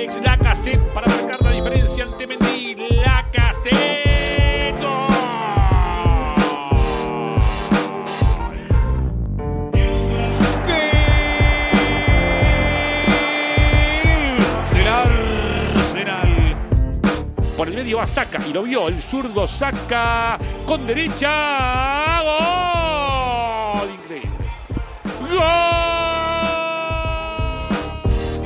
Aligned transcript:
Alex 0.00 0.22
Lacazette 0.22 0.86
para 0.94 1.06
marcar 1.08 1.42
la 1.42 1.50
diferencia 1.50 2.04
ante 2.04 2.26
Mendy. 2.26 2.74
Lacazette. 3.04 4.74
¡Gol! 4.80 5.10
Arsenal. 14.88 16.56
Por 17.58 17.68
el 17.68 17.74
medio 17.74 17.98
va 17.98 18.06
Saca 18.06 18.38
y 18.48 18.54
lo 18.54 18.62
vio 18.62 18.88
el 18.88 19.02
zurdo 19.02 19.46
Saca 19.46 20.38
con 20.64 20.86
derecha. 20.86 22.22
¡Gol! 22.22 22.59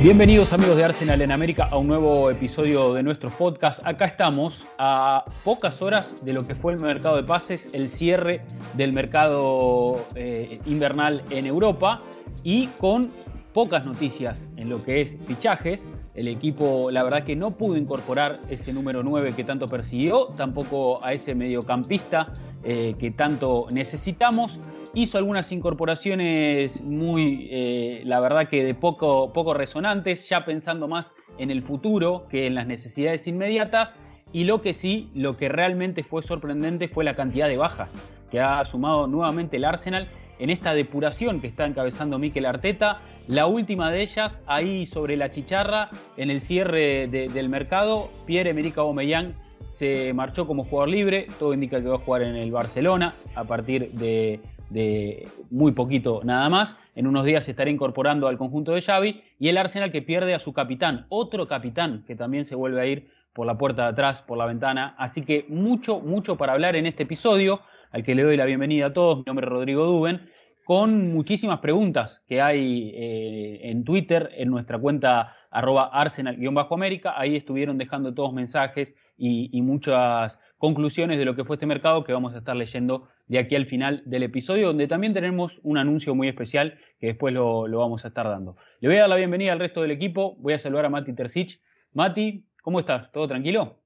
Bienvenidos 0.04 0.52
amigos 0.52 0.76
de 0.76 0.84
Arsenal 0.84 1.22
en 1.22 1.32
América 1.32 1.66
a 1.70 1.78
un 1.78 1.86
nuevo 1.86 2.30
episodio 2.30 2.92
de 2.92 3.02
nuestro 3.02 3.30
podcast. 3.30 3.80
Acá 3.84 4.04
estamos 4.04 4.66
a 4.76 5.24
pocas 5.44 5.80
horas 5.80 6.14
de 6.22 6.34
lo 6.34 6.46
que 6.46 6.54
fue 6.54 6.74
el 6.74 6.80
mercado 6.80 7.16
de 7.16 7.22
pases, 7.22 7.70
el 7.72 7.88
cierre 7.88 8.42
del 8.74 8.92
mercado 8.92 10.04
eh, 10.14 10.58
invernal 10.66 11.22
en 11.30 11.46
Europa 11.46 12.02
y 12.42 12.66
con 12.78 13.10
pocas 13.54 13.86
noticias 13.86 14.46
en 14.58 14.68
lo 14.68 14.78
que 14.78 15.00
es 15.00 15.16
fichajes. 15.26 15.88
El 16.14 16.28
equipo 16.28 16.90
la 16.90 17.02
verdad 17.02 17.24
que 17.24 17.34
no 17.34 17.52
pudo 17.52 17.76
incorporar 17.76 18.34
ese 18.48 18.72
número 18.72 19.02
9 19.02 19.32
que 19.34 19.44
tanto 19.44 19.66
persiguió, 19.66 20.26
tampoco 20.36 21.04
a 21.04 21.12
ese 21.12 21.34
mediocampista 21.34 22.32
eh, 22.62 22.94
que 22.98 23.10
tanto 23.10 23.66
necesitamos 23.72 24.58
hizo 24.94 25.18
algunas 25.18 25.50
incorporaciones 25.52 26.80
muy, 26.82 27.48
eh, 27.50 28.02
la 28.04 28.20
verdad 28.20 28.48
que 28.48 28.64
de 28.64 28.74
poco, 28.74 29.32
poco 29.32 29.52
resonantes, 29.54 30.28
ya 30.28 30.44
pensando 30.44 30.88
más 30.88 31.14
en 31.38 31.50
el 31.50 31.62
futuro 31.62 32.26
que 32.30 32.46
en 32.46 32.54
las 32.54 32.66
necesidades 32.66 33.26
inmediatas. 33.26 33.96
Y 34.32 34.44
lo 34.44 34.62
que 34.62 34.72
sí, 34.72 35.10
lo 35.14 35.36
que 35.36 35.48
realmente 35.48 36.02
fue 36.02 36.22
sorprendente 36.22 36.88
fue 36.88 37.04
la 37.04 37.14
cantidad 37.14 37.48
de 37.48 37.56
bajas 37.56 37.94
que 38.30 38.40
ha 38.40 38.64
sumado 38.64 39.06
nuevamente 39.06 39.58
el 39.58 39.64
Arsenal 39.64 40.08
en 40.40 40.50
esta 40.50 40.74
depuración 40.74 41.40
que 41.40 41.46
está 41.46 41.66
encabezando 41.66 42.18
Mikel 42.18 42.46
Arteta. 42.46 43.00
La 43.26 43.46
última 43.46 43.90
de 43.90 44.02
ellas, 44.02 44.42
ahí 44.46 44.84
sobre 44.84 45.16
la 45.16 45.30
chicharra, 45.30 45.88
en 46.16 46.30
el 46.30 46.40
cierre 46.42 47.08
de- 47.08 47.28
del 47.28 47.48
mercado, 47.48 48.10
Pierre-Emerick 48.26 48.76
Aubameyang 48.76 49.34
se 49.64 50.12
marchó 50.12 50.46
como 50.46 50.64
jugador 50.64 50.90
libre. 50.90 51.26
Todo 51.38 51.54
indica 51.54 51.80
que 51.80 51.88
va 51.88 51.94
a 51.96 51.98
jugar 51.98 52.22
en 52.22 52.36
el 52.36 52.52
Barcelona 52.52 53.14
a 53.34 53.44
partir 53.44 53.92
de, 53.92 54.40
de 54.68 55.26
muy 55.50 55.72
poquito 55.72 56.20
nada 56.22 56.50
más. 56.50 56.76
En 56.94 57.06
unos 57.06 57.24
días 57.24 57.44
se 57.44 57.52
estará 57.52 57.70
incorporando 57.70 58.28
al 58.28 58.36
conjunto 58.36 58.72
de 58.72 58.82
Xavi 58.82 59.22
y 59.40 59.48
el 59.48 59.56
Arsenal 59.56 59.90
que 59.90 60.02
pierde 60.02 60.34
a 60.34 60.38
su 60.38 60.52
capitán, 60.52 61.06
otro 61.08 61.48
capitán 61.48 62.04
que 62.06 62.14
también 62.16 62.44
se 62.44 62.54
vuelve 62.54 62.80
a 62.82 62.86
ir 62.86 63.08
por 63.32 63.46
la 63.46 63.56
puerta 63.56 63.84
de 63.84 63.88
atrás, 63.88 64.20
por 64.20 64.36
la 64.36 64.44
ventana. 64.44 64.94
Así 64.98 65.22
que 65.22 65.46
mucho, 65.48 65.98
mucho 65.98 66.36
para 66.36 66.52
hablar 66.52 66.76
en 66.76 66.84
este 66.84 67.04
episodio, 67.04 67.62
al 67.90 68.04
que 68.04 68.14
le 68.14 68.22
doy 68.22 68.36
la 68.36 68.44
bienvenida 68.44 68.86
a 68.86 68.92
todos. 68.92 69.18
Mi 69.18 69.24
nombre 69.26 69.46
es 69.46 69.50
Rodrigo 69.50 69.86
Duben, 69.86 70.28
con 70.64 71.12
muchísimas 71.12 71.60
preguntas 71.60 72.22
que 72.26 72.40
hay 72.40 72.90
eh, 72.94 73.60
en 73.70 73.84
Twitter, 73.84 74.30
en 74.36 74.50
nuestra 74.50 74.78
cuenta 74.78 75.36
arroba 75.50 75.90
arsenal-américa. 75.92 77.14
Ahí 77.16 77.36
estuvieron 77.36 77.78
dejando 77.78 78.14
todos 78.14 78.32
mensajes 78.32 78.96
y, 79.16 79.60
muchas 79.62 80.40
conclusiones 80.58 81.18
de 81.18 81.24
lo 81.24 81.36
que 81.36 81.44
fue 81.44 81.56
este 81.56 81.66
mercado 81.66 82.02
que 82.02 82.12
vamos 82.12 82.34
a 82.34 82.38
estar 82.38 82.56
leyendo 82.56 83.08
de 83.26 83.38
aquí 83.38 83.54
al 83.54 83.66
final 83.66 84.02
del 84.06 84.24
episodio, 84.24 84.68
donde 84.68 84.88
también 84.88 85.14
tenemos 85.14 85.60
un 85.62 85.78
anuncio 85.78 86.14
muy 86.14 86.28
especial 86.28 86.78
que 86.98 87.08
después 87.08 87.32
lo, 87.32 87.68
lo 87.68 87.78
vamos 87.78 88.04
a 88.04 88.08
estar 88.08 88.26
dando. 88.26 88.56
Le 88.80 88.88
voy 88.88 88.96
a 88.96 89.00
dar 89.02 89.10
la 89.10 89.16
bienvenida 89.16 89.52
al 89.52 89.60
resto 89.60 89.82
del 89.82 89.90
equipo. 89.90 90.36
Voy 90.36 90.54
a 90.54 90.58
saludar 90.58 90.86
a 90.86 90.90
Mati 90.90 91.14
Tercich. 91.14 91.60
Mati, 91.92 92.46
¿cómo 92.62 92.80
estás? 92.80 93.12
¿Todo 93.12 93.28
tranquilo? 93.28 93.80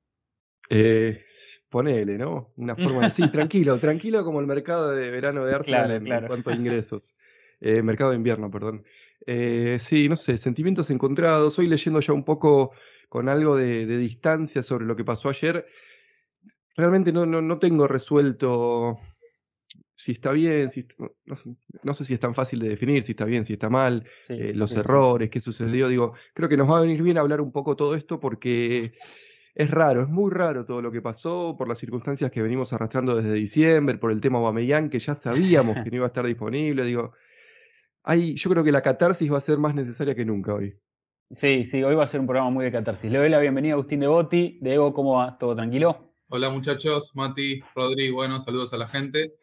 Eh, 0.70 1.24
ponele, 1.69 2.19
¿no? 2.19 2.52
Una 2.56 2.77
forma 2.77 3.05
de 3.05 3.11
sí, 3.11 3.29
tranquilo, 3.30 3.79
tranquilo 3.79 4.24
como 4.24 4.40
el 4.40 4.46
mercado 4.46 4.90
de 4.90 5.11
verano 5.11 5.45
de 5.45 5.55
Arsenal 5.55 5.84
Claro, 5.86 5.95
en, 5.95 6.05
claro. 6.05 6.27
cuanto 6.27 6.51
a 6.51 6.55
ingresos. 6.55 7.17
Eh, 7.61 7.83
mercado 7.83 8.11
de 8.11 8.17
invierno, 8.17 8.51
perdón. 8.51 8.84
Eh, 9.27 9.79
sí, 9.80 10.08
no 10.08 10.17
sé, 10.17 10.39
sentimientos 10.39 10.90
encontrados. 10.90 11.58
Hoy 11.58 11.67
leyendo 11.67 12.01
ya 12.01 12.12
un 12.12 12.24
poco 12.24 12.73
con 13.08 13.29
algo 13.29 13.56
de, 13.56 13.84
de 13.86 13.98
distancia 13.98 14.62
sobre 14.62 14.86
lo 14.86 14.95
que 14.95 15.05
pasó 15.05 15.29
ayer. 15.29 15.67
Realmente 16.77 17.12
no, 17.12 17.27
no, 17.27 17.42
no 17.42 17.58
tengo 17.58 17.89
resuelto 17.89 18.98
si 19.98 20.12
está 20.12 20.30
bien, 20.30 20.68
si, 20.68 20.86
no, 21.00 21.11
no 21.27 21.35
sé, 21.35 21.50
no 21.83 21.92
sé 21.92 22.05
si 22.05 22.14
es 22.14 22.20
tan 22.20 22.33
fácil 22.33 22.61
de 22.61 22.68
definir, 22.68 23.02
si 23.02 23.12
está 23.12 23.24
bien, 23.24 23.45
si 23.45 23.55
está 23.55 23.68
mal, 23.68 24.06
Sí, 24.29 24.35
eh, 24.35 24.52
los 24.55 24.70
sí. 24.70 24.79
errores, 24.79 25.29
qué 25.29 25.40
sucedió. 25.40 25.89
Digo, 25.89 26.14
creo 26.35 26.48
que 26.48 26.56
nos 26.56 26.70
va 26.70 26.79
a 26.79 26.83
venir 26.83 27.02
bien 27.02 27.18
hablar 27.18 27.40
un 27.40 27.50
poco 27.50 27.74
todo 27.74 27.96
esto 27.96 28.20
porque 28.20 28.92
es 29.55 29.70
raro, 29.70 30.03
es 30.03 30.09
muy 30.09 30.31
raro 30.31 30.64
todo 30.64 30.83
lo 30.83 30.92
que 30.92 31.03
pasó 31.03 31.57
por 31.57 31.69
las 31.69 31.79
circunstancias 31.79 32.31
que 32.31 32.42
venimos 32.42 32.73
arrastrando 32.73 33.17
desde 33.17 33.33
diciembre, 33.33 33.98
por 33.98 34.13
el 34.13 34.20
tema 34.20 34.39
Aubameyang, 34.39 34.91
que 34.91 34.98
ya 34.98 35.14
sabíamos 35.14 35.77
que 35.83 35.91
no 35.91 35.97
iba 35.97 36.07
a 36.07 36.09
estar 36.09 36.25
disponible. 36.25 36.85
Digo, 36.85 37.13
hay, 38.03 38.35
yo 38.36 38.51
creo 38.51 38.64
que 38.64 38.73
la 38.73 38.83
catarsis 38.83 39.33
va 39.33 39.39
a 39.39 39.42
ser 39.42 39.59
más 39.59 39.75
necesaria 39.75 40.14
que 40.14 40.25
nunca 40.25 40.55
hoy. 40.55 40.79
Sí, 41.31 41.64
sí, 41.64 41.83
hoy 41.83 41.95
va 41.95 42.05
a 42.05 42.07
ser 42.07 42.20
un 42.20 42.27
programa 42.27 42.51
muy 42.51 42.64
de 42.64 42.73
catarsis. 42.73 43.11
Le 43.11 43.19
doy 43.19 43.29
la 43.29 43.39
bienvenida 43.39 43.73
a 43.73 43.75
Agustín 43.75 44.01
Devoti. 44.01 44.59
Diego, 44.63 44.95
¿cómo 44.95 45.17
va? 45.17 45.36
¿Todo 45.36 45.55
tranquilo? 45.55 46.15
Hola 46.29 46.48
muchachos, 46.51 47.13
Mati, 47.15 47.61
Rodri, 47.75 48.11
bueno, 48.11 48.41
saludos 48.41 48.73
a 48.73 48.79
la 48.79 48.86
gente. 48.86 49.35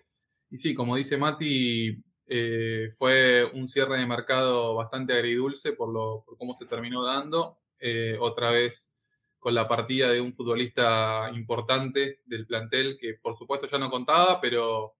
Y 0.49 0.57
sí, 0.57 0.73
como 0.73 0.95
dice 0.95 1.17
Mati, 1.17 2.03
eh, 2.27 2.89
fue 2.97 3.45
un 3.53 3.67
cierre 3.67 3.99
de 3.99 4.07
mercado 4.07 4.73
bastante 4.73 5.13
agridulce 5.13 5.73
por, 5.73 5.93
lo, 5.93 6.23
por 6.25 6.37
cómo 6.37 6.55
se 6.55 6.65
terminó 6.65 7.03
dando. 7.05 7.59
Eh, 7.79 8.17
otra 8.19 8.49
vez 8.49 8.94
con 9.45 9.53
la 9.53 9.67
partida 9.67 10.09
de 10.09 10.19
un 10.19 10.33
futbolista 10.33 11.29
importante 11.31 12.19
del 12.25 12.47
plantel 12.47 12.97
que 12.99 13.13
por 13.21 13.35
supuesto 13.35 13.67
ya 13.67 13.77
no 13.77 13.91
contaba, 13.91 14.41
pero 14.41 14.95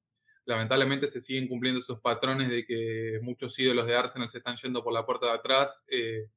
lamentablemente 0.46 1.08
se 1.08 1.20
siguen 1.20 1.48
cumpliendo 1.48 1.80
esos 1.80 2.00
patrones 2.00 2.50
de 2.50 2.64
que 2.64 3.18
muchos 3.24 3.58
ídolos 3.58 3.88
de 3.88 3.96
Arsenal 3.96 4.30
se 4.30 4.38
están 4.38 4.56
yendo 4.58 4.84
por 4.84 4.94
la 4.94 5.04
puerta 5.04 5.26
de 5.26 5.32
atrás. 5.32 5.84
Eh, 5.90 6.28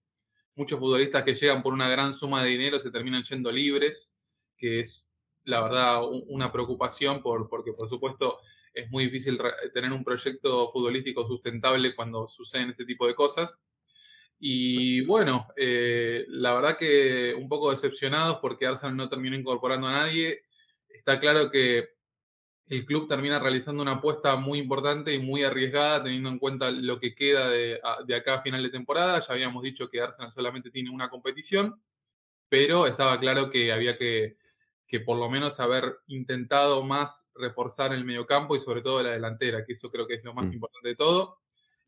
muchos 0.54 0.80
futbolistas 0.80 1.22
que 1.22 1.34
llegan 1.34 1.62
por 1.62 1.74
una 1.74 1.86
gran 1.90 2.14
suma 2.14 2.42
de 2.42 2.48
dinero 2.48 2.78
se 2.78 2.90
terminan 2.90 3.24
yendo 3.24 3.52
libres, 3.52 4.16
que 4.56 4.80
es 4.80 5.06
la 5.44 5.60
verdad 5.60 6.02
un- 6.08 6.24
una 6.28 6.50
preocupación 6.50 7.20
por, 7.20 7.46
porque 7.50 7.74
por 7.74 7.90
supuesto 7.90 8.38
es 8.72 8.90
muy 8.90 9.04
difícil 9.04 9.38
tener 9.74 9.92
un 9.92 10.02
proyecto 10.02 10.66
futbolístico 10.68 11.26
sustentable 11.26 11.94
cuando 11.94 12.26
suceden 12.26 12.70
este 12.70 12.86
tipo 12.86 13.06
de 13.06 13.14
cosas. 13.14 13.58
Y 14.40 15.00
bueno, 15.04 15.48
eh, 15.56 16.24
la 16.28 16.54
verdad 16.54 16.76
que 16.78 17.34
un 17.34 17.48
poco 17.48 17.70
decepcionados 17.70 18.38
porque 18.40 18.66
Arsenal 18.66 18.96
no 18.96 19.08
terminó 19.08 19.36
incorporando 19.36 19.88
a 19.88 19.92
nadie. 19.92 20.42
Está 20.88 21.18
claro 21.18 21.50
que 21.50 21.88
el 22.66 22.84
club 22.84 23.08
termina 23.08 23.38
realizando 23.38 23.82
una 23.82 23.92
apuesta 23.92 24.36
muy 24.36 24.58
importante 24.58 25.14
y 25.14 25.18
muy 25.20 25.42
arriesgada 25.42 26.02
teniendo 26.04 26.28
en 26.28 26.38
cuenta 26.38 26.70
lo 26.70 27.00
que 27.00 27.14
queda 27.14 27.48
de, 27.48 27.80
de 28.06 28.14
acá 28.14 28.34
a 28.34 28.40
final 28.42 28.62
de 28.62 28.70
temporada. 28.70 29.20
Ya 29.20 29.32
habíamos 29.32 29.62
dicho 29.62 29.88
que 29.88 30.00
Arsenal 30.00 30.30
solamente 30.30 30.70
tiene 30.70 30.90
una 30.90 31.08
competición, 31.08 31.82
pero 32.48 32.86
estaba 32.86 33.18
claro 33.20 33.50
que 33.50 33.72
había 33.72 33.96
que, 33.98 34.36
que 34.86 35.00
por 35.00 35.18
lo 35.18 35.30
menos 35.30 35.60
haber 35.60 35.98
intentado 36.08 36.82
más 36.84 37.30
reforzar 37.34 37.92
el 37.94 38.04
mediocampo 38.04 38.54
y 38.54 38.60
sobre 38.60 38.82
todo 38.82 39.02
la 39.02 39.10
delantera, 39.10 39.64
que 39.64 39.72
eso 39.72 39.90
creo 39.90 40.06
que 40.06 40.14
es 40.14 40.24
lo 40.24 40.34
más 40.34 40.50
Mm. 40.50 40.54
importante 40.54 40.88
de 40.90 40.96
todo. 40.96 41.38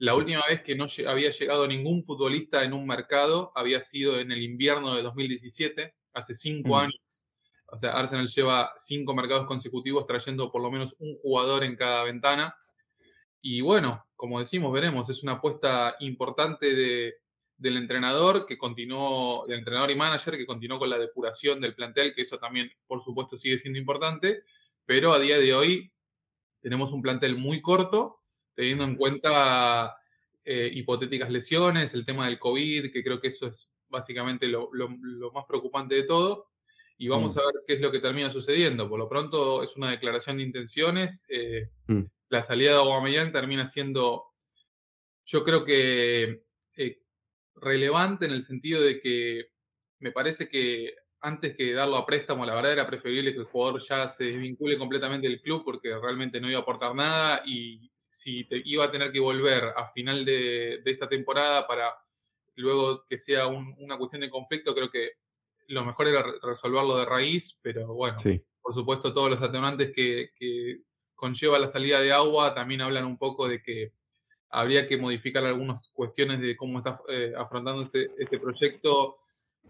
La 0.00 0.14
última 0.14 0.40
vez 0.48 0.62
que 0.62 0.74
no 0.74 0.86
había 1.08 1.30
llegado 1.30 1.68
ningún 1.68 2.02
futbolista 2.02 2.64
en 2.64 2.72
un 2.72 2.86
mercado 2.86 3.52
había 3.54 3.82
sido 3.82 4.18
en 4.18 4.32
el 4.32 4.42
invierno 4.42 4.94
de 4.94 5.02
2017, 5.02 5.94
hace 6.14 6.34
cinco 6.34 6.70
Mm. 6.70 6.78
años. 6.78 7.00
O 7.66 7.76
sea, 7.76 7.92
Arsenal 7.92 8.26
lleva 8.26 8.72
cinco 8.78 9.14
mercados 9.14 9.46
consecutivos 9.46 10.06
trayendo 10.06 10.50
por 10.50 10.62
lo 10.62 10.70
menos 10.70 10.96
un 11.00 11.16
jugador 11.16 11.64
en 11.64 11.76
cada 11.76 12.02
ventana. 12.04 12.56
Y 13.42 13.60
bueno, 13.60 14.06
como 14.16 14.40
decimos, 14.40 14.72
veremos. 14.72 15.10
Es 15.10 15.22
una 15.22 15.32
apuesta 15.32 15.94
importante 16.00 16.74
de, 16.74 17.16
del 17.58 17.76
entrenador 17.76 18.46
que 18.46 18.56
continuó, 18.56 19.44
del 19.46 19.58
entrenador 19.58 19.90
y 19.90 19.96
manager 19.96 20.38
que 20.38 20.46
continuó 20.46 20.78
con 20.78 20.88
la 20.88 20.96
depuración 20.98 21.60
del 21.60 21.74
plantel, 21.74 22.14
que 22.14 22.22
eso 22.22 22.38
también, 22.38 22.72
por 22.86 23.02
supuesto, 23.02 23.36
sigue 23.36 23.58
siendo 23.58 23.78
importante. 23.78 24.44
Pero 24.86 25.12
a 25.12 25.18
día 25.18 25.38
de 25.38 25.52
hoy 25.52 25.92
tenemos 26.62 26.90
un 26.90 27.02
plantel 27.02 27.36
muy 27.36 27.60
corto, 27.60 28.19
teniendo 28.60 28.84
en 28.84 28.96
cuenta 28.96 29.96
eh, 30.44 30.70
hipotéticas 30.72 31.30
lesiones, 31.30 31.94
el 31.94 32.04
tema 32.04 32.26
del 32.26 32.38
COVID, 32.38 32.92
que 32.92 33.02
creo 33.02 33.20
que 33.20 33.28
eso 33.28 33.46
es 33.46 33.70
básicamente 33.88 34.48
lo, 34.48 34.68
lo- 34.72 34.94
lo 35.00 35.32
más 35.32 35.44
preocupante 35.46 35.94
de 35.94 36.02
todo. 36.04 36.50
Y 36.98 37.08
vamos 37.08 37.34
Mm. 37.34 37.38
a 37.38 37.42
ver 37.46 37.54
qué 37.66 37.74
es 37.74 37.80
lo 37.80 37.90
que 37.90 38.00
termina 38.00 38.28
sucediendo. 38.28 38.86
Por 38.88 38.98
lo 38.98 39.08
pronto 39.08 39.62
es 39.62 39.76
una 39.76 39.90
declaración 39.90 40.36
de 40.36 40.42
intenciones. 40.42 41.24
eh, 41.28 41.70
Mm. 41.88 42.02
La 42.28 42.42
salida 42.42 42.72
de 42.72 42.76
Aubameyang 42.76 43.32
termina 43.32 43.64
siendo, 43.66 44.26
yo 45.24 45.42
creo 45.44 45.64
que 45.64 46.44
eh, 46.76 47.02
relevante 47.56 48.26
en 48.26 48.32
el 48.32 48.42
sentido 48.42 48.82
de 48.82 49.00
que 49.00 49.50
me 50.00 50.12
parece 50.12 50.48
que 50.48 50.94
antes 51.22 51.56
que 51.56 51.72
darlo 51.72 51.96
a 51.96 52.06
préstamo, 52.06 52.46
la 52.46 52.54
verdad 52.54 52.72
era 52.72 52.86
preferible 52.86 53.32
que 53.32 53.40
el 53.40 53.44
jugador 53.44 53.80
ya 53.80 54.08
se 54.08 54.24
desvincule 54.24 54.78
completamente 54.78 55.28
del 55.28 55.40
club 55.40 55.62
porque 55.64 55.96
realmente 55.98 56.40
no 56.40 56.48
iba 56.48 56.58
a 56.58 56.62
aportar 56.62 56.94
nada 56.94 57.42
y 57.44 57.90
si 57.96 58.44
te- 58.44 58.62
iba 58.64 58.86
a 58.86 58.90
tener 58.90 59.12
que 59.12 59.20
volver 59.20 59.64
a 59.76 59.86
final 59.86 60.24
de, 60.24 60.80
de 60.82 60.90
esta 60.90 61.08
temporada 61.08 61.66
para 61.66 61.92
luego 62.56 63.04
que 63.06 63.18
sea 63.18 63.46
una 63.46 63.98
cuestión 63.98 64.22
de 64.22 64.30
conflicto, 64.30 64.74
creo 64.74 64.90
que 64.90 65.12
lo 65.68 65.84
mejor 65.84 66.08
era 66.08 66.24
resolverlo 66.42 66.96
de 66.98 67.04
raíz, 67.04 67.58
pero 67.62 67.94
bueno, 67.94 68.16
por 68.60 68.74
supuesto 68.74 69.12
todos 69.12 69.30
los 69.30 69.42
atenuantes 69.42 69.92
que, 69.94 70.30
conlleva 71.14 71.58
la 71.58 71.66
salida 71.66 72.00
de 72.00 72.12
agua 72.12 72.54
también 72.54 72.80
hablan 72.80 73.04
un 73.04 73.18
poco 73.18 73.46
de 73.46 73.62
que 73.62 73.92
habría 74.48 74.88
que 74.88 74.96
modificar 74.96 75.44
algunas 75.44 75.90
cuestiones 75.90 76.40
de 76.40 76.56
cómo 76.56 76.78
está 76.78 76.98
eh, 77.08 77.34
afrontando 77.36 77.82
este, 77.82 78.10
este 78.16 78.38
proyecto 78.38 79.18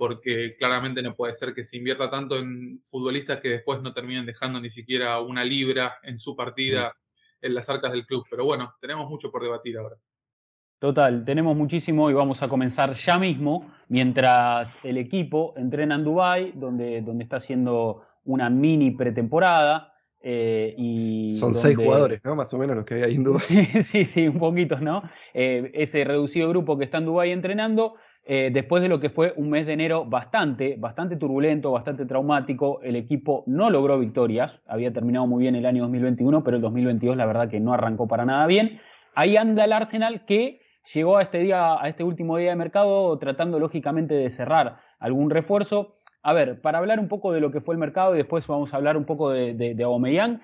porque 0.00 0.56
claramente 0.58 1.02
no 1.02 1.14
puede 1.14 1.34
ser 1.34 1.52
que 1.52 1.62
se 1.62 1.76
invierta 1.76 2.08
tanto 2.08 2.38
en 2.38 2.80
futbolistas 2.82 3.38
que 3.38 3.50
después 3.50 3.82
no 3.82 3.92
terminen 3.92 4.24
dejando 4.24 4.58
ni 4.58 4.70
siquiera 4.70 5.20
una 5.20 5.44
libra 5.44 5.98
en 6.02 6.16
su 6.16 6.34
partida 6.34 6.96
en 7.42 7.54
las 7.54 7.68
arcas 7.68 7.92
del 7.92 8.06
club. 8.06 8.24
Pero 8.30 8.46
bueno, 8.46 8.72
tenemos 8.80 9.10
mucho 9.10 9.30
por 9.30 9.42
debatir 9.42 9.76
ahora. 9.76 9.96
Total, 10.78 11.22
tenemos 11.26 11.54
muchísimo 11.54 12.08
y 12.08 12.14
vamos 12.14 12.42
a 12.42 12.48
comenzar 12.48 12.94
ya 12.94 13.18
mismo 13.18 13.70
mientras 13.88 14.82
el 14.86 14.96
equipo 14.96 15.52
entrena 15.58 15.96
en 15.96 16.04
Dubái, 16.04 16.52
donde, 16.54 17.02
donde 17.02 17.24
está 17.24 17.36
haciendo 17.36 18.02
una 18.24 18.48
mini 18.48 18.92
pretemporada. 18.92 19.92
Eh, 20.22 20.74
y 20.78 21.34
Son 21.34 21.54
seis 21.54 21.76
jugadores, 21.76 22.22
¿no? 22.24 22.36
Más 22.36 22.54
o 22.54 22.58
menos 22.58 22.74
los 22.74 22.86
que 22.86 22.94
hay 22.94 23.02
ahí 23.02 23.14
en 23.16 23.24
Dubái. 23.24 23.42
Sí, 23.42 23.82
sí, 23.82 24.04
sí, 24.06 24.28
un 24.28 24.38
poquito, 24.38 24.80
¿no? 24.80 25.02
Eh, 25.34 25.70
ese 25.74 26.04
reducido 26.04 26.48
grupo 26.48 26.78
que 26.78 26.86
está 26.86 26.96
en 26.96 27.04
Dubái 27.04 27.32
entrenando 27.32 27.96
eh, 28.32 28.52
después 28.52 28.80
de 28.80 28.88
lo 28.88 29.00
que 29.00 29.10
fue 29.10 29.32
un 29.34 29.50
mes 29.50 29.66
de 29.66 29.72
enero 29.72 30.04
bastante, 30.04 30.76
bastante 30.78 31.16
turbulento, 31.16 31.72
bastante 31.72 32.06
traumático, 32.06 32.80
el 32.80 32.94
equipo 32.94 33.42
no 33.48 33.70
logró 33.70 33.98
victorias, 33.98 34.62
había 34.68 34.92
terminado 34.92 35.26
muy 35.26 35.42
bien 35.42 35.56
el 35.56 35.66
año 35.66 35.82
2021, 35.82 36.44
pero 36.44 36.58
el 36.58 36.62
2022 36.62 37.16
la 37.16 37.26
verdad 37.26 37.48
que 37.48 37.58
no 37.58 37.72
arrancó 37.72 38.06
para 38.06 38.24
nada 38.24 38.46
bien. 38.46 38.78
Ahí 39.16 39.36
anda 39.36 39.64
el 39.64 39.72
Arsenal 39.72 40.24
que 40.26 40.60
llegó 40.94 41.16
a 41.16 41.22
este 41.22 41.40
día, 41.40 41.82
a 41.82 41.88
este 41.88 42.04
último 42.04 42.36
día 42.36 42.50
de 42.50 42.54
mercado 42.56 43.18
tratando 43.18 43.58
lógicamente 43.58 44.14
de 44.14 44.30
cerrar 44.30 44.76
algún 45.00 45.30
refuerzo. 45.30 45.96
A 46.22 46.32
ver, 46.32 46.60
para 46.60 46.78
hablar 46.78 47.00
un 47.00 47.08
poco 47.08 47.32
de 47.32 47.40
lo 47.40 47.50
que 47.50 47.60
fue 47.60 47.74
el 47.74 47.80
mercado 47.80 48.14
y 48.14 48.18
después 48.18 48.46
vamos 48.46 48.72
a 48.72 48.76
hablar 48.76 48.96
un 48.96 49.06
poco 49.06 49.30
de, 49.30 49.54
de, 49.54 49.74
de 49.74 49.82
Aubameyang, 49.82 50.40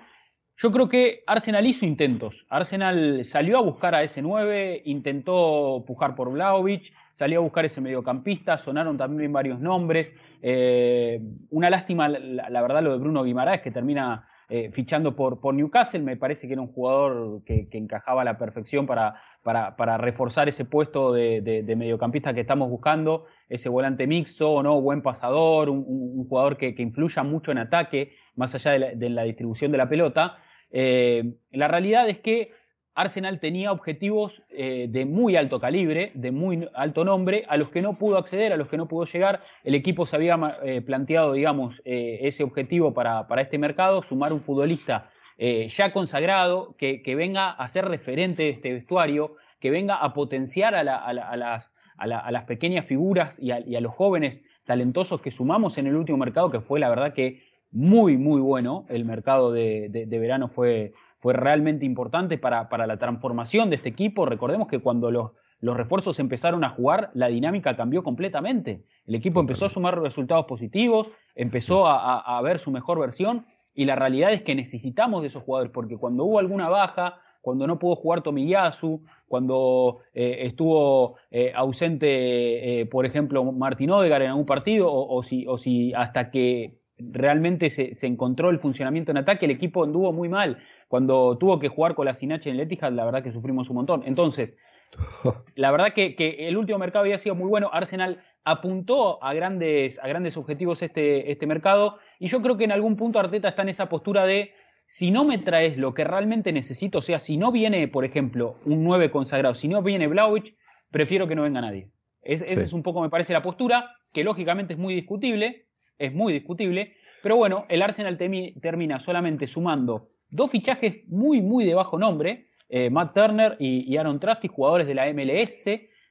yo 0.59 0.71
creo 0.71 0.89
que 0.89 1.23
Arsenal 1.27 1.67
hizo 1.67 1.85
intentos. 1.85 2.45
Arsenal 2.49 3.23
salió 3.25 3.59
a 3.59 3.61
buscar 3.61 3.93
a 3.93 4.01
ese 4.01 4.23
9, 4.23 4.81
intentó 4.85 5.83
pujar 5.85 6.15
por 6.15 6.31
Vlaovic, 6.31 6.93
salió 7.11 7.39
a 7.39 7.43
buscar 7.43 7.65
ese 7.65 7.79
mediocampista, 7.79 8.57
sonaron 8.57 8.97
también 8.97 9.31
varios 9.31 9.59
nombres. 9.59 10.15
Eh, 10.41 11.21
una 11.51 11.69
lástima, 11.69 12.09
la, 12.09 12.61
verdad, 12.61 12.81
lo 12.81 12.91
de 12.91 12.97
Bruno 12.97 13.23
Guimaraes, 13.23 13.61
que 13.61 13.69
termina 13.69 14.27
eh, 14.49 14.71
fichando 14.71 15.15
por, 15.15 15.39
por, 15.39 15.53
Newcastle. 15.53 15.99
Me 15.99 16.17
parece 16.17 16.47
que 16.47 16.53
era 16.53 16.61
un 16.63 16.73
jugador 16.73 17.43
que, 17.43 17.67
encajaba 17.73 18.23
a 18.23 18.25
la 18.25 18.39
perfección 18.39 18.87
para, 18.87 19.13
para, 19.43 19.97
reforzar 19.99 20.49
ese 20.49 20.65
puesto 20.65 21.13
de, 21.13 21.63
mediocampista 21.77 22.33
que 22.33 22.41
estamos 22.41 22.67
buscando, 22.67 23.25
ese 23.47 23.69
volante 23.69 24.07
mixto, 24.07 24.63
¿no? 24.63 24.81
buen 24.81 25.03
pasador, 25.03 25.69
un, 25.69 26.27
jugador 26.27 26.57
que, 26.57 26.73
que, 26.73 26.81
influya 26.81 27.21
mucho 27.21 27.51
en 27.51 27.59
ataque, 27.59 28.13
más 28.35 28.55
allá 28.55 28.71
de 28.71 29.09
la 29.09 29.21
distribución 29.21 29.71
de 29.71 29.77
la 29.77 29.87
pelota. 29.87 30.37
Eh, 30.71 31.35
la 31.51 31.67
realidad 31.67 32.09
es 32.09 32.19
que 32.19 32.51
Arsenal 32.93 33.39
tenía 33.39 33.71
objetivos 33.71 34.41
eh, 34.49 34.87
de 34.89 35.05
muy 35.05 35.35
alto 35.35 35.59
calibre, 35.59 36.11
de 36.15 36.31
muy 36.31 36.67
alto 36.73 37.05
nombre, 37.05 37.45
a 37.47 37.57
los 37.57 37.69
que 37.69 37.81
no 37.81 37.93
pudo 37.93 38.17
acceder, 38.17 38.53
a 38.53 38.57
los 38.57 38.67
que 38.67 38.77
no 38.77 38.87
pudo 38.87 39.05
llegar. 39.05 39.41
El 39.63 39.75
equipo 39.75 40.07
se 40.07 40.15
había 40.15 40.39
eh, 40.63 40.81
planteado, 40.81 41.33
digamos, 41.33 41.81
ese 41.85 42.43
objetivo 42.43 42.93
para, 42.93 43.27
este 43.39 43.57
mercado, 43.59 44.01
sumar 44.01 44.33
un 44.33 44.41
futbolista 44.41 45.09
ya 45.37 45.93
consagrado, 45.93 46.75
que, 46.79 47.15
venga 47.15 47.51
a 47.51 47.69
ser 47.69 47.85
referente 47.85 48.41
de 48.41 48.49
este 48.49 48.73
vestuario, 48.73 49.35
que 49.59 49.69
venga 49.69 49.97
a 49.97 50.11
potenciar 50.13 50.73
a, 50.73 50.83
las, 50.83 52.43
pequeñas 52.47 52.87
figuras 52.87 53.37
y 53.39 53.51
a, 53.51 53.81
los 53.81 53.93
jóvenes 53.93 54.41
talentosos 54.65 55.21
que 55.21 55.29
sumamos 55.29 55.77
en 55.77 55.85
el 55.85 55.95
último 55.95 56.17
mercado, 56.17 56.49
que 56.49 56.59
fue 56.59 56.79
la 56.79 56.89
verdad 56.89 57.13
que 57.13 57.43
muy, 57.77 58.17
muy 58.17 58.41
bueno. 58.41 58.85
El 58.89 59.05
mercado 59.05 59.51
de, 59.51 60.07
verano 60.09 60.47
fue, 60.47 60.93
fue 61.19 61.33
realmente 61.33 61.85
importante 61.85 62.39
para, 62.39 62.69
para, 62.69 62.87
la 62.87 62.97
transformación 62.97 63.69
de 63.69 63.75
este 63.75 63.89
equipo. 63.89 64.25
Recordemos 64.25 64.67
que 64.67 64.79
cuando 64.79 65.11
los, 65.11 65.33
los 65.59 65.77
refuerzos 65.77 66.19
empezaron 66.19 66.63
a 66.63 66.71
jugar, 66.71 67.11
la 67.13 67.27
dinámica 67.27 67.77
cambió 67.77 68.03
completamente. 68.03 68.83
El 69.05 69.13
equipo 69.13 69.39
empezó 69.39 69.65
a 69.65 69.69
sumar 69.69 70.01
resultados 70.01 70.47
positivos, 70.47 71.07
empezó 71.35 71.85
a, 71.85 72.41
ver 72.41 72.57
su 72.57 72.71
mejor 72.71 72.99
versión 72.99 73.45
y 73.75 73.85
la 73.85 73.95
realidad 73.95 74.31
es 74.31 74.41
que 74.41 74.55
necesitamos 74.55 75.21
de 75.21 75.27
esos 75.27 75.43
jugadores 75.43 75.71
porque 75.71 75.97
cuando 75.97 76.25
hubo 76.25 76.39
alguna 76.39 76.69
baja, 76.69 77.21
cuando 77.41 77.67
no 77.67 77.77
pudo 77.77 77.95
jugar 77.95 78.23
Tomiyasu, 78.23 79.03
cuando 79.27 79.99
eh, 80.15 80.39
estuvo 80.41 81.17
eh, 81.29 81.53
ausente, 81.55 82.81
eh, 82.81 82.85
por 82.87 83.05
ejemplo, 83.05 83.43
Martín 83.51 83.91
Odegar 83.91 84.23
en 84.23 84.29
algún 84.29 84.47
partido, 84.47 84.91
o, 84.91 85.21
si, 85.21 85.45
o 85.45 85.59
si 85.59 85.93
hasta 85.93 86.31
que 86.31 86.79
realmente 86.99 87.69
se, 87.69 87.91
encontró 88.07 88.49
el 88.49 88.59
funcionamiento 88.59 89.11
en 89.11 89.17
ataque, 89.17 89.45
el 89.45 89.51
equipo 89.51 89.83
anduvo 89.83 90.11
muy 90.13 90.29
mal. 90.29 90.57
Cuando 90.87 91.37
tuvo 91.37 91.59
que 91.59 91.67
jugar 91.67 91.95
con 91.95 92.05
la 92.05 92.13
Sinache 92.13 92.49
en 92.49 92.55
el 92.55 92.61
Etihad, 92.61 92.91
la 92.91 93.05
verdad 93.05 93.23
que 93.23 93.31
sufrimos 93.31 93.69
un 93.69 93.77
montón. 93.77 94.03
Entonces, 94.05 94.57
la 95.55 95.71
verdad 95.71 95.93
que, 95.93 96.15
el 96.39 96.57
último 96.57 96.79
mercado 96.79 97.03
había 97.03 97.17
sido 97.17 97.35
muy 97.35 97.49
bueno. 97.49 97.69
Arsenal 97.71 98.23
apuntó 98.43 99.23
a 99.23 99.33
grandes, 99.33 99.99
a 99.99 100.07
grandes 100.07 100.37
objetivos 100.37 100.81
este, 100.81 101.31
este 101.31 101.45
mercado 101.45 101.97
y 102.17 102.27
yo 102.27 102.41
creo 102.41 102.57
que 102.57 102.63
en 102.63 102.71
algún 102.71 102.95
punto 102.95 103.19
Arteta 103.19 103.49
está 103.49 103.63
en 103.63 103.69
esa 103.69 103.89
postura 103.89 104.25
de 104.25 104.51
si 104.87 105.11
no 105.11 105.25
me 105.25 105.37
traes 105.37 105.77
lo 105.77 105.93
que 105.93 106.05
realmente 106.05 106.53
necesito, 106.53 106.99
o 106.99 107.01
sea, 107.01 107.19
si 107.19 107.35
no 107.35 107.51
viene, 107.51 107.89
por 107.89 108.05
ejemplo, 108.05 108.55
un 108.65 108.85
9 108.85 109.11
consagrado, 109.11 109.53
si 109.53 109.67
no 109.67 109.83
viene 109.83 110.07
Vlaovic, 110.07 110.55
prefiero 110.91 111.27
que 111.27 111.35
no 111.35 111.43
venga 111.43 111.59
nadie. 111.59 111.91
Es, 112.21 112.41
Esa 112.41 112.61
es 112.61 112.71
un 112.71 112.83
poco, 112.83 113.01
me 113.01 113.09
parece, 113.09 113.33
la 113.33 113.41
postura, 113.41 113.91
que 114.13 114.23
lógicamente 114.23 114.73
es 114.73 114.79
muy 114.79 114.95
discutible, 114.95 115.66
es 115.97 116.13
muy 116.13 116.33
discutible. 116.33 116.95
Pero 117.23 117.35
bueno, 117.35 117.65
el 117.69 117.81
Arsenal 117.81 118.17
termina 118.17 118.99
solamente 118.99 119.47
sumando 119.47 120.09
dos 120.29 120.51
fichajes 120.51 121.07
muy, 121.07 121.41
muy 121.41 121.65
de 121.65 121.73
bajo 121.73 121.97
nombre, 121.97 122.47
eh, 122.69 122.89
Matt 122.89 123.13
Turner 123.13 123.55
y, 123.59 123.95
Aaron 123.97 124.19
Trusty, 124.19 124.47
jugadores 124.47 124.87
de 124.87 124.95
la 124.95 125.11
MLS. 125.13 125.67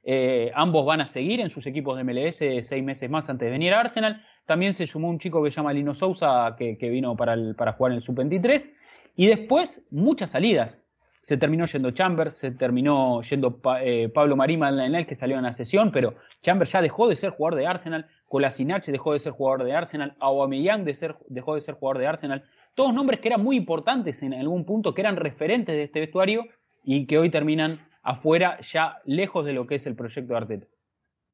Eh, 0.09 0.51
ambos 0.55 0.85
van 0.85 1.01
a 1.01 1.07
seguir 1.07 1.41
en 1.41 1.49
sus 1.49 1.67
equipos 1.67 1.97
de 1.97 2.03
MLS 2.03 2.37
seis 2.65 2.83
meses 2.83 3.09
más 3.09 3.29
antes 3.29 3.45
de 3.45 3.51
venir 3.51 3.73
a 3.73 3.81
Arsenal. 3.81 4.21
También 4.45 4.73
se 4.73 4.87
sumó 4.87 5.09
un 5.09 5.19
chico 5.19 5.43
que 5.43 5.51
se 5.51 5.57
llama 5.57 5.73
Lino 5.73 5.93
Sousa, 5.93 6.55
que, 6.57 6.89
vino 6.89 7.15
para, 7.15 7.35
para 7.57 7.73
jugar 7.73 7.91
en 7.91 7.97
el 7.97 8.03
Sub-23. 8.03 8.71
Y 9.15 9.27
después, 9.27 9.85
muchas 9.91 10.31
salidas 10.31 10.81
se 11.27 11.35
terminó 11.35 11.65
yendo 11.65 11.91
Chambers, 11.91 12.35
se 12.35 12.51
terminó 12.51 13.21
yendo 13.21 13.59
eh, 13.81 14.09
Pablo 14.13 14.37
Marima 14.37 14.69
en 14.69 14.95
el 14.95 15.05
que 15.05 15.13
salió 15.13 15.35
en 15.37 15.43
la 15.43 15.51
sesión, 15.51 15.91
pero 15.91 16.15
Chambers 16.41 16.71
ya 16.71 16.81
dejó 16.81 17.09
de 17.09 17.17
ser 17.17 17.31
jugador 17.31 17.59
de 17.59 17.67
Arsenal, 17.67 18.07
Kolasinac 18.27 18.85
dejó 18.85 19.13
de 19.13 19.19
ser 19.19 19.31
jugador 19.31 19.63
de 19.63 19.73
Arsenal, 19.73 20.15
Aubameyang 20.19 20.83
de 20.83 21.15
dejó 21.27 21.55
de 21.55 21.61
ser 21.61 21.75
jugador 21.75 21.99
de 21.99 22.07
Arsenal, 22.07 22.43
todos 22.75 22.93
nombres 22.93 23.19
que 23.19 23.29
eran 23.29 23.43
muy 23.43 23.55
importantes 23.55 24.21
en 24.21 24.33
algún 24.33 24.65
punto, 24.65 24.93
que 24.93 25.01
eran 25.01 25.15
referentes 25.15 25.75
de 25.75 25.83
este 25.83 25.99
vestuario 25.99 26.45
y 26.83 27.07
que 27.07 27.17
hoy 27.17 27.29
terminan 27.29 27.79
afuera, 28.03 28.59
ya 28.61 28.97
lejos 29.05 29.45
de 29.45 29.53
lo 29.53 29.67
que 29.67 29.75
es 29.75 29.85
el 29.85 29.95
proyecto 29.95 30.33
de 30.33 30.37
Arteta. 30.37 30.67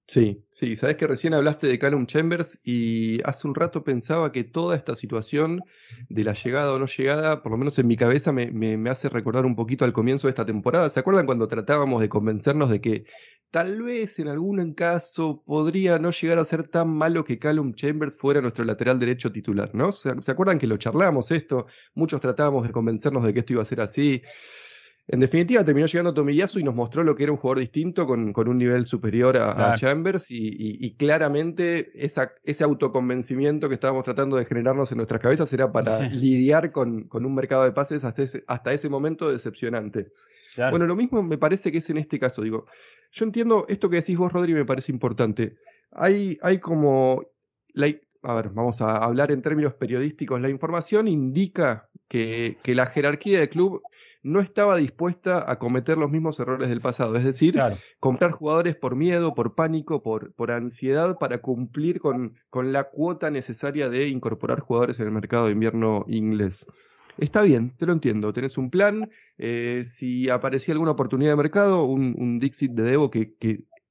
Sí, 0.05 0.43
sí, 0.49 0.75
sabes 0.75 0.97
que 0.97 1.07
recién 1.07 1.33
hablaste 1.33 1.67
de 1.67 1.79
Callum 1.79 2.05
Chambers 2.07 2.59
y 2.63 3.21
hace 3.23 3.47
un 3.47 3.55
rato 3.55 3.85
pensaba 3.85 4.33
que 4.33 4.43
toda 4.43 4.75
esta 4.75 4.97
situación 4.97 5.61
de 6.09 6.25
la 6.25 6.33
llegada 6.33 6.73
o 6.73 6.79
no 6.79 6.87
llegada, 6.87 7.41
por 7.41 7.53
lo 7.53 7.57
menos 7.57 7.79
en 7.79 7.87
mi 7.87 7.95
cabeza, 7.95 8.33
me, 8.33 8.51
me, 8.51 8.89
hace 8.89 9.07
recordar 9.07 9.45
un 9.45 9.55
poquito 9.55 9.85
al 9.85 9.93
comienzo 9.93 10.27
de 10.27 10.31
esta 10.31 10.45
temporada. 10.45 10.89
¿Se 10.89 10.99
acuerdan 10.99 11.25
cuando 11.25 11.47
tratábamos 11.47 12.01
de 12.01 12.09
convencernos 12.09 12.69
de 12.69 12.81
que 12.81 13.05
tal 13.53 13.83
vez 13.83 14.17
en 14.17 14.29
algún 14.29 14.73
caso 14.73 15.43
podría 15.45 15.99
no 15.99 16.09
llegar 16.09 16.39
a 16.39 16.45
ser 16.45 16.63
tan 16.63 16.89
malo 16.89 17.23
que 17.23 17.37
Callum 17.37 17.75
Chambers 17.75 18.17
fuera 18.17 18.41
nuestro 18.41 18.65
lateral 18.65 18.97
derecho 18.97 19.31
titular, 19.31 19.69
¿no? 19.75 19.91
¿Se, 19.91 20.09
¿se 20.23 20.31
acuerdan 20.31 20.57
que 20.57 20.65
lo 20.65 20.77
charlamos 20.77 21.29
esto? 21.29 21.67
Muchos 21.93 22.19
tratábamos 22.19 22.65
de 22.65 22.73
convencernos 22.73 23.23
de 23.23 23.31
que 23.31 23.41
esto 23.41 23.53
iba 23.53 23.61
a 23.61 23.65
ser 23.65 23.81
así. 23.81 24.23
En 25.07 25.19
definitiva, 25.19 25.63
terminó 25.63 25.85
llegando 25.85 26.15
Tomiyasu 26.15 26.57
y 26.57 26.63
nos 26.63 26.73
mostró 26.73 27.03
lo 27.03 27.15
que 27.15 27.23
era 27.23 27.31
un 27.31 27.37
jugador 27.37 27.59
distinto 27.59 28.07
con, 28.07 28.33
un 28.35 28.57
nivel 28.57 28.87
superior 28.87 29.37
a, 29.37 29.75
Chambers 29.75 30.31
y, 30.31 30.95
claramente 30.95 31.91
ese 31.93 32.63
autoconvencimiento 32.63 33.69
que 33.69 33.75
estábamos 33.75 34.03
tratando 34.03 34.35
de 34.35 34.45
generarnos 34.45 34.91
en 34.91 34.97
nuestras 34.97 35.21
cabezas 35.21 35.53
era 35.53 35.71
para 35.71 35.99
lidiar 36.09 36.71
con, 36.71 37.07
un 37.11 37.35
mercado 37.35 37.65
de 37.65 37.71
pases 37.71 38.03
hasta 38.03 38.23
ese, 38.23 38.43
hasta 38.47 38.73
ese 38.73 38.89
momento 38.89 39.31
decepcionante. 39.31 40.11
Bueno, 40.55 40.85
lo 40.87 40.95
mismo 40.95 41.23
me 41.23 41.37
parece 41.37 41.71
que 41.71 41.79
es 41.79 41.89
en 41.89 41.97
este 41.97 42.19
caso. 42.19 42.41
Digo, 42.41 42.65
yo 43.11 43.25
entiendo 43.25 43.65
esto 43.69 43.89
que 43.89 43.97
decís 43.97 44.17
vos, 44.17 44.31
Rodri, 44.31 44.53
me 44.53 44.65
parece 44.65 44.91
importante. 44.91 45.55
Hay, 45.91 46.37
hay 46.41 46.59
como. 46.59 47.23
a 48.23 48.33
ver, 48.35 48.49
vamos 48.49 48.81
a 48.81 48.97
hablar 48.97 49.31
en 49.31 49.41
términos 49.41 49.73
periodísticos. 49.73 50.39
La 50.41 50.49
información 50.49 51.07
indica 51.07 51.89
que, 52.07 52.57
que 52.63 52.75
la 52.75 52.87
jerarquía 52.87 53.39
del 53.39 53.49
club 53.49 53.81
no 54.23 54.39
estaba 54.39 54.77
dispuesta 54.77 55.51
a 55.51 55.59
cometer 55.59 55.97
los 55.97 56.09
mismos 56.09 56.39
errores 56.39 56.69
del 56.69 56.79
pasado, 56.79 57.15
es 57.17 57.25
decir, 57.25 57.59
comprar 57.99 58.31
jugadores 58.31 58.75
por 58.75 58.95
miedo, 58.95 59.35
por 59.35 59.53
pánico, 59.53 60.01
por, 60.01 60.33
por 60.33 60.51
ansiedad 60.51 61.17
para 61.19 61.39
cumplir 61.39 61.99
con, 61.99 62.33
con, 62.49 62.71
la 62.71 62.85
cuota 62.85 63.29
necesaria 63.29 63.89
de 63.89 64.07
incorporar 64.07 64.61
jugadores 64.61 64.99
en 64.99 65.07
el 65.07 65.11
mercado 65.11 65.47
de 65.47 65.51
invierno 65.51 66.05
inglés. 66.07 66.65
Está 67.17 67.43
bien, 67.43 67.71
te 67.77 67.85
lo 67.85 67.93
entiendo, 67.93 68.33
tenés 68.33 68.57
un 68.57 68.69
plan, 68.69 69.09
eh, 69.37 69.83
si 69.85 70.29
aparecía 70.29 70.73
alguna 70.73 70.91
oportunidad 70.91 71.31
de 71.31 71.37
mercado, 71.37 71.83
un, 71.83 72.39
Dixit 72.39 72.71
de 72.71 72.83
Devo 72.83 73.11
que, 73.11 73.35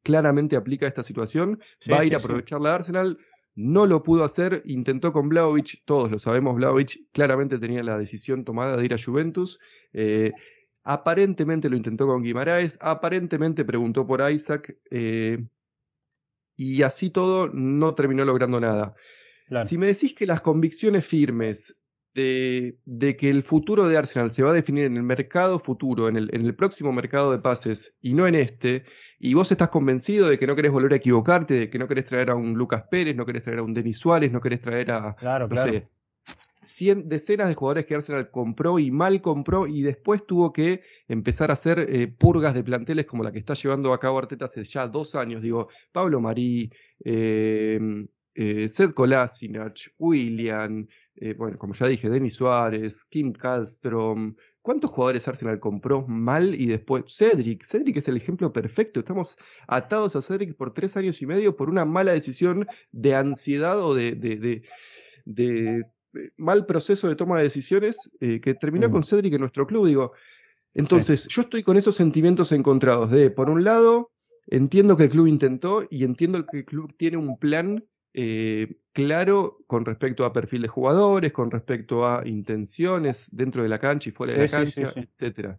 claramente 0.02 0.56
aplica 0.56 0.88
esta 0.88 1.04
situación, 1.04 1.60
va 1.90 2.00
a 2.00 2.04
ir 2.04 2.14
a 2.14 2.18
aprovechar 2.18 2.60
la 2.60 2.74
Arsenal. 2.74 3.18
No 3.54 3.86
lo 3.86 4.02
pudo 4.02 4.24
hacer, 4.24 4.62
intentó 4.64 5.12
con 5.12 5.28
Vlaovic, 5.28 5.82
todos 5.84 6.10
lo 6.10 6.18
sabemos, 6.18 6.56
Vlaovic 6.56 7.06
claramente 7.12 7.58
tenía 7.58 7.82
la 7.82 7.98
decisión 7.98 8.44
tomada 8.44 8.76
de 8.76 8.84
ir 8.84 8.94
a 8.94 8.98
Juventus. 8.98 9.60
Eh, 9.92 10.32
aparentemente 10.82 11.68
lo 11.68 11.76
intentó 11.76 12.06
con 12.06 12.22
Guimaraes, 12.22 12.78
aparentemente 12.80 13.64
preguntó 13.64 14.06
por 14.06 14.28
Isaac, 14.28 14.76
eh, 14.90 15.44
y 16.56 16.82
así 16.82 17.10
todo 17.10 17.50
no 17.52 17.94
terminó 17.94 18.24
logrando 18.24 18.58
nada. 18.58 18.94
Si 19.64 19.76
me 19.76 19.86
decís 19.86 20.14
que 20.14 20.26
las 20.26 20.40
convicciones 20.40 21.04
firmes 21.04 21.81
de, 22.14 23.16
que 23.18 23.30
el 23.30 23.42
futuro 23.42 23.88
de 23.88 23.96
Arsenal 23.96 24.30
se 24.30 24.42
va 24.42 24.50
a 24.50 24.54
definir 24.54 24.84
en 24.84 24.96
el 24.96 25.02
mercado 25.02 25.58
futuro, 25.58 26.08
en 26.08 26.16
el, 26.16 26.54
próximo 26.54 26.92
mercado 26.92 27.32
de 27.32 27.38
pases 27.38 27.96
y 28.02 28.14
no 28.14 28.26
en 28.26 28.34
este, 28.34 28.84
y 29.18 29.34
vos 29.34 29.50
estás 29.50 29.70
convencido 29.70 30.28
de 30.28 30.38
que 30.38 30.46
no 30.46 30.54
querés 30.54 30.72
volver 30.72 30.92
a 30.92 30.96
equivocarte, 30.96 31.54
de 31.54 31.70
que 31.70 31.78
no 31.78 31.88
querés 31.88 32.06
traer 32.06 32.30
a 32.30 32.34
un 32.34 32.54
Lucas 32.54 32.84
Pérez, 32.90 33.16
no 33.16 33.24
querés 33.24 33.42
traer 33.42 33.60
a 33.60 33.62
un 33.62 33.72
Denis 33.74 33.98
Suárez, 33.98 34.30
no 34.30 34.40
querés 34.40 34.60
traer 34.60 34.92
a, 34.92 35.14
claro, 35.16 35.48
no 35.48 35.56
sé, 35.56 35.88
decenas 37.04 37.48
de 37.48 37.54
jugadores 37.54 37.86
que 37.86 37.94
Arsenal 37.94 38.30
compró 38.30 38.78
y 38.78 38.90
mal 38.90 39.20
compró 39.20 39.66
y 39.66 39.82
después 39.82 40.26
tuvo 40.26 40.52
que 40.52 40.82
empezar 41.08 41.50
a 41.50 41.54
hacer 41.54 41.80
eh, 41.80 42.08
purgas 42.08 42.54
de 42.54 42.62
planteles 42.62 43.06
como 43.06 43.24
la 43.24 43.32
que 43.32 43.38
está 43.38 43.54
llevando 43.54 43.92
a 43.92 43.98
cabo 43.98 44.18
Arteta 44.18 44.44
hace 44.44 44.62
ya 44.64 44.86
dos 44.86 45.14
años. 45.14 45.42
Digo, 45.42 45.68
Pablo 45.90 46.20
Marí, 46.20 46.70
eh, 47.04 47.80
eh, 48.34 48.68
Seth 48.68 48.94
Kolasinac, 48.94 49.92
William, 49.98 50.86
eh, 51.16 51.34
bueno, 51.34 51.58
como 51.58 51.74
ya 51.74 51.86
dije, 51.86 52.08
Denis 52.08 52.34
Suárez, 52.34 53.04
Kim 53.04 53.32
Kallstrom. 53.32 54.34
¿Cuántos 54.62 54.90
jugadores 54.90 55.26
Arsenal 55.28 55.60
compró 55.60 56.06
mal 56.06 56.54
y 56.54 56.66
después? 56.66 57.04
Cedric. 57.08 57.64
Cedric 57.64 57.96
es 57.96 58.08
el 58.08 58.16
ejemplo 58.16 58.52
perfecto. 58.52 59.00
Estamos 59.00 59.36
atados 59.66 60.16
a 60.16 60.22
Cedric 60.22 60.56
por 60.56 60.72
tres 60.72 60.96
años 60.96 61.20
y 61.20 61.26
medio 61.26 61.56
por 61.56 61.68
una 61.68 61.84
mala 61.84 62.12
decisión 62.12 62.66
de 62.92 63.14
ansiedad 63.14 63.80
o 63.80 63.94
de, 63.94 64.12
de, 64.12 64.62
eh, 65.36 65.82
mal 66.36 66.66
proceso 66.66 67.08
de 67.08 67.16
toma 67.16 67.38
de 67.38 67.44
decisiones 67.44 68.10
eh, 68.20 68.40
que 68.40 68.54
terminó 68.54 68.88
mm. 68.88 68.92
con 68.92 69.04
Cedric 69.04 69.34
en 69.34 69.40
nuestro 69.40 69.66
club. 69.66 69.86
Digo, 69.86 70.12
entonces, 70.74 71.28
yo 71.28 71.42
estoy 71.42 71.62
con 71.62 71.76
esos 71.76 71.96
sentimientos 71.96 72.52
encontrados 72.52 73.10
de, 73.10 73.30
por 73.30 73.50
un 73.50 73.64
lado, 73.64 74.10
entiendo 74.46 74.96
que 74.96 75.04
el 75.04 75.10
club 75.10 75.26
intentó 75.26 75.86
y 75.90 76.04
entiendo 76.04 76.44
que 76.46 76.58
el 76.58 76.64
club 76.64 76.94
tiene 76.96 77.18
un 77.18 77.38
plan 77.38 77.84
eh, 78.14 78.78
claro 78.92 79.58
con 79.66 79.84
respecto 79.84 80.24
a 80.24 80.32
perfil 80.32 80.62
de 80.62 80.68
jugadores, 80.68 81.32
con 81.32 81.50
respecto 81.50 82.06
a 82.06 82.26
intenciones 82.26 83.28
dentro 83.32 83.62
de 83.62 83.68
la 83.68 83.78
cancha 83.78 84.08
y 84.08 84.12
fuera 84.12 84.34
de 84.34 84.40
la 84.40 84.48
cancha, 84.48 84.92
etcétera. 84.94 85.58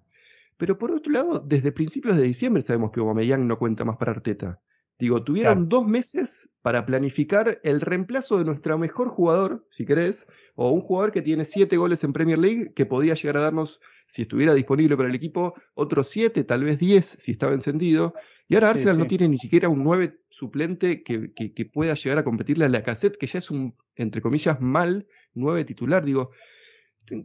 Pero 0.57 0.77
por 0.77 0.91
otro 0.91 1.11
lado, 1.11 1.39
desde 1.39 1.71
principios 1.71 2.15
de 2.15 2.23
diciembre 2.23 2.61
sabemos 2.61 2.91
que 2.91 2.99
Aubameyang 2.99 3.47
no 3.47 3.57
cuenta 3.57 3.85
más 3.85 3.97
para 3.97 4.11
Arteta. 4.11 4.61
Digo, 4.99 5.23
tuvieron 5.23 5.67
dos 5.67 5.85
meses 5.87 6.49
para 6.61 6.85
planificar 6.85 7.59
el 7.63 7.81
reemplazo 7.81 8.37
de 8.37 8.45
nuestro 8.45 8.77
mejor 8.77 9.09
jugador, 9.09 9.65
si 9.69 9.85
querés, 9.85 10.27
o 10.55 10.69
un 10.71 10.81
jugador 10.81 11.11
que 11.11 11.21
tiene 11.21 11.45
siete 11.45 11.77
goles 11.77 12.03
en 12.03 12.13
Premier 12.13 12.37
League, 12.37 12.73
que 12.73 12.85
podía 12.85 13.15
llegar 13.15 13.37
a 13.37 13.41
darnos, 13.41 13.81
si 14.07 14.23
estuviera 14.23 14.53
disponible 14.53 14.95
para 14.97 15.09
el 15.09 15.15
equipo, 15.15 15.53
otros 15.73 16.09
siete, 16.09 16.43
tal 16.43 16.63
vez 16.63 16.79
diez, 16.79 17.17
si 17.19 17.31
estaba 17.31 17.53
encendido. 17.53 18.13
Y 18.47 18.55
ahora 18.55 18.71
Arsenal 18.71 18.97
no 18.97 19.05
tiene 19.05 19.29
ni 19.29 19.37
siquiera 19.37 19.69
un 19.69 19.83
9 19.83 20.19
suplente 20.29 21.01
que, 21.01 21.33
que, 21.33 21.65
pueda 21.65 21.95
llegar 21.95 22.17
a 22.17 22.23
competirle 22.23 22.65
a 22.65 22.69
la 22.69 22.83
cassette, 22.83 23.17
que 23.17 23.25
ya 23.25 23.39
es 23.39 23.49
un, 23.49 23.75
entre 23.95 24.21
comillas, 24.21 24.59
mal 24.59 25.07
9 25.33 25.63
titular. 25.63 26.03
Digo, 26.03 26.31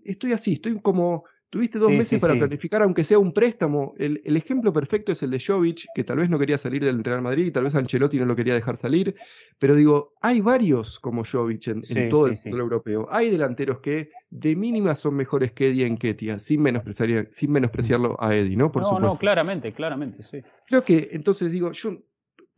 estoy 0.05 0.33
así, 0.33 0.55
estoy 0.55 0.81
como 0.81 1.25
Tuviste 1.51 1.79
dos 1.79 1.91
meses 1.91 2.21
para 2.21 2.35
planificar, 2.35 2.83
aunque 2.83 3.05
sea 3.05 3.19
un 3.19 3.33
préstamo. 3.33 3.95
El, 3.99 4.37
ejemplo 4.37 4.71
perfecto 4.71 5.13
es 5.13 5.23
el 5.23 5.31
de 5.31 5.41
Jovic, 5.41 5.87
que 5.95 6.05
tal 6.05 6.19
vez 6.19 6.29
no 6.29 6.39
quería 6.39 6.59
salir 6.59 6.85
del 6.85 7.03
Real 7.03 7.23
Madrid, 7.23 7.51
tal 7.53 7.65
vez 7.65 7.75
Ancelotti 7.75 8.19
no 8.19 8.27
lo 8.27 8.37
quería 8.37 8.53
dejar 8.53 8.77
salir. 8.77 9.15
Pero 9.59 9.75
digo, 9.75 10.13
hay 10.21 10.43
varios 10.43 11.01
como 11.01 11.25
Jovic 11.25 11.69
en, 11.69 12.09
todo 12.11 12.27
el 12.27 12.37
fútbol 12.37 12.61
europeo. 12.61 13.07
Hay 13.11 13.31
delanteros 13.31 13.81
que 13.81 14.11
de 14.31 14.57
mínima 14.57 14.95
son 14.95 15.17
mejores 15.17 15.53
que 15.53 15.69
Eddie 15.69 15.87
Enquetia, 15.87 16.39
sin, 16.39 16.63
menospreciar, 16.63 17.29
sin 17.31 17.51
menospreciarlo 17.51 18.17
a 18.21 18.35
Eddie, 18.35 18.57
¿no? 18.57 18.71
Por 18.71 18.83
no, 18.83 18.99
no, 18.99 19.19
claramente, 19.19 19.73
claramente, 19.73 20.23
sí. 20.23 20.43
Creo 20.67 20.85
que 20.85 21.11
entonces 21.13 21.51
digo, 21.51 21.73
yo 21.73 21.99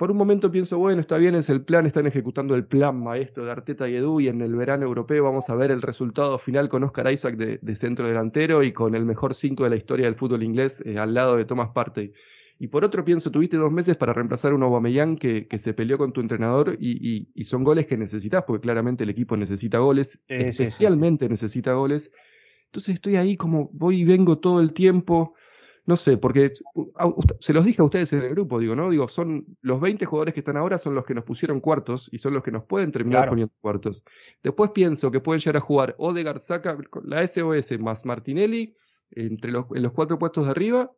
por 0.00 0.10
un 0.10 0.16
momento 0.16 0.50
pienso, 0.50 0.78
bueno, 0.78 1.00
está 1.00 1.18
bien, 1.18 1.34
es 1.34 1.50
el 1.50 1.62
plan, 1.62 1.86
están 1.86 2.06
ejecutando 2.06 2.54
el 2.54 2.64
plan 2.64 3.02
maestro 3.02 3.44
de 3.44 3.52
Arteta 3.52 3.86
y 3.86 3.96
Edu 3.96 4.20
y 4.20 4.28
en 4.28 4.40
el 4.40 4.56
verano 4.56 4.86
europeo 4.86 5.24
vamos 5.24 5.50
a 5.50 5.54
ver 5.54 5.70
el 5.70 5.82
resultado 5.82 6.38
final 6.38 6.70
con 6.70 6.82
Oscar 6.84 7.12
Isaac 7.12 7.36
de, 7.36 7.76
centro 7.76 8.08
delantero 8.08 8.62
y 8.62 8.72
con 8.72 8.94
el 8.94 9.04
mejor 9.04 9.34
5 9.34 9.62
de 9.62 9.68
la 9.68 9.76
historia 9.76 10.06
del 10.06 10.14
fútbol 10.14 10.42
inglés 10.42 10.82
eh, 10.86 10.98
al 10.98 11.12
lado 11.12 11.36
de 11.36 11.44
Thomas 11.44 11.68
Partey. 11.74 12.14
Y 12.62 12.68
por 12.68 12.84
otro 12.84 13.06
pienso, 13.06 13.30
tuviste 13.30 13.56
dos 13.56 13.72
meses 13.72 13.96
para 13.96 14.12
reemplazar 14.12 14.52
a 14.52 14.54
un 14.54 14.62
Aubameyang 14.62 15.16
que, 15.16 15.48
que 15.48 15.58
se 15.58 15.72
peleó 15.72 15.96
con 15.96 16.12
tu 16.12 16.20
entrenador 16.20 16.76
y, 16.78 17.26
son 17.42 17.64
goles 17.64 17.86
que 17.86 17.96
necesitas, 17.96 18.44
porque 18.46 18.60
claramente 18.60 19.04
el 19.04 19.10
equipo 19.10 19.34
necesita 19.34 19.78
goles, 19.78 20.20
especialmente 20.28 21.26
necesita 21.28 21.72
goles. 21.72 22.12
Entonces 22.66 22.96
estoy 22.96 23.16
ahí 23.16 23.38
como 23.38 23.70
voy 23.72 24.02
y 24.02 24.04
vengo 24.04 24.38
todo 24.38 24.60
el 24.60 24.74
tiempo 24.74 25.34
no 25.86 25.96
sé, 25.96 26.18
porque 26.18 26.52
se 27.40 27.52
los 27.52 27.64
dije 27.64 27.82
a 27.82 27.84
ustedes 27.84 28.12
en 28.12 28.22
el 28.22 28.30
grupo, 28.30 28.60
digo, 28.60 28.76
¿no? 28.76 28.90
Digo, 28.90 29.08
son 29.08 29.44
los 29.62 29.80
20 29.80 30.04
jugadores 30.04 30.34
que 30.34 30.40
están 30.40 30.56
ahora 30.56 30.78
son 30.78 30.94
los 30.94 31.04
que 31.04 31.14
nos 31.14 31.24
pusieron 31.24 31.58
cuartos 31.58 32.08
y 32.12 32.18
son 32.18 32.34
los 32.34 32.44
que 32.44 32.52
nos 32.52 32.62
pueden 32.64 32.92
terminar 32.92 33.28
poniendo 33.28 33.52
cuartos. 33.60 34.04
Después 34.40 34.70
pienso 34.70 35.10
que 35.10 35.18
pueden 35.18 35.40
llegar 35.40 35.56
a 35.56 35.60
jugar 35.60 35.96
Odegaard, 35.98 36.38
Saka, 36.38 36.78
la 37.02 37.26
SOS 37.26 37.80
más 37.80 38.04
Martinelli 38.04 38.76
entre 39.10 39.50
los, 39.50 39.66
en 39.74 39.82
los 39.82 39.92
cuatro 39.92 40.18
puestos 40.18 40.44
de 40.44 40.52
arriba 40.52 40.92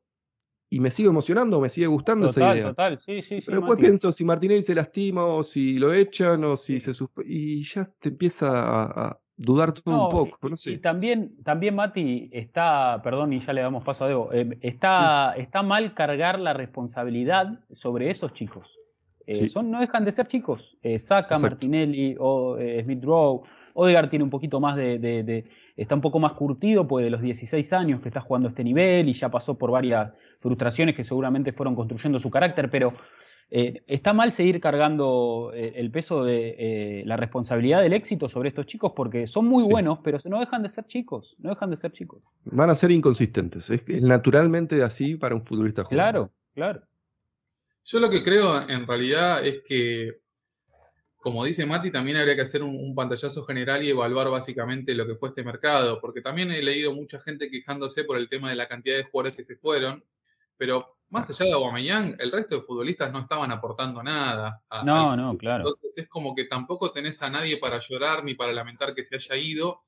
y 0.72 0.80
me 0.80 0.90
sigo 0.90 1.10
emocionando, 1.10 1.60
me 1.60 1.68
sigue 1.68 1.86
gustando 1.86 2.30
esa 2.30 2.54
idea. 2.54 2.68
Total, 2.68 2.98
sí, 2.98 3.20
sí, 3.20 3.40
Pero 3.44 3.58
después 3.58 3.78
pienso 3.78 4.10
si 4.10 4.24
Martinelli 4.24 4.62
se 4.62 4.74
lastima 4.74 5.26
o 5.26 5.44
si 5.44 5.78
lo 5.78 5.92
echan 5.92 6.42
o 6.44 6.56
si 6.56 6.80
se 6.80 6.92
y 7.26 7.62
ya 7.62 7.90
te 8.00 8.08
empieza 8.08 9.10
a, 9.10 9.18
dudar 9.36 9.72
todo 9.72 10.06
un 10.06 10.10
poco. 10.10 10.48
No 10.48 10.56
sé. 10.56 10.72
Y 10.72 10.78
también, 10.78 11.36
también, 11.42 11.74
Mati, 11.74 12.30
está, 12.32 13.02
perdón, 13.04 13.34
y 13.34 13.40
ya 13.40 13.52
le 13.52 13.60
damos 13.60 13.84
paso 13.84 14.06
a 14.06 14.08
Debo, 14.08 14.32
eh, 14.32 14.56
está, 14.62 15.34
está 15.36 15.62
mal 15.62 15.92
cargar 15.92 16.38
la 16.38 16.54
responsabilidad 16.54 17.60
sobre 17.72 18.08
esos 18.08 18.32
chicos. 18.32 18.78
Eh, 19.26 19.48
son, 19.48 19.70
no 19.70 19.78
dejan 19.78 20.06
de 20.06 20.12
ser 20.12 20.26
chicos. 20.26 20.78
Eh, 20.82 20.98
Saca, 20.98 21.38
Martinelli, 21.38 22.16
o 22.18 22.56
Smith 22.82 23.04
Rowe, 23.04 23.42
Odegaard 23.74 24.08
tiene 24.08 24.24
un 24.24 24.30
poquito 24.30 24.58
más 24.58 24.76
de, 24.76 25.44
está 25.76 25.94
un 25.94 26.00
poco 26.00 26.18
más 26.18 26.32
curtido, 26.32 26.86
pues 26.86 27.04
de 27.04 27.10
los 27.10 27.20
16 27.20 27.72
años 27.72 28.00
que 28.00 28.08
está 28.08 28.20
jugando 28.20 28.48
a 28.48 28.50
este 28.50 28.64
nivel 28.64 29.08
y 29.08 29.12
ya 29.12 29.30
pasó 29.30 29.56
por 29.56 29.70
varias 29.70 30.12
frustraciones 30.40 30.94
que 30.94 31.04
seguramente 31.04 31.52
fueron 31.52 31.74
construyendo 31.74 32.18
su 32.18 32.30
carácter, 32.30 32.70
pero 32.70 32.92
eh, 33.54 33.82
está 33.86 34.14
mal 34.14 34.32
seguir 34.32 34.60
cargando 34.60 35.52
eh, 35.54 35.74
el 35.76 35.90
peso 35.90 36.24
de 36.24 36.54
eh, 36.58 37.02
la 37.04 37.18
responsabilidad 37.18 37.82
del 37.82 37.92
éxito 37.92 38.26
sobre 38.30 38.48
estos 38.48 38.64
chicos 38.64 38.92
porque 38.96 39.26
son 39.26 39.46
muy 39.46 39.62
buenos, 39.62 39.98
pero 40.02 40.18
no 40.24 40.40
dejan 40.40 40.62
de 40.62 40.70
ser 40.70 40.86
chicos, 40.86 41.36
no 41.38 41.50
dejan 41.50 41.68
de 41.68 41.76
ser 41.76 41.92
chicos. 41.92 42.22
Van 42.44 42.70
a 42.70 42.74
ser 42.74 42.90
inconsistentes, 42.90 43.68
es, 43.68 44.02
naturalmente 44.02 44.82
así 44.82 45.16
para 45.16 45.34
un 45.34 45.44
futbolista 45.44 45.84
joven. 45.84 45.96
Claro, 45.96 46.32
claro. 46.54 46.80
Yo 47.84 48.00
lo 48.00 48.08
que 48.08 48.22
creo 48.22 48.68
en 48.68 48.86
realidad 48.86 49.44
es 49.46 49.62
que, 49.66 50.21
como 51.22 51.44
dice 51.44 51.64
Mati, 51.64 51.90
también 51.90 52.16
habría 52.18 52.34
que 52.34 52.42
hacer 52.42 52.62
un, 52.62 52.94
pantallazo 52.94 53.44
general 53.44 53.82
y 53.82 53.90
evaluar 53.90 54.28
básicamente 54.28 54.94
lo 54.94 55.06
que 55.06 55.14
fue 55.14 55.30
este 55.30 55.44
mercado, 55.44 56.00
porque 56.00 56.20
también 56.20 56.50
he 56.50 56.62
leído 56.62 56.92
mucha 56.92 57.20
gente 57.20 57.48
quejándose 57.48 58.04
por 58.04 58.18
el 58.18 58.28
tema 58.28 58.50
de 58.50 58.56
la 58.56 58.68
cantidad 58.68 58.96
de 58.96 59.04
jugadores 59.04 59.36
que 59.36 59.44
se 59.44 59.56
fueron, 59.56 60.04
pero 60.56 60.98
más 61.10 61.28
allá 61.30 61.46
de 61.46 61.52
Aubameyang, 61.52 62.16
el 62.18 62.32
resto 62.32 62.56
de 62.56 62.62
futbolistas 62.62 63.12
no 63.12 63.20
estaban 63.20 63.52
aportando 63.52 64.02
nada. 64.02 64.62
no, 64.84 65.16
no, 65.16 65.36
claro. 65.38 65.64
Entonces 65.68 66.04
es 66.04 66.08
como 66.08 66.34
que 66.34 66.44
tampoco 66.44 66.90
tenés 66.90 67.22
a 67.22 67.30
nadie 67.30 67.58
para 67.58 67.78
llorar 67.78 68.24
ni 68.24 68.34
para 68.34 68.52
lamentar 68.52 68.94
que 68.94 69.04
se 69.04 69.16
haya 69.16 69.36
ido. 69.36 69.82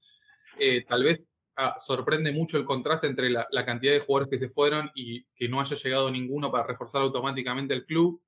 Eh, 0.58 0.84
tal 0.86 1.02
vez 1.02 1.32
ah, 1.56 1.74
sorprende 1.78 2.30
mucho 2.30 2.58
el 2.58 2.64
contraste 2.64 3.06
entre 3.06 3.30
la, 3.30 3.64
cantidad 3.64 3.92
de 3.92 4.00
jugadores 4.00 4.30
que 4.30 4.38
se 4.38 4.48
fueron 4.48 4.90
y 4.94 5.24
que 5.34 5.48
no 5.48 5.60
haya 5.60 5.76
llegado 5.76 6.10
ninguno 6.10 6.52
para 6.52 6.66
reforzar 6.66 7.02
automáticamente 7.02 7.74
el 7.74 7.86
club. 7.86 8.20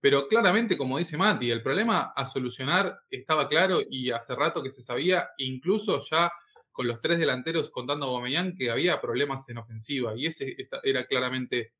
Pero 0.00 0.28
claramente, 0.28 0.76
como 0.76 0.98
dice 0.98 1.16
Mati, 1.16 1.50
el 1.50 1.62
problema 1.62 2.12
a 2.14 2.26
solucionar 2.26 3.00
estaba 3.10 3.48
claro 3.48 3.80
y 3.88 4.10
hace 4.10 4.34
rato 4.34 4.62
que 4.62 4.70
se 4.70 4.82
sabía, 4.82 5.28
incluso 5.38 6.00
ya 6.08 6.30
con 6.70 6.86
los 6.86 7.00
tres 7.00 7.18
delanteros 7.18 7.70
contando 7.70 8.06
a 8.06 8.08
Aubameyang, 8.10 8.54
que 8.54 8.70
había 8.70 9.00
problemas 9.00 9.48
en 9.48 9.58
ofensiva. 9.58 10.12
Y 10.16 10.26
ese 10.26 10.56
era 10.84 11.06
claramente 11.06 11.72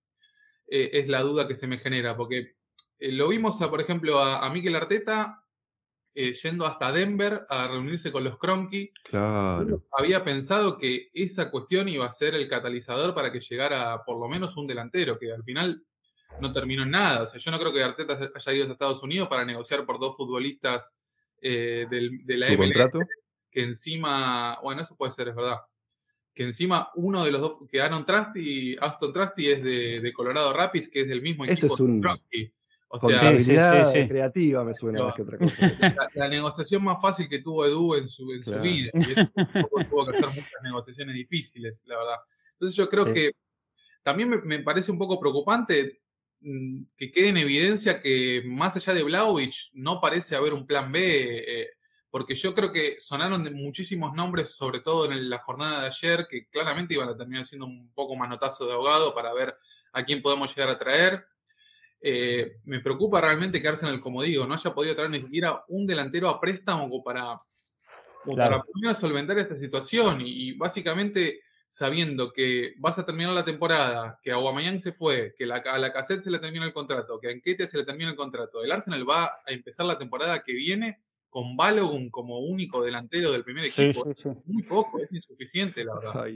eh, 0.67 0.91
es 0.93 1.09
la 1.09 1.23
duda 1.23 1.47
que 1.47 1.55
se 1.55 1.69
me 1.69 1.79
genera, 1.79 2.17
porque 2.17 2.57
eh, 2.99 3.13
lo 3.13 3.29
vimos, 3.29 3.63
a, 3.63 3.71
por 3.71 3.81
ejemplo, 3.81 4.19
a, 4.19 4.45
a 4.45 4.51
Mikel 4.51 4.75
Arteta 4.75 5.45
eh, 6.21 6.33
yendo 6.33 6.67
hasta 6.67 6.91
Denver 6.91 7.47
a 7.49 7.69
reunirse 7.69 8.11
con 8.11 8.25
los 8.25 8.39
Cronky. 8.39 8.93
Claro. 9.05 9.85
Había 9.93 10.25
pensado 10.25 10.77
que 10.77 11.11
esa 11.15 11.49
cuestión 11.49 11.89
iba 11.89 12.07
a 12.07 12.11
ser 12.11 12.35
el 12.35 12.49
catalizador 12.49 13.15
para 13.15 13.31
que 13.31 13.39
llegara 13.39 14.03
por 14.05 14.19
lo 14.19 14.29
menos 14.29 14.57
un 14.57 14.67
delantero, 14.67 15.17
que 15.17 15.33
al 15.33 15.45
final 15.45 15.87
no 16.41 16.53
terminó 16.53 16.83
en 16.83 16.91
nada. 16.91 17.23
O 17.23 17.27
sea, 17.27 17.39
yo 17.39 17.51
no 17.51 17.59
creo 17.59 17.73
que 17.73 17.83
Arteta 17.83 18.19
haya 18.35 18.53
ido 18.53 18.67
a 18.67 18.73
Estados 18.73 19.03
Unidos 19.03 19.29
para 19.29 19.45
negociar 19.45 19.85
por 19.85 19.99
dos 19.99 20.17
futbolistas 20.17 20.97
de 21.41 21.87
la 22.27 22.49
MLS, 22.49 22.57
contrato? 22.57 23.01
que 23.51 23.63
encima, 23.63 24.59
bueno, 24.63 24.83
eso 24.83 24.97
puede 24.97 25.13
ser, 25.13 25.29
es 25.29 25.37
verdad 25.37 25.59
que 26.39 26.45
encima 26.45 26.89
uno 26.95 27.25
de 27.25 27.33
los 27.33 27.41
dos, 27.41 27.59
que 27.69 27.83
Aaron 27.83 28.07
Trusty, 28.07 28.77
Aston 28.81 29.13
Trusty 29.13 29.51
es 29.51 29.61
de, 29.61 30.13
Colorado 30.15 30.53
Rapids, 30.53 30.89
que 30.89 31.01
es 31.01 31.09
del 31.09 31.21
mismo 31.21 31.45
equipo. 31.45 31.67
Es 31.75 31.81
un, 31.81 32.01
O 32.87 33.01
sea, 33.01 33.19
Contabilidad 33.19 33.93
creativa 34.07 34.63
me 34.63 34.73
suena 34.73 35.03
más 35.03 35.17
que 35.17 35.23
otra 35.23 35.37
cosa. 35.37 35.57
La, 36.15 36.29
negociación 36.29 36.85
más 36.85 37.03
fácil 37.03 37.29
que 37.29 37.41
tuvo 37.41 37.67
Edu 37.67 37.97
en 37.97 38.07
su, 38.07 38.31
en 38.33 38.45
su 38.45 38.57
vida. 38.61 38.89
Y 38.95 39.11
eso 39.11 39.29
tuvo 39.91 40.07
que 40.07 40.13
hacer 40.13 40.29
muchas 40.29 40.63
negociaciones 40.63 41.17
difíciles, 41.17 41.83
la 41.87 41.97
verdad. 41.97 42.19
Entonces 42.53 42.77
yo 42.77 42.89
creo 42.89 43.13
que 43.13 43.33
también 44.05 44.41
me, 44.45 44.61
parece 44.61 44.93
un 44.93 44.99
poco 44.99 45.19
preocupante 45.19 46.03
que 46.41 47.11
quede 47.11 47.29
en 47.29 47.37
evidencia 47.37 48.01
que 48.01 48.43
más 48.47 48.77
allá 48.77 48.95
de 48.95 49.03
Blauvich 49.03 49.71
no 49.75 50.01
parece 50.01 50.37
haber 50.37 50.53
un 50.53 50.67
plan 50.67 50.93
B, 50.93 51.01
eh, 51.03 51.69
porque 52.11 52.35
yo 52.35 52.55
creo 52.55 52.73
que 52.73 52.99
sonaron 53.01 53.53
muchísimos 53.55 54.15
nombres, 54.15 54.57
sobre 54.57 54.81
todo 54.81 55.11
en 55.11 55.29
la 55.29 55.39
jornada 55.39 55.83
de 55.83 55.87
ayer, 55.89 56.27
que 56.29 56.49
claramente 56.49 56.95
iban 56.95 57.09
a 57.09 57.17
terminar 57.17 57.45
siendo 57.45 57.67
un 57.67 57.93
poco 57.93 58.17
manotazo 58.17 58.67
de 58.67 58.73
ahogado 58.73 59.15
para 59.15 59.33
ver 59.35 59.55
a 59.93 60.05
quién 60.05 60.23
podemos 60.23 60.55
llegar 60.55 60.71
a 60.71 60.79
traer. 60.79 61.27
Eh, 62.01 62.59
me 62.65 62.81
preocupa 62.81 63.21
realmente 63.21 63.61
que 63.61 63.69
Arsenal, 63.69 64.01
como 64.01 64.23
digo, 64.23 64.47
no 64.47 64.55
haya 64.55 64.73
podido 64.73 64.95
traer 64.95 65.11
ni 65.11 65.21
siquiera 65.21 65.65
un 65.69 65.87
delantero 65.87 66.29
a 66.29 66.41
préstamo 66.41 67.03
para, 67.03 67.37
para 68.25 68.63
poder 68.63 68.95
solventar 68.95 69.39
esta 69.39 69.57
situación. 69.57 70.23
Y, 70.25 70.53
básicamente 70.53 71.43
sabiendo 71.69 72.33
que 72.33 72.75
vas 72.79 72.99
a 72.99 73.05
terminar 73.05 73.35
la 73.35 73.45
temporada, 73.45 74.19
que 74.23 74.33
a 74.33 74.35
Aubameyang 74.35 74.81
se 74.81 74.91
fue, 74.91 75.35
que 75.37 75.45
a 75.45 75.79
la 75.79 75.93
cassette 75.93 76.23
se 76.23 76.31
le 76.31 76.39
termina 76.39 76.65
el 76.65 76.73
contrato, 76.73 77.21
que 77.21 77.29
a 77.29 77.31
Enquete 77.31 77.67
se 77.67 77.77
le 77.77 77.85
termina 77.85 78.11
el 78.11 78.17
contrato, 78.17 78.65
el 78.65 78.73
Arsenal 78.73 79.09
va 79.09 79.25
a 79.25 79.53
empezar 79.53 79.85
la 79.87 79.99
temporada 79.99 80.43
que 80.43 80.55
viene 80.55 81.03
con 81.29 81.57
Balogun 81.57 82.09
como 82.11 82.39
único 82.39 82.83
delantero 82.83 83.31
del 83.33 83.45
primer 83.45 83.67
equipo. 83.67 84.11
Muy 84.47 84.63
poco, 84.63 84.99
es 84.99 85.13
insuficiente, 85.13 85.85
la 85.85 85.95
verdad. 85.95 86.27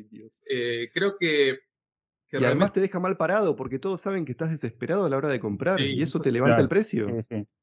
Eh, 0.46 0.90
creo 0.92 1.16
que 1.16 1.60
y 2.40 2.44
además 2.44 2.72
te 2.72 2.80
deja 2.80 2.98
mal 2.98 3.16
parado 3.16 3.56
porque 3.56 3.78
todos 3.78 4.00
saben 4.00 4.24
que 4.24 4.32
estás 4.32 4.50
desesperado 4.50 5.04
a 5.04 5.10
la 5.10 5.18
hora 5.18 5.28
de 5.28 5.38
comprar 5.38 5.80
y 5.80 6.00
eso 6.00 6.20
te 6.20 6.32
levanta 6.32 6.62
el 6.62 6.68
precio. 6.68 7.08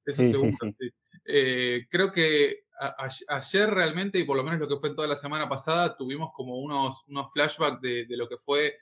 Eso 0.05 0.23
seguro, 0.23 0.51
sí. 0.51 0.91
Eh, 1.25 1.87
creo 1.89 2.11
que 2.11 2.65
ayer 3.27 3.69
realmente, 3.69 4.19
y 4.19 4.23
por 4.23 4.37
lo 4.37 4.43
menos 4.43 4.59
lo 4.59 4.67
que 4.67 4.77
fue 4.77 4.89
en 4.89 4.95
toda 4.95 5.07
la 5.07 5.15
semana 5.15 5.49
pasada, 5.49 5.95
tuvimos 5.97 6.31
como 6.33 6.57
unos, 6.57 7.03
unos 7.07 7.31
flashbacks 7.31 7.81
de, 7.81 8.05
lo 8.09 8.29
que 8.29 8.37
fue 8.37 8.77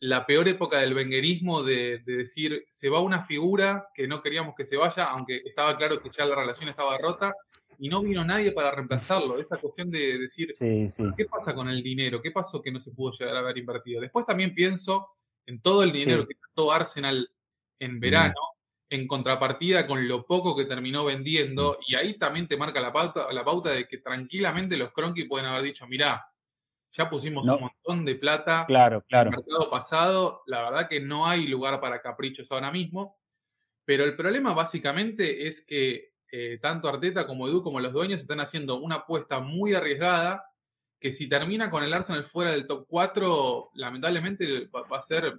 la 0.00 0.24
peor 0.24 0.48
época 0.48 0.78
del 0.78 0.94
venguerismo 0.94 1.62
de, 1.62 1.98
decir 2.06 2.64
se 2.68 2.88
va 2.88 3.00
una 3.00 3.20
figura 3.20 3.88
que 3.94 4.08
no 4.08 4.22
queríamos 4.22 4.54
que 4.56 4.64
se 4.64 4.76
vaya, 4.76 5.04
aunque 5.04 5.42
estaba 5.44 5.76
claro 5.76 6.00
que 6.00 6.10
ya 6.10 6.24
la 6.24 6.34
relación 6.34 6.70
estaba 6.70 6.96
rota 6.96 7.34
y 7.78 7.88
no 7.88 8.02
vino 8.02 8.24
nadie 8.24 8.52
para 8.52 8.70
reemplazarlo. 8.70 9.38
Esa 9.38 9.58
cuestión 9.58 9.90
de 9.90 10.18
decir, 10.18 10.52
¿qué 10.58 11.26
pasa 11.30 11.54
con 11.54 11.68
el 11.68 11.82
dinero? 11.82 12.22
¿Qué 12.22 12.30
pasó 12.30 12.62
que 12.62 12.72
no 12.72 12.80
se 12.80 12.92
pudo 12.92 13.12
llegar 13.12 13.36
a 13.36 13.40
haber 13.40 13.58
invertido? 13.58 14.00
Después 14.00 14.24
también 14.24 14.54
pienso 14.54 15.08
en 15.44 15.60
todo 15.60 15.82
el 15.82 15.92
dinero 15.92 16.26
que 16.26 16.36
gastó 16.40 16.72
Arsenal 16.72 17.28
en 17.78 18.00
verano, 18.00 18.53
en 18.90 19.06
contrapartida 19.06 19.86
con 19.86 20.06
lo 20.06 20.26
poco 20.26 20.56
que 20.56 20.66
terminó 20.66 21.04
vendiendo, 21.04 21.78
y 21.86 21.94
ahí 21.94 22.14
también 22.18 22.46
te 22.48 22.56
marca 22.56 22.80
la 22.80 22.92
pauta, 22.92 23.32
la 23.32 23.44
pauta 23.44 23.70
de 23.70 23.88
que 23.88 23.98
tranquilamente 23.98 24.76
los 24.76 24.92
Cronky 24.92 25.24
pueden 25.24 25.46
haber 25.46 25.62
dicho, 25.62 25.86
mirá, 25.86 26.24
ya 26.92 27.10
pusimos 27.10 27.48
un 27.48 27.60
montón 27.60 28.04
de 28.04 28.14
plata 28.14 28.64
claro, 28.66 29.02
claro. 29.08 29.28
en 29.28 29.34
el 29.34 29.40
mercado 29.40 29.70
pasado, 29.70 30.42
la 30.46 30.62
verdad 30.62 30.88
que 30.88 31.00
no 31.00 31.26
hay 31.26 31.46
lugar 31.46 31.80
para 31.80 32.00
caprichos 32.00 32.52
ahora 32.52 32.70
mismo, 32.70 33.18
pero 33.84 34.04
el 34.04 34.16
problema 34.16 34.54
básicamente 34.54 35.48
es 35.48 35.64
que 35.64 36.12
eh, 36.30 36.58
tanto 36.60 36.88
Arteta 36.88 37.26
como 37.26 37.48
Edu 37.48 37.62
como 37.62 37.80
los 37.80 37.92
dueños 37.92 38.20
están 38.20 38.40
haciendo 38.40 38.80
una 38.80 38.96
apuesta 38.96 39.40
muy 39.40 39.74
arriesgada 39.74 40.44
que 41.04 41.12
si 41.12 41.28
termina 41.28 41.70
con 41.70 41.84
el 41.84 41.92
Arsenal 41.92 42.24
fuera 42.24 42.52
del 42.52 42.66
top 42.66 42.86
4, 42.88 43.72
lamentablemente 43.74 44.66
va, 44.68 44.86
a 44.96 45.02
ser 45.02 45.38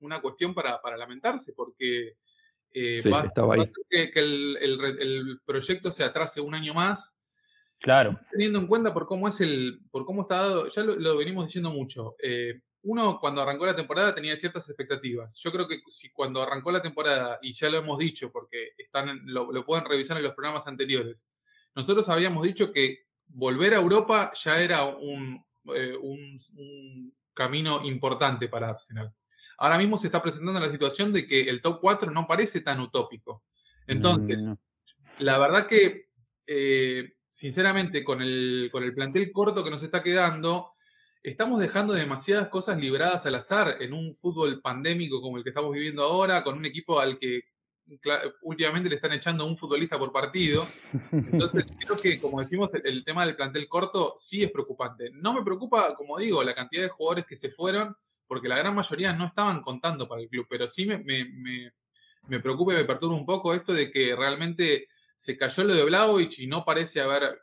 una 0.00 0.20
cuestión 0.22 0.54
para, 0.54 0.80
lamentarse, 0.96 1.52
porque 1.52 2.16
eh, 2.74 3.02
va, 3.08 3.20
a 3.20 3.66
ser 3.66 4.10
que, 4.12 4.20
el, 4.20 5.40
proyecto 5.44 5.92
se 5.92 6.04
atrase 6.04 6.40
un 6.40 6.54
año 6.54 6.74
más. 6.74 7.20
Claro. 7.80 8.18
Teniendo 8.32 8.58
en 8.58 8.66
cuenta 8.66 8.92
por 8.92 9.06
cómo 9.06 9.28
es 9.28 9.40
el, 9.40 9.80
por 9.90 10.04
cómo 10.04 10.22
está 10.22 10.36
dado, 10.36 10.68
ya 10.68 10.82
lo, 10.82 11.16
venimos 11.16 11.46
diciendo 11.46 11.70
mucho. 11.70 12.16
Eh, 12.22 12.60
uno 12.82 13.18
cuando 13.18 13.40
arrancó 13.40 13.64
la 13.64 13.76
temporada 13.76 14.14
tenía 14.14 14.36
ciertas 14.36 14.68
expectativas. 14.68 15.38
Yo 15.42 15.50
creo 15.52 15.66
que 15.66 15.80
si 15.88 16.10
cuando 16.10 16.42
arrancó 16.42 16.70
la 16.70 16.82
temporada, 16.82 17.38
y 17.40 17.54
ya 17.54 17.70
lo 17.70 17.78
hemos 17.78 17.98
dicho 17.98 18.30
porque 18.30 18.70
están, 18.76 19.20
lo 19.24 19.64
pueden 19.64 19.84
revisar 19.84 20.16
en 20.16 20.22
los 20.22 20.34
programas 20.34 20.66
anteriores, 20.66 21.26
nosotros 21.74 22.08
habíamos 22.08 22.44
dicho 22.44 22.72
que 22.72 23.04
volver 23.26 23.74
a 23.74 23.78
Europa 23.78 24.32
ya 24.34 24.60
era 24.60 24.82
eh, 25.74 25.96
un, 26.00 27.12
camino 27.32 27.84
importante 27.84 28.48
para 28.48 28.68
Arsenal. 28.68 29.12
Ahora 29.58 29.78
mismo 29.78 29.96
se 29.96 30.06
está 30.06 30.22
presentando 30.22 30.60
la 30.60 30.70
situación 30.70 31.12
de 31.12 31.26
que 31.26 31.42
el 31.42 31.62
top 31.62 31.80
4 31.80 32.10
no 32.10 32.26
parece 32.26 32.60
tan 32.60 32.80
utópico. 32.80 33.44
Entonces, 33.86 34.50
la 35.18 35.38
verdad 35.38 35.66
que, 35.66 36.08
eh, 36.46 37.14
sinceramente, 37.30 38.04
con 38.04 38.22
el, 38.22 38.68
con 38.72 38.82
el 38.82 38.94
plantel 38.94 39.30
corto 39.32 39.62
que 39.62 39.70
nos 39.70 39.82
está 39.82 40.02
quedando, 40.02 40.72
estamos 41.22 41.60
dejando 41.60 41.94
demasiadas 41.94 42.48
cosas 42.48 42.78
libradas 42.78 43.26
al 43.26 43.34
azar 43.34 43.76
en 43.80 43.92
un 43.92 44.14
fútbol 44.14 44.60
pandémico 44.60 45.20
como 45.20 45.38
el 45.38 45.42
que 45.42 45.50
estamos 45.50 45.72
viviendo 45.72 46.02
ahora, 46.02 46.44
con 46.44 46.58
un 46.58 46.66
equipo 46.66 47.00
al 47.00 47.18
que 47.18 47.42
últimamente 48.42 48.88
le 48.88 48.96
están 48.96 49.12
echando 49.12 49.46
un 49.46 49.56
futbolista 49.56 49.98
por 49.98 50.12
partido. 50.12 50.66
Entonces, 51.12 51.70
creo 51.78 51.96
que, 51.96 52.20
como 52.20 52.40
decimos, 52.40 52.72
el, 52.74 53.04
tema 53.04 53.26
del 53.26 53.36
plantel 53.36 53.68
corto 53.68 54.14
sí 54.16 54.42
es 54.42 54.50
preocupante. 54.50 55.10
No 55.12 55.34
me 55.34 55.42
preocupa, 55.42 55.94
como 55.94 56.18
digo, 56.18 56.42
la 56.42 56.54
cantidad 56.54 56.82
de 56.82 56.88
jugadores 56.88 57.26
que 57.26 57.36
se 57.36 57.50
fueron, 57.50 57.96
porque 58.34 58.48
la 58.48 58.58
gran 58.58 58.74
mayoría 58.74 59.12
no 59.12 59.26
estaban 59.26 59.62
contando 59.62 60.08
para 60.08 60.20
el 60.20 60.28
club, 60.28 60.46
pero 60.50 60.68
sí 60.68 60.86
me, 60.86 60.98
me, 60.98 62.40
preocupa 62.40 62.72
y 62.72 62.76
me 62.76 62.84
perturba 62.84 63.14
un 63.14 63.26
poco 63.26 63.54
esto 63.54 63.72
de 63.72 63.90
que 63.90 64.16
realmente 64.16 64.88
se 65.14 65.36
cayó 65.36 65.64
lo 65.64 65.74
de 65.74 65.84
Blaovic 65.84 66.38
y 66.40 66.46
no 66.46 66.64
parece 66.64 67.00
haber 67.00 67.38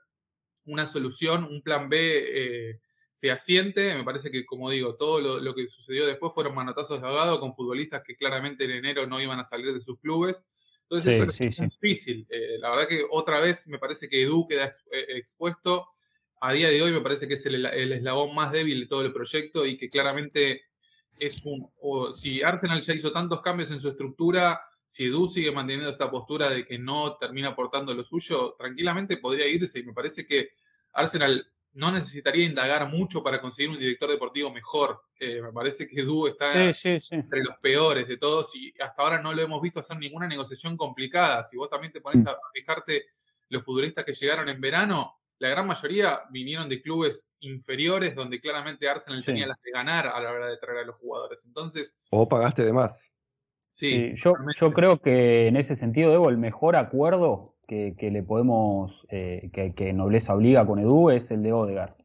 una 0.65 0.85
solución, 0.85 1.45
un 1.45 1.61
plan 1.61 1.89
B. 1.89 2.69
Eh, 2.69 2.79
fehaciente. 3.21 3.95
Me 3.95 4.03
parece 4.03 4.31
que, 4.31 4.45
como 4.45 4.69
digo, 4.69 4.95
todo 4.95 5.39
lo, 5.39 5.55
que 5.55 5.67
sucedió 5.67 6.07
después 6.07 6.33
fueron 6.33 6.55
manotazos 6.55 6.99
de 6.99 7.07
ahogado 7.07 7.39
con 7.39 7.53
futbolistas 7.53 8.01
que 8.03 8.15
claramente 8.15 8.65
en 8.65 8.71
enero 8.71 9.05
no 9.05 9.21
iban 9.21 9.39
a 9.39 9.43
salir 9.43 9.71
de 9.73 9.79
sus 9.79 9.99
clubes. 9.99 10.47
Entonces, 10.89 11.21
eso 11.21 11.63
es 11.63 11.69
difícil. 11.69 12.27
Eh, 12.29 12.57
la 12.59 12.71
verdad 12.71 12.87
que 12.87 13.05
otra 13.11 13.39
vez 13.39 13.67
me 13.69 13.79
parece 13.79 14.09
que 14.09 14.23
Edu 14.23 14.47
queda 14.47 14.73
eh, 14.91 15.05
expuesto. 15.09 15.87
A 16.41 16.51
día 16.51 16.69
de 16.69 16.81
hoy 16.81 16.91
me 16.91 17.01
parece 17.01 17.27
que 17.27 17.35
es 17.35 17.45
el, 17.45 17.63
eslabón 17.65 18.33
más 18.33 18.51
débil 18.51 18.81
de 18.81 18.87
todo 18.87 19.05
el 19.05 19.13
proyecto 19.13 19.65
y 19.65 19.77
que 19.77 19.89
claramente 19.89 20.63
es 21.19 21.43
un... 21.45 21.69
si 22.13 22.41
Arsenal 22.41 22.81
ya 22.81 22.93
hizo 22.93 23.11
tantos 23.11 23.41
cambios 23.41 23.71
en 23.71 23.79
su 23.79 23.89
estructura, 23.89 24.61
si 24.85 25.05
Edu 25.05 25.27
sigue 25.27 25.51
manteniendo 25.51 25.89
esta 25.89 26.11
postura 26.11 26.49
de 26.49 26.65
que 26.65 26.77
no 26.77 27.15
termina 27.15 27.49
aportando 27.49 27.93
lo 27.93 28.03
suyo, 28.03 28.55
tranquilamente 28.57 29.17
podría 29.17 29.47
irse 29.47 29.79
y 29.79 29.83
me 29.83 29.93
parece 29.93 30.25
que 30.25 30.49
Arsenal 30.93 31.47
no 31.73 31.91
necesitaría 31.91 32.45
indagar 32.45 32.89
mucho 32.89 33.23
para 33.23 33.39
conseguir 33.39 33.69
un 33.71 33.79
director 33.79 34.09
deportivo 34.09 34.51
mejor. 34.51 35.01
Eh, 35.17 35.41
me 35.41 35.53
parece 35.53 35.87
que 35.87 36.01
Edu 36.01 36.27
está 36.27 36.51
entre 36.65 37.43
los 37.43 37.55
peores 37.61 38.07
de 38.07 38.17
todos 38.17 38.53
y 38.55 38.73
hasta 38.81 39.01
ahora 39.01 39.21
no 39.21 39.31
lo 39.33 39.41
hemos 39.41 39.61
visto 39.61 39.79
hacer 39.79 39.97
ninguna 39.97 40.27
negociación 40.27 40.75
complicada. 40.75 41.45
Si 41.45 41.55
vos 41.55 41.69
también 41.69 41.93
te 41.93 42.01
pones 42.01 42.23
mm. 42.23 42.27
a 42.27 42.35
fijarte 42.53 43.05
los 43.47 43.63
futbolistas 43.63 44.03
que 44.03 44.13
llegaron 44.13 44.49
en 44.49 44.59
verano, 44.59 45.20
la 45.41 45.49
gran 45.49 45.65
mayoría 45.65 46.19
vinieron 46.29 46.69
de 46.69 46.81
clubes 46.81 47.27
inferiores 47.39 48.13
donde 48.13 48.39
claramente 48.39 48.87
Arsenal 48.87 49.25
tenía 49.25 49.47
las 49.47 49.59
de 49.63 49.71
ganar 49.71 50.05
a 50.05 50.21
la 50.21 50.31
hora 50.31 50.45
de 50.45 50.57
traer 50.57 50.79
a 50.83 50.85
los 50.85 50.99
jugadores. 50.99 51.43
Entonces. 51.47 51.97
O 52.11 52.29
pagaste 52.29 52.63
de 52.63 52.71
más. 52.71 53.11
Sí, 53.67 54.13
yo, 54.15 54.35
yo 54.55 54.71
creo 54.71 54.99
que 54.99 55.47
en 55.47 55.57
ese 55.57 55.75
sentido, 55.75 56.11
Debo, 56.11 56.29
el 56.29 56.37
mejor 56.37 56.75
acuerdo 56.75 57.55
que, 57.67 57.95
le 58.11 58.21
podemos, 58.21 59.03
eh, 59.09 59.49
que, 59.51 59.93
Nobleza 59.93 60.35
obliga 60.35 60.67
con 60.67 60.77
Edu 60.77 61.09
es 61.09 61.31
el 61.31 61.41
de 61.41 61.53
Odegar. 61.53 61.95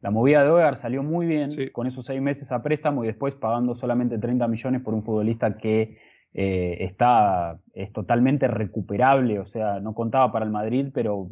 La 0.00 0.10
movida 0.10 0.42
de 0.42 0.48
Odegar 0.48 0.76
salió 0.76 1.02
muy 1.02 1.26
bien 1.26 1.50
con 1.72 1.86
esos 1.86 2.06
seis 2.06 2.22
meses 2.22 2.52
a 2.52 2.62
préstamo 2.62 3.04
y 3.04 3.08
después 3.08 3.34
pagando 3.34 3.74
solamente 3.74 4.16
30 4.16 4.48
millones 4.48 4.80
por 4.80 4.94
un 4.94 5.02
futbolista 5.02 5.58
que 5.58 5.98
eh, 6.32 6.76
está, 6.80 7.58
es 7.74 7.92
totalmente 7.92 8.48
recuperable, 8.48 9.40
o 9.40 9.44
sea, 9.44 9.80
no 9.80 9.92
contaba 9.92 10.30
para 10.32 10.46
el 10.46 10.52
Madrid, 10.52 10.86
pero 10.94 11.28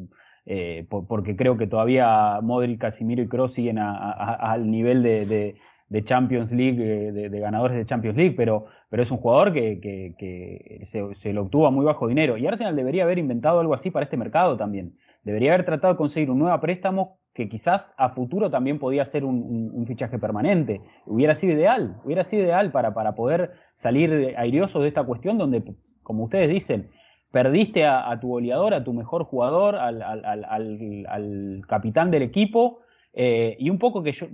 eh, 0.47 0.87
porque 0.89 1.37
creo 1.37 1.57
que 1.57 1.67
todavía 1.67 2.41
Modric, 2.41 2.81
Casimiro 2.81 3.23
y 3.23 3.29
Kroos 3.29 3.53
siguen 3.53 3.79
al 3.79 4.71
nivel 4.71 5.03
de, 5.03 5.57
de 5.89 6.05
Champions 6.05 6.51
League, 6.53 6.81
eh, 6.81 7.13
de, 7.13 7.41
ganadores 7.41 7.77
de 7.77 7.87
Champions 7.87 8.17
League, 8.17 8.35
pero, 8.37 8.67
pero 8.89 9.03
es 9.03 9.11
un 9.11 9.19
jugador 9.19 9.53
que, 9.53 10.85
se, 10.85 11.33
lo 11.33 11.43
obtuvo 11.43 11.67
a 11.67 11.71
muy 11.71 11.85
bajo 11.85 12.09
dinero. 12.09 12.37
Y 12.37 12.47
Arsenal 12.47 12.75
debería 12.75 13.05
haber 13.05 13.19
inventado 13.19 13.61
algo 13.61 13.75
así 13.75 13.91
para 13.91 14.05
este 14.05 14.17
mercado 14.17 14.57
también. 14.57 14.97
Debería 15.23 15.53
haber 15.53 15.65
tratado 15.65 15.95
de 15.95 15.99
conseguir 15.99 16.31
un 16.31 16.39
nuevo 16.39 16.59
préstamo 16.61 17.19
que 17.35 17.49
quizás 17.49 17.95
a 17.99 18.09
futuro 18.09 18.51
también 18.51 18.79
podía 18.79 19.05
ser 19.05 19.25
un, 19.25 19.85
fichaje 19.87 20.19
permanente. 20.19 20.81
Hubiera 21.05 21.35
sido 21.35 21.53
ideal, 21.55 21.97
hubiera 22.05 22.25
sido 22.25 22.45
ideal 22.45 22.73
para, 22.73 22.95
para 22.95 23.15
poder 23.15 23.53
salir 23.75 24.35
airioso 24.37 24.81
de 24.81 24.89
esta 24.89 25.05
cuestión 25.05 25.37
donde, 25.37 25.63
como 26.03 26.25
ustedes 26.25 26.49
dicen, 26.49 26.89
perdiste 27.39 27.85
a, 27.85 28.19
tu 28.21 28.29
goleador, 28.29 28.73
a 28.73 28.83
tu 28.83 28.93
mejor 28.93 29.25
jugador, 29.25 29.77
al, 29.77 30.03
al 30.03 31.63
capitán 31.67 32.11
del 32.11 32.23
equipo 32.23 32.61
Eh, 33.19 33.57
y 33.59 33.71
un 33.71 33.79
poco 33.79 34.03
que 34.03 34.13
yo, 34.13 34.27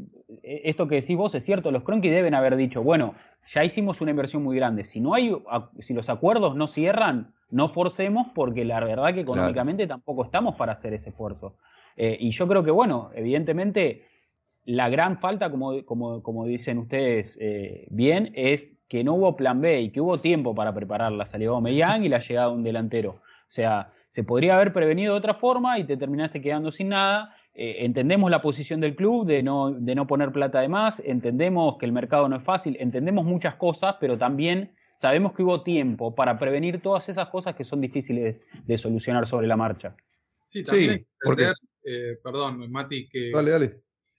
eh, 0.42 0.62
esto 0.64 0.88
que 0.88 0.96
decís 0.96 1.16
vos 1.16 1.32
es 1.36 1.44
cierto, 1.44 1.70
los 1.70 1.84
Cronky 1.84 2.08
deben 2.08 2.34
haber 2.34 2.56
dicho, 2.56 2.82
bueno, 2.82 3.14
ya 3.46 3.62
hicimos 3.62 4.00
una 4.00 4.10
inversión 4.10 4.42
muy 4.42 4.56
grande, 4.56 4.84
si 4.84 4.98
no 4.98 5.14
hay, 5.14 5.32
si 5.78 5.94
los 5.94 6.08
acuerdos 6.08 6.56
no 6.56 6.66
cierran, 6.66 7.32
no 7.48 7.68
forcemos 7.68 8.26
porque 8.34 8.64
la 8.64 8.80
verdad 8.80 9.14
que 9.14 9.20
económicamente 9.20 9.86
tampoco 9.86 10.24
estamos 10.24 10.56
para 10.56 10.72
hacer 10.72 10.94
ese 10.94 11.10
esfuerzo. 11.10 11.54
Eh, 11.96 12.16
y 12.18 12.30
yo 12.32 12.48
creo 12.48 12.64
que, 12.64 12.72
bueno, 12.72 13.10
evidentemente 13.14 14.02
la 14.64 14.88
gran 14.88 15.16
falta, 15.16 15.48
como, 15.48 15.84
como, 15.84 16.20
como 16.20 16.44
dicen 16.46 16.78
ustedes 16.78 17.38
bien, 17.88 18.32
es 18.34 18.74
que 18.92 19.02
no 19.02 19.14
hubo 19.14 19.34
plan 19.34 19.58
B 19.62 19.80
y 19.80 19.88
que 19.88 20.02
hubo 20.02 20.20
tiempo 20.20 20.54
para 20.54 20.74
preparar 20.74 21.12
la 21.12 21.24
salida 21.24 21.48
de 21.48 21.56
Omeyang 21.56 22.04
y 22.04 22.10
la 22.10 22.18
llegada 22.18 22.48
de 22.48 22.56
un 22.56 22.62
delantero. 22.62 23.12
O 23.12 23.48
sea, 23.48 23.88
se 24.10 24.22
podría 24.22 24.56
haber 24.56 24.74
prevenido 24.74 25.14
de 25.14 25.18
otra 25.18 25.32
forma 25.32 25.78
y 25.78 25.84
te 25.84 25.96
terminaste 25.96 26.42
quedando 26.42 26.70
sin 26.70 26.90
nada. 26.90 27.34
Eh, 27.54 27.86
entendemos 27.86 28.30
la 28.30 28.42
posición 28.42 28.80
del 28.80 28.94
club 28.94 29.24
de 29.24 29.42
no, 29.42 29.70
de 29.70 29.94
no 29.94 30.06
poner 30.06 30.30
plata 30.30 30.60
de 30.60 30.68
más, 30.68 31.00
entendemos 31.06 31.78
que 31.78 31.86
el 31.86 31.92
mercado 31.92 32.28
no 32.28 32.36
es 32.36 32.42
fácil, 32.42 32.76
entendemos 32.80 33.24
muchas 33.24 33.54
cosas, 33.54 33.96
pero 33.98 34.18
también 34.18 34.72
sabemos 34.94 35.32
que 35.32 35.42
hubo 35.42 35.62
tiempo 35.62 36.14
para 36.14 36.38
prevenir 36.38 36.82
todas 36.82 37.08
esas 37.08 37.28
cosas 37.28 37.54
que 37.54 37.64
son 37.64 37.80
difíciles 37.80 38.36
de, 38.66 38.76
solucionar 38.76 39.26
sobre 39.26 39.46
la 39.46 39.56
marcha. 39.56 39.96
Sí, 40.44 40.62
también 40.62 41.06
entender, 41.22 41.54
eh, 41.82 42.18
perdón, 42.22 42.70
Mati, 42.70 43.08
que 43.08 43.30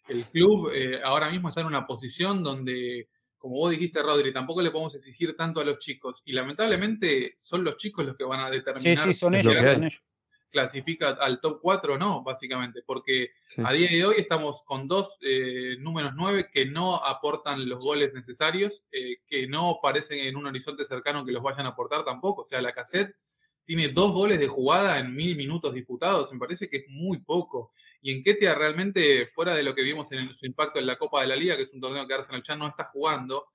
el 0.10 0.26
club 0.26 0.72
eh, 0.76 1.00
ahora 1.04 1.30
mismo 1.30 1.50
está 1.50 1.62
en 1.62 1.68
una 1.68 1.86
posición 1.86 2.44
donde, 2.44 3.08
como 3.44 3.58
vos 3.58 3.72
dijiste, 3.72 4.02
Rodri, 4.02 4.32
tampoco 4.32 4.62
le 4.62 4.72
podemos 4.72 4.96
exigir 4.96 5.36
tanto 5.36 5.60
a 5.60 5.66
los 5.66 5.78
chicos. 5.78 6.22
Y 6.24 6.32
lamentablemente 6.32 7.36
son 7.38 7.66
los 7.66 7.76
chicos 7.76 8.06
los 8.06 8.16
que 8.16 8.24
van 8.24 8.40
a 8.40 8.50
determinar. 8.50 9.06
Sí, 9.06 9.14
sí, 9.14 9.20
son 9.20 9.36
ellos, 9.36 9.54
son 9.54 9.84
ellos 9.84 10.02
clasifica 10.50 11.10
al 11.20 11.42
top 11.42 11.60
4 11.62 11.98
no, 11.98 12.24
básicamente, 12.24 12.84
porque 12.86 13.32
a 13.66 13.74
día 13.74 13.90
de 13.90 14.06
hoy 14.06 14.16
estamos 14.20 14.62
con 14.64 14.88
dos 14.88 15.18
eh, 15.22 15.76
números 15.80 16.14
9 16.16 16.52
que 16.54 16.68
no 16.68 17.04
aportan 17.04 17.68
los 17.68 17.84
goles 17.84 18.14
necesarios, 18.14 18.86
eh, 18.92 19.18
que 19.28 19.48
no 19.48 19.80
parecen 19.82 20.20
en 20.20 20.38
un 20.38 20.46
horizonte 20.46 20.86
cercano 20.86 21.26
que 21.26 21.32
los 21.32 21.42
vayan 21.42 21.66
a 21.66 21.70
aportar 21.70 22.06
tampoco. 22.06 22.44
O 22.44 22.46
sea, 22.46 22.62
la 22.62 22.72
cassette 22.72 23.16
tiene 23.66 23.90
dos 23.90 24.12
goles 24.14 24.40
de 24.40 24.48
jugada 24.48 25.00
en 25.00 25.16
mil 25.16 25.36
minutos 25.36 25.74
disputados, 25.74 26.32
me 26.34 26.40
parece 26.40 26.70
que 26.70 26.78
es 26.78 26.86
muy 26.90 27.20
poco. 27.20 27.72
Y 28.02 28.12
en 28.12 28.22
Ketia 28.24 28.56
realmente, 28.56 29.26
fuera 29.26 29.56
de 29.56 29.64
lo 29.64 29.74
que 29.74 29.84
vimos 29.84 30.12
en 30.12 30.36
su 30.36 30.46
impacto 30.46 30.80
en 30.80 30.88
la 30.88 30.98
Copa 30.98 31.22
de 31.22 31.28
la 31.28 31.36
Liga, 31.36 31.56
que 31.56 31.64
es 31.64 31.74
un 31.74 31.82
torneo 31.82 32.08
que 32.08 32.14
Arsenal 32.14 32.44
ya 32.44 32.56
no 32.56 32.68
está 32.68 32.86
jugando, 32.86 33.48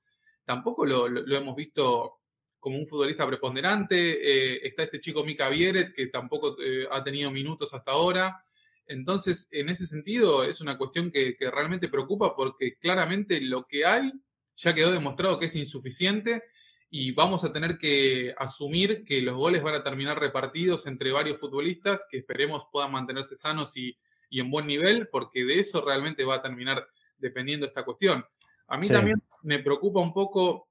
tampoco 0.45 0.87
lo 0.87 1.37
hemos 1.37 1.55
visto 1.55 2.19
como 2.61 2.79
un 2.79 2.87
futbolista 2.87 3.27
preponderante. 3.27 3.97
Eh, 3.97 4.61
está 4.67 4.83
este 4.83 5.01
chico 5.01 5.25
Mika 5.25 5.49
Vieret, 5.49 5.95
que 5.95 6.07
tampoco 6.09 6.57
eh, 6.63 6.87
ha 6.91 7.03
tenido 7.03 7.31
minutos 7.31 7.73
hasta 7.75 7.93
ahora. 7.93 8.43
Entonces, 8.87 9.49
en 9.53 9.69
ese 9.69 9.87
sentido, 9.87 10.45
es 10.45 10.61
una 10.61 10.79
cuestión 10.79 11.11
que, 11.11 11.37
realmente 11.41 11.89
preocupa 11.89 12.35
porque 12.35 12.77
claramente 12.79 13.41
lo 13.41 13.67
que 13.67 13.85
hay 13.85 14.13
ya 14.57 14.75
quedó 14.75 14.93
demostrado 14.93 15.39
que 15.39 15.47
es 15.47 15.57
insuficiente 15.57 16.43
y 16.91 17.13
vamos 17.13 17.45
a 17.45 17.53
tener 17.53 17.77
que 17.79 18.35
asumir 18.39 19.05
que 19.05 19.21
los 19.21 19.35
goles 19.35 19.63
van 19.63 19.75
a 19.75 19.83
terminar 19.83 20.19
repartidos 20.19 20.87
entre 20.87 21.13
varios 21.13 21.39
futbolistas 21.39 22.07
que 22.11 22.19
esperemos 22.19 22.67
puedan 22.73 22.93
mantenerse 22.93 23.35
sanos 23.35 23.77
y, 23.77 23.97
en 24.31 24.51
buen 24.51 24.67
nivel, 24.67 25.09
porque 25.09 25.45
de 25.45 25.61
eso 25.61 25.85
realmente 25.85 26.25
va 26.25 26.37
a 26.37 26.43
terminar 26.43 26.87
dependiendo 27.19 27.67
esta 27.67 27.85
cuestión. 27.85 28.25
A 28.69 28.77
mí 28.77 28.89
también 28.89 29.23
me 29.43 29.59
preocupa 29.59 30.01
un 30.01 30.13
poco 30.13 30.69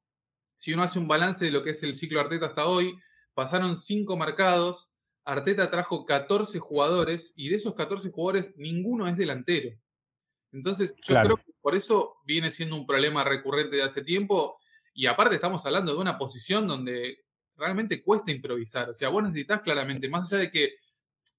si 0.56 0.74
uno 0.74 0.84
hace 0.84 1.00
un 1.00 1.08
balance 1.08 1.46
de 1.46 1.52
lo 1.52 1.64
que 1.64 1.72
es 1.72 1.84
el 1.84 1.94
ciclo 1.94 2.20
Arteta 2.20 2.48
hasta 2.48 2.66
hoy, 2.66 2.98
pasaron 3.34 3.76
cinco 3.76 4.18
marcados, 4.18 4.92
Arteta 5.24 5.70
trajo 5.70 6.06
14 6.06 6.58
jugadores 6.60 7.34
y 7.36 7.50
de 7.50 7.58
esos 7.58 7.76
14 7.76 8.12
jugadores 8.12 8.54
ninguno 8.58 9.08
es 9.08 9.18
delantero. 9.18 9.78
Entonces, 10.52 10.96
yo 11.08 11.16
creo 11.22 11.38
que 11.38 11.52
por 11.62 11.76
eso 11.76 12.16
viene 12.26 12.50
siendo 12.50 12.76
un 12.76 12.88
problema 12.88 13.24
recurrente 13.24 13.76
de 13.76 13.84
hace 13.84 14.02
tiempo 14.02 14.58
y 14.98 15.06
aparte 15.06 15.36
estamos 15.36 15.64
hablando 15.68 15.94
de 15.94 16.00
una 16.00 16.18
posición 16.18 16.68
donde 16.68 17.24
realmente 17.56 18.02
cuesta 18.02 18.32
improvisar. 18.32 18.90
O 18.90 18.96
sea, 18.96 19.10
vos 19.10 19.22
necesitas 19.22 19.62
claramente, 19.62 20.10
más 20.10 20.34
allá 20.34 20.42
de 20.42 20.52
que 20.52 20.74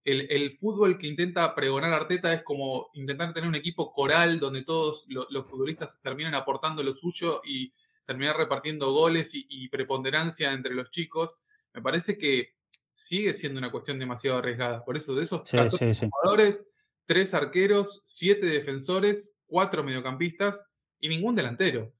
el, 0.05 0.53
fútbol 0.53 0.97
que 0.97 1.09
intenta 1.09 1.57
pregonar 1.57 1.93
Arteta 1.93 2.33
es 2.33 2.45
como 2.45 2.89
intentar 2.95 3.35
tener 3.35 3.49
un 3.49 3.57
equipo 3.57 3.93
coral 3.93 4.39
donde 4.39 4.63
todos 4.63 5.07
los 5.09 5.45
futbolistas 5.51 6.01
terminan 6.01 6.37
aportando 6.37 6.85
lo 6.85 6.95
suyo 6.95 7.41
y 7.45 7.73
terminar 8.07 8.37
repartiendo 8.37 8.93
goles 8.93 9.33
y, 9.35 9.69
preponderancia 9.71 10.53
entre 10.53 10.75
los 10.77 10.93
chicos, 10.93 11.37
me 11.75 11.83
parece 11.83 12.17
que 12.17 12.55
sigue 12.93 13.35
siendo 13.35 13.59
una 13.59 13.73
cuestión 13.73 13.99
demasiado 13.99 14.39
arriesgada. 14.39 14.85
Por 14.85 14.97
eso, 14.97 15.17
de 15.17 15.25
esos 15.25 15.43
14 15.51 16.09
jugadores, 16.09 16.69
3 17.07 17.35
arqueros, 17.35 18.03
7 18.05 18.47
defensores, 18.47 19.37
4 19.49 19.83
mediocampistas 19.83 20.65
y 21.01 21.09
ningún 21.09 21.35
delantero. 21.35 21.93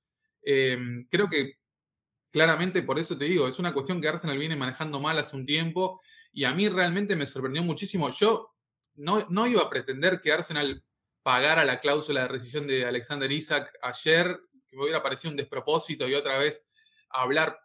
Em, 0.51 1.07
creo 1.11 1.29
que 1.29 1.59
claramente, 2.31 2.83
por 2.83 2.99
eso 2.99 3.19
te 3.19 3.27
digo, 3.27 3.47
es 3.49 3.59
una 3.59 3.75
cuestión 3.75 4.01
que 4.01 4.09
Arsenal 4.09 4.39
viene 4.39 4.57
manejando 4.57 4.99
mal 4.99 5.19
hace 5.19 5.37
un 5.37 5.45
tiempo 5.45 6.01
y 6.33 6.45
a 6.45 6.55
mí 6.55 6.71
realmente 6.71 7.17
me 7.17 7.27
sorprendió 7.27 7.63
muchísimo. 7.63 8.09
Yo 8.09 8.55
no, 8.95 9.27
no 9.29 9.47
iba 9.47 9.61
a 9.61 9.69
pretender 9.69 10.23
que 10.23 10.33
Arsenal 10.33 10.83
pagara 11.23 11.67
la 11.67 11.81
cláusula 11.81 12.23
de 12.23 12.29
rescisión 12.29 12.67
de 12.67 12.87
Alexander 12.87 13.31
Isaac 13.31 13.71
ayer 13.83 14.41
que 14.67 14.77
me 14.77 14.85
hubiera 14.85 15.03
parecido 15.03 15.33
un 15.33 15.37
despropósito 15.37 16.09
y 16.09 16.15
otra 16.15 16.39
vez 16.39 16.67
hablar 17.11 17.61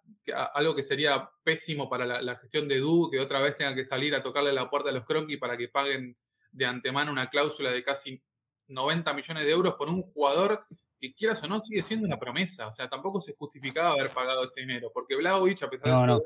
algo 0.54 0.76
que 0.76 0.84
sería 0.84 1.30
pésimo 1.46 1.90
para 1.90 2.06
la, 2.22 2.36
gestión 2.36 2.68
de 2.68 2.80
Du, 2.80 3.10
que 3.10 3.22
otra 3.22 3.40
vez 3.40 3.56
tenga 3.56 3.74
que 3.76 3.86
salir 3.86 4.14
a 4.14 4.22
tocarle 4.22 4.52
la 4.52 4.70
puerta 4.70 4.90
a 4.90 4.94
los 4.94 5.06
Cronky 5.06 5.38
para 5.38 5.56
que 5.56 5.70
paguen 5.70 6.18
de 6.52 6.66
antemano 6.66 7.14
una 7.14 7.30
cláusula 7.30 7.72
de 7.72 7.82
casi 7.82 8.22
90 8.68 9.14
millones 9.14 9.46
de 9.46 9.52
euros 9.52 9.76
por 9.76 9.88
un 9.88 10.02
jugador 10.02 10.66
que 11.10 11.14
quieras 11.14 11.44
o 11.44 11.48
no 11.48 11.60
sigue 11.60 11.82
siendo 11.82 12.08
una 12.08 12.20
promesa. 12.20 12.68
O 12.68 12.72
sea, 12.72 12.90
tampoco 12.90 13.20
se 13.20 13.36
justificaba 13.36 13.92
haber 13.92 14.10
pagado 14.10 14.46
ese 14.46 14.62
dinero, 14.62 14.92
porque 14.94 15.16
Vlaovic, 15.16 15.64
a 15.64 15.70
pesar 15.70 16.08
de 16.08 16.14
eso, 16.14 16.24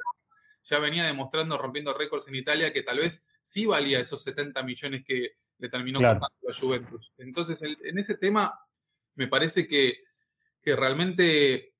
ya 0.63 0.79
venía 0.79 1.05
demostrando, 1.05 1.57
rompiendo 1.57 1.93
récords 1.93 2.27
en 2.27 2.35
Italia, 2.35 2.71
que 2.71 2.83
tal 2.83 2.99
vez 2.99 3.27
sí 3.41 3.65
valía 3.65 3.99
esos 3.99 4.21
70 4.21 4.61
millones 4.63 5.03
que 5.05 5.31
le 5.57 5.69
terminó 5.69 5.99
costando 5.99 6.49
a 6.49 6.53
Juventus. 6.53 7.13
Entonces, 7.17 7.61
en 7.61 7.97
ese 7.97 8.17
tema, 8.17 8.53
me 9.15 9.27
parece 9.27 9.65
que 9.65 10.07
que 10.67 10.75
realmente 10.75 11.73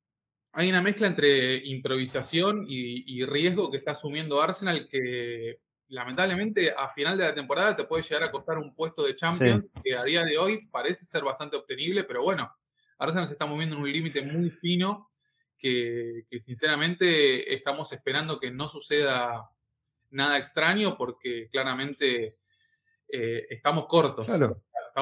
hay 0.53 0.69
una 0.69 0.81
mezcla 0.81 1.07
entre 1.07 1.57
improvisación 1.57 2.63
y, 2.65 3.25
riesgo 3.25 3.69
que 3.69 3.75
está 3.75 3.91
asumiendo 3.91 4.41
Arsenal 4.41 4.87
que 4.87 5.59
lamentablemente 5.89 6.71
a 6.71 6.87
final 6.87 7.17
de 7.17 7.25
la 7.25 7.35
temporada 7.35 7.75
te 7.75 7.83
puede 7.83 8.03
llegar 8.03 8.23
a 8.23 8.31
costar 8.31 8.57
un 8.57 8.73
puesto 8.73 9.03
de 9.03 9.13
Champions 9.13 9.73
que 9.83 9.93
a 9.93 10.03
día 10.03 10.23
de 10.23 10.37
hoy 10.37 10.67
parece 10.67 11.03
ser 11.03 11.25
bastante 11.25 11.57
obtenible, 11.57 12.05
pero 12.05 12.23
bueno, 12.23 12.49
Arsenal 12.97 13.27
se 13.27 13.33
está 13.33 13.45
moviendo 13.45 13.75
en 13.75 13.81
un 13.81 13.91
límite 13.91 14.21
muy 14.21 14.49
fino 14.49 15.09
que, 15.57 16.25
sinceramente 16.39 17.53
estamos 17.53 17.91
esperando 17.91 18.39
que 18.39 18.51
no 18.51 18.67
suceda 18.67 19.49
nada 20.09 20.37
extraño 20.37 20.97
porque 20.97 21.49
claramente 21.51 22.37
eh, 23.09 23.45
estamos 23.49 23.85
cortos. 23.85 24.27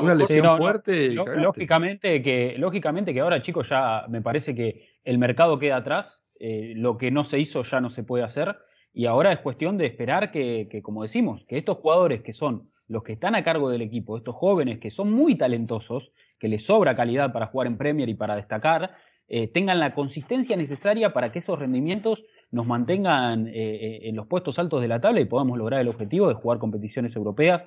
Una 0.01 0.15
lesión 0.15 0.58
fuerte. 0.58 1.13
lógicamente, 1.13 2.21
que, 2.21 2.55
lógicamente 2.58 3.13
que 3.13 3.21
ahora, 3.21 3.41
chicos, 3.41 3.69
ya 3.69 4.05
me 4.10 4.21
parece 4.21 4.53
que 4.53 4.89
el 5.03 5.17
mercado 5.17 5.58
queda 5.58 5.77
atrás. 5.77 6.21
Eh, 6.38 6.73
lo 6.75 6.97
que 6.97 7.12
no 7.12 7.23
se 7.23 7.39
hizo 7.39 7.63
ya 7.63 7.79
no 7.79 7.89
se 7.89 8.03
puede 8.03 8.23
hacer. 8.23 8.58
Y 8.93 9.05
ahora 9.05 9.31
es 9.31 9.39
cuestión 9.39 9.77
de 9.77 9.86
esperar 9.86 10.31
que, 10.31 10.81
como 10.84 11.03
decimos, 11.03 11.45
que 11.47 11.58
estos 11.58 11.77
jugadores 11.77 12.21
que 12.21 12.34
son 12.34 12.71
los 12.88 13.03
que 13.03 13.13
están 13.13 13.36
a 13.36 13.43
cargo 13.43 13.69
del 13.69 13.81
equipo, 13.81 14.17
estos 14.17 14.36
jóvenes 14.36 14.79
que 14.79 14.91
son 14.91 15.12
muy 15.12 15.38
talentosos, 15.38 16.12
que 16.39 16.48
les 16.48 16.65
sobra 16.65 16.95
calidad 16.95 17.32
para 17.32 17.48
jugar 17.48 17.67
en 17.67 17.78
Premier 17.78 18.10
y 18.10 18.15
para 18.15 18.36
destacar, 18.36 18.95
eh, 19.28 19.48
tengan 19.48 19.80
la 19.80 19.93
consistencia 19.93 20.56
necesaria 20.56 21.13
para 21.13 21.32
que 21.32 21.39
esos 21.39 21.58
rendimientos 21.58 22.24
nos 22.52 22.67
mantengan 22.67 23.48
eh, 23.48 24.02
en 24.04 24.15
los 24.15 24.28
puestos 24.28 24.60
altos 24.60 24.82
de 24.82 24.88
la 24.88 25.02
tabla 25.02 25.19
y 25.19 25.26
podamos 25.26 25.58
lograr 25.58 25.82
el 25.82 25.88
objetivo 25.88 26.28
de 26.28 26.36
jugar 26.36 26.60
competiciones 26.60 27.15
europeas, 27.15 27.63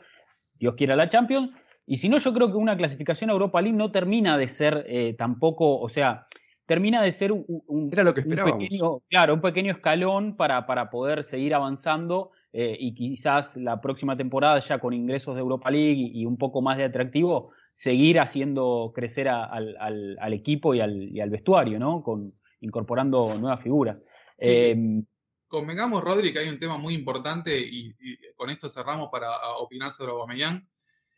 Dios 0.55 0.75
quiera 0.75 0.97
la 0.97 1.09
Champions, 1.09 1.51
y 1.91 1.97
si 1.97 2.11
no, 2.11 2.19
yo 2.19 2.35
creo 2.35 2.51
que 2.51 2.57
una 2.59 2.77
clasificación 2.77 3.31
a 3.31 3.33
Europa 3.33 3.63
League 3.63 3.77
no 3.77 3.91
termina 3.91 4.37
de 4.37 4.47
ser 4.47 4.85
eh, 4.87 5.15
tampoco, 5.17 5.81
o 5.81 5.89
sea, 5.89 6.27
termina 6.67 7.03
de 7.03 7.13
ser 7.13 7.33
un, 7.33 7.89
Era 7.91 8.05
lo 8.05 8.13
que 8.13 8.21
esperábamos. 8.21 8.59
pequeño, 8.59 8.99
claro, 9.09 9.33
un 9.33 9.41
pequeño 9.41 9.73
escalón 9.73 10.37
para, 10.37 10.67
para 10.67 10.91
poder 10.91 11.25
seguir 11.25 11.55
avanzando 11.55 12.33
eh, 12.53 12.77
y 12.79 12.95
quizás 12.95 13.57
la 13.57 13.81
próxima 13.81 14.19
temporada 14.19 14.59
ya 14.61 14.79
con 14.79 14.93
ingresos 14.93 15.35
de 15.35 15.41
Europa 15.41 15.71
League 15.71 16.11
y, 16.13 16.27
un 16.27 16.37
poco 16.37 16.61
más 16.61 16.77
de 16.77 16.85
atractivo, 16.85 17.53
seguir 17.79 18.19
haciendo 18.19 18.91
crecer 18.93 19.29
al, 19.29 20.33
equipo 20.33 20.75
y 20.75 20.81
al, 20.81 21.31
vestuario, 21.31 21.79
¿no? 21.79 22.03
Con, 22.03 22.35
incorporando 22.59 23.39
nuevas 23.39 23.63
figuras. 23.63 23.99
Em, 24.37 25.05
convengamos, 25.47 26.03
Rodri, 26.03 26.33
que 26.33 26.41
hay 26.41 26.49
un 26.49 26.59
tema 26.59 26.77
muy 26.77 26.95
importante 26.95 27.57
y, 27.57 27.95
con 28.35 28.51
esto 28.51 28.69
cerramos 28.69 29.11
para 29.13 29.31
opinar 29.61 29.93
sobre 29.93 30.11
Aubameyang 30.11 30.69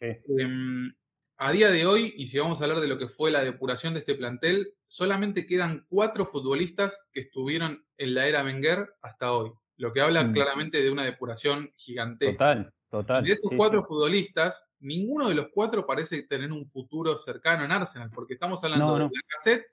Em, 0.01 0.93
a 1.39 1.53
día 1.53 1.71
de 1.71 1.87
hoy, 1.87 2.13
y 2.15 2.27
si 2.27 2.39
vamos 2.39 2.61
a 2.61 2.65
hablar 2.65 2.81
de 2.81 2.89
lo 2.89 2.99
que 2.99 3.07
fue 3.07 3.31
la 3.31 3.43
depuración 3.43 3.95
de 3.95 4.01
este 4.01 4.15
plantel, 4.15 4.75
solamente 4.87 5.47
quedan 5.47 5.87
cuatro 5.89 6.27
futbolistas 6.27 7.09
que 7.11 7.21
estuvieron 7.21 7.87
en 7.97 8.15
la 8.15 8.27
era 8.27 8.45
Wenger 8.45 8.97
hasta 9.01 9.33
hoy. 9.33 9.53
Lo 9.79 9.95
que 9.95 10.03
habla 10.03 10.25
mm. 10.25 10.33
claramente 10.33 10.83
de 10.83 10.91
una 10.91 11.05
depuración 11.05 11.73
gigantesca. 11.75 12.33
Total. 12.33 12.75
De 12.93 13.33
esos 13.33 13.51
sí, 13.51 13.57
cuatro 13.57 13.83
sí. 13.83 13.87
futbolistas, 13.89 14.69
ninguno 14.81 15.29
de 15.29 15.35
los 15.37 15.47
cuatro 15.55 15.87
parece 15.87 16.25
tener 16.25 16.51
un 16.51 16.67
futuro 16.67 17.17
cercano 17.19 17.65
en 17.65 17.71
Arsenal, 17.71 18.11
porque 18.13 18.35
estamos 18.35 18.63
hablando 18.65 18.87
No, 18.87 18.95
de 18.95 19.01
no. 19.05 19.11
la 19.13 19.21
cassette, 19.29 19.65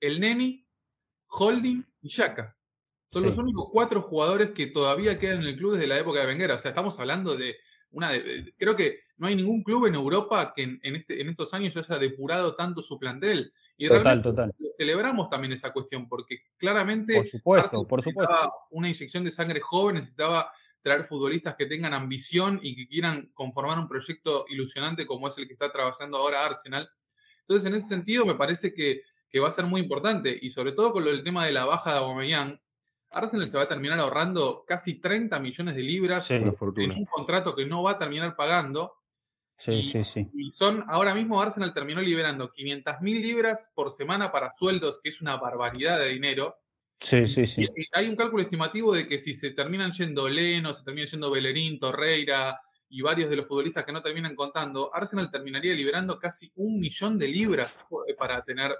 el 0.00 0.18
Neni, 0.18 0.66
Holding 1.28 1.84
y 2.02 2.08
Yaka. 2.08 2.56
Son 3.06 3.22
los 3.22 3.38
únicos 3.38 3.68
cuatro 3.72 4.02
jugadores 4.02 4.50
que 4.50 4.66
todavía 4.66 5.18
quedan 5.18 5.38
en 5.42 5.46
el 5.46 5.56
club 5.56 5.74
desde 5.74 5.86
la 5.86 5.98
época 5.98 6.20
de 6.20 6.26
Wenger. 6.26 6.50
O 6.50 6.58
sea, 6.58 6.70
estamos 6.70 6.98
hablando 6.98 7.36
de 7.36 7.56
una 7.90 8.10
de- 8.10 8.52
creo 8.58 8.76
que 8.76 9.00
no 9.16 9.28
hay 9.28 9.34
ningún 9.36 9.62
club 9.62 9.86
en 9.86 9.94
Europa 9.94 10.52
que 10.54 10.64
en, 10.64 10.80
en 10.82 10.96
este, 10.96 11.20
en 11.20 11.28
estos 11.30 11.54
años 11.54 11.74
haya 11.76 11.96
depurado 11.98 12.54
tanto 12.54 12.82
su 12.82 12.98
plantel. 12.98 13.50
Y 13.78 13.86
Total, 13.88 14.02
realmente 14.02 14.28
total. 14.30 14.54
celebramos 14.76 15.30
también 15.30 15.52
esa 15.52 15.72
cuestión, 15.72 16.06
porque 16.08 16.40
claramente 16.58 17.14
Por 17.14 17.28
supuesto, 17.28 17.86
por 17.86 18.02
supuesto. 18.02 18.52
una 18.70 18.88
inyección 18.88 19.24
de 19.24 19.30
sangre 19.30 19.60
joven, 19.60 19.94
necesitaba 19.96 20.52
traer 20.88 21.04
futbolistas 21.04 21.54
que 21.56 21.66
tengan 21.66 21.92
ambición 21.92 22.58
y 22.62 22.74
que 22.74 22.88
quieran 22.88 23.30
conformar 23.34 23.78
un 23.78 23.86
proyecto 23.88 24.46
ilusionante 24.48 25.06
como 25.06 25.28
es 25.28 25.36
el 25.36 25.46
que 25.46 25.52
está 25.52 25.70
trabajando 25.70 26.16
ahora 26.16 26.46
Arsenal. 26.46 26.88
Entonces, 27.40 27.66
en 27.68 27.74
ese 27.74 27.88
sentido, 27.88 28.24
me 28.24 28.34
parece 28.34 28.72
que, 28.72 29.02
que 29.28 29.38
va 29.40 29.48
a 29.48 29.52
ser 29.52 29.66
muy 29.66 29.80
importante, 29.82 30.36
y 30.40 30.48
sobre 30.50 30.72
todo 30.72 30.92
con 30.92 31.04
lo 31.04 31.10
del 31.10 31.22
tema 31.22 31.44
de 31.44 31.52
la 31.52 31.66
baja 31.66 31.92
de 31.92 31.98
Aubameyang, 31.98 32.58
Arsenal 33.10 33.48
se 33.48 33.56
va 33.58 33.64
a 33.64 33.68
terminar 33.68 33.98
ahorrando 34.00 34.64
casi 34.66 35.00
30 35.00 35.38
millones 35.40 35.74
de 35.74 35.82
libras 35.82 36.26
Sí. 36.26 36.34
En 36.34 36.48
un 36.48 37.04
contrato 37.06 37.54
que 37.54 37.66
no 37.66 37.82
va 37.82 37.92
a 37.92 37.98
terminar 37.98 38.34
pagando. 38.36 38.94
Sí, 39.58 39.72
y- 39.72 39.82
sí, 39.84 40.04
sí. 40.04 40.26
Y 40.34 40.50
son, 40.50 40.84
ahora 40.88 41.14
mismo 41.14 41.40
Arsenal 41.40 41.74
terminó 41.74 42.00
liberando 42.00 42.50
500 42.50 43.00
mil 43.00 43.20
libras 43.20 43.72
por 43.74 43.90
semana 43.90 44.30
para 44.32 44.50
sueldos, 44.50 45.00
que 45.02 45.08
es 45.10 45.20
una 45.20 45.36
barbaridad 45.36 45.98
de 45.98 46.08
dinero. 46.08 46.56
Sí, 47.00 47.26
sí, 47.26 47.46
sí. 47.46 47.62
Y- 47.62 47.86
hay 47.92 48.08
un 48.08 48.16
cálculo 48.16 48.42
estimativo 48.42 48.94
de 48.94 49.06
que 49.06 49.18
si 49.18 49.34
se 49.34 49.52
terminan 49.52 49.92
yendo 49.92 50.28
Leno, 50.28 50.74
se 50.74 50.84
termina 50.84 51.06
yendo 51.06 51.30
Bellerín, 51.30 51.78
Torreira 51.78 52.58
y 52.88 53.02
varios 53.02 53.30
de 53.30 53.36
los 53.36 53.46
futbolistas 53.46 53.84
que 53.84 53.92
no 53.92 54.02
terminan 54.02 54.34
contando, 54.34 54.90
Arsenal 54.94 55.30
terminaría 55.30 55.74
liberando 55.74 56.18
casi 56.18 56.50
un 56.56 56.80
millón 56.80 57.18
de 57.18 57.28
libras 57.28 57.72
eh, 58.08 58.14
para 58.14 58.42
tener 58.42 58.74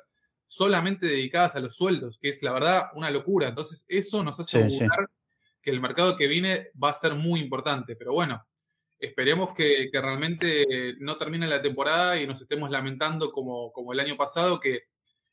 solamente 0.44 1.07
dedicadas 1.07 1.57
a 1.57 1.61
los 1.61 1.76
sueldos, 1.76 2.18
que 2.18 2.31
es 2.31 2.42
la 2.42 2.52
verdad 2.52 2.85
una 2.94 3.11
locura. 3.11 3.48
Entonces 3.48 3.85
eso 3.88 4.24
nos 4.24 4.40
hace 4.40 4.68
Sí, 4.70 4.78
que 5.61 5.70
el 5.70 5.81
mercado 5.81 6.16
que 6.16 6.26
viene 6.26 6.70
va 6.83 6.90
a 6.90 6.94
ser 6.94 7.14
muy 7.14 7.40
importante. 7.40 7.96
Pero 7.96 8.14
bueno, 8.14 8.42
esperemos 8.98 9.54
que, 9.54 9.90
que 9.92 10.00
realmente 10.00 10.94
no 11.00 11.18
termine 11.18 11.46
la 11.46 11.61
temporada 11.61 12.20
y 12.20 12.26
nos 12.26 12.40
estemos 12.40 12.70
lamentando 12.70 13.31
como, 13.31 13.70
como 13.72 13.92
el 13.92 14.00
año 14.00 14.16
pasado, 14.16 14.59
que 14.59 14.85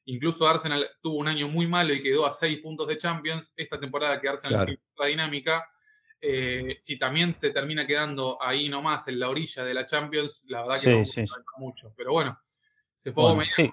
incluso 0.05 0.47
Arsenal 0.47 0.87
tuvo 1.01 1.17
un 1.19 1.27
año 1.27 1.47
muy 1.47 1.67
malo 1.67 1.93
y 1.93 2.01
quedó 2.01 2.25
a 2.25 2.31
seis 2.33 2.59
puntos 2.59 2.87
de 2.87 2.97
Champions. 2.97 3.53
Esta 3.57 3.79
temporada 3.79 4.19
que 4.19 4.29
Arsenal 4.29 4.53
Claro. 4.53 4.65
tiene 4.65 4.81
otra 4.93 5.05
dinámica. 5.07 5.69
eh, 6.21 6.77
si 6.79 6.97
también 6.97 7.33
se 7.33 7.51
termina 7.51 7.85
quedando 7.85 8.41
ahí 8.41 8.67
nomás 8.67 9.07
en 9.09 9.19
la 9.19 9.29
orilla 9.29 9.63
de 9.63 9.73
la 9.75 9.85
Champions, 9.85 10.45
la 10.49 10.61
verdad 10.63 10.81
que 10.81 11.05
Sí, 11.05 11.21
no 11.21 11.25
sí. 11.27 11.33
mucho. 11.57 11.93
Pero 11.95 12.13
bueno, 12.13 12.39
se 12.95 13.11
fue 13.11 13.35
Bueno, 13.35 13.51
sí. 13.55 13.69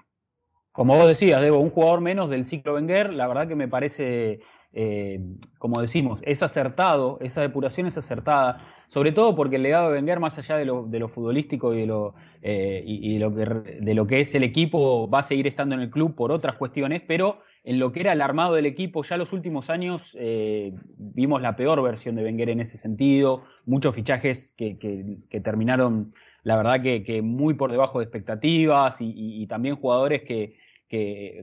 Como 0.71 0.95
vos 0.95 1.07
decías, 1.07 1.41
Debo, 1.41 1.59
un 1.59 1.69
jugador 1.69 2.01
menos 2.01 2.29
del 2.29 2.45
ciclo 2.45 2.73
Wenger, 2.75 3.13
la 3.13 3.27
verdad 3.27 3.47
que 3.47 3.55
me 3.55 3.67
parece, 3.67 4.41
eh, 4.73 5.19
como 5.59 5.79
decimos, 5.81 6.19
es 6.23 6.41
acertado, 6.41 7.19
esa 7.21 7.41
depuración 7.41 7.85
es 7.85 7.97
acertada, 7.97 8.57
sobre 8.87 9.11
todo 9.11 9.35
porque 9.35 9.57
el 9.57 9.63
legado 9.63 9.89
de 9.89 9.97
Wenger, 9.97 10.19
más 10.19 10.37
allá 10.39 10.57
de 10.57 10.65
lo, 10.65 10.85
de 10.87 10.99
lo 10.99 11.09
futbolístico 11.09 11.73
y, 11.73 11.81
de 11.81 11.85
lo, 11.85 12.15
eh, 12.41 12.83
y, 12.85 13.13
y 13.15 13.19
lo 13.19 13.33
que, 13.33 13.45
de 13.45 13.93
lo 13.93 14.07
que 14.07 14.19
es 14.19 14.33
el 14.33 14.43
equipo, 14.43 15.07
va 15.09 15.19
a 15.19 15.23
seguir 15.23 15.47
estando 15.47 15.75
en 15.75 15.81
el 15.81 15.89
club 15.91 16.15
por 16.15 16.31
otras 16.31 16.55
cuestiones, 16.55 17.03
pero 17.07 17.39
en 17.63 17.79
lo 17.79 17.91
que 17.91 18.01
era 18.01 18.13
el 18.13 18.21
armado 18.21 18.55
del 18.55 18.65
equipo, 18.65 19.03
ya 19.03 19.15
los 19.15 19.31
últimos 19.31 19.69
años 19.69 20.01
eh, 20.19 20.73
vimos 20.97 21.41
la 21.41 21.55
peor 21.55 21.81
versión 21.81 22.15
de 22.15 22.23
Wenger 22.23 22.49
en 22.49 22.59
ese 22.59 22.77
sentido, 22.77 23.43
muchos 23.65 23.95
fichajes 23.95 24.53
que, 24.57 24.75
terminaron 25.43 26.13
la 26.43 26.57
verdad 26.57 26.81
que, 26.81 27.21
muy 27.21 27.53
por 27.53 27.71
debajo 27.71 27.99
de 27.99 28.05
expectativas 28.05 28.99
y, 28.99 29.13
y- 29.15 29.47
también 29.47 29.77
jugadores 29.77 30.23
que, 30.23 30.57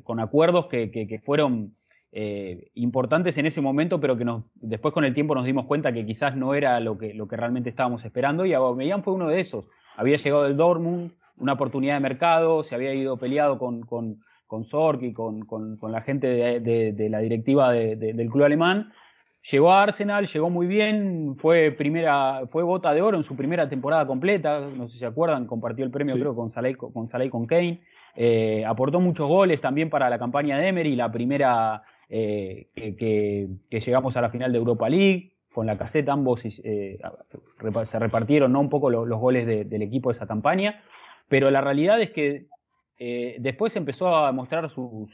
con 0.04 0.20
acuerdos 0.20 0.66
que 0.66 1.22
fueron 1.24 1.74
eh, 2.12 2.70
importantes 2.74 3.38
en 3.38 3.46
ese 3.46 3.60
momento, 3.60 4.00
pero 4.00 4.16
que 4.16 4.24
nos, 4.24 4.42
después 4.56 4.92
con 4.92 5.04
el 5.04 5.14
tiempo 5.14 5.34
nos 5.34 5.46
dimos 5.46 5.66
cuenta 5.66 5.92
que 5.92 6.04
quizás 6.04 6.36
no 6.36 6.54
era 6.54 6.80
lo 6.80 6.98
que, 6.98 7.14
lo 7.14 7.28
que 7.28 7.36
realmente 7.36 7.70
estábamos 7.70 8.04
esperando 8.04 8.44
y 8.44 8.52
Aubameyang 8.52 9.02
fue 9.04 9.12
uno 9.14 9.28
de 9.28 9.40
esos. 9.40 9.66
Había 9.96 10.16
llegado 10.16 10.44
del 10.44 10.56
Dortmund, 10.56 11.12
una 11.38 11.52
oportunidad 11.52 11.94
de 11.94 12.00
mercado, 12.00 12.64
se 12.64 12.74
había 12.74 12.92
ido 12.94 13.16
peleado 13.16 13.58
con, 13.58 13.82
con, 13.82 14.18
con 14.46 14.64
y 15.00 15.12
con, 15.12 15.44
con- 15.46 15.76
con 15.76 15.92
la 15.92 16.00
gente 16.02 16.26
de, 16.26 16.60
de- 16.60 16.92
de 16.92 17.08
la 17.08 17.20
directiva 17.20 17.72
de- 17.72 17.94
de- 17.96 18.12
del 18.12 18.28
club 18.28 18.44
alemán 18.44 18.90
Llegó 19.50 19.72
a 19.72 19.82
Arsenal, 19.84 20.26
llegó 20.26 20.50
muy 20.50 20.66
bien, 20.66 21.34
fue 21.34 21.70
primera, 21.70 22.42
fue 22.50 22.62
bota 22.62 22.92
de 22.92 23.00
oro 23.00 23.16
en 23.16 23.24
su 23.24 23.34
primera 23.36 23.70
temporada 23.70 24.06
completa, 24.06 24.60
no 24.76 24.86
sé 24.86 24.92
si 24.92 24.98
se 24.98 25.06
acuerdan, 25.06 25.46
compartió 25.46 25.82
el 25.82 25.90
premio 25.90 26.14
Sí. 26.14 26.20
creo 26.20 26.34
con 26.36 26.50
Salah 26.50 26.68
y 26.68 26.74
con, 26.74 27.06
Salah 27.06 27.24
y 27.24 27.30
con 27.30 27.46
Kane, 27.46 27.80
Eh, 28.16 28.64
aportó 28.66 29.00
muchos 29.00 29.26
goles 29.28 29.58
también 29.62 29.88
para 29.88 30.10
la 30.10 30.18
campaña 30.18 30.58
de 30.58 30.68
Emery, 30.68 30.94
la 30.94 31.10
primera 31.10 31.80
eh, 32.10 32.68
que, 32.74 33.48
llegamos 33.78 34.16
a 34.16 34.20
la 34.20 34.30
final 34.30 34.52
de 34.52 34.58
Europa 34.58 34.88
League, 34.88 35.32
con 35.52 35.66
la 35.66 35.78
caseta 35.78 36.12
ambos 36.12 36.42
eh, 36.44 36.98
se 37.84 37.98
repartieron 37.98 38.52
¿no? 38.52 38.60
un 38.60 38.68
poco 38.68 38.90
lo- 38.90 39.06
los 39.06 39.18
goles 39.18 39.46
de- 39.46 39.64
del 39.64 39.82
equipo 39.82 40.10
de 40.10 40.16
esa 40.16 40.26
campaña, 40.26 40.82
pero 41.28 41.50
la 41.50 41.60
realidad 41.60 42.00
es 42.00 42.10
que 42.10 42.46
eh, 43.02 43.36
después 43.40 43.74
empezó 43.76 44.14
a 44.14 44.30
mostrar 44.30 44.68
su, 44.68 45.08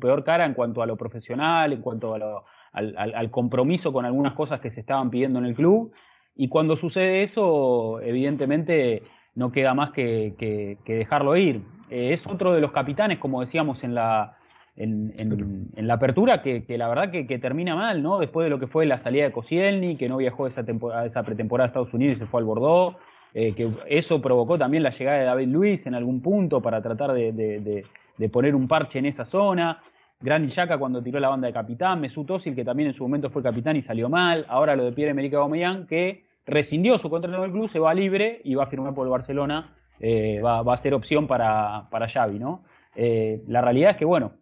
peor 0.00 0.22
cara 0.22 0.46
en 0.46 0.54
cuanto 0.54 0.80
a 0.80 0.86
lo 0.86 0.96
profesional, 0.96 1.72
en 1.72 1.80
cuanto 1.82 2.14
a 2.14 2.18
lo- 2.18 2.44
al, 2.72 3.30
compromiso 3.30 3.92
con 3.92 4.04
algunas 4.04 4.34
cosas 4.34 4.60
que 4.60 4.70
se 4.70 4.80
estaban 4.80 5.10
pidiendo 5.10 5.40
en 5.40 5.46
el 5.46 5.54
club. 5.54 5.92
Y 6.36 6.48
cuando 6.48 6.76
sucede 6.76 7.22
eso, 7.22 8.00
evidentemente 8.00 9.02
no 9.34 9.50
queda 9.50 9.74
más 9.74 9.90
que, 9.90 10.78
dejarlo 10.86 11.36
ir. 11.36 11.62
Es 11.90 12.26
otro 12.26 12.54
de 12.54 12.60
los 12.60 12.70
capitanes, 12.70 13.18
como 13.18 13.40
decíamos 13.40 13.82
en 13.82 13.94
la, 13.94 14.36
en, 14.76 15.12
en- 15.18 15.68
en 15.76 15.86
la 15.86 15.94
apertura, 15.94 16.40
que, 16.42 16.64
que 16.64 16.78
la 16.78 16.88
verdad 16.88 17.10
que, 17.10 17.26
que 17.26 17.38
termina 17.38 17.74
mal, 17.76 18.02
¿no? 18.02 18.18
Después 18.18 18.44
de 18.46 18.50
lo 18.50 18.58
que 18.58 18.66
fue 18.66 18.86
la 18.86 18.98
salida 18.98 19.24
de 19.24 19.32
Koscielny, 19.32 19.96
que 19.96 20.08
no 20.08 20.16
viajó 20.16 20.46
esa, 20.46 20.64
temporada, 20.64 21.04
esa 21.06 21.22
pretemporada 21.22 21.66
a 21.66 21.68
Estados 21.68 21.92
Unidos 21.94 22.16
y 22.16 22.18
se 22.20 22.26
fue 22.26 22.40
al 22.40 22.46
Bordeaux. 22.46 22.96
eh, 23.34 23.54
que 23.54 23.66
eso 23.88 24.20
provocó 24.20 24.58
también 24.58 24.82
la 24.82 24.90
llegada 24.90 25.18
de 25.18 25.24
David 25.24 25.48
Luis 25.48 25.86
en 25.86 25.94
algún 25.94 26.20
punto 26.20 26.60
para 26.60 26.82
tratar 26.82 27.12
de, 27.12 27.32
de- 27.32 27.60
de- 27.60 27.84
de 28.18 28.28
poner 28.28 28.54
un 28.54 28.68
parche 28.68 28.98
en 28.98 29.06
esa 29.06 29.24
zona. 29.24 29.78
Gran 30.20 30.46
Yaka 30.46 30.76
cuando 30.78 31.02
tiró 31.02 31.18
la 31.18 31.28
banda 31.30 31.46
de 31.48 31.52
capitán, 31.52 32.00
Mesut 32.00 32.30
Özil 32.30 32.54
que 32.54 32.64
también 32.64 32.88
en 32.90 32.94
su 32.94 33.02
momento 33.02 33.30
fue 33.30 33.42
capitán 33.42 33.74
y 33.76 33.82
salió 33.82 34.08
mal. 34.10 34.44
Ahora 34.48 34.76
lo 34.76 34.84
de 34.84 34.92
Pierre-Emerick 34.92 35.32
Aubameyang 35.34 35.86
que 35.86 36.24
rescindió 36.46 36.98
su 36.98 37.08
contrato 37.10 37.36
con 37.38 37.46
el 37.46 37.52
club, 37.52 37.68
se 37.68 37.78
va 37.78 37.92
libre 37.94 38.40
y 38.44 38.54
va 38.54 38.64
a 38.64 38.66
firmar 38.66 38.94
por 38.94 39.06
el 39.06 39.10
Barcelona. 39.10 39.72
eh, 40.00 40.40
va, 40.44 40.62
va 40.62 40.74
a 40.74 40.76
ser 40.76 40.92
opción 40.94 41.26
para, 41.26 41.88
para 41.90 42.08
Xavi, 42.08 42.38
¿no? 42.38 42.62
Eh, 42.96 43.42
la 43.48 43.60
realidad 43.62 43.92
es 43.92 43.96
que, 43.96 44.04
bueno, 44.04 44.32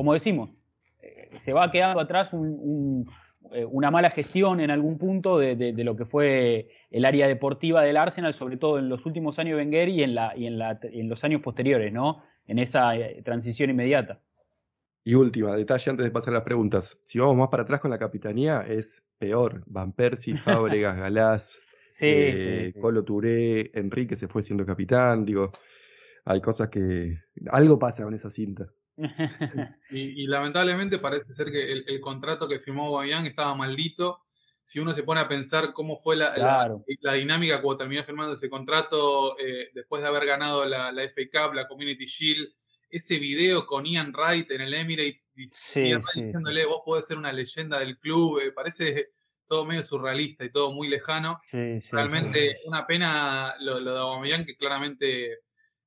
como 0.00 0.14
decimos, 0.14 0.48
eh, 1.02 1.28
se 1.40 1.52
va 1.52 1.70
quedando 1.70 2.00
atrás 2.00 2.32
un- 2.32 2.56
un, 2.58 3.10
eh, 3.52 3.66
una 3.66 3.90
mala 3.90 4.08
gestión 4.08 4.58
en 4.60 4.70
algún 4.70 4.96
punto 4.96 5.38
de, 5.38 5.56
de- 5.56 5.74
de 5.74 5.84
lo 5.84 5.94
que 5.94 6.06
fue 6.06 6.70
el 6.90 7.04
área 7.04 7.28
deportiva 7.28 7.82
del 7.82 7.98
Arsenal, 7.98 8.32
sobre 8.32 8.56
todo 8.56 8.78
en 8.78 8.88
los 8.88 9.04
últimos 9.04 9.38
años 9.38 9.58
de 9.58 9.62
Wenger 9.64 9.90
y 9.90 10.02
en, 10.02 10.14
la, 10.14 10.34
y 10.34 10.46
en, 10.46 10.56
la, 10.56 10.80
en 10.82 11.10
los 11.10 11.22
años 11.22 11.42
posteriores, 11.42 11.92
¿no? 11.92 12.22
En 12.46 12.58
esa 12.58 12.96
eh, 12.96 13.20
transición 13.22 13.68
inmediata. 13.68 14.20
Y 15.04 15.16
última, 15.16 15.54
detalle 15.54 15.90
antes 15.90 16.06
de 16.06 16.10
pasar 16.10 16.32
a 16.32 16.36
las 16.38 16.44
preguntas. 16.44 16.98
Si 17.04 17.18
vamos 17.18 17.36
más 17.36 17.48
para 17.48 17.64
atrás 17.64 17.80
con 17.80 17.90
la 17.90 17.98
capitanía, 17.98 18.62
es 18.66 19.04
peor. 19.18 19.64
Van 19.66 19.92
Persie, 19.92 20.38
Fábregas, 20.38 20.96
Galás, 21.04 21.60
Sí, 21.92 22.06
eh, 22.08 22.32
sí, 22.68 22.72
sí. 22.72 22.80
Colo 22.80 23.04
Touré, 23.04 23.70
Enrique 23.74 24.16
se 24.16 24.28
fue 24.28 24.42
siendo 24.42 24.64
capitán. 24.64 25.26
Digo, 25.26 25.52
hay 26.24 26.40
cosas 26.40 26.70
que. 26.70 27.18
Algo 27.50 27.78
pasa 27.78 28.02
con 28.04 28.14
esa 28.14 28.30
cinta. 28.30 28.66
Y, 29.90 30.22
y 30.22 30.26
lamentablemente 30.26 30.98
parece 30.98 31.32
ser 31.34 31.50
que 31.50 31.72
el, 31.72 31.84
el 31.88 32.00
contrato 32.00 32.48
que 32.48 32.58
firmó 32.58 32.86
Aubameyang 32.86 33.26
estaba 33.26 33.54
maldito. 33.54 34.20
Si 34.62 34.78
uno 34.78 34.92
se 34.92 35.02
pone 35.02 35.20
a 35.20 35.26
pensar 35.28 35.72
cómo 35.72 35.98
fue 35.98 36.16
la, 36.16 36.26
la- 36.30 36.34
Claro. 36.34 36.84
la 37.00 37.14
dinámica 37.14 37.60
cuando 37.60 37.78
terminó 37.78 38.04
firmando 38.04 38.34
ese 38.34 38.48
contrato, 38.50 39.36
eh, 39.38 39.70
después 39.74 40.02
de 40.02 40.08
haber 40.08 40.26
ganado 40.26 40.64
la, 40.64 40.92
la 40.92 41.02
FA 41.04 41.22
Cup, 41.32 41.54
la 41.54 41.66
Community 41.66 42.04
Shield, 42.06 42.48
ese 42.88 43.18
video 43.18 43.66
con 43.66 43.84
Ian 43.86 44.12
Wright 44.12 44.50
en 44.50 44.60
el 44.60 44.74
Emirates, 44.74 45.32
Sí, 45.46 45.88
Ian 45.88 46.00
Wright 46.02 46.12
sí, 46.12 46.22
diciéndole, 46.24 46.66
vos 46.66 46.82
podés 46.84 47.06
ser 47.06 47.16
una 47.18 47.32
leyenda 47.32 47.78
del 47.80 47.98
club, 47.98 48.38
eh, 48.40 48.52
parece 48.52 49.10
todo 49.48 49.64
medio 49.64 49.82
surrealista 49.82 50.44
y 50.44 50.50
todo 50.52 50.72
muy 50.72 50.88
lejano. 50.88 51.40
Sí, 51.50 51.80
Realmente 51.90 52.56
una 52.66 52.86
pena 52.86 53.56
lo, 53.60 53.80
lo 53.80 53.92
de 53.94 53.98
Aubameyang 53.98 54.44
que 54.44 54.56
claramente 54.56 55.38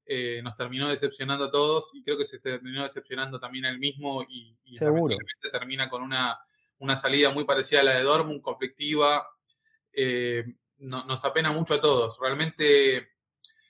eh, 0.06 0.42
nos 0.44 0.56
terminó 0.58 0.90
decepcionando 0.90 1.46
a 1.46 1.52
todos 1.52 1.92
y 1.94 2.04
creo 2.04 2.18
que 2.18 2.26
se 2.26 2.40
terminó 2.40 2.84
decepcionando 2.84 3.40
también 3.40 3.66
a 3.66 3.70
él 3.70 3.80
mismo 3.80 4.24
y, 4.24 4.58
y 4.66 4.78
Seguro. 4.78 4.94
lamentablemente 5.16 5.50
termina 5.52 5.90
con 5.90 6.04
una, 6.04 6.38
una 6.80 6.98
salida 6.98 7.32
muy 7.32 7.46
parecida 7.46 7.80
a 7.80 7.84
la 7.84 7.96
de 7.96 8.04
Dortmund, 8.04 8.42
conflictiva. 8.42 9.26
Eh, 9.94 10.44
no- 10.80 11.06
nos 11.06 11.24
apena 11.24 11.52
mucho 11.52 11.76
a 11.76 11.82
todos. 11.82 12.18
Realmente, 12.20 13.10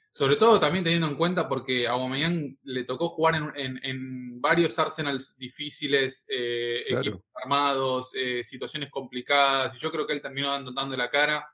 sobre 0.10 0.36
todo 0.36 0.60
también 0.60 0.84
teniendo 0.84 1.08
en 1.08 1.16
cuenta 1.16 1.48
porque 1.48 1.88
a 1.88 1.92
Aubameyang 1.92 2.58
le 2.64 2.84
tocó 2.86 3.10
jugar 3.10 3.36
en, 3.36 3.52
en- 3.56 3.80
en 3.84 4.42
varios 4.42 4.78
Arsenals 4.80 5.38
difíciles, 5.38 6.26
eh, 6.30 6.84
Claro. 6.88 7.02
equipos 7.02 7.24
armados, 7.36 8.12
eh, 8.16 8.44
situaciones 8.44 8.90
complicadas 8.90 9.76
y 9.76 9.80
yo 9.80 9.92
creo 9.92 10.08
que 10.08 10.14
él 10.14 10.22
terminó 10.22 10.50
dando, 10.52 10.72
dando 10.72 10.98
la 10.98 11.10
cara 11.10 11.48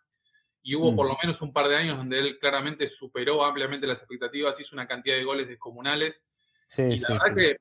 y 0.61 0.75
hubo 0.75 0.91
Mm. 0.91 0.95
por 0.95 1.07
lo 1.07 1.17
menos 1.21 1.41
un 1.41 1.53
par 1.53 1.67
de 1.67 1.75
años 1.77 1.97
donde 1.97 2.19
él 2.19 2.39
claramente 2.39 2.87
superó 2.87 3.43
ampliamente 3.43 3.87
las 3.87 3.99
expectativas, 3.99 4.59
hizo 4.59 4.75
una 4.75 4.87
cantidad 4.87 5.15
de 5.15 5.23
goles 5.23 5.47
descomunales. 5.47 6.25
Sí, 6.75 6.81
Y 6.83 6.99
la 6.99 7.07
sí, 7.07 7.13
verdad 7.13 7.27
sí. 7.27 7.33
que, 7.35 7.57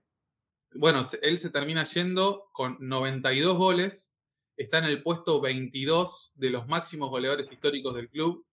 bueno, 0.75 1.07
él 1.23 1.39
se 1.39 1.51
termina 1.51 1.85
yendo 1.85 2.49
con 2.53 2.77
92 2.81 3.57
goles, 3.57 4.13
está 4.57 4.79
en 4.79 4.85
el 4.85 5.03
puesto 5.03 5.41
22 5.41 6.33
de 6.35 6.51
los 6.51 6.67
máximos 6.67 7.11
goleadores 7.11 7.51
históricos 7.53 7.95
del 7.95 8.11
club, 8.11 8.45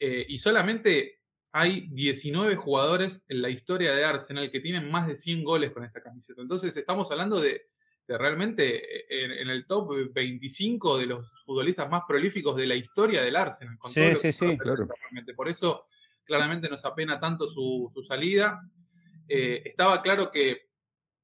eh, 0.00 0.24
y 0.28 0.38
solamente 0.38 1.20
hay 1.52 1.86
19 1.90 2.56
jugadores 2.56 3.24
en 3.28 3.42
la 3.42 3.50
historia 3.50 3.94
de 3.94 4.04
Arsenal 4.04 4.50
que 4.50 4.60
tienen 4.60 4.90
más 4.90 5.06
de 5.06 5.14
100 5.16 5.44
goles 5.44 5.70
con 5.72 5.84
esta 5.84 6.02
camiseta. 6.02 6.40
Entonces 6.40 6.74
estamos 6.76 7.10
hablando 7.10 7.38
de, 7.40 7.66
de 8.06 8.18
realmente 8.18 8.98
eh, 8.98 9.24
en, 9.24 9.30
en 9.32 9.48
el 9.48 9.66
top 9.66 10.12
25 10.12 10.98
de 10.98 11.06
los 11.06 11.42
futbolistas 11.44 11.88
más 11.90 12.02
prolíficos 12.06 12.56
de 12.56 12.66
la 12.66 12.74
historia 12.74 13.22
del 13.22 13.36
Arsenal. 13.36 13.78
Con 13.78 13.92
Sí, 13.92 14.00
todo 14.00 14.08
lo 14.10 14.16
sí, 14.16 14.22
que 14.22 14.32
sí. 14.32 14.58
Claro. 14.58 14.88
Por 15.36 15.48
eso 15.48 15.82
claramente 16.24 16.68
nos 16.68 16.84
apena 16.84 17.18
tanto 17.20 17.46
su, 17.46 17.90
su 17.92 18.02
salida. 18.02 18.60
Eh, 19.28 19.62
estaba 19.64 20.02
claro 20.02 20.30
que 20.30 20.68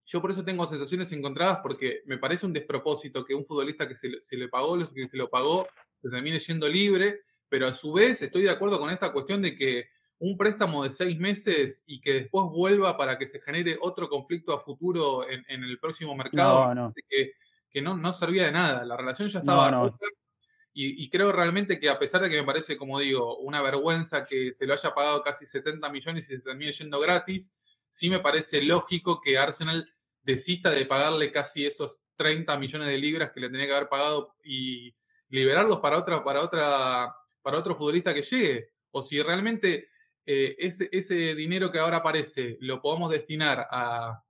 yo 0.07 0.23
por 0.23 0.31
eso 0.31 0.45
tengo 0.45 0.67
sensaciones 0.67 1.13
encontradas 1.13 1.59
porque 1.63 2.01
me 2.07 2.17
parece 2.17 2.47
un 2.47 2.53
despropósito 2.53 3.25
que 3.25 3.35
un 3.35 3.45
futbolista 3.45 3.87
que 3.87 3.95
se, 3.95 4.09
le- 4.09 4.21
se 4.23 4.37
le 4.37 4.49
pagó 4.49 4.77
lo 4.77 4.89
que 4.91 5.05
se 5.05 5.17
lo 5.17 5.29
pagó 5.29 5.67
se 6.01 6.09
termine 6.09 6.39
yendo 6.39 6.69
libre, 6.69 7.21
pero 7.49 7.67
a 7.67 7.73
su 7.73 7.93
vez 7.93 8.23
estoy 8.23 8.43
de 8.43 8.51
acuerdo 8.51 8.79
con 8.79 8.89
esta 8.89 9.13
cuestión 9.13 9.43
de 9.43 9.55
que 9.57 9.89
un 10.21 10.37
préstamo 10.37 10.85
de 10.85 10.91
seis 10.91 11.19
meses 11.19 11.85
y 11.87 12.01
que 12.01 12.13
después 12.15 12.47
vuelva 12.51 12.97
para 12.97 13.19
que 13.19 13.27
se 13.27 13.41
genere 13.41 13.79
otro 13.81 14.09
conflicto 14.09 14.53
a 14.53 14.59
futuro 14.59 15.29
en, 15.29 15.45
en 15.49 15.63
el 15.63 15.79
próximo 15.79 16.15
mercado, 16.17 16.75
No, 16.75 16.75
no. 16.75 16.95
que, 17.09 17.33
que 17.71 17.83
no, 17.83 17.97
no 17.97 18.13
servía 18.13 18.47
de 18.47 18.53
nada. 18.53 18.85
La 18.85 18.97
relación 18.97 19.29
ya 19.29 19.39
estaba 19.41 19.71
rota 19.71 20.07
y, 20.73 21.05
y 21.05 21.11
creo 21.11 21.33
realmente 21.33 21.81
que 21.81 21.89
a 21.89 21.99
pesar 21.99 22.21
de 22.23 22.31
que 22.31 22.37
me 22.37 22.45
parece, 22.47 22.77
como 22.77 23.01
digo, 23.01 23.39
una 23.39 23.63
vergüenza 23.63 24.25
que 24.25 24.53
se 24.55 24.67
lo 24.67 24.75
haya 24.75 24.95
pagado 24.95 25.23
casi 25.23 25.47
70 25.47 25.89
millones 25.91 26.25
y 26.31 26.35
se 26.37 26.41
termine 26.41 26.73
yendo 26.73 27.01
gratis, 27.01 27.85
sí 27.89 28.11
me 28.11 28.21
parece 28.21 28.63
lógico 28.63 29.21
que 29.21 29.39
Arsenal 29.39 29.89
desista 30.23 30.71
de 30.71 30.85
pagarle 30.85 31.33
casi 31.33 31.67
esos 31.67 32.01
30 32.17 32.57
millones 32.59 32.89
de 32.89 32.99
libras 32.99 33.31
que 33.33 33.41
le 33.41 33.49
tenía 33.51 33.67
que 33.67 33.75
haber 33.75 33.89
pagado 33.89 34.35
y 34.45 34.95
liberarlos 35.31 35.81
para 35.81 35.99
otra, 35.99 36.23
para 36.23 36.43
otra, 36.43 37.15
para 37.43 37.59
otro 37.59 37.75
futbolista 37.75 38.13
que 38.13 38.23
llegue. 38.23 38.71
O 38.91 39.03
si 39.03 39.21
realmente 39.23 39.89
eh, 40.31 40.57
ese, 40.59 40.91
ese 40.93 41.35
dinero 41.35 41.73
que 41.73 41.79
ahora 41.79 41.97
aparece 41.97 42.59
lo 42.61 42.83
podemos 42.83 43.11
destinar 43.11 43.67
a 43.71 44.23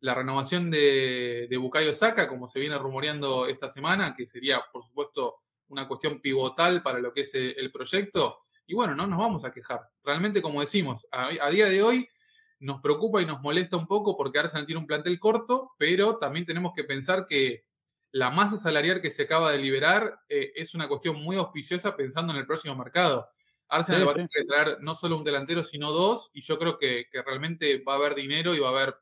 la 0.00 0.14
renovación 0.14 0.70
de, 0.70 1.46
de 1.50 1.56
Bukayo 1.58 1.92
como 2.26 2.48
se 2.48 2.58
viene 2.58 2.78
rumoreando 2.78 3.46
esta 3.46 3.68
semana, 3.68 4.14
que 4.14 4.26
sería, 4.26 4.62
por 4.72 4.82
supuesto, 4.82 5.42
una 5.68 5.86
cuestión 5.86 6.22
pivotal 6.22 6.82
para 6.82 7.00
lo 7.00 7.12
que 7.12 7.20
es 7.20 7.34
eh, 7.34 7.54
el 7.58 7.70
proyecto. 7.70 8.38
Y 8.66 8.72
bueno, 8.72 8.94
no 8.94 9.06
nos 9.06 9.18
vamos 9.18 9.44
a 9.44 9.52
quejar. 9.52 9.82
Realmente, 10.02 10.40
como 10.40 10.62
decimos, 10.62 11.06
a, 11.12 11.26
a 11.26 11.50
día 11.50 11.66
de 11.66 11.82
hoy 11.82 12.08
nos 12.58 12.80
preocupa 12.80 13.20
y 13.20 13.26
nos 13.26 13.42
molesta 13.42 13.76
un 13.76 13.86
poco 13.86 14.16
porque 14.16 14.38
Arsenal 14.38 14.64
tiene 14.64 14.80
un 14.80 14.86
plantel 14.86 15.20
corto, 15.20 15.72
pero 15.76 16.16
también 16.16 16.46
tenemos 16.46 16.72
que 16.74 16.84
pensar 16.84 17.26
que 17.26 17.66
la 18.10 18.30
masa 18.30 18.56
salarial 18.56 19.02
que 19.02 19.10
se 19.10 19.24
acaba 19.24 19.52
de 19.52 19.58
liberar 19.58 20.18
eh, 20.30 20.52
es 20.54 20.74
una 20.74 20.88
cuestión 20.88 21.22
muy 21.22 21.36
auspiciosa 21.36 21.94
pensando 21.94 22.32
en 22.32 22.38
el 22.38 22.46
próximo 22.46 22.74
mercado. 22.74 23.28
Arsenal 23.72 24.00
Sí, 24.02 24.06
va 24.06 24.10
a 24.12 24.14
tener 24.14 24.30
que 24.30 24.44
traer 24.44 24.78
no 24.80 24.94
solo 24.94 25.16
un 25.16 25.24
delantero, 25.24 25.64
sino 25.64 25.90
dos, 25.90 26.30
y 26.34 26.40
yo 26.42 26.58
creo 26.58 26.78
que, 26.78 27.06
que 27.10 27.22
realmente 27.22 27.82
va 27.82 27.94
a 27.94 27.96
haber 27.96 28.14
dinero 28.14 28.54
y 28.54 28.60
va 28.60 28.68
a 28.68 28.72
haber 28.72 28.94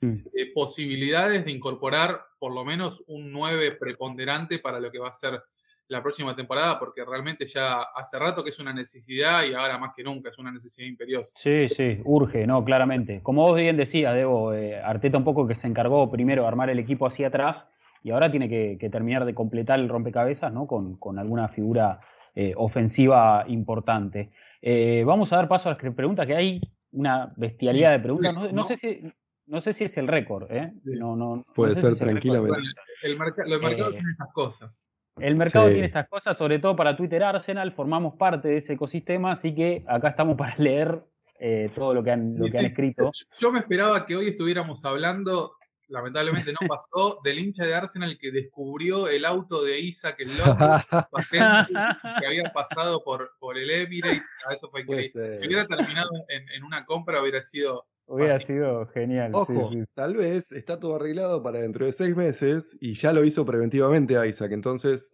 Mm. 0.00 0.18
eh, 0.32 0.52
posibilidades 0.54 1.44
de 1.44 1.50
incorporar 1.50 2.20
por 2.38 2.54
lo 2.54 2.64
menos 2.64 3.02
un 3.08 3.32
9 3.32 3.72
preponderante 3.72 4.60
para 4.60 4.78
lo 4.78 4.92
que 4.92 5.00
va 5.00 5.08
a 5.08 5.14
ser 5.14 5.42
la 5.88 6.02
próxima 6.02 6.36
temporada, 6.36 6.78
porque 6.78 7.04
realmente 7.04 7.46
ya 7.46 7.80
hace 7.94 8.18
rato 8.18 8.44
que 8.44 8.50
es 8.50 8.58
una 8.60 8.72
necesidad 8.72 9.42
y 9.44 9.54
ahora 9.54 9.78
más 9.78 9.92
que 9.96 10.04
nunca 10.04 10.28
es 10.28 10.38
una 10.38 10.52
necesidad 10.52 10.86
imperiosa. 10.86 11.36
Sí, 11.36 11.68
sí, 11.70 12.00
urge, 12.04 12.46
no, 12.46 12.62
claramente. 12.62 13.22
Como 13.22 13.42
vos 13.42 13.56
bien 13.56 13.76
decías, 13.76 14.14
Debo, 14.14 14.52
eh, 14.52 14.78
Arteta 14.80 15.16
un 15.18 15.24
poco 15.24 15.48
que 15.48 15.54
se 15.54 15.66
encargó 15.66 16.10
primero 16.10 16.42
de 16.42 16.48
armar 16.48 16.70
el 16.70 16.78
equipo 16.78 17.06
hacia 17.06 17.28
atrás 17.28 17.66
y 18.04 18.10
ahora 18.10 18.30
tiene 18.30 18.48
que, 18.48 18.76
que 18.78 18.90
terminar 18.90 19.24
de 19.24 19.34
completar 19.34 19.80
el 19.80 19.88
rompecabezas, 19.88 20.52
¿no? 20.52 20.66
Con, 20.66 20.96
con 20.98 21.18
alguna 21.18 21.48
figura 21.48 22.00
eh, 22.40 22.54
ofensiva 22.56 23.44
importante. 23.48 24.30
Eh, 24.62 25.02
vamos 25.04 25.32
a 25.32 25.36
dar 25.36 25.48
paso 25.48 25.68
a 25.68 25.72
las 25.72 25.92
preguntas, 25.92 26.24
que 26.24 26.36
hay 26.36 26.60
una 26.92 27.32
bestialidad 27.36 27.90
de 27.90 27.98
preguntas. 27.98 28.32
No, 28.52 28.62
sé 28.62 28.76
si, 28.76 29.00
no 29.46 29.58
sé 29.58 29.72
si 29.72 29.82
es 29.82 29.96
el 29.98 30.06
récord, 30.06 30.48
¿eh? 30.52 30.72
No, 30.84 31.16
no, 31.16 31.34
no 31.36 31.44
Puede 31.52 31.74
sé 31.74 31.80
ser, 31.80 31.94
si 31.96 32.04
el 32.04 32.16
Eh, 32.16 32.20
tienen 32.20 34.10
estas 34.12 34.32
cosas. 34.32 34.84
El 35.18 35.34
mercado 35.34 35.66
Sí. 35.66 35.72
tiene 35.72 35.88
estas 35.88 36.08
cosas, 36.08 36.38
sobre 36.38 36.60
todo 36.60 36.76
para 36.76 36.96
Twitter 36.96 37.24
Arsenal, 37.24 37.72
formamos 37.72 38.14
parte 38.14 38.46
de 38.46 38.58
ese 38.58 38.74
ecosistema, 38.74 39.32
así 39.32 39.52
que 39.52 39.82
acá 39.88 40.10
estamos 40.10 40.36
para 40.36 40.54
leer 40.58 41.02
eh, 41.40 41.68
todo 41.74 41.92
lo 41.92 42.04
que 42.04 42.12
han, 42.12 42.38
lo 42.38 42.44
Sí, 42.46 42.52
que 42.52 42.58
han 42.58 42.66
escrito. 42.66 43.10
Yo 43.40 43.50
me 43.50 43.58
esperaba 43.58 44.06
que 44.06 44.14
hoy 44.14 44.28
estuviéramos 44.28 44.84
hablando, 44.84 45.57
lamentablemente 45.88 46.52
no 46.52 46.66
pasó, 46.68 47.18
del 47.24 47.38
hincha 47.38 47.64
de 47.64 47.74
Arsenal 47.74 48.18
que 48.18 48.30
descubrió 48.30 49.08
el 49.08 49.24
auto 49.24 49.64
de 49.64 49.78
Isaac 49.80 50.16
el 50.20 50.36
Loco, 50.36 50.56
que 51.30 52.26
había 52.26 52.52
pasado 52.52 53.02
por, 53.02 53.30
por 53.38 53.58
el 53.58 53.70
Emirates. 53.70 54.26
Ah, 54.46 54.54
Eso 54.54 54.70
fue 54.70 54.82
increíble. 54.82 55.38
Si 55.38 55.46
hubiera 55.46 55.66
terminado 55.66 56.10
en, 56.28 56.48
en 56.50 56.64
una 56.64 56.84
compra, 56.84 57.20
hubiera 57.22 57.42
sido. 57.42 57.86
Hubiera 58.06 58.40
sido 58.40 58.86
genial. 58.86 59.32
Ojo, 59.34 59.68
sí. 59.70 59.82
tal 59.92 60.16
vez 60.16 60.50
está 60.52 60.80
todo 60.80 60.96
arreglado 60.96 61.42
para 61.42 61.60
dentro 61.60 61.84
de 61.84 61.92
seis 61.92 62.16
meses 62.16 62.74
y 62.80 62.94
ya 62.94 63.12
lo 63.12 63.22
hizo 63.22 63.44
preventivamente 63.44 64.14
Isaac. 64.26 64.52
Entonces, 64.52 65.10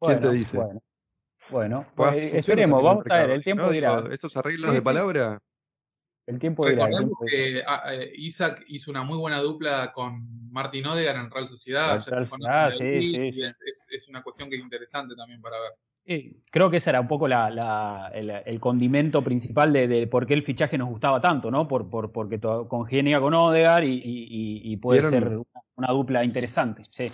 ¿quién 0.00 0.20
te 0.20 0.30
dice? 0.30 0.56
Bueno, 0.56 0.80
bueno, 1.50 1.84
pues, 1.96 2.10
pues, 2.12 2.34
esperemos, 2.34 2.82
vamos 2.82 3.04
a 3.10 3.14
ver, 3.14 3.30
el 3.30 3.42
tiempo 3.44 3.64
¿no? 3.64 3.70
dirá. 3.70 4.04
Esos 4.10 4.36
arreglos 4.36 4.70
Sí, 4.70 4.74
de 4.76 4.80
sí. 4.80 4.84
palabra. 4.84 5.40
El 6.26 6.38
tiempo 6.40 6.68
dirá. 6.68 6.88
que 7.28 7.62
ah, 7.66 7.82
eh, 7.94 8.12
Isaac 8.16 8.64
hizo 8.68 8.90
una 8.90 9.02
muy 9.04 9.16
buena 9.16 9.38
dupla 9.38 9.92
con 9.92 10.50
Martin 10.50 10.86
Odegaard 10.86 11.18
en 11.24 11.30
Real 11.30 11.46
Sociedad. 11.46 11.86
Real 11.86 12.00
de 12.70 12.76
sí, 12.76 13.32
sí. 13.32 13.42
Es, 13.44 13.60
es- 13.62 13.86
es 13.90 14.08
una 14.08 14.22
cuestión 14.22 14.50
que 14.50 14.56
es 14.56 14.62
interesante 14.62 15.14
también 15.14 15.40
para 15.40 15.56
ver. 15.60 15.72
Sí, 16.04 16.40
creo 16.50 16.70
que 16.70 16.76
ese 16.78 16.90
era 16.90 17.00
un 17.00 17.08
poco 17.08 17.26
la, 17.28 17.50
la- 17.50 18.10
el, 18.14 18.30
el 18.30 18.60
condimento 18.60 19.22
principal 19.22 19.72
de, 19.72 19.86
de 19.88 20.06
por 20.06 20.26
qué 20.26 20.34
el 20.34 20.42
fichaje 20.42 20.78
nos 20.78 20.88
gustaba 20.88 21.20
tanto, 21.20 21.50
¿no? 21.50 21.66
Por, 21.68 21.88
por, 21.90 22.10
porque 22.12 22.40
congenia 22.40 23.20
con 23.20 23.34
Odegaard 23.34 23.84
y, 23.84 23.92
y- 23.94 24.00
y- 24.04 24.72
y 24.72 24.76
puede 24.78 25.00
¿Vieron? 25.00 25.10
ser 25.12 25.28
una, 25.36 25.62
una 25.76 25.88
dupla 25.92 26.24
interesante. 26.24 26.82
Sí. 26.88 27.06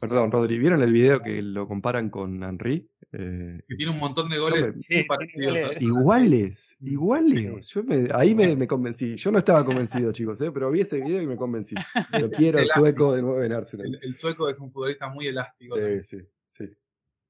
Perdón, 0.00 0.30
Rodri, 0.30 0.58
¿vieron 0.58 0.82
el 0.82 0.92
video 0.92 1.20
que 1.20 1.42
lo 1.42 1.66
comparan 1.66 2.08
con 2.10 2.42
Henry? 2.42 2.88
Eh, 3.10 3.60
Que 3.66 3.74
tiene 3.74 3.90
un 3.90 3.98
montón 3.98 4.28
de 4.28 4.38
goles 4.38 4.72
me- 4.74 4.78
Sí, 4.80 4.94
muy 4.96 5.04
parecidos. 5.04 5.58
¿sabes? 5.58 5.82
iguales, 5.82 6.76
iguales. 6.82 7.66
Sí. 7.66 7.74
Yo 7.74 7.84
me- 7.84 8.08
ahí 8.14 8.34
me, 8.34 8.54
me 8.54 8.66
convencí. 8.68 9.16
Yo 9.16 9.32
no 9.32 9.38
estaba 9.38 9.64
convencido, 9.64 10.12
chicos, 10.12 10.40
¿eh? 10.40 10.52
pero 10.52 10.70
vi 10.70 10.82
ese 10.82 11.00
video 11.02 11.22
y 11.22 11.26
me 11.26 11.36
convencí. 11.36 11.74
Lo 12.12 12.30
quiero 12.30 12.58
el 12.58 12.68
sueco 12.68 13.14
de 13.14 13.22
nuevo 13.22 13.42
en 13.42 13.52
Arsenal. 13.52 13.86
El, 13.86 13.98
el 14.02 14.14
sueco 14.14 14.48
es 14.48 14.60
un 14.60 14.70
futbolista 14.70 15.08
muy 15.08 15.26
elástico. 15.26 15.74
también. 15.76 16.02
Sí, 16.04 16.18
sí, 16.20 16.26
sí. 16.46 16.64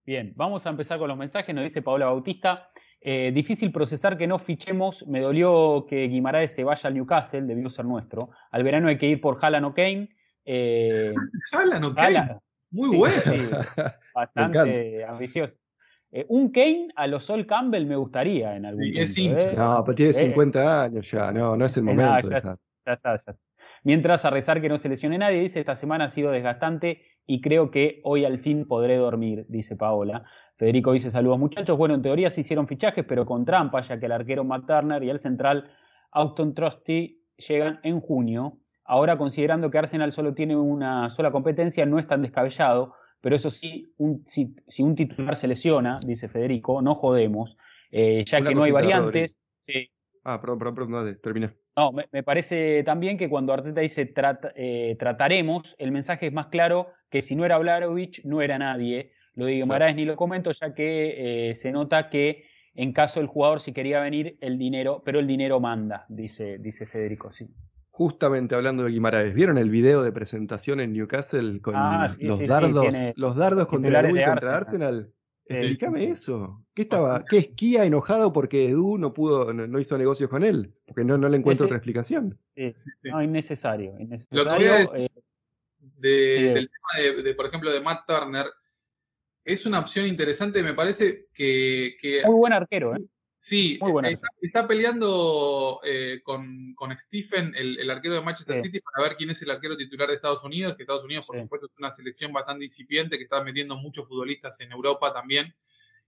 Bien, 0.04 0.32
vamos 0.36 0.66
a 0.66 0.70
empezar 0.70 0.98
con 0.98 1.08
los 1.08 1.16
mensajes. 1.16 1.54
Nos 1.54 1.64
dice 1.64 1.80
Paola 1.82 2.06
Bautista. 2.06 2.70
eh, 3.00 3.30
difícil 3.32 3.70
procesar 3.70 4.18
que 4.18 4.26
no 4.26 4.38
fichemos. 4.40 5.06
Me 5.06 5.20
dolió 5.20 5.86
que 5.88 6.08
Guimaraes 6.08 6.52
se 6.52 6.64
vaya 6.64 6.88
al 6.88 6.94
Newcastle, 6.94 7.42
debió 7.42 7.70
ser 7.70 7.84
nuestro. 7.84 8.18
Al 8.50 8.62
verano 8.64 8.88
hay 8.88 8.98
que 8.98 9.06
ir 9.06 9.20
por 9.20 9.38
Haaland 9.40 9.66
o 9.66 9.72
Kane. 9.72 10.08
Eh, 10.44 11.14
Haaland, 11.52 11.84
ok. 11.84 11.98
Haaland, 11.98 12.40
Muy 12.70 12.90
sí, 12.90 12.96
bueno. 12.96 13.22
sí, 13.24 13.48
bastante 14.14 15.04
ambicioso. 15.04 15.58
Eh, 16.10 16.24
un 16.28 16.50
Kane 16.50 16.88
a 16.96 17.06
los 17.06 17.24
Sol 17.24 17.46
Campbell 17.46 17.86
me 17.86 17.96
gustaría 17.96 18.56
en 18.56 18.64
algún 18.64 18.82
Sí, 18.84 19.24
hincha. 19.26 19.50
¿eh? 19.50 19.54
No, 19.56 19.82
pero 19.84 19.94
tiene 19.94 20.10
Eh, 20.12 20.14
50 20.14 20.82
años 20.84 21.10
ya, 21.10 21.30
no, 21.32 21.56
no 21.56 21.64
es 21.66 21.76
el 21.76 21.82
eh, 21.82 21.86
momento 21.86 22.30
nada. 22.30 22.58
Ya 22.86 22.92
está, 22.94 23.10
ya 23.10 23.14
está. 23.16 23.36
Mientras 23.84 24.24
a 24.24 24.30
rezar 24.30 24.60
que 24.60 24.68
no 24.68 24.78
se 24.78 24.88
lesione 24.88 25.18
nadie, 25.18 25.40
dice, 25.40 25.60
esta 25.60 25.74
semana 25.74 26.06
ha 26.06 26.08
sido 26.08 26.30
desgastante 26.30 27.02
y 27.26 27.40
creo 27.40 27.70
que 27.70 28.00
hoy 28.04 28.24
al 28.24 28.38
fin 28.38 28.66
podré 28.66 28.96
dormir, 28.96 29.44
dice 29.48 29.76
Paola. 29.76 30.24
Federico 30.56 30.92
dice, 30.92 31.10
saludos 31.10 31.38
muchachos. 31.38 31.76
Bueno, 31.76 31.94
en 31.94 32.02
teoría 32.02 32.30
se 32.30 32.40
hicieron 32.40 32.66
fichajes, 32.66 33.04
pero 33.06 33.26
con 33.26 33.44
trampa, 33.44 33.82
ya 33.82 34.00
que 34.00 34.06
el 34.06 34.12
arquero 34.12 34.44
Matt 34.44 34.66
Turner 34.66 35.02
y 35.04 35.10
el 35.10 35.20
central 35.20 35.70
Austin 36.10 36.54
Trusty 36.54 37.22
llegan 37.36 37.80
en 37.82 38.00
junio. 38.00 38.58
Ahora, 38.90 39.18
considerando 39.18 39.70
que 39.70 39.76
Arsenal 39.76 40.12
solo 40.12 40.32
tiene 40.32 40.56
una 40.56 41.10
sola 41.10 41.30
competencia, 41.30 41.84
no 41.84 41.98
es 41.98 42.06
tan 42.06 42.22
descabellado, 42.22 42.94
pero 43.20 43.36
eso 43.36 43.50
sí, 43.50 43.92
un- 43.98 44.24
si, 44.26 44.56
si 44.66 44.82
un 44.82 44.94
titular 44.96 45.36
se 45.36 45.46
lesiona, 45.46 45.98
dice 46.06 46.26
Federico, 46.26 46.80
no 46.80 46.94
jodemos, 46.94 47.58
eh, 47.90 48.24
ya 48.24 48.38
Una 48.38 48.48
que 48.48 48.54
no 48.54 48.62
hay 48.62 48.70
variantes. 48.72 49.38
Ah, 50.24 50.40
perdón, 50.40 50.58
perdón, 50.58 50.74
perdón, 50.74 50.92
dale, 50.92 51.14
termina. 51.16 51.54
no, 51.76 51.92
me, 51.92 52.06
me 52.12 52.22
parece 52.22 52.82
también 52.82 53.18
que 53.18 53.28
cuando 53.28 53.52
Arteta 53.52 53.82
dice 53.82 54.06
"Trata- 54.06 54.52
eh, 54.56 54.96
trataremos, 54.98 55.76
el 55.78 55.92
mensaje 55.92 56.26
es 56.26 56.32
más 56.32 56.46
claro 56.46 56.88
que 57.10 57.20
si 57.20 57.36
no 57.36 57.44
era 57.44 57.58
Vlahovic, 57.58 58.24
no 58.24 58.40
era 58.40 58.58
nadie. 58.58 59.12
Lo 59.34 59.44
de 59.44 59.52
Guimaraes 59.52 59.94
ni 59.96 60.04
lo 60.06 60.16
comento, 60.16 60.50
ya 60.52 60.72
que 60.74 61.50
eh, 61.50 61.54
se 61.54 61.72
nota 61.72 62.08
que 62.08 62.44
en 62.74 62.92
caso 62.92 63.20
del 63.20 63.28
jugador 63.28 63.60
si 63.60 63.72
quería 63.72 64.00
venir, 64.00 64.38
el 64.40 64.56
dinero, 64.58 65.02
pero 65.04 65.18
el 65.20 65.26
dinero 65.26 65.60
manda, 65.60 66.06
dice, 66.08 66.58
dice 66.58 66.86
Federico, 66.86 67.30
sí. 67.30 67.48
Justamente 67.98 68.54
hablando 68.54 68.84
de 68.84 68.92
Guimaraes, 68.92 69.34
¿vieron 69.34 69.58
el 69.58 69.70
video 69.70 70.04
de 70.04 70.12
presentación 70.12 70.78
en 70.78 70.92
Newcastle 70.92 71.60
con 71.60 71.74
Ah, 71.74 72.08
sí, 72.16 72.24
los 72.24 72.38
sí, 72.38 72.44
sí, 72.44 72.48
dardos, 72.48 72.82
tiene 72.82 73.12
los 73.16 73.34
dardos 73.34 73.66
contra 73.66 74.02
de 74.02 74.10
y 74.10 74.24
contra 74.24 74.56
Arsenal. 74.56 74.94
Arsenal? 74.94 75.12
Explícame 75.46 76.04
eso. 76.04 76.64
¿Qué 76.74 76.82
estaba? 76.82 77.24
¿Qué 77.24 77.38
esquía 77.38 77.84
enojado 77.84 78.32
porque 78.32 78.68
Edu 78.68 78.98
no 78.98 79.12
pudo, 79.12 79.52
no, 79.52 79.80
hizo 79.80 79.98
negocios 79.98 80.30
con 80.30 80.44
él? 80.44 80.72
Porque 80.86 81.02
no, 81.02 81.18
no 81.18 81.28
le 81.28 81.38
encuentro 81.38 81.66
otra 81.66 81.78
explicación. 81.78 82.38
Sí, 82.54 82.72
No, 83.02 83.20
innecesario. 83.20 83.98
innecesario. 83.98 84.44
Lo 84.44 84.58
que 84.58 85.04
eh, 85.04 85.08
del 85.96 86.70
tema 86.70 87.22
de, 87.24 87.34
por 87.34 87.46
ejemplo, 87.46 87.72
de 87.72 87.80
Matt 87.80 88.06
Turner, 88.06 88.46
es 89.42 89.66
una 89.66 89.80
opción 89.80 90.06
interesante, 90.06 90.62
me 90.62 90.74
parece 90.74 91.26
que... 91.34 91.96
que 92.00 92.22
Muy 92.26 92.38
buen 92.38 92.52
arquero, 92.52 92.94
¿eh? 92.94 93.00
Sí, 93.40 93.78
eh, 94.04 94.18
está, 94.42 94.66
peleando 94.66 95.80
eh, 95.84 96.20
con, 96.24 96.74
Stephen, 96.98 97.54
el, 97.54 97.88
arquero 97.88 98.16
de 98.16 98.20
Manchester 98.20 98.60
City, 98.60 98.80
para 98.80 99.08
ver 99.08 99.16
quién 99.16 99.30
es 99.30 99.40
el 99.42 99.50
arquero 99.50 99.76
titular 99.76 100.08
de 100.08 100.16
Estados 100.16 100.42
Unidos, 100.42 100.74
que 100.74 100.82
Estados 100.82 101.04
Unidos, 101.04 101.26
por 101.26 101.38
supuesto, 101.38 101.66
es 101.66 101.78
una 101.78 101.92
selección 101.92 102.32
bastante 102.32 102.64
incipiente, 102.64 103.16
que 103.16 103.24
está 103.24 103.42
metiendo 103.44 103.76
muchos 103.76 104.08
futbolistas 104.08 104.58
en 104.60 104.72
Europa 104.72 105.12
también. 105.12 105.54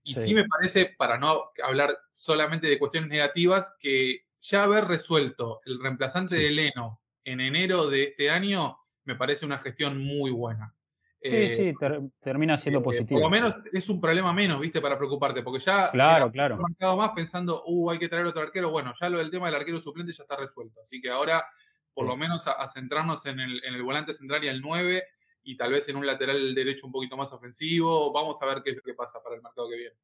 Y 0.03 0.15
sí. 0.15 0.33
me 0.33 0.45
parece, 0.45 0.93
para 0.97 1.17
no 1.17 1.51
hablar 1.63 1.97
solamente 2.11 2.67
de 2.67 2.77
cuestiones 2.77 3.09
negativas, 3.09 3.77
que 3.79 4.25
ya 4.41 4.63
haber 4.63 4.85
resuelto 4.85 5.61
el 5.65 5.81
reemplazante 5.81 6.35
de 6.35 6.51
Leno 6.51 7.01
en 7.23 7.39
enero 7.39 7.89
de 7.89 8.03
este 8.03 8.29
año 8.29 8.77
me 9.03 9.15
parece 9.15 9.45
una 9.45 9.57
gestión 9.57 9.97
muy 9.97 10.31
buena. 10.31 10.75
Sí, 11.23 11.29
eh, 11.35 11.55
sí, 11.55 11.73
termina 12.19 12.57
siendo 12.57 12.79
eh, 12.79 12.83
positivo. 12.83 13.19
Por 13.19 13.29
lo 13.29 13.29
menos 13.29 13.55
es 13.71 13.87
un 13.89 14.01
problema 14.01 14.33
menos, 14.33 14.59
¿viste? 14.59 14.81
Para 14.81 14.97
preocuparte, 14.97 15.43
porque 15.43 15.63
ya 15.63 15.91
claro, 15.91 16.31
claro. 16.31 16.57
marcado 16.57 16.97
más 16.97 17.11
pensando, 17.11 17.61
uh, 17.67 17.91
hay 17.91 17.99
que 17.99 18.09
traer 18.09 18.25
otro 18.25 18.41
arquero. 18.41 18.71
Bueno, 18.71 18.91
ya 18.99 19.07
lo 19.07 19.19
del 19.19 19.29
tema 19.29 19.45
del 19.45 19.55
arquero 19.55 19.79
suplente 19.79 20.13
ya 20.13 20.23
está 20.23 20.35
resuelto. 20.35 20.81
Así 20.81 20.99
que 20.99 21.11
ahora, 21.11 21.45
por 21.93 22.07
lo 22.07 22.17
menos, 22.17 22.47
a, 22.47 22.67
centrarnos 22.67 23.25
en 23.27 23.39
el, 23.39 23.63
en 23.63 23.75
el, 23.75 23.83
volante 23.83 24.15
central 24.15 24.43
y 24.43 24.47
al 24.47 24.61
9 24.61 25.03
y 25.43 25.57
tal 25.57 25.71
vez 25.71 25.87
en 25.89 25.97
un 25.97 26.07
lateral 26.07 26.55
derecho 26.55 26.87
un 26.87 26.91
poquito 26.91 27.15
más 27.15 27.31
ofensivo. 27.31 28.11
Vamos 28.11 28.41
a 28.41 28.47
ver 28.47 28.63
qué, 28.63 28.75
qué 28.83 28.93
pasa 28.95 29.21
para 29.21 29.35
el 29.35 29.43
mercado 29.43 29.69
que 29.69 29.77
viene. 29.77 29.95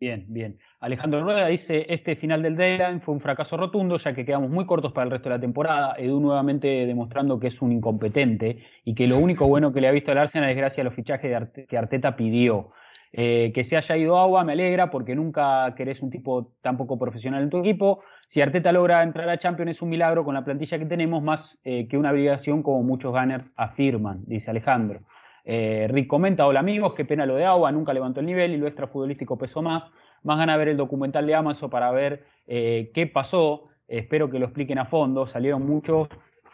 Bien, 0.00 0.26
bien. 0.28 0.58
Alejandro 0.80 1.22
Rueda 1.22 1.46
dice, 1.46 1.86
este 1.88 2.16
final 2.16 2.42
del 2.42 2.56
deadline 2.56 3.00
fue 3.00 3.14
un 3.14 3.20
fracaso 3.20 3.56
rotundo 3.56 3.96
ya 3.96 4.12
que 4.12 4.24
quedamos 4.24 4.50
muy 4.50 4.66
cortos 4.66 4.92
para 4.92 5.04
el 5.04 5.10
resto 5.10 5.28
de 5.28 5.36
la 5.36 5.40
temporada. 5.40 5.94
Edu 5.96 6.20
nuevamente 6.20 6.66
demostrando 6.86 7.38
que 7.38 7.46
es 7.46 7.62
un 7.62 7.72
incompetente 7.72 8.58
y 8.84 8.94
que 8.94 9.06
lo 9.06 9.18
único 9.18 9.46
bueno 9.46 9.72
que 9.72 9.80
le 9.80 9.88
ha 9.88 9.92
visto 9.92 10.10
al 10.10 10.18
Arsenal 10.18 10.50
es 10.50 10.56
gracias 10.56 10.80
a 10.80 10.84
los 10.84 10.94
fichajes 10.94 11.48
que 11.68 11.78
Arteta 11.78 12.16
pidió. 12.16 12.72
Eh, 13.16 13.52
que 13.54 13.62
se 13.62 13.76
haya 13.76 13.96
ido 13.96 14.18
agua 14.18 14.42
me 14.42 14.54
alegra 14.54 14.90
porque 14.90 15.14
nunca 15.14 15.72
querés 15.76 16.02
un 16.02 16.10
tipo 16.10 16.52
tan 16.60 16.76
poco 16.76 16.98
profesional 16.98 17.44
en 17.44 17.50
tu 17.50 17.58
equipo. 17.58 18.02
Si 18.26 18.40
Arteta 18.40 18.72
logra 18.72 19.04
entrar 19.04 19.28
a 19.28 19.38
Champions 19.38 19.70
es 19.70 19.82
un 19.82 19.90
milagro 19.90 20.24
con 20.24 20.34
la 20.34 20.44
plantilla 20.44 20.80
que 20.80 20.86
tenemos 20.86 21.22
más 21.22 21.56
eh, 21.62 21.86
que 21.86 21.96
una 21.96 22.10
obligación 22.10 22.64
como 22.64 22.82
muchos 22.82 23.12
gunners 23.12 23.48
afirman, 23.54 24.24
dice 24.26 24.50
Alejandro. 24.50 25.02
Eh, 25.46 25.86
Rick 25.90 26.06
comenta, 26.06 26.46
hola 26.46 26.60
amigos, 26.60 26.94
qué 26.94 27.04
pena 27.04 27.26
lo 27.26 27.36
de 27.36 27.44
agua, 27.44 27.70
nunca 27.70 27.92
levantó 27.92 28.20
el 28.20 28.26
nivel 28.26 28.52
y 28.52 28.56
lo 28.56 28.66
extrafutbolístico 28.66 29.36
pesó 29.36 29.62
más. 29.62 29.90
Más 30.22 30.38
gana 30.38 30.56
ver 30.56 30.68
el 30.68 30.76
documental 30.76 31.26
de 31.26 31.34
Amazon 31.34 31.68
para 31.68 31.90
ver 31.90 32.24
eh, 32.46 32.90
qué 32.94 33.06
pasó. 33.06 33.64
espero 33.86 34.30
que 34.30 34.38
lo 34.38 34.46
expliquen 34.46 34.78
a 34.78 34.86
fondo. 34.86 35.26
Salieron 35.26 35.66
muchos 35.66 36.08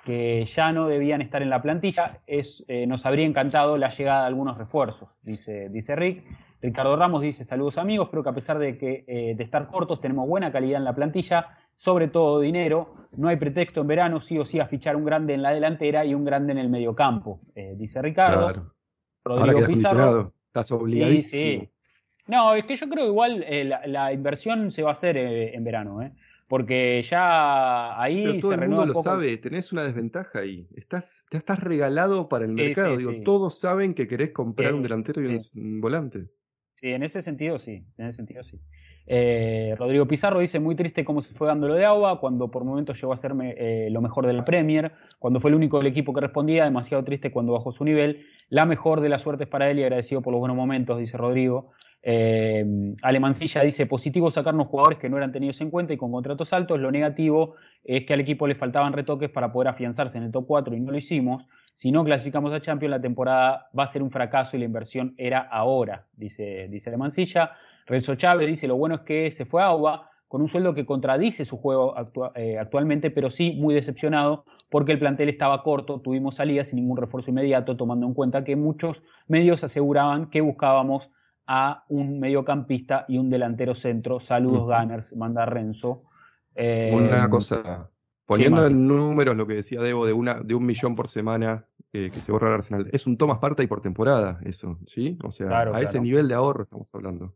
que 0.05 0.45
ya 0.47 0.73
no 0.73 0.89
debían 0.89 1.23
estar 1.23 1.41
en 1.41 1.51
la 1.51 1.63
plantilla. 1.63 2.19
Eh, 2.27 2.87
nos 2.89 3.07
habría 3.07 3.27
encantado 3.27 3.77
la 3.77 3.91
llegada 3.91 4.23
de 4.23 4.27
algunos 4.27 4.59
refuerzos, 4.59 5.09
dice, 5.23 5.69
dice 5.69 5.95
Rick. 5.95 6.25
Ricardo 6.61 6.95
Ramos 6.97 7.23
dice, 7.23 7.45
saludos 7.45 7.79
amigos, 7.79 8.11
creo 8.11 8.23
que 8.23 8.29
a 8.29 8.35
pesar 8.35 8.59
de, 8.59 8.77
que, 8.77 9.05
de 9.35 9.43
estar 9.43 9.69
cortos 9.69 9.99
tenemos 9.99 10.29
buena 10.29 10.53
calidad 10.53 10.77
en 10.77 10.85
la 10.85 10.95
plantilla, 10.95 11.57
sobre 11.75 12.09
todo 12.09 12.39
dinero. 12.41 12.85
No 13.17 13.29
hay 13.29 13.37
pretexto 13.37 13.81
en 13.81 13.87
verano, 13.87 14.21
sí 14.21 14.39
o 14.39 14.45
sí, 14.45 14.61
a 14.61 14.67
fichar 14.67 14.95
un 14.95 15.07
grande 15.07 15.33
en 15.33 15.41
la 15.41 15.53
delantera 15.53 16.05
y 16.05 16.13
un 16.13 16.23
grande 16.23 16.53
en 16.53 16.59
el 16.59 16.69
mediocampo, 16.69 17.39
dice 17.77 18.03
Ricardo. 18.03 18.51
Rodrigo 19.25 19.67
Pizarro. 19.67 20.33
Estás 20.47 20.73
obligadísimo. 20.73 21.69
No, 22.27 22.55
es 22.55 22.65
que 22.65 22.77
yo 22.77 22.89
creo 22.89 23.05
que 23.05 23.11
igual 23.11 23.45
eh, 23.47 23.65
la, 23.65 24.13
inversión 24.13 24.71
se 24.71 24.83
va 24.83 24.91
a 24.91 24.93
hacer 24.93 25.17
eh, 25.17 25.55
en 25.55 25.65
verano, 25.65 26.01
¿eh? 26.03 26.13
Porque 26.47 27.05
ya 27.09 28.01
ahí 28.01 28.25
Pero 28.25 28.39
todo 28.41 28.53
el 28.53 28.69
mundo 28.69 28.87
lo 28.87 29.03
sabe, 29.03 29.37
tenés 29.37 29.73
una 29.73 29.85
desventaja 29.85 30.41
ahí. 30.41 30.69
Estás, 30.75 31.25
te 31.31 31.39
estás 31.39 31.61
regalado 31.61 32.29
para 32.29 32.45
el 32.45 32.53
mercado. 32.53 32.97
Digo, 32.97 33.13
todos 33.25 33.61
saben 33.61 33.95
que 33.95 34.09
querés 34.09 34.31
comprar 34.31 34.75
un 34.75 34.83
delantero 34.83 35.23
y 35.23 35.39
un 35.55 35.81
volante. 35.81 36.29
Sí, 36.81 36.89
en 36.89 37.03
ese 37.03 37.21
sentido 37.21 37.59
sí, 37.59 37.85
en 37.99 38.07
ese 38.07 38.17
sentido 38.17 38.43
sí. 38.43 38.59
Eh, 39.07 39.75
Rodrigo 39.79 40.07
Pizarro 40.07 40.41
dice, 40.41 40.59
muy 40.61 40.75
triste 40.75 41.05
cómo 41.05 41.21
se 41.21 41.35
fue 41.35 41.47
dando 41.47 41.69
lo 41.69 41.75
de 41.75 41.85
agua, 41.85 42.19
cuando 42.21 42.51
por 42.51 42.65
momentos 42.65 42.99
llegó 42.99 43.13
a 43.13 43.19
ser 43.19 43.33
eh, 43.43 43.89
lo 43.91 44.01
mejor 44.01 44.27
de 44.27 44.33
la 44.33 44.47
Premier, 44.47 44.91
cuando 45.19 45.41
fue 45.41 45.51
el 45.51 45.57
único 45.57 45.77
del 45.77 45.89
equipo 45.89 46.15
que 46.15 46.23
respondía, 46.23 46.65
demasiado 46.65 47.05
triste 47.05 47.31
cuando 47.31 47.53
bajó 47.53 47.73
su 47.73 47.85
nivel. 47.85 48.25
La 48.51 48.67
mejor 48.67 49.01
de 49.01 49.09
las 49.09 49.23
suertes 49.23 49.47
para 49.47 49.71
él 49.71 49.79
y 49.79 49.85
agradecido 49.85 50.23
por 50.23 50.33
los 50.33 50.41
buenos 50.41 50.57
momentos, 50.57 50.99
dice 50.99 51.17
Rodrigo. 51.17 51.71
Eh, 52.03 52.65
Alemancilla 53.01 53.63
dice, 53.63 53.87
positivo 53.87 54.31
sacarnos 54.31 54.67
jugadores 54.67 54.99
que 54.99 55.09
no 55.09 55.17
eran 55.17 55.31
tenidos 55.31 55.61
en 55.61 55.71
cuenta 55.71 55.93
y 55.93 55.97
con 55.97 56.11
contratos 56.11 56.53
altos. 56.53 56.81
Lo 56.81 56.91
negativo 56.91 57.55
es 57.85 58.05
que 58.05 58.13
al 58.13 58.21
equipo 58.21 58.49
le 58.49 58.57
faltaban 58.57 58.93
retoques 58.93 59.31
para 59.31 59.53
poder 59.53 59.69
afianzarse 59.69 60.19
en 60.19 60.25
el 60.25 60.33
top 60.33 60.47
4 60.49 60.75
y 60.75 60.81
no 60.81 60.91
lo 60.91 60.99
hicimos. 60.99 61.45
Si 61.77 61.93
no 61.93 62.05
clasificamos 62.05 62.53
a 62.53 62.61
Champions, 62.61 62.91
la 62.91 63.01
temporada 63.01 63.69
va 63.79 63.85
a 63.85 63.87
ser 63.87 64.03
un 64.03 64.11
fracaso 64.11 64.57
y 64.57 64.59
la 64.59 64.67
inversión 64.67 65.15
era 65.17 65.41
ahora, 65.41 66.07
dice, 66.17 66.67
dice 66.69 66.91
Alemancilla. 66.91 67.53
Renzo 67.87 68.17
Chávez 68.17 68.49
dice, 68.49 68.67
lo 68.67 68.77
bueno 68.77 68.97
es 68.97 69.01
que 69.03 69.31
se 69.31 69.45
fue 69.45 69.63
a 69.63 69.69
Agua 69.69 70.11
con 70.27 70.43
un 70.43 70.49
sueldo 70.49 70.75
que 70.75 70.87
contradice 70.87 71.45
su 71.45 71.57
juego 71.57 71.95
eh, 72.35 72.59
actualmente, 72.59 73.11
pero 73.11 73.31
sí 73.31 73.53
muy 73.53 73.75
decepcionado 73.75 74.45
porque 74.71 74.93
el 74.93 74.99
plantel 74.99 75.29
estaba 75.29 75.63
corto, 75.63 76.01
tuvimos 76.01 76.37
salidas 76.37 76.69
sin 76.69 76.77
ningún 76.77 76.97
refuerzo 76.97 77.31
inmediato, 77.31 77.77
tomando 77.77 78.07
en 78.07 78.15
cuenta 78.15 78.45
que 78.45 78.57
muchos 78.57 79.03
medios 79.27 79.63
aseguraban 79.65 80.31
que 80.31 80.41
buscábamos 80.41 81.11
a 81.47 81.85
un 81.89 82.21
mediocampista 82.21 83.05
y 83.09 83.19
un 83.19 83.29
delantero 83.29 83.75
centro. 83.75 84.21
Saludos, 84.21 84.67
Gunners, 84.67 85.15
manda 85.17 85.45
Renzo. 85.45 86.05
una 86.55 87.25
eh, 87.25 87.29
cosa, 87.29 87.91
poniendo 88.25 88.65
en 88.65 88.87
números 88.87 89.37
lo 89.37 89.47
que 89.49 89.55
decía 89.55 89.81
Debo 89.83 90.07
de, 90.07 90.13
una, 90.13 90.41
de 90.41 90.55
un 90.55 90.65
millón 90.65 90.95
por 90.95 91.09
semana 91.09 91.67
eh, 91.93 92.11
que 92.15 92.21
se 92.21 92.31
borra 92.31 92.49
el 92.49 92.55
Arsenal, 92.55 92.89
es 92.93 93.09
un 93.09 93.17
Thomas 93.17 93.39
Parta 93.39 93.65
y 93.65 93.67
por 93.67 93.81
temporada, 93.81 94.39
eso, 94.45 94.79
¿sí? 94.87 95.19
O 95.25 95.33
sea, 95.33 95.63
a 95.75 95.83
ese 95.83 96.01
nivel 96.01 96.29
de 96.29 96.35
ahorro 96.35 96.63
estamos 96.63 96.89
hablando. 96.93 97.35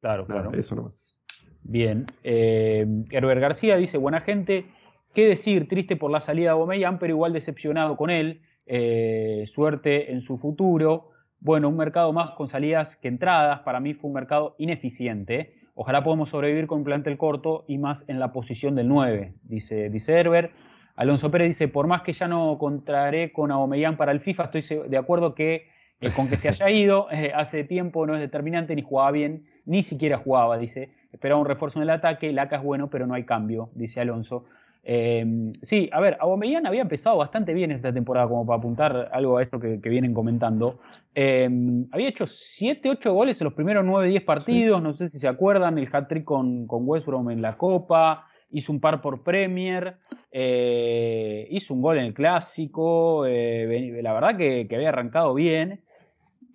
Claro, 0.00 0.26
claro. 0.26 0.52
Eso 0.52 0.74
nomás. 0.74 1.22
Bien. 1.62 2.06
Eh, 2.24 2.84
Herbert 3.10 3.40
García 3.40 3.76
dice, 3.76 3.96
buena 3.96 4.20
gente, 4.20 4.66
qué 5.14 5.26
decir, 5.26 5.68
triste 5.68 5.96
por 5.96 6.10
la 6.10 6.20
salida 6.20 6.46
de 6.46 6.50
Aubameyang, 6.50 6.98
pero 6.98 7.14
igual 7.14 7.32
decepcionado 7.32 7.96
con 7.96 8.10
él. 8.10 8.42
Eh, 8.66 9.44
suerte 9.46 10.12
en 10.12 10.20
su 10.20 10.38
futuro. 10.38 11.10
Bueno, 11.40 11.68
un 11.68 11.76
mercado 11.76 12.12
más 12.12 12.30
con 12.30 12.48
salidas 12.48 12.96
que 12.96 13.08
entradas. 13.08 13.60
Para 13.60 13.80
mí 13.80 13.94
fue 13.94 14.08
un 14.08 14.14
mercado 14.14 14.54
ineficiente. 14.58 15.54
Ojalá 15.74 16.02
podamos 16.02 16.30
sobrevivir 16.30 16.66
con 16.66 16.78
un 16.78 16.84
plantel 16.84 17.18
corto 17.18 17.64
y 17.66 17.78
más 17.78 18.08
en 18.08 18.18
la 18.18 18.32
posición 18.32 18.74
del 18.74 18.88
9, 18.88 19.34
dice, 19.42 19.90
dice 19.90 20.12
Herbert. 20.18 20.52
Alonso 20.94 21.30
Pérez 21.30 21.48
dice, 21.48 21.66
por 21.66 21.88
más 21.88 22.02
que 22.02 22.12
ya 22.12 22.28
no 22.28 22.56
contraré 22.58 23.32
con 23.32 23.50
Aubameyang 23.50 23.96
para 23.96 24.12
el 24.12 24.20
FIFA, 24.20 24.50
estoy 24.52 24.88
de 24.88 24.96
acuerdo 24.96 25.34
que 25.34 25.66
eh, 26.00 26.10
con 26.14 26.28
que 26.28 26.36
se 26.36 26.48
haya 26.48 26.70
ido 26.70 27.08
eh, 27.12 27.32
hace 27.34 27.64
tiempo 27.64 28.06
no 28.06 28.14
es 28.14 28.20
determinante, 28.20 28.76
ni 28.76 28.82
jugaba 28.82 29.10
bien, 29.10 29.46
ni 29.66 29.82
siquiera 29.82 30.16
jugaba, 30.16 30.56
dice. 30.58 30.90
Esperaba 31.12 31.40
un 31.40 31.46
refuerzo 31.46 31.80
en 31.80 31.84
el 31.84 31.90
ataque, 31.90 32.32
Laca 32.32 32.56
es 32.56 32.62
bueno, 32.62 32.88
pero 32.88 33.06
no 33.06 33.14
hay 33.14 33.24
cambio, 33.24 33.70
dice 33.74 34.00
Alonso. 34.00 34.44
Em, 34.86 35.54
sí, 35.62 35.88
a 35.92 36.00
ver, 36.00 36.18
Aubameyang 36.20 36.66
había 36.66 36.82
empezado 36.82 37.16
bastante 37.16 37.54
bien 37.54 37.70
esta 37.70 37.92
temporada, 37.92 38.28
como 38.28 38.44
para 38.44 38.58
apuntar 38.58 39.08
algo 39.12 39.38
a 39.38 39.42
esto 39.42 39.58
que, 39.58 39.76
vienen 39.76 40.12
comentando. 40.12 40.78
Em, 41.14 41.86
había 41.90 42.08
hecho 42.08 42.26
7, 42.26 42.90
8 42.90 43.14
goles 43.14 43.40
en 43.40 43.46
los 43.46 43.54
primeros 43.54 43.84
9, 43.84 44.08
10 44.08 44.24
partidos, 44.24 44.82
no 44.82 44.92
sé 44.92 45.08
si 45.08 45.18
se 45.18 45.28
acuerdan, 45.28 45.78
el 45.78 45.88
hat-trick 45.90 46.24
con, 46.24 46.66
con 46.66 46.82
West 46.86 47.06
Brom 47.06 47.30
en 47.30 47.40
la 47.40 47.56
Copa, 47.56 48.26
hizo 48.50 48.72
un 48.72 48.80
par 48.80 49.00
por 49.00 49.22
Premier, 49.22 49.96
eh, 50.30 51.46
hizo 51.50 51.72
un 51.72 51.80
gol 51.80 51.98
en 51.98 52.04
el 52.04 52.14
Clásico, 52.14 53.24
la 53.26 54.12
verdad 54.12 54.36
que, 54.36 54.66
que 54.68 54.76
había 54.76 54.90
arrancado 54.90 55.32
bien 55.32 55.80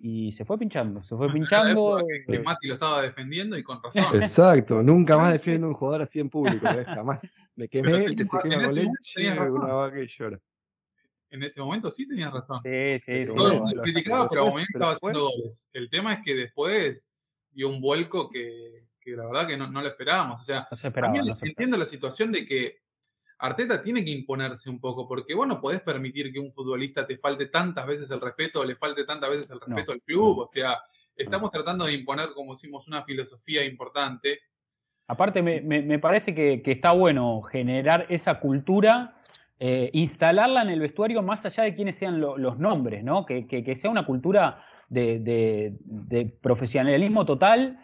y 0.00 0.32
se 0.32 0.44
fue 0.44 0.58
pinchando, 0.58 1.02
se 1.02 1.16
fue 1.16 1.28
pinchando. 1.32 1.98
Que, 2.26 2.40
Mati 2.40 2.68
lo 2.68 2.74
estaba 2.74 3.02
defendiendo 3.02 3.56
y 3.56 3.62
con 3.62 3.82
razón. 3.82 4.04
Exacto, 4.20 4.82
nunca 4.82 5.16
más 5.16 5.32
defiendo 5.32 5.66
a 5.66 5.70
un 5.70 5.74
jugador 5.74 6.02
así 6.02 6.20
en 6.20 6.30
público, 6.30 6.66
¿eh? 6.68 6.84
jamás. 6.84 7.54
Me 7.56 7.68
quemé, 7.68 8.04
el 8.04 8.16
que 8.16 8.24
se 8.24 8.38
quema 8.42 8.64
con 8.64 8.74
leche, 8.74 9.40
una 9.50 9.72
vaca 9.74 10.00
y 10.00 10.06
llora. 10.06 10.40
En 11.30 11.42
ese 11.44 11.60
momento 11.60 11.90
sí 11.90 12.08
tenías 12.08 12.32
razón. 12.32 12.60
Sí, 12.64 12.98
sí, 12.98 13.20
sí. 13.20 13.26
Todo 13.26 13.64
pero 14.28 14.46
momento 14.46 14.68
estaba 14.74 14.92
haciendo 14.92 15.30
goles. 15.30 15.68
El 15.72 15.88
tema 15.88 16.14
es 16.14 16.20
que 16.24 16.34
después 16.34 17.08
dio 17.52 17.68
un 17.68 17.80
vuelco 17.80 18.28
que, 18.28 18.86
que 19.00 19.12
la 19.12 19.26
verdad 19.26 19.46
que 19.46 19.56
no, 19.56 19.70
no 19.70 19.80
lo 19.80 19.86
esperábamos. 19.86 20.42
O 20.42 20.44
sea, 20.44 20.66
no 20.68 20.76
se 20.76 20.88
esperaba, 20.88 21.14
no 21.14 21.36
se 21.36 21.46
entiendo 21.46 21.76
la 21.76 21.86
situación 21.86 22.32
de 22.32 22.44
que 22.44 22.79
Arteta 23.40 23.80
tiene 23.80 24.04
que 24.04 24.10
imponerse 24.10 24.68
un 24.68 24.78
poco, 24.78 25.08
porque 25.08 25.34
vos 25.34 25.48
no 25.48 25.60
podés 25.60 25.80
permitir 25.80 26.30
que 26.30 26.38
un 26.38 26.52
futbolista 26.52 27.06
te 27.06 27.16
falte 27.16 27.46
tantas 27.46 27.86
veces 27.86 28.10
el 28.10 28.20
respeto 28.20 28.60
o 28.60 28.64
le 28.64 28.76
falte 28.76 29.04
tantas 29.04 29.30
veces 29.30 29.50
el 29.50 29.60
respeto 29.60 29.92
al 29.92 30.02
club. 30.02 30.40
O 30.40 30.46
sea, 30.46 30.78
estamos 31.16 31.50
tratando 31.50 31.86
de 31.86 31.94
imponer, 31.94 32.30
como 32.34 32.52
decimos, 32.52 32.86
una 32.86 33.02
filosofía 33.02 33.64
importante. 33.64 34.40
Aparte, 35.08 35.42
me, 35.42 35.98
parece 35.98 36.34
que, 36.34 36.62
está 36.64 36.92
bueno 36.92 37.40
generar 37.42 38.06
esa 38.10 38.38
cultura, 38.38 39.16
eh, 39.58 39.90
instalarla 39.94 40.62
en 40.62 40.68
el 40.68 40.80
vestuario 40.80 41.22
más 41.22 41.44
allá 41.46 41.64
de 41.64 41.74
quiénes 41.74 41.96
sean 41.96 42.20
los 42.20 42.58
nombres, 42.58 43.02
¿no? 43.02 43.24
Que, 43.24 43.74
sea 43.74 43.90
una 43.90 44.04
cultura 44.04 44.62
de, 44.90 45.74
profesionalismo 46.42 47.24
total 47.24 47.80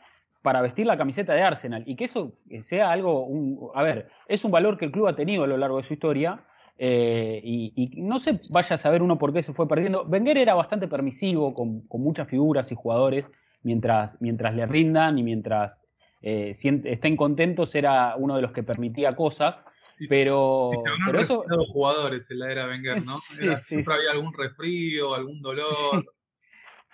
para 0.47 0.63
vestir 0.63 0.87
la 0.87 0.97
camiseta 0.97 1.35
de 1.35 1.43
Arsenal 1.43 1.83
y 1.89 1.97
que 1.97 2.05
eso 2.05 2.39
sea 2.63 2.93
algo, 2.93 3.73
a 3.75 3.83
ver, 3.83 4.09
es 4.29 4.45
un 4.45 4.53
valor 4.53 4.79
que 4.79 4.85
el 4.85 4.93
club 4.93 5.09
ha 5.09 5.17
tenido 5.17 5.43
a 5.43 5.49
lo 5.49 5.57
largo 5.57 5.79
de 5.79 5.83
su 5.83 5.95
historia 5.95 6.45
eh, 6.79 7.41
y, 7.43 7.91
no 7.97 8.21
se 8.21 8.39
vaya 8.51 8.77
a 8.77 8.79
saber 8.79 9.03
uno 9.03 9.19
por 9.19 9.33
qué 9.33 9.43
se 9.43 9.53
fue 9.53 9.67
perdiendo. 9.67 10.05
Wenger 10.05 10.39
era 10.39 10.55
bastante 10.55 10.87
permisivo 10.87 11.53
con, 11.53 11.83
muchas 12.01 12.29
figuras 12.29 12.71
y 12.71 12.77
jugadores 12.77 13.25
mientras, 13.65 14.17
mientras 14.21 14.55
le 14.55 14.67
rindan 14.67 15.19
y 15.19 15.25
mientras 15.25 15.81
eh, 16.23 16.53
estén 16.53 17.17
contentos 17.17 17.75
era 17.75 18.15
uno 18.15 18.37
de 18.37 18.43
los 18.43 18.53
que 18.53 18.63
permitía 18.63 19.11
cosas. 19.11 19.61
pero, 20.09 20.71
pero 21.07 21.19
eso... 21.19 21.45
jugadores 21.73 22.31
en 22.31 22.39
la 22.39 22.53
era 22.53 22.69
Wenger, 22.69 23.05
¿no? 23.05 23.19
siempre 23.59 23.95
había 23.95 24.13
algún 24.13 24.33
resfrío, 24.33 25.13
algún 25.13 25.43
dolor. 25.43 26.05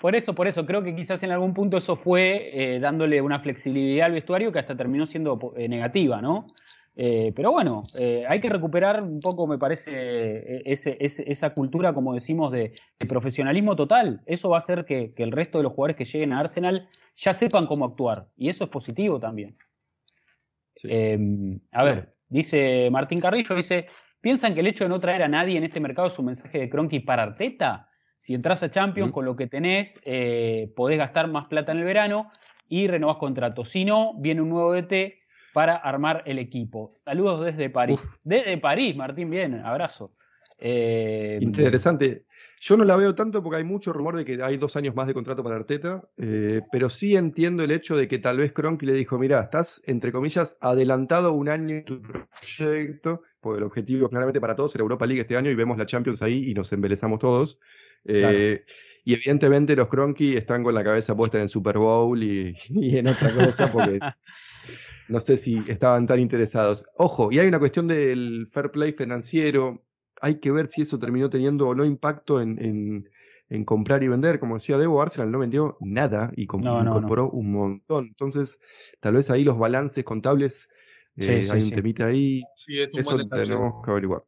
Por 0.02 0.16
eso, 0.16 0.34
por 0.34 0.48
eso, 0.48 0.66
creo 0.66 0.82
que 0.82 0.96
quizás 0.96 1.22
en 1.22 1.30
algún 1.30 1.54
punto 1.54 1.76
eso 1.76 1.94
fue 1.94 2.50
eh, 2.52 2.80
dándole 2.80 3.22
una 3.22 3.38
flexibilidad 3.38 4.06
al 4.06 4.12
vestuario 4.14 4.50
que 4.50 4.58
hasta 4.58 4.76
terminó 4.76 5.06
siendo 5.06 5.54
negativa, 5.56 6.20
¿no? 6.20 6.48
Eh, 6.96 7.32
pero 7.36 7.52
bueno, 7.52 7.84
eh, 8.00 8.24
hay 8.26 8.40
que 8.40 8.48
recuperar 8.48 9.00
un 9.00 9.20
poco, 9.20 9.46
me 9.46 9.58
parece, 9.58 10.60
esa 10.64 11.50
cultura, 11.54 11.94
como 11.94 12.14
decimos, 12.14 12.50
de, 12.50 12.74
profesionalismo 13.08 13.76
total. 13.76 14.22
Eso 14.26 14.48
va 14.48 14.56
a 14.56 14.58
hacer 14.58 14.84
que, 14.84 15.14
el 15.16 15.30
resto 15.30 15.58
de 15.58 15.62
los 15.62 15.72
jugadores 15.72 15.94
que 15.94 16.04
lleguen 16.04 16.32
a 16.32 16.40
Arsenal 16.40 16.88
ya 17.14 17.32
sepan 17.32 17.66
cómo 17.66 17.84
actuar. 17.84 18.26
Y 18.36 18.48
eso 18.48 18.64
es 18.64 18.70
positivo 18.70 19.20
también. 19.20 19.56
Em, 20.82 21.60
a 21.70 21.84
ver, 21.84 22.16
dice 22.28 22.90
Martín 22.90 23.20
Carrillo, 23.20 23.54
dice, 23.54 23.86
¿piensan 24.20 24.52
que 24.52 24.62
el 24.62 24.66
hecho 24.66 24.82
de 24.82 24.90
no 24.90 24.98
traer 24.98 25.22
a 25.22 25.28
nadie 25.28 25.56
en 25.56 25.62
este 25.62 25.78
mercado 25.78 26.08
es 26.08 26.18
un 26.18 26.26
mensaje 26.26 26.58
de 26.58 26.68
Cronky 26.68 26.98
para 26.98 27.22
Arteta? 27.22 27.88
Si 28.22 28.34
entras 28.34 28.62
a 28.62 28.70
Champions 28.70 29.12
con 29.12 29.24
lo 29.24 29.34
que 29.34 29.48
tenés, 29.48 30.00
eh, 30.04 30.72
podés 30.76 30.96
gastar 30.96 31.28
más 31.28 31.48
plata 31.48 31.72
en 31.72 31.78
el 31.78 31.84
verano 31.84 32.30
y 32.68 32.86
renovás 32.86 33.16
contrato. 33.16 33.64
Si 33.64 33.84
no, 33.84 34.14
viene 34.18 34.40
un 34.40 34.48
nuevo 34.48 34.72
DT 34.72 35.18
para 35.52 35.74
armar 35.74 36.22
el 36.24 36.38
equipo. 36.38 36.92
Saludos 37.04 37.44
desde 37.44 37.68
París. 37.68 38.00
Desde 38.22 38.56
París, 38.58 38.96
Martín, 38.96 39.28
bien, 39.28 39.60
abrazo. 39.66 40.12
Eh, 40.58 41.38
Interesante. 41.40 42.26
Yo 42.60 42.76
no 42.76 42.84
la 42.84 42.96
veo 42.96 43.12
tanto 43.16 43.42
porque 43.42 43.56
hay 43.56 43.64
mucho 43.64 43.92
rumor 43.92 44.14
de 44.14 44.24
que 44.24 44.40
hay 44.40 44.56
dos 44.56 44.76
años 44.76 44.94
más 44.94 45.08
de 45.08 45.14
contrato 45.14 45.42
para 45.42 45.56
Arteta, 45.56 46.08
eh, 46.16 46.60
pero 46.70 46.88
sí 46.90 47.16
entiendo 47.16 47.64
el 47.64 47.72
hecho 47.72 47.96
de 47.96 48.06
que 48.06 48.18
tal 48.18 48.38
vez 48.38 48.52
Cronky 48.52 48.86
le 48.86 48.92
dijo, 48.92 49.18
mira, 49.18 49.40
estás, 49.40 49.82
entre 49.86 50.12
comillas, 50.12 50.56
adelantado 50.60 51.32
un 51.32 51.48
año 51.48 51.74
en 51.74 51.84
tu 51.84 52.00
proyecto, 52.00 53.22
porque 53.40 53.58
el 53.58 53.64
objetivo 53.64 54.08
claramente 54.08 54.40
para 54.40 54.54
todos 54.54 54.72
era 54.76 54.82
Europa 54.82 55.06
League 55.06 55.22
este 55.22 55.36
año 55.36 55.50
y 55.50 55.56
vemos 55.56 55.76
la 55.76 55.86
Champions 55.86 56.22
ahí 56.22 56.48
y 56.48 56.54
nos 56.54 56.72
embelezamos 56.72 57.18
todos. 57.18 57.58
Eh, 58.04 58.64
y 59.04 59.14
evidentemente 59.14 59.74
los 59.76 59.88
Cronky 59.88 60.36
están 60.36 60.62
con 60.62 60.74
la 60.74 60.84
cabeza 60.84 61.16
puesta 61.16 61.38
en 61.38 61.44
el 61.44 61.48
Super 61.48 61.78
Bowl 61.78 62.22
y, 62.22 62.54
y 62.68 62.98
en 62.98 63.08
otra 63.08 63.34
cosa 63.34 63.70
porque 63.70 63.98
no 65.08 65.20
sé 65.20 65.36
si 65.36 65.62
estaban 65.68 66.06
tan 66.06 66.20
interesados. 66.20 66.86
Ojo, 66.96 67.28
y 67.30 67.38
hay 67.38 67.48
una 67.48 67.58
cuestión 67.58 67.86
del 67.86 68.48
fair 68.50 68.70
play 68.70 68.92
financiero. 68.92 69.84
Hay 70.20 70.36
que 70.36 70.50
ver 70.50 70.68
si 70.68 70.82
eso 70.82 70.98
terminó 70.98 71.28
teniendo 71.28 71.68
o 71.68 71.74
no 71.74 71.84
impacto 71.84 72.40
en, 72.40 73.08
comprar 73.66 74.02
y 74.02 74.08
vender. 74.08 74.38
Como 74.40 74.54
decía 74.54 74.78
Debo, 74.78 75.02
Arsenal 75.02 75.30
no 75.30 75.40
vendió 75.40 75.76
nada 75.80 76.32
y 76.36 76.42
incorporó 76.44 77.30
un 77.30 77.52
montón. 77.52 78.06
Entonces, 78.06 78.58
tal 79.00 79.14
vez 79.14 79.30
ahí 79.30 79.44
los 79.44 79.58
balances 79.58 80.04
contables, 80.04 80.68
eh, 81.16 81.48
hay 81.50 81.62
un 81.62 81.70
temita 81.70 82.06
ahí. 82.06 82.42
eso 82.94 83.18
tenemos 83.28 83.84
que 83.84 83.90
averiguar. 83.90 84.24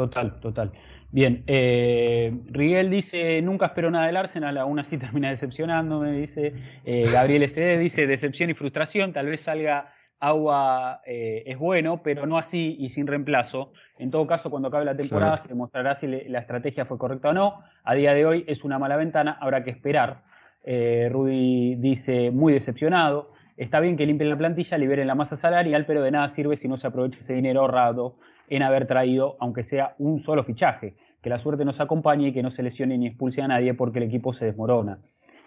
Total, 0.00 0.40
total. 0.40 0.72
Bien, 1.10 1.44
eh, 1.46 2.32
Rigel 2.46 2.88
dice, 2.88 3.42
nunca 3.42 3.66
espero 3.66 3.90
nada 3.90 4.06
del 4.06 4.16
Arsenal, 4.16 4.56
aún 4.56 4.78
así 4.78 4.96
termina 4.98 5.28
decepcionándome, 5.28 6.12
dice. 6.12 6.54
Eh, 6.86 7.10
Gabriel 7.12 7.42
S.D. 7.42 7.76
dice, 7.76 8.06
decepción 8.06 8.48
y 8.48 8.54
frustración, 8.54 9.12
tal 9.12 9.26
vez 9.26 9.40
salga 9.42 9.92
agua 10.18 11.02
eh, 11.04 11.42
es 11.44 11.58
bueno, 11.58 12.02
pero 12.02 12.24
no 12.24 12.38
así 12.38 12.76
y 12.78 12.88
sin 12.88 13.06
reemplazo. 13.06 13.74
En 13.98 14.10
todo 14.10 14.26
caso, 14.26 14.48
cuando 14.48 14.68
acabe 14.68 14.86
la 14.86 14.96
temporada 14.96 15.36
se 15.36 15.48
demostrará 15.48 15.94
si 15.94 16.06
la 16.06 16.38
estrategia 16.38 16.86
fue 16.86 16.96
correcta 16.96 17.28
o 17.28 17.32
no. 17.34 17.62
A 17.84 17.94
día 17.94 18.14
de 18.14 18.24
hoy 18.24 18.44
es 18.46 18.64
una 18.64 18.78
mala 18.78 18.96
ventana, 18.96 19.36
habrá 19.38 19.64
que 19.64 19.70
esperar. 19.70 20.22
Eh, 20.64 21.10
Rudy 21.12 21.74
dice, 21.74 22.30
muy 22.30 22.54
decepcionado. 22.54 23.32
Está 23.58 23.80
bien 23.80 23.98
que 23.98 24.06
limpien 24.06 24.30
la 24.30 24.38
plantilla, 24.38 24.78
liberen 24.78 25.06
la 25.06 25.14
masa 25.14 25.36
salarial, 25.36 25.84
pero 25.84 26.00
de 26.00 26.10
nada 26.10 26.28
sirve 26.28 26.56
si 26.56 26.68
no 26.68 26.78
se 26.78 26.86
aprovecha 26.86 27.18
ese 27.18 27.34
dinero 27.34 27.60
ahorrado 27.60 28.16
en 28.50 28.62
haber 28.62 28.86
traído, 28.86 29.36
aunque 29.40 29.62
sea 29.62 29.94
un 29.98 30.20
solo 30.20 30.44
fichaje. 30.44 30.96
Que 31.22 31.30
la 31.30 31.38
suerte 31.38 31.64
nos 31.64 31.80
acompañe 31.80 32.28
y 32.28 32.32
que 32.32 32.42
no 32.42 32.50
se 32.50 32.62
lesione 32.62 32.98
ni 32.98 33.06
expulse 33.06 33.40
a 33.40 33.48
nadie 33.48 33.74
porque 33.74 33.98
el 33.98 34.04
equipo 34.04 34.32
se 34.32 34.44
desmorona. 34.44 34.98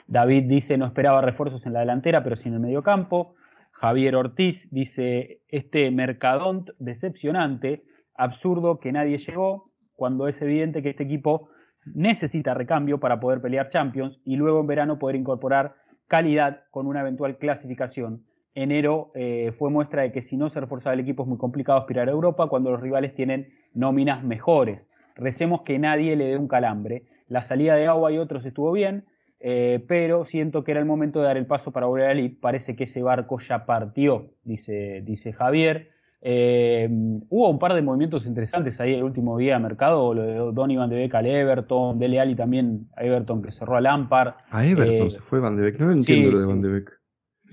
David 0.08 0.46
dice, 0.48 0.78
no 0.78 0.86
esperaba 0.86 1.22
refuerzos 1.22 1.66
en 1.66 1.74
la 1.74 1.82
delantera, 1.82 2.24
pero 2.24 2.36
sí 2.36 2.50
en 2.50 2.56
el 2.56 2.60
medio 2.62 2.82
campo. 2.82 3.36
Javier 3.72 4.16
Ortiz 4.16 4.70
dice, 4.72 5.42
este 5.50 5.90
mercadont 5.92 6.70
decepcionante, 6.80 7.84
absurdo 8.16 8.80
que 8.80 8.92
nadie 8.92 9.18
llegó, 9.18 9.72
cuando 9.96 10.28
es 10.28 10.42
evidente 10.42 10.82
que 10.82 10.90
este 10.90 11.04
equipo 11.04 11.50
necesita 11.86 12.54
recambio 12.54 13.00
para 13.00 13.20
poder 13.20 13.42
pelear 13.42 13.70
Champions 13.70 14.22
y 14.24 14.36
luego 14.36 14.62
en 14.62 14.68
verano 14.68 15.00
poder 15.00 15.16
incorporar 15.16 15.76
calidad 16.08 16.64
con 16.72 16.88
una 16.88 17.02
eventual 17.02 17.38
clasificación. 17.38 18.24
Enero 18.56 19.12
eh, 19.16 19.52
fue 19.58 19.72
muestra 19.72 20.04
de 20.04 20.12
que 20.12 20.22
si 20.22 20.38
no 20.38 20.50
se 20.50 20.60
reforzaba 20.60 20.94
el 20.94 21.00
equipo 21.00 21.24
es 21.24 21.30
muy 21.30 21.38
complicado 21.38 21.80
aspirar 21.80 22.08
a 22.08 22.12
Europa 22.12 22.48
cuando 22.48 22.72
los 22.72 22.82
rivales 22.82 23.16
tienen 23.16 23.50
nóminas 23.74 24.24
mejores. 24.24 24.88
Recemos 25.16 25.62
que 25.62 25.80
nadie 25.80 26.16
le 26.16 26.26
dé 26.26 26.38
un 26.38 26.48
calambre. 26.48 27.04
La 27.28 27.42
salida 27.42 27.76
de 27.76 27.88
Agua 27.88 28.12
y 28.12 28.18
otros 28.18 28.46
estuvo 28.46 28.72
bien, 28.72 29.06
eh, 29.40 29.84
pero 29.88 30.24
siento 30.24 30.64
que 30.64 30.72
era 30.72 30.80
el 30.80 30.86
momento 30.86 31.20
de 31.20 31.26
dar 31.26 31.38
el 31.38 31.48
paso 31.48 31.72
para 31.72 31.88
volver 31.88 32.10
a 32.10 32.32
Parece 32.40 32.76
que 32.76 32.86
ese 32.86 33.02
barco 33.02 33.40
ya 33.40 33.66
partió, 33.66 34.30
dice, 34.44 35.02
dice 35.04 35.34
Javier. 35.34 35.90
Eh, 36.26 36.88
hubo 37.30 37.50
un 37.50 37.60
par 37.60 37.74
de 37.74 37.82
movimientos 37.82 38.26
interesantes 38.26 38.80
ahí 38.80 38.94
el 38.94 39.04
último 39.04 39.38
día 39.38 39.56
de 39.56 39.60
mercado, 39.60 40.14
lo 40.14 40.22
de 40.22 40.36
Don 40.54 40.74
Van 40.74 40.90
de 40.90 40.96
Beek 40.96 41.14
al 41.16 41.26
Everton, 41.26 42.00
Dele 42.00 42.22
Alli 42.22 42.36
también 42.36 42.88
a 42.96 43.04
Everton 43.04 43.42
que 43.42 43.52
cerró 43.52 43.76
a 43.76 43.82
Lampard. 43.82 44.36
A 44.50 44.66
Everton 44.66 45.08
eh, 45.08 45.10
se 45.10 45.20
fue 45.20 45.42
Van 45.42 45.58
de 45.58 45.64
Beek, 45.64 45.80
no 45.80 45.92
entiendo 45.92 46.32
lo 46.32 46.40
de 46.40 46.46
Van 46.46 46.62
de 46.62 46.70
Beek. 46.70 47.03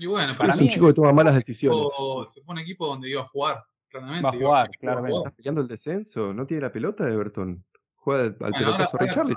Y 0.01 0.07
bueno, 0.07 0.33
para 0.35 0.53
es 0.53 0.61
un 0.61 0.67
chico 0.67 0.87
que 0.87 0.93
toma 0.93 1.13
malas 1.13 1.35
decisiones. 1.35 1.93
Se 2.27 2.41
fue 2.41 2.53
un 2.53 2.59
equipo 2.59 2.87
donde 2.87 3.07
iba 3.07 3.21
a 3.21 3.25
jugar, 3.25 3.63
claramente. 3.87 4.23
Va 4.23 4.29
a 4.29 4.33
jugar, 4.33 4.69
claramente. 4.79 5.17
Está 5.17 5.31
peleando 5.31 5.61
el 5.61 5.67
descenso, 5.67 6.33
no 6.33 6.47
tiene 6.47 6.61
la 6.61 6.71
pelota 6.71 7.05
de 7.05 7.13
Everton 7.13 7.63
juega 8.01 8.23
al 8.23 8.51
pelotazo 8.51 8.97
ahora, 8.99 9.35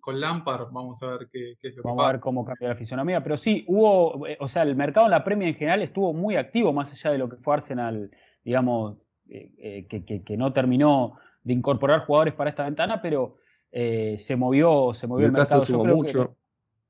con, 0.00 0.20
Lampard 0.20 0.72
vamos 0.72 1.02
a 1.02 1.18
ver 1.18 1.28
qué, 1.30 1.52
es 1.60 1.76
lo 1.76 1.82
Vamos 1.82 2.06
a 2.06 2.12
ver 2.12 2.20
cómo 2.20 2.46
cambia 2.46 2.70
la 2.70 2.74
fisonomía. 2.74 3.22
Pero 3.22 3.36
sí, 3.36 3.62
hubo, 3.68 4.26
eh, 4.26 4.38
o 4.40 4.48
sea, 4.48 4.62
el 4.62 4.74
mercado 4.74 5.04
en 5.04 5.10
la 5.10 5.22
Premier 5.22 5.50
en 5.50 5.56
general 5.56 5.82
estuvo 5.82 6.14
muy 6.14 6.36
activo, 6.36 6.72
más 6.72 6.90
allá 6.90 7.10
de 7.10 7.18
lo 7.18 7.28
que 7.28 7.36
fue 7.36 7.52
Arsenal, 7.52 8.10
digamos, 8.42 8.96
eh, 9.28 9.52
eh, 9.58 10.22
que, 10.24 10.36
no 10.38 10.54
terminó 10.54 11.18
de 11.42 11.52
incorporar 11.52 12.06
jugadores 12.06 12.32
para 12.32 12.48
esta 12.48 12.64
ventana, 12.64 13.02
pero 13.02 13.36
se 13.70 14.34
movió, 14.34 14.94
se 14.94 15.06
movió 15.06 15.26
el, 15.26 15.32
mercado. 15.32 15.62
Yo 15.66 15.84
mucho. 15.84 16.36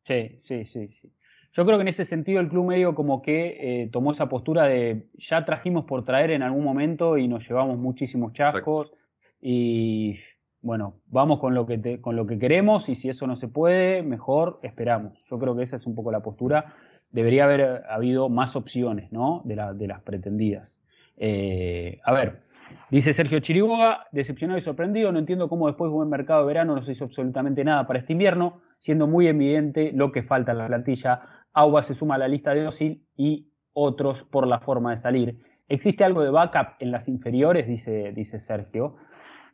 sí, 0.04 0.40
sí, 0.44 0.64
sí, 0.66 0.88
sí. 1.00 1.12
Yo 1.52 1.64
creo 1.66 1.78
que 1.78 1.82
en 1.82 1.88
ese 1.88 2.04
sentido 2.04 2.40
el 2.40 2.48
club 2.48 2.66
medio 2.66 2.94
como 2.94 3.22
que 3.22 3.88
tomó 3.92 4.12
esa 4.12 4.28
postura 4.28 4.64
de 4.64 5.08
ya 5.14 5.44
trajimos 5.44 5.84
por 5.84 6.04
traer 6.04 6.30
en 6.30 6.42
algún 6.42 6.62
momento 6.62 7.18
y 7.18 7.26
nos 7.26 7.48
llevamos 7.48 7.78
muchísimos 7.78 8.32
chascos 8.32 8.92
y 9.40 10.18
bueno, 10.62 11.00
vamos 11.06 11.40
con 11.40 11.54
lo, 11.54 11.66
que 11.66 12.00
con 12.00 12.16
lo 12.16 12.26
que 12.26 12.38
queremos 12.38 12.88
y 12.88 12.94
si 12.94 13.08
eso 13.08 13.26
no 13.26 13.36
se 13.36 13.48
puede, 13.48 14.02
mejor 14.02 14.60
esperamos. 14.62 15.18
Yo 15.24 15.38
creo 15.38 15.56
que 15.56 15.62
esa 15.62 15.76
es 15.76 15.86
un 15.86 15.94
poco 15.94 16.12
la 16.12 16.22
postura. 16.22 16.74
Debería 17.10 17.44
haber 17.44 17.82
habido 17.88 18.28
más 18.28 18.56
opciones 18.56 19.10
¿no? 19.10 19.42
de, 19.44 19.56
de 19.74 19.86
las 19.86 20.02
pretendidas. 20.02 20.78
Eh, 21.16 21.98
a 22.04 22.12
ver, 22.12 22.42
dice 22.90 23.12
Sergio 23.12 23.40
Chiriboga, 23.40 24.06
decepcionado 24.12 24.58
y 24.58 24.62
sorprendido, 24.62 25.12
no 25.12 25.18
entiendo 25.18 25.48
cómo 25.48 25.66
después 25.66 25.88
de 25.88 25.92
un 25.92 25.98
buen 25.98 26.10
mercado 26.10 26.40
de 26.40 26.46
verano 26.46 26.74
no 26.74 26.82
se 26.82 26.92
hizo 26.92 27.04
absolutamente 27.04 27.64
nada 27.64 27.86
para 27.86 28.00
este 28.00 28.12
invierno, 28.12 28.60
siendo 28.78 29.06
muy 29.06 29.28
evidente 29.28 29.92
lo 29.94 30.12
que 30.12 30.22
falta 30.22 30.52
en 30.52 30.58
la 30.58 30.66
plantilla. 30.66 31.20
Agua 31.52 31.82
se 31.82 31.94
suma 31.94 32.16
a 32.16 32.18
la 32.18 32.28
lista 32.28 32.54
de 32.54 32.66
Osil 32.66 33.06
y 33.16 33.50
otros 33.72 34.24
por 34.24 34.46
la 34.46 34.60
forma 34.60 34.90
de 34.90 34.96
salir. 34.96 35.38
¿Existe 35.68 36.04
algo 36.04 36.22
de 36.22 36.30
backup 36.30 36.74
en 36.80 36.90
las 36.90 37.08
inferiores? 37.08 37.66
Dice, 37.66 38.12
dice 38.12 38.40
Sergio. 38.40 38.96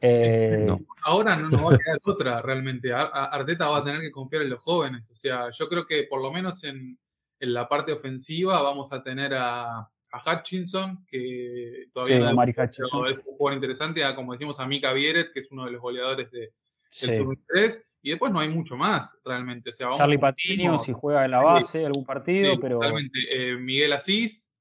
Eh, 0.01 0.67
Ahora 1.05 1.37
no 1.37 1.49
nos 1.49 1.65
va 1.65 1.75
a 1.75 1.79
quedar 1.79 1.99
otra 2.05 2.43
realmente. 2.43 2.93
Arteta 2.93 3.69
va 3.69 3.79
a 3.79 3.85
tener 3.85 4.01
que 4.01 4.11
confiar 4.11 4.43
en 4.43 4.51
los 4.51 4.63
jóvenes. 4.63 5.11
O 5.11 5.15
sea, 5.15 5.51
yo 5.51 5.69
creo 5.69 5.87
que 5.87 6.05
por 6.05 6.23
lo 6.23 6.33
menos 6.33 6.65
en, 6.65 6.99
la 7.39 7.69
parte 7.69 7.93
ofensiva 7.93 8.63
vamos 8.63 8.93
a 8.93 9.03
tener 9.03 9.35
a, 9.35 9.91
Hutchinson, 10.13 11.05
que 11.07 11.87
todavía 11.93 12.19
no 12.19 13.07
es 13.07 13.25
un 13.27 13.37
jugador 13.37 13.55
interesante, 13.55 14.03
como 14.15 14.33
decimos 14.33 14.59
a 14.61 14.67
Mika 14.67 14.93
Vieret, 14.93 15.33
que 15.33 15.41
es 15.41 15.51
uno 15.51 15.67
de 15.67 15.73
los 15.73 15.81
goleadores 15.81 16.31
de, 16.31 16.53
del 17.01 17.17
Sub 17.17 17.39
3, 17.47 17.85
y 18.03 18.11
después 18.11 18.33
no 18.33 18.41
hay 18.41 18.49
mucho 18.49 18.77
más 18.77 19.21
realmente. 19.25 19.71
O 19.71 19.73
sea, 19.73 19.89
Charlie 19.97 20.19
Patiño, 20.19 20.79
si 20.79 20.93
juega 20.93 21.25
en 21.25 21.33
la 21.33 21.43
base, 21.43 21.85
algún 21.85 22.05
partido, 22.05 22.59
pero. 22.61 22.81
Realmente, 22.81 23.19
eh, 23.31 23.57
Miguel 23.57 23.93
Asís, 23.93 24.53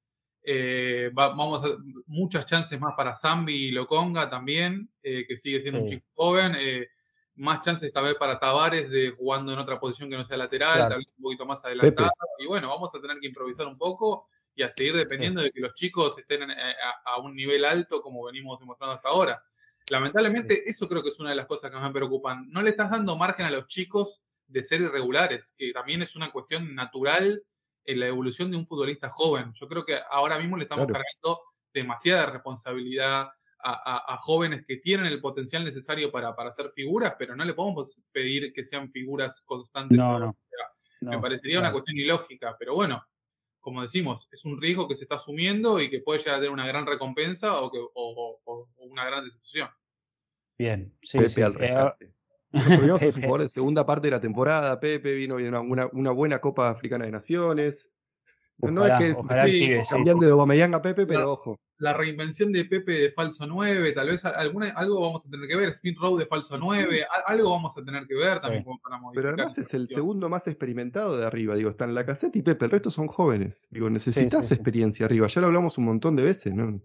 eh, 0.48 1.10
vamos 1.12 1.66
a 1.66 1.70
muchas 2.06 2.46
chances 2.46 2.80
más 2.80 2.93
para 2.96 3.16
Zambi 3.16 3.68
y 3.68 3.72
Loconga 3.72 4.30
también, 4.30 4.89
eh, 5.02 5.26
que 5.28 5.36
sigue 5.36 5.60
siendo 5.60 5.82
un 5.82 5.88
chico 5.88 6.06
joven. 6.14 6.56
Eh, 6.58 6.88
más 7.38 7.62
chances 7.62 7.91
tal 7.91 8.06
vez 8.06 8.16
para 8.16 8.39
Tavares 8.39 8.89
de 8.91 9.10
jugando 9.12 9.52
en 9.52 9.60
otra 9.60 9.80
posición 9.80 10.10
que 10.10 10.16
no 10.16 10.26
sea 10.26 10.38
lateral, 10.38 10.88
tal 10.88 11.00
vez 11.00 11.08
un 11.18 11.24
poquito 11.24 11.46
más 11.46 11.66
adelantado. 11.66 12.12
Y 12.39 12.46
bueno, 12.46 12.70
vamos 12.70 12.93
a 12.96 13.02
tener 13.02 13.18
que 13.20 13.28
improvisar 13.28 13.66
un 13.66 13.76
poco 13.76 14.28
y 14.56 14.64
a 14.64 14.72
seguir 14.72 14.95
dependiendo 14.95 15.41
de 15.41 15.51
que 15.51 15.60
los 15.60 15.74
chicos 15.74 16.18
estén 16.18 16.49
eh, 16.49 16.74
a, 17.06 17.20
un 17.20 17.36
nivel 17.36 17.66
alto 17.66 18.01
como 18.01 18.24
venimos 18.24 18.60
demostrando 18.60 18.95
hasta 18.95 19.10
ahora. 19.10 19.43
Lamentablemente, 19.89 20.68
eso 20.68 20.88
creo 20.88 21.03
que 21.03 21.10
es 21.10 21.20
una 21.20 21.30
de 21.30 21.36
las 21.36 21.45
cosas 21.45 21.70
que 21.70 21.76
más 21.76 21.86
me 21.86 21.93
preocupan. 21.93 22.49
No 22.49 22.62
le 22.62 22.72
estás 22.72 22.89
dando 22.89 23.16
margen 23.18 23.45
a 23.45 23.51
los 23.51 23.68
chicos 23.68 24.24
de 24.47 24.64
ser 24.64 24.82
irregulares, 24.82 25.53
que 25.58 25.72
también 25.74 26.01
es 26.01 26.16
una 26.16 26.32
cuestión 26.32 26.74
natural 26.74 27.43
en 27.84 27.99
la 27.99 28.08
evolución 28.08 28.49
de 28.49 28.58
un 28.58 28.66
futbolista 28.66 29.10
joven. 29.10 29.51
Yo 29.53 29.68
creo 29.68 29.86
que 29.86 29.99
ahora 30.10 30.39
mismo 30.39 30.58
le 30.58 30.64
estamos 30.64 30.86
cargando 30.86 31.41
demasiada 31.74 32.28
responsabilidad 32.28 33.30
a, 33.68 34.18
jóvenes 34.20 34.64
que 34.68 34.78
tienen 34.78 35.08
el 35.08 35.20
potencial 35.20 35.64
necesario 35.64 36.12
para, 36.12 36.36
para 36.36 36.51
ser 36.51 36.72
figuras, 36.76 37.16
pero 37.18 37.36
no 37.36 37.43
le 37.43 37.53
podemos 37.53 38.01
pedir 38.12 38.53
que 38.53 38.64
sean 38.64 38.91
figuras 38.91 39.41
constantes. 39.41 39.99
Me 41.01 41.20
parecería 41.20 41.60
una 41.60 41.72
cuestión 41.72 41.97
ilógica, 41.97 42.56
pero 42.58 42.76
bueno, 42.76 43.03
como 43.66 43.82
decimos, 43.82 44.30
es 44.32 44.45
un 44.45 44.61
riesgo 44.61 44.88
que 44.88 44.93
se 44.93 45.05
está 45.05 45.16
asumiendo 45.16 45.82
y 45.82 45.89
que 45.89 45.99
puede 45.99 46.20
llegar 46.20 46.36
a 46.36 46.38
tener 46.38 46.51
una 46.51 46.68
gran 46.68 46.86
recompensa 46.86 47.59
o, 47.59 47.72
que, 47.72 47.80
o, 47.95 48.70
una 48.78 49.05
gran 49.07 49.26
decepción. 49.26 49.70
Bien, 50.55 50.93
sí, 51.01 51.18
Pepe 51.18 51.43
al 51.43 51.53
eh, 51.53 51.57
rescate. 51.57 52.13
Nos 52.51 53.01
es 53.01 53.16
un 53.16 53.24
jugador 53.24 53.41
de 53.41 53.49
segunda 53.49 53.84
parte 53.84 54.05
de 54.05 54.11
la 54.11 54.22
temporada. 54.22 54.80
Pepe 54.80 55.16
vino 55.16 55.38
una, 55.38 55.61
una, 55.61 55.89
una 55.93 56.11
buena 56.11 56.39
Copa 56.41 56.70
Africana 56.70 57.05
de 57.05 57.11
Naciones. 57.11 57.91
No 58.58 58.86
es 58.86 58.99
que 58.99 59.08
estoy 59.10 59.84
cambiando 59.89 60.26
de 60.26 60.32
Aubameyang 60.32 60.74
a 60.74 60.82
Pepe, 60.82 61.06
pero 61.06 61.34
ojo 61.34 61.60
la 61.78 61.93
reinvención 61.93 62.51
de 62.51 62.66
Pepe 62.66 62.93
de 62.93 63.12
falso 63.12 63.45
9, 63.45 63.91
tal 63.93 64.08
vez 64.08 64.24
alguna, 64.26 64.70
algo 64.76 65.01
vamos 65.01 65.28
a 65.28 65.30
tener 65.30 65.47
que 65.47 65.58
ver, 65.58 65.70
Spin 65.70 65.95
Row 65.95 66.18
de 66.18 66.26
falso 66.26 66.58
9, 66.58 67.06
algo 67.28 67.51
vamos 67.51 67.78
a 67.78 67.84
tener 67.84 68.08
que 68.08 68.16
ver 68.16 68.39
también 68.39 68.64
para 68.64 69.01
Pero 69.14 69.30
además 69.30 69.58
es 69.58 69.74
el 69.74 69.89
segundo 69.89 70.30
más 70.30 70.47
experimentado 70.47 71.18
de 71.18 71.26
arriba, 71.26 71.56
digo, 71.56 71.70
están 71.70 71.93
la 71.93 72.06
caseta 72.06 72.38
y 72.38 72.43
Pepe, 72.43 72.66
el 72.66 72.72
resto 72.72 72.91
son 72.91 73.08
jóvenes. 73.08 73.68
Digo, 73.72 73.89
necesitas 73.89 74.51
experiencia 74.51 75.06
arriba, 75.06 75.28
ya 75.28 75.41
lo 75.41 75.47
hablamos 75.47 75.78
un 75.78 75.86
montón 75.86 76.16
de 76.16 76.24
veces, 76.24 76.53
¿no? 76.53 76.82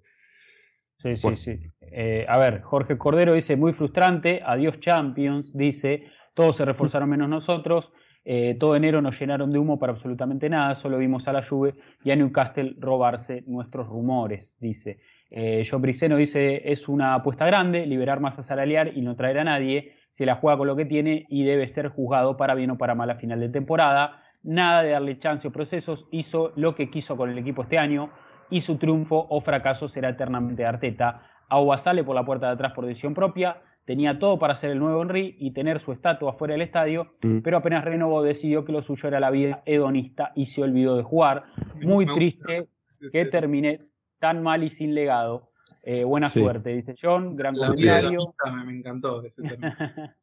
Sí, 0.98 1.16
sí, 1.16 1.36
sí. 1.36 1.58
Eh, 1.80 2.26
a 2.28 2.38
ver, 2.38 2.60
Jorge 2.62 2.98
Cordero 2.98 3.32
dice, 3.32 3.56
muy 3.56 3.72
frustrante, 3.72 4.42
adiós 4.44 4.80
Champions, 4.80 5.50
dice, 5.54 6.04
todos 6.34 6.56
se 6.56 6.64
reforzaron 6.64 7.08
menos 7.08 7.28
nosotros. 7.28 7.92
Eh, 8.32 8.54
todo 8.60 8.76
enero 8.76 9.02
nos 9.02 9.18
llenaron 9.18 9.50
de 9.50 9.58
humo 9.58 9.80
para 9.80 9.90
absolutamente 9.90 10.48
nada, 10.48 10.76
solo 10.76 10.98
vimos 10.98 11.26
a 11.26 11.32
la 11.32 11.42
Juve 11.42 11.74
y 12.04 12.12
a 12.12 12.14
Newcastle 12.14 12.76
robarse 12.78 13.42
nuestros 13.48 13.88
rumores, 13.88 14.56
dice. 14.60 15.00
Eh, 15.32 15.66
John 15.68 15.82
Briceno 15.82 16.16
dice, 16.16 16.70
es 16.70 16.88
una 16.88 17.14
apuesta 17.14 17.44
grande, 17.44 17.86
liberar 17.86 18.20
masa 18.20 18.44
salarial 18.44 18.92
y 18.96 19.00
no 19.00 19.16
traer 19.16 19.40
a 19.40 19.42
nadie, 19.42 19.94
se 20.12 20.26
la 20.26 20.36
juega 20.36 20.56
con 20.58 20.68
lo 20.68 20.76
que 20.76 20.84
tiene 20.84 21.26
y 21.28 21.42
debe 21.42 21.66
ser 21.66 21.88
juzgado 21.88 22.36
para 22.36 22.54
bien 22.54 22.70
o 22.70 22.78
para 22.78 22.94
mal 22.94 23.10
a 23.10 23.16
final 23.16 23.40
de 23.40 23.48
temporada. 23.48 24.22
Nada 24.44 24.84
de 24.84 24.90
darle 24.90 25.18
chance 25.18 25.48
o 25.48 25.50
procesos, 25.50 26.06
hizo 26.12 26.52
lo 26.54 26.76
que 26.76 26.88
quiso 26.88 27.16
con 27.16 27.30
el 27.30 27.38
equipo 27.38 27.62
este 27.62 27.78
año 27.78 28.10
y 28.48 28.60
su 28.60 28.76
triunfo 28.76 29.26
o 29.28 29.40
fracaso 29.40 29.88
será 29.88 30.10
eternamente 30.10 30.64
Arteta. 30.64 31.22
Agua 31.48 31.78
sale 31.78 32.04
por 32.04 32.14
la 32.14 32.24
puerta 32.24 32.46
de 32.46 32.52
atrás 32.52 32.74
por 32.74 32.86
decisión 32.86 33.12
propia, 33.12 33.56
tenía 33.90 34.20
todo 34.20 34.38
para 34.38 34.54
ser 34.54 34.70
el 34.70 34.78
nuevo 34.78 35.02
Henry 35.02 35.34
y 35.40 35.50
tener 35.50 35.80
su 35.80 35.90
estatua 35.90 36.34
fuera 36.34 36.52
del 36.52 36.62
estadio, 36.62 37.16
mm. 37.22 37.38
pero 37.40 37.56
apenas 37.56 37.84
renovó 37.84 38.22
decidió 38.22 38.64
que 38.64 38.70
lo 38.70 38.82
suyo 38.82 39.08
era 39.08 39.18
la 39.18 39.32
vida 39.32 39.64
hedonista 39.66 40.30
y 40.36 40.46
se 40.46 40.62
olvidó 40.62 40.96
de 40.96 41.02
jugar. 41.02 41.46
Muy 41.82 42.06
triste 42.06 42.68
que 43.10 43.24
terminé 43.24 43.80
tan 44.20 44.44
mal 44.44 44.62
y 44.62 44.70
sin 44.70 44.94
legado. 44.94 45.50
Eh, 45.82 46.04
buena 46.04 46.28
suerte, 46.28 46.70
dice 46.70 46.94
John, 47.02 47.34
gran 47.34 47.56
comentario. 47.56 48.32
Me, 48.64 48.78
encantó 48.78 49.24
ese 49.24 49.42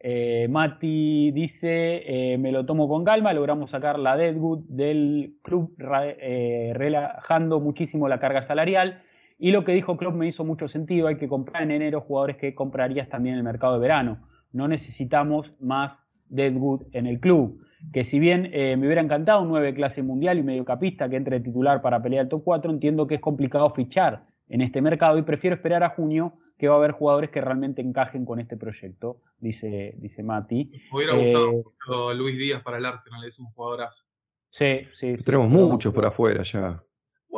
eh, 0.00 0.48
Mati 0.50 1.30
dice, 1.30 2.02
eh, 2.04 2.36
me 2.36 2.50
lo 2.50 2.66
tomo 2.66 2.88
con 2.88 3.04
calma, 3.04 3.32
logramos 3.32 3.70
sacar 3.70 4.00
la 4.00 4.16
Deadwood 4.16 4.64
del 4.66 5.36
club 5.44 5.72
relajando 5.78 7.60
muchísimo 7.60 8.08
la 8.08 8.18
carga 8.18 8.42
salarial 8.42 8.98
y 9.38 9.52
lo 9.52 9.64
que 9.64 9.72
dijo 9.72 9.96
Klopp 9.96 10.16
me 10.16 10.26
hizo 10.26 10.44
mucho 10.44 10.66
sentido, 10.66 11.06
hay 11.06 11.16
que 11.16 11.28
comprar 11.28 11.62
en 11.62 11.70
enero 11.70 12.00
jugadores 12.00 12.36
que 12.36 12.54
comprarías 12.54 13.08
también 13.08 13.34
en 13.34 13.38
el 13.38 13.44
mercado 13.44 13.74
de 13.74 13.80
verano. 13.80 14.28
No 14.52 14.66
necesitamos 14.66 15.52
más 15.60 16.02
Deadwood 16.28 16.86
en 16.92 17.06
el 17.06 17.20
club. 17.20 17.64
Que 17.92 18.04
si 18.04 18.18
bien 18.18 18.50
eh, 18.52 18.76
me 18.76 18.86
hubiera 18.86 19.00
encantado 19.00 19.40
un 19.42 19.48
9 19.48 19.74
clase 19.74 20.02
mundial 20.02 20.38
y 20.38 20.42
mediocapista 20.42 21.08
que 21.08 21.14
entre 21.14 21.38
titular 21.38 21.80
para 21.80 22.02
pelear 22.02 22.24
el 22.24 22.28
top 22.28 22.42
4, 22.42 22.72
entiendo 22.72 23.06
que 23.06 23.14
es 23.14 23.20
complicado 23.20 23.70
fichar 23.70 24.26
en 24.48 24.62
este 24.62 24.82
mercado 24.82 25.18
y 25.18 25.22
prefiero 25.22 25.54
esperar 25.54 25.84
a 25.84 25.90
junio 25.90 26.32
que 26.58 26.66
va 26.66 26.74
a 26.74 26.78
haber 26.78 26.90
jugadores 26.90 27.30
que 27.30 27.40
realmente 27.40 27.80
encajen 27.80 28.24
con 28.24 28.40
este 28.40 28.56
proyecto, 28.56 29.20
dice, 29.38 29.94
dice 29.98 30.24
Mati. 30.24 30.72
Me 30.90 30.98
hubiera 30.98 31.14
gustado 31.14 32.10
eh, 32.10 32.14
Luis 32.16 32.36
Díaz 32.36 32.62
para 32.62 32.78
el 32.78 32.86
Arsenal, 32.86 33.24
es 33.24 33.38
un 33.38 33.46
jugadorazo. 33.52 34.06
Sí, 34.50 34.80
sí. 34.96 35.14
Tenemos 35.24 35.48
muchos 35.48 35.94
por 35.94 36.04
afuera 36.04 36.42
ya. 36.42 36.82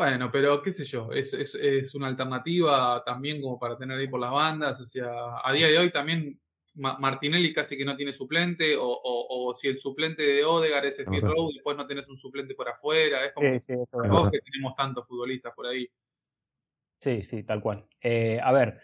Bueno, 0.00 0.30
pero 0.32 0.62
qué 0.62 0.72
sé 0.72 0.86
yo, 0.86 1.12
es, 1.12 1.34
es, 1.34 1.54
es, 1.54 1.94
una 1.94 2.06
alternativa 2.06 3.02
también 3.04 3.42
como 3.42 3.58
para 3.58 3.76
tener 3.76 3.98
ahí 3.98 4.08
por 4.08 4.18
las 4.18 4.30
bandas. 4.30 4.80
O 4.80 4.86
sea, 4.86 5.10
a 5.44 5.52
día 5.52 5.66
de 5.66 5.76
hoy 5.76 5.90
también 5.90 6.40
Martinelli 6.74 7.52
casi 7.52 7.76
que 7.76 7.84
no 7.84 7.94
tiene 7.94 8.10
suplente, 8.10 8.76
o, 8.78 8.98
o, 9.04 9.52
si 9.52 9.68
el 9.68 9.76
suplente 9.76 10.22
de 10.22 10.42
Odegar 10.42 10.86
es 10.86 11.04
Smith 11.04 11.22
Rowe, 11.22 11.52
después 11.52 11.76
no 11.76 11.86
tenés 11.86 12.08
un 12.08 12.16
suplente 12.16 12.54
por 12.54 12.66
afuera. 12.70 13.26
Es 13.26 13.32
como 13.34 13.50
vos 14.08 14.30
que 14.30 14.38
tenemos 14.40 14.74
tantos 14.74 15.06
futbolistas 15.06 15.52
por 15.52 15.66
ahí. 15.66 15.86
Sí, 17.00 17.20
sí, 17.20 17.42
tal 17.42 17.60
cual. 17.60 17.86
Eh, 18.00 18.40
a 18.42 18.52
ver, 18.52 18.80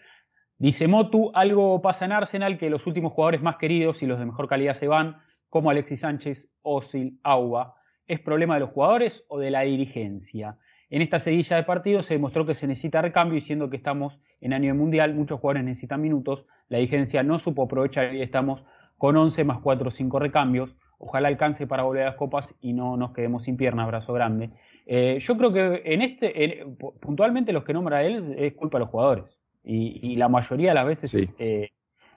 dice 0.59 0.87
Motu, 0.87 1.31
algo 1.33 1.81
pasa 1.81 2.05
en 2.05 2.11
Arsenal 2.11 2.59
que 2.59 2.69
los 2.69 2.85
últimos 2.85 3.13
jugadores 3.13 3.41
más 3.41 3.55
queridos 3.55 4.03
y 4.03 4.05
los 4.05 4.19
de 4.19 4.25
mejor 4.27 4.47
calidad 4.47 4.75
se 4.75 4.87
van, 4.87 5.19
como 5.49 5.71
Alexis 5.71 6.01
Sánchez, 6.01 6.51
Osil, 6.61 7.19
Auba. 7.23 7.73
¿Es 8.05 8.19
problema 8.19 8.53
de 8.53 8.59
los 8.59 8.69
jugadores 8.69 9.25
o 9.29 9.39
de 9.39 9.49
la 9.49 9.61
dirigencia? 9.61 10.59
En 10.89 11.01
esta 11.01 11.19
seguilla 11.19 11.57
de 11.57 11.63
partidos 11.63 12.05
se 12.05 12.13
demostró 12.13 12.45
que 12.45 12.55
se 12.55 12.67
necesita 12.67 13.01
recambio 13.01 13.37
y 13.37 13.41
siendo 13.41 13.69
que 13.69 13.77
estamos 13.77 14.19
en 14.39 14.53
año 14.53 14.67
de 14.67 14.79
mundial, 14.79 15.13
muchos 15.13 15.39
jugadores 15.39 15.65
necesitan 15.65 16.01
minutos, 16.01 16.45
la 16.69 16.77
dirigencia 16.77 17.23
no 17.23 17.39
supo 17.39 17.63
aprovechar 17.63 18.15
y 18.15 18.21
estamos 18.21 18.63
con 18.97 19.15
11 19.15 19.43
más 19.43 19.59
4 19.59 19.87
o 19.87 19.91
5 19.91 20.19
recambios. 20.19 20.75
Ojalá 20.99 21.27
alcance 21.27 21.67
para 21.67 21.83
volver 21.83 22.03
a 22.03 22.05
las 22.07 22.15
copas 22.15 22.55
y 22.59 22.73
no 22.73 22.97
nos 22.97 23.13
quedemos 23.13 23.43
sin 23.43 23.57
pierna, 23.57 23.83
abrazo 23.83 24.13
grande. 24.13 24.49
Eh, 24.85 25.17
yo 25.19 25.37
creo 25.37 25.53
que 25.53 25.81
en 25.85 26.01
este, 26.01 26.65
puntualmente 27.01 27.53
los 27.53 27.63
que 27.63 27.73
nombra 27.73 28.03
él 28.03 28.35
es 28.37 28.53
culpa 28.53 28.77
de 28.77 28.85
los 28.85 28.89
jugadores. 28.89 29.25
Y, 29.63 30.15
la 30.15 30.29
mayoría 30.29 30.69
de 30.69 30.75
las 30.75 30.87
veces. 30.87 31.11
Sí. 31.11 31.27
Eh, 31.37 31.69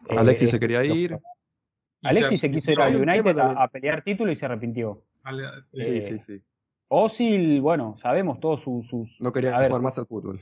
Alexis 0.08 0.48
eh, 0.48 0.52
se 0.52 0.60
quería 0.60 0.84
ir. 0.84 1.18
Alexis 2.02 2.40
se 2.40 2.50
quiso 2.50 2.70
ir 2.70 2.80
a 2.80 2.88
United 2.88 3.36
a, 3.38 3.66
pelear 3.66 4.02
título 4.02 4.30
y 4.30 4.36
se 4.36 4.46
arrepintió. 4.46 5.02
Sí, 5.62 6.00
sí, 6.00 6.20
sí. 6.20 6.40
Osil, 6.92 7.60
bueno, 7.60 7.94
sabemos 7.98 8.40
todos 8.40 8.62
sus. 8.62 9.16
no 9.20 9.32
quería 9.32 9.52
jugar 9.52 9.80
más 9.80 9.96
al 9.96 10.06
fútbol. 10.06 10.40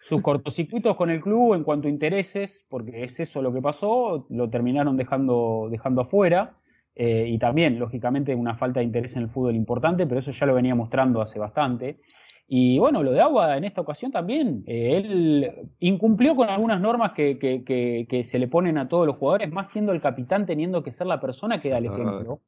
Sus 0.00 0.22
cortocircuitos 0.22 0.96
con 0.96 1.10
el 1.10 1.20
club 1.20 1.52
en 1.52 1.64
cuanto 1.64 1.86
a 1.86 1.90
intereses, 1.90 2.64
porque 2.70 3.04
es 3.04 3.20
eso 3.20 3.42
lo 3.42 3.52
que 3.52 3.60
pasó, 3.60 4.26
lo 4.30 4.48
terminaron 4.48 4.96
dejando, 4.96 5.68
dejando 5.70 6.00
afuera. 6.00 6.56
Eh, 6.94 7.26
y 7.28 7.38
también, 7.38 7.78
lógicamente, 7.78 8.34
una 8.34 8.56
falta 8.56 8.80
de 8.80 8.86
interés 8.86 9.16
en 9.16 9.22
el 9.22 9.28
fútbol 9.28 9.54
importante, 9.54 10.06
pero 10.06 10.20
eso 10.20 10.30
ya 10.30 10.46
lo 10.46 10.54
venía 10.54 10.74
mostrando 10.74 11.20
hace 11.20 11.38
bastante. 11.38 12.00
Y 12.48 12.78
bueno, 12.78 13.02
lo 13.02 13.12
de 13.12 13.20
Agua 13.20 13.58
en 13.58 13.64
esta 13.64 13.82
ocasión 13.82 14.10
también, 14.10 14.64
eh, 14.66 14.96
él 14.96 15.70
incumplió 15.78 16.34
con 16.34 16.48
algunas 16.48 16.80
normas 16.80 17.12
que, 17.12 17.38
que, 17.38 18.24
se 18.24 18.38
le 18.38 18.48
ponen 18.48 18.78
a 18.78 18.88
todos 18.88 19.06
los 19.06 19.16
jugadores, 19.16 19.52
más 19.52 19.68
siendo 19.68 19.92
el 19.92 20.00
capitán 20.00 20.46
teniendo 20.46 20.82
que 20.82 20.90
ser 20.90 21.06
la 21.06 21.20
persona 21.20 21.60
que 21.60 21.68
da 21.68 21.78
el 21.78 21.86
ejemplo. 21.86 22.40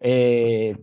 Eh, 0.00 0.76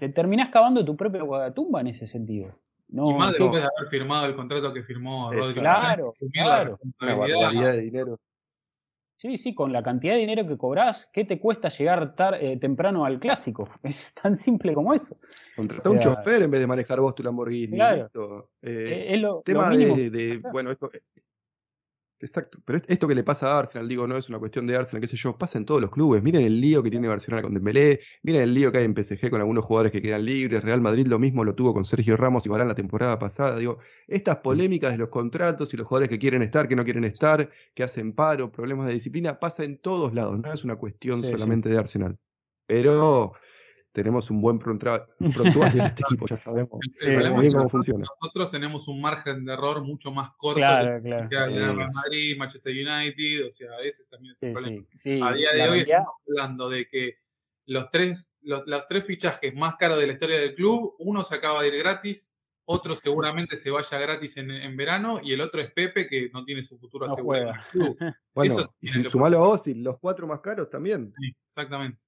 te 0.00 0.08
terminás 0.08 0.48
cavando 0.48 0.84
tu 0.84 0.96
propia 0.96 1.52
tumba 1.54 1.82
en 1.82 1.88
ese 1.88 2.06
sentido. 2.06 2.58
No, 2.88 3.10
y 3.10 3.14
más 3.14 3.28
después 3.32 3.52
de 3.52 3.58
haber 3.58 3.88
firmado 3.88 4.26
el 4.26 4.34
contrato 4.34 4.72
que 4.72 4.82
firmó 4.82 5.30
Rodri. 5.30 5.60
Claro, 5.60 6.14
claro. 6.32 6.78
Una 7.00 7.14
barbaridad 7.14 7.72
de 7.74 7.82
dinero. 7.82 8.18
Sí, 9.16 9.36
sí, 9.36 9.54
con 9.54 9.70
la 9.70 9.82
cantidad 9.82 10.14
de 10.14 10.20
dinero 10.20 10.46
que 10.48 10.56
cobras, 10.56 11.06
¿qué 11.12 11.26
te 11.26 11.38
cuesta 11.38 11.68
llegar 11.68 12.14
eh, 12.40 12.58
temprano 12.58 13.04
al 13.04 13.20
clásico? 13.20 13.68
Es 13.84 14.14
tan 14.14 14.34
simple 14.34 14.72
como 14.72 14.94
eso. 14.94 15.18
Contratar 15.54 15.92
un 15.92 16.00
chofer 16.00 16.42
en 16.42 16.50
vez 16.50 16.60
de 16.60 16.66
manejar 16.66 17.00
vos 17.00 17.14
tu 17.14 17.22
Lamborghini. 17.22 17.76
Claro. 17.76 18.48
Eh, 18.62 19.08
es 19.10 19.20
lo, 19.20 19.42
tema 19.42 19.68
de, 19.68 20.08
de, 20.08 20.40
bueno, 20.50 20.70
esto, 20.70 20.88
Exacto, 22.22 22.58
pero 22.66 22.80
esto 22.86 23.08
que 23.08 23.14
le 23.14 23.24
pasa 23.24 23.54
a 23.54 23.60
Arsenal, 23.60 23.88
digo, 23.88 24.06
no 24.06 24.14
es 24.14 24.28
una 24.28 24.38
cuestión 24.38 24.66
de 24.66 24.76
Arsenal, 24.76 25.00
qué 25.00 25.06
sé 25.06 25.16
yo, 25.16 25.38
pasa 25.38 25.56
en 25.56 25.64
todos 25.64 25.80
los 25.80 25.90
clubes. 25.90 26.22
Miren 26.22 26.42
el 26.42 26.60
lío 26.60 26.82
que 26.82 26.90
tiene 26.90 27.08
Barcelona 27.08 27.42
con 27.42 27.54
Dembélé, 27.54 28.00
miren 28.22 28.42
el 28.42 28.52
lío 28.52 28.70
que 28.70 28.78
hay 28.78 28.84
en 28.84 28.94
PSG 28.94 29.30
con 29.30 29.40
algunos 29.40 29.64
jugadores 29.64 29.90
que 29.90 30.02
quedan 30.02 30.26
libres, 30.26 30.62
Real 30.62 30.82
Madrid 30.82 31.06
lo 31.06 31.18
mismo 31.18 31.44
lo 31.44 31.54
tuvo 31.54 31.72
con 31.72 31.86
Sergio 31.86 32.18
Ramos 32.18 32.44
y 32.44 32.50
Barán 32.50 32.68
la 32.68 32.74
temporada 32.74 33.18
pasada. 33.18 33.58
Digo, 33.58 33.78
estas 34.06 34.36
polémicas 34.38 34.92
de 34.92 34.98
los 34.98 35.08
contratos 35.08 35.72
y 35.72 35.78
los 35.78 35.86
jugadores 35.86 36.10
que 36.10 36.18
quieren 36.18 36.42
estar, 36.42 36.68
que 36.68 36.76
no 36.76 36.84
quieren 36.84 37.04
estar, 37.04 37.48
que 37.72 37.82
hacen 37.82 38.12
paro, 38.12 38.52
problemas 38.52 38.86
de 38.86 38.92
disciplina, 38.92 39.40
pasa 39.40 39.64
en 39.64 39.78
todos 39.78 40.12
lados, 40.12 40.38
no 40.38 40.52
es 40.52 40.62
una 40.62 40.76
cuestión 40.76 41.22
solamente 41.22 41.70
de 41.70 41.78
Arsenal. 41.78 42.18
Pero 42.66 43.32
tenemos 43.92 44.30
un 44.30 44.40
buen 44.40 44.58
prontuario 44.58 45.80
en 45.80 45.86
este 45.86 46.02
equipo, 46.02 46.26
ya 46.26 46.36
sabemos 46.36 46.68
cómo 46.70 47.68
funciona. 47.68 48.06
Nosotros 48.20 48.50
tenemos 48.50 48.88
un 48.88 49.00
margen 49.00 49.44
de 49.44 49.52
error 49.52 49.84
mucho 49.84 50.10
más 50.12 50.30
corto 50.36 50.60
claro, 50.60 51.02
que 51.02 51.08
Real 51.08 51.76
Madrid, 51.76 52.36
Manchester 52.38 52.72
United, 52.72 53.46
o 53.46 53.50
sea, 53.50 53.70
ese 53.82 54.08
también 54.10 54.32
es 54.32 54.42
el 54.42 54.52
problema. 54.52 55.28
a 55.28 55.34
día 55.34 55.52
de 55.54 55.68
hoy 55.68 55.80
estamos 55.80 56.14
hablando 56.28 56.68
de 56.68 56.86
que 56.86 57.14
los 57.66 57.90
tres, 57.90 58.34
los, 58.42 58.62
los, 58.66 58.88
tres 58.88 59.06
fichajes 59.06 59.54
más 59.54 59.76
caros 59.76 59.98
de 59.98 60.06
la 60.06 60.12
historia 60.14 60.38
del 60.38 60.54
club, 60.54 60.94
uno 60.98 61.22
se 61.22 61.36
acaba 61.36 61.62
de 61.62 61.68
ir 61.68 61.78
gratis, 61.78 62.36
otro 62.64 62.94
seguramente 62.94 63.56
se 63.56 63.70
vaya 63.70 63.98
gratis 63.98 64.36
en, 64.36 64.76
verano 64.76 65.18
y 65.22 65.32
el 65.32 65.40
otro 65.40 65.60
es 65.60 65.72
Pepe 65.72 66.06
que 66.06 66.30
no 66.32 66.44
tiene 66.44 66.62
su 66.62 66.78
futuro 66.78 67.10
asegurado. 67.10 67.52
bueno, 68.34 68.74
y 68.80 68.86
si 68.86 69.02
sumalo 69.02 69.38
a 69.38 69.48
vos 69.48 69.66
y 69.66 69.74
los 69.74 69.98
cuatro 69.98 70.26
más 70.28 70.40
caros 70.40 70.70
también. 70.70 71.12
Sí, 71.18 71.34
exactamente. 71.48 72.04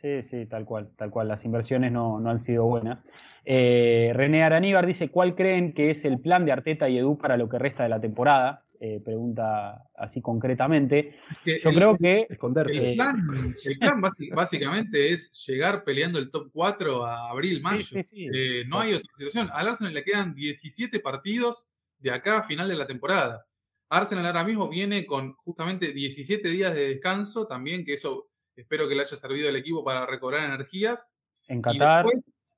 Sí, 0.00 0.22
sí, 0.22 0.46
tal 0.46 0.64
cual, 0.64 0.90
tal 0.96 1.10
cual. 1.10 1.28
Las 1.28 1.44
inversiones 1.44 1.90
no, 1.90 2.18
han 2.28 2.38
sido 2.38 2.64
buenas. 2.64 2.98
Eh, 3.44 4.12
René 4.14 4.42
Araníbar 4.42 4.86
dice, 4.86 5.08
¿cuál 5.08 5.34
creen 5.34 5.72
que 5.72 5.90
es 5.90 6.04
el 6.04 6.20
plan 6.20 6.44
de 6.44 6.52
Arteta 6.52 6.88
y 6.88 6.98
Edu 6.98 7.16
para 7.16 7.36
lo 7.36 7.48
que 7.48 7.58
resta 7.58 7.82
de 7.82 7.88
la 7.88 8.00
temporada? 8.00 8.66
Eh, 8.78 9.00
pregunta 9.02 9.88
así 9.96 10.20
concretamente. 10.20 11.16
Yo 11.44 11.70
creo 11.70 11.96
que... 11.96 12.26
Esconderse. 12.28 12.90
El 12.90 13.78
plan, 13.78 14.02
básicamente 14.34 15.12
es 15.12 15.32
llegar 15.46 15.82
peleando 15.82 16.18
el 16.18 16.30
top 16.30 16.50
4 16.52 17.04
a 17.06 17.30
abril, 17.30 17.62
mayo. 17.62 17.84
Eh, 18.12 18.64
no 18.68 18.80
hay 18.80 18.94
otra 18.94 19.10
situación. 19.14 19.48
Al 19.52 19.68
Arsenal 19.68 19.94
le 19.94 20.04
quedan 20.04 20.34
17 20.34 21.00
partidos 21.00 21.68
de 21.98 22.10
acá 22.10 22.38
a 22.38 22.42
final 22.42 22.68
de 22.68 22.76
la 22.76 22.86
temporada. 22.86 23.46
Arsenal 23.88 24.26
ahora 24.26 24.44
mismo 24.44 24.68
viene 24.68 25.06
con 25.06 25.32
justamente 25.36 25.92
17 25.92 26.46
días 26.48 26.74
de 26.74 26.88
descanso 26.88 27.46
también, 27.46 27.84
que 27.84 27.94
eso 27.94 28.28
espero 28.56 28.88
que 28.88 28.94
le 28.94 29.02
haya 29.02 29.16
servido 29.16 29.48
al 29.48 29.56
equipo 29.56 29.84
para 29.84 30.06
recobrar 30.06 30.44
energías. 30.44 31.08
En 31.48 31.62
Qatar 31.62 32.06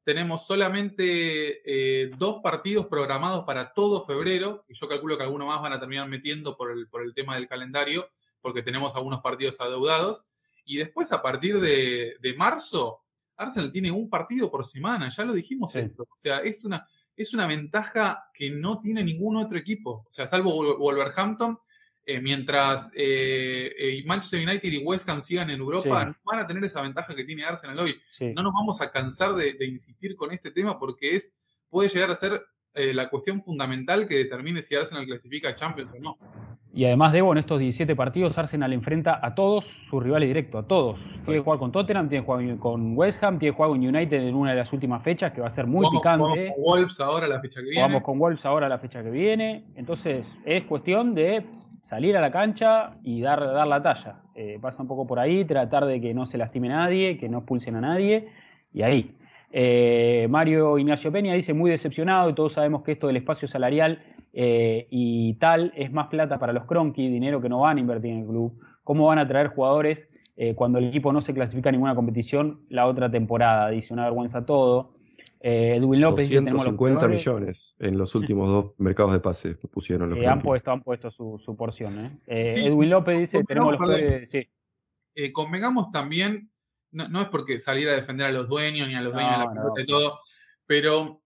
tenemos 0.08 0.46
solamente 0.46 1.60
eh, 1.66 2.08
dos 2.16 2.40
partidos 2.42 2.86
programados 2.86 3.44
para 3.44 3.74
todo 3.74 4.06
febrero, 4.06 4.64
y 4.66 4.72
yo 4.72 4.88
calculo 4.88 5.18
que 5.18 5.24
algunos 5.24 5.46
más 5.46 5.60
van 5.60 5.74
a 5.74 5.78
terminar 5.78 6.08
metiendo 6.08 6.56
por 6.56 6.70
el, 6.70 6.88
por 6.88 7.02
el 7.02 7.12
tema 7.12 7.34
del 7.34 7.46
calendario, 7.46 8.08
porque 8.40 8.62
tenemos 8.62 8.96
algunos 8.96 9.20
partidos 9.20 9.60
adeudados. 9.60 10.24
Y 10.64 10.78
después, 10.78 11.12
a 11.12 11.20
partir 11.20 11.60
de, 11.60 12.34
marzo, 12.38 13.02
Arsenal 13.36 13.70
tiene 13.70 13.90
un 13.90 14.08
partido 14.08 14.50
por 14.50 14.64
semana, 14.64 15.10
ya 15.10 15.26
lo 15.26 15.34
dijimos 15.34 15.76
esto. 15.76 16.04
O 16.04 16.18
sea, 16.18 16.38
es 16.38 16.64
una, 16.64 16.86
es 17.14 17.34
una 17.34 17.46
ventaja 17.46 18.30
que 18.32 18.50
no 18.50 18.80
tiene 18.80 19.04
ningún 19.04 19.36
otro 19.36 19.58
equipo. 19.58 20.06
O 20.08 20.10
sea, 20.10 20.26
salvo 20.26 20.78
Wolverhampton, 20.78 21.58
eh, 22.10 22.22
mientras 22.22 22.90
eh, 22.96 23.70
eh, 23.76 24.02
Manchester 24.06 24.40
United 24.40 24.72
y 24.72 24.78
West 24.78 25.06
Ham 25.10 25.22
sigan 25.22 25.50
en 25.50 25.60
Europa, 25.60 26.06
no 26.06 26.16
van 26.24 26.40
a 26.40 26.46
tener 26.46 26.64
esa 26.64 26.80
ventaja 26.80 27.14
que 27.14 27.22
tiene 27.22 27.44
Arsenal 27.44 27.78
hoy. 27.78 28.00
No 28.34 28.42
nos 28.42 28.54
vamos 28.54 28.80
a 28.80 28.90
cansar 28.90 29.34
de, 29.34 29.54
insistir 29.66 30.16
con 30.16 30.32
este 30.32 30.50
tema 30.50 30.78
porque 30.78 31.14
es 31.14 31.36
puede 31.68 31.90
llegar 31.90 32.10
a 32.10 32.16
ser 32.16 32.42
la 32.74 33.08
cuestión 33.08 33.42
fundamental 33.42 34.06
que 34.06 34.16
determine 34.16 34.62
si 34.62 34.74
Arsenal 34.74 35.04
clasifica 35.04 35.48
a 35.48 35.54
Champions 35.54 35.92
o 35.92 35.98
no. 35.98 36.18
Y 36.72 36.84
además, 36.84 37.12
Debo, 37.12 37.32
en 37.32 37.38
estos 37.38 37.58
17 37.58 37.96
partidos, 37.96 38.38
Arsenal 38.38 38.72
enfrenta 38.72 39.18
a 39.20 39.34
todos 39.34 39.64
sus 39.64 40.02
rivales 40.02 40.28
directos, 40.28 40.64
a 40.64 40.68
todos. 40.68 41.00
Tiene 41.24 41.40
que 41.40 41.44
jugar 41.44 41.58
con 41.58 41.72
Tottenham, 41.72 42.08
tiene 42.08 42.22
que 42.22 42.26
jugar 42.26 42.58
con 42.58 42.96
West 42.96 43.22
Ham, 43.24 43.38
tiene 43.38 43.52
que 43.52 43.56
jugar 43.56 43.70
con 43.70 43.84
United 43.84 44.22
en 44.22 44.34
una 44.34 44.50
de 44.50 44.58
las 44.58 44.72
últimas 44.72 45.02
fechas, 45.02 45.32
que 45.32 45.40
va 45.40 45.48
a 45.48 45.50
ser 45.50 45.66
muy 45.66 45.84
picante. 45.90 46.22
Vamos 46.22 46.54
con 46.54 46.62
Wolves 46.62 47.00
ahora 47.00 47.26
la 47.26 47.40
fecha 47.40 47.60
que 47.60 47.70
viene. 47.70 47.82
Vamos 47.82 48.02
con 48.02 48.18
Wolves 48.18 48.46
ahora 48.46 48.68
la 48.68 48.78
fecha 48.78 49.02
que 49.02 49.10
viene. 49.10 49.64
Entonces, 49.74 50.38
es 50.44 50.64
cuestión 50.64 51.14
de 51.14 51.46
salir 51.82 52.16
a 52.16 52.20
la 52.20 52.30
cancha 52.30 52.96
y 53.02 53.22
dar, 53.22 53.40
dar 53.40 53.66
la 53.66 53.82
talla. 53.82 54.20
Eh, 54.34 54.58
pasa 54.60 54.82
un 54.82 54.88
poco 54.88 55.06
por 55.06 55.18
ahí, 55.18 55.44
tratar 55.44 55.86
de 55.86 56.00
que 56.00 56.12
no 56.12 56.26
se 56.26 56.38
lastime 56.38 56.68
nadie, 56.68 57.18
que 57.18 57.28
no 57.28 57.38
expulsen 57.38 57.76
a 57.76 57.80
nadie, 57.80 58.28
y 58.72 58.82
ahí. 58.82 59.08
Eh, 59.50 60.26
Mario 60.28 60.78
Ignacio 60.78 61.10
Peña 61.10 61.34
dice 61.34 61.54
muy 61.54 61.70
decepcionado 61.70 62.30
y 62.30 62.34
todos 62.34 62.52
sabemos 62.52 62.82
que 62.82 62.92
esto 62.92 63.06
del 63.06 63.16
espacio 63.16 63.48
salarial 63.48 64.02
eh, 64.32 64.86
y 64.90 65.34
tal 65.34 65.72
es 65.74 65.90
más 65.92 66.08
plata 66.08 66.38
para 66.38 66.52
los 66.52 66.64
Cronky, 66.66 67.08
dinero 67.08 67.40
que 67.40 67.48
no 67.48 67.60
van 67.60 67.78
a 67.78 67.80
invertir 67.80 68.12
en 68.12 68.18
el 68.20 68.26
club. 68.26 68.60
¿Cómo 68.84 69.06
van 69.06 69.18
a 69.18 69.28
traer 69.28 69.48
jugadores 69.48 70.08
cuando 70.54 70.78
el 70.78 70.86
equipo 70.86 71.12
no 71.12 71.20
se 71.20 71.34
clasifica 71.34 71.68
a 71.68 71.72
ninguna 71.72 71.94
competición 71.96 72.60
la 72.68 72.86
otra 72.86 73.10
temporada? 73.10 73.70
Dice 73.70 73.92
una 73.92 74.04
vergüenza 74.04 74.46
todo. 74.46 74.92
Eh, 75.40 75.76
Edwin 75.76 76.00
López 76.00 76.28
250 76.28 77.06
millones 77.06 77.76
en 77.78 77.96
los 77.96 78.16
últimos 78.16 78.50
dos 78.50 78.72
mercados 78.78 79.12
de 79.12 79.20
pase 79.20 79.54
pusieron 79.54 80.10
los 80.10 80.18
eh, 80.18 80.26
han 80.26 80.40
puesto 80.40 80.72
han 80.72 80.82
puesto 80.82 81.12
su, 81.12 81.54
porción 81.56 81.96
¿eh? 82.00 82.10
eh 82.26 82.66
Edwin 82.66 82.90
López 82.90 83.20
dice 83.20 83.44
tenemos 83.44 83.78
los 83.78 84.00
sí. 84.26 84.48
convengamos 85.32 85.92
también 85.92 86.50
no, 86.90 87.22
es 87.22 87.28
porque 87.28 87.58
salir 87.58 87.88
a 87.88 87.94
defender 87.94 88.26
a 88.26 88.32
los 88.32 88.48
dueños 88.48 88.88
ni 88.88 88.94
a 88.94 89.00
los 89.00 89.12
dueños 89.12 89.38
de 89.38 89.44
la 89.44 89.50
pelota 89.52 89.80
y 89.80 89.86
todo 89.86 90.18
pero 90.68 91.22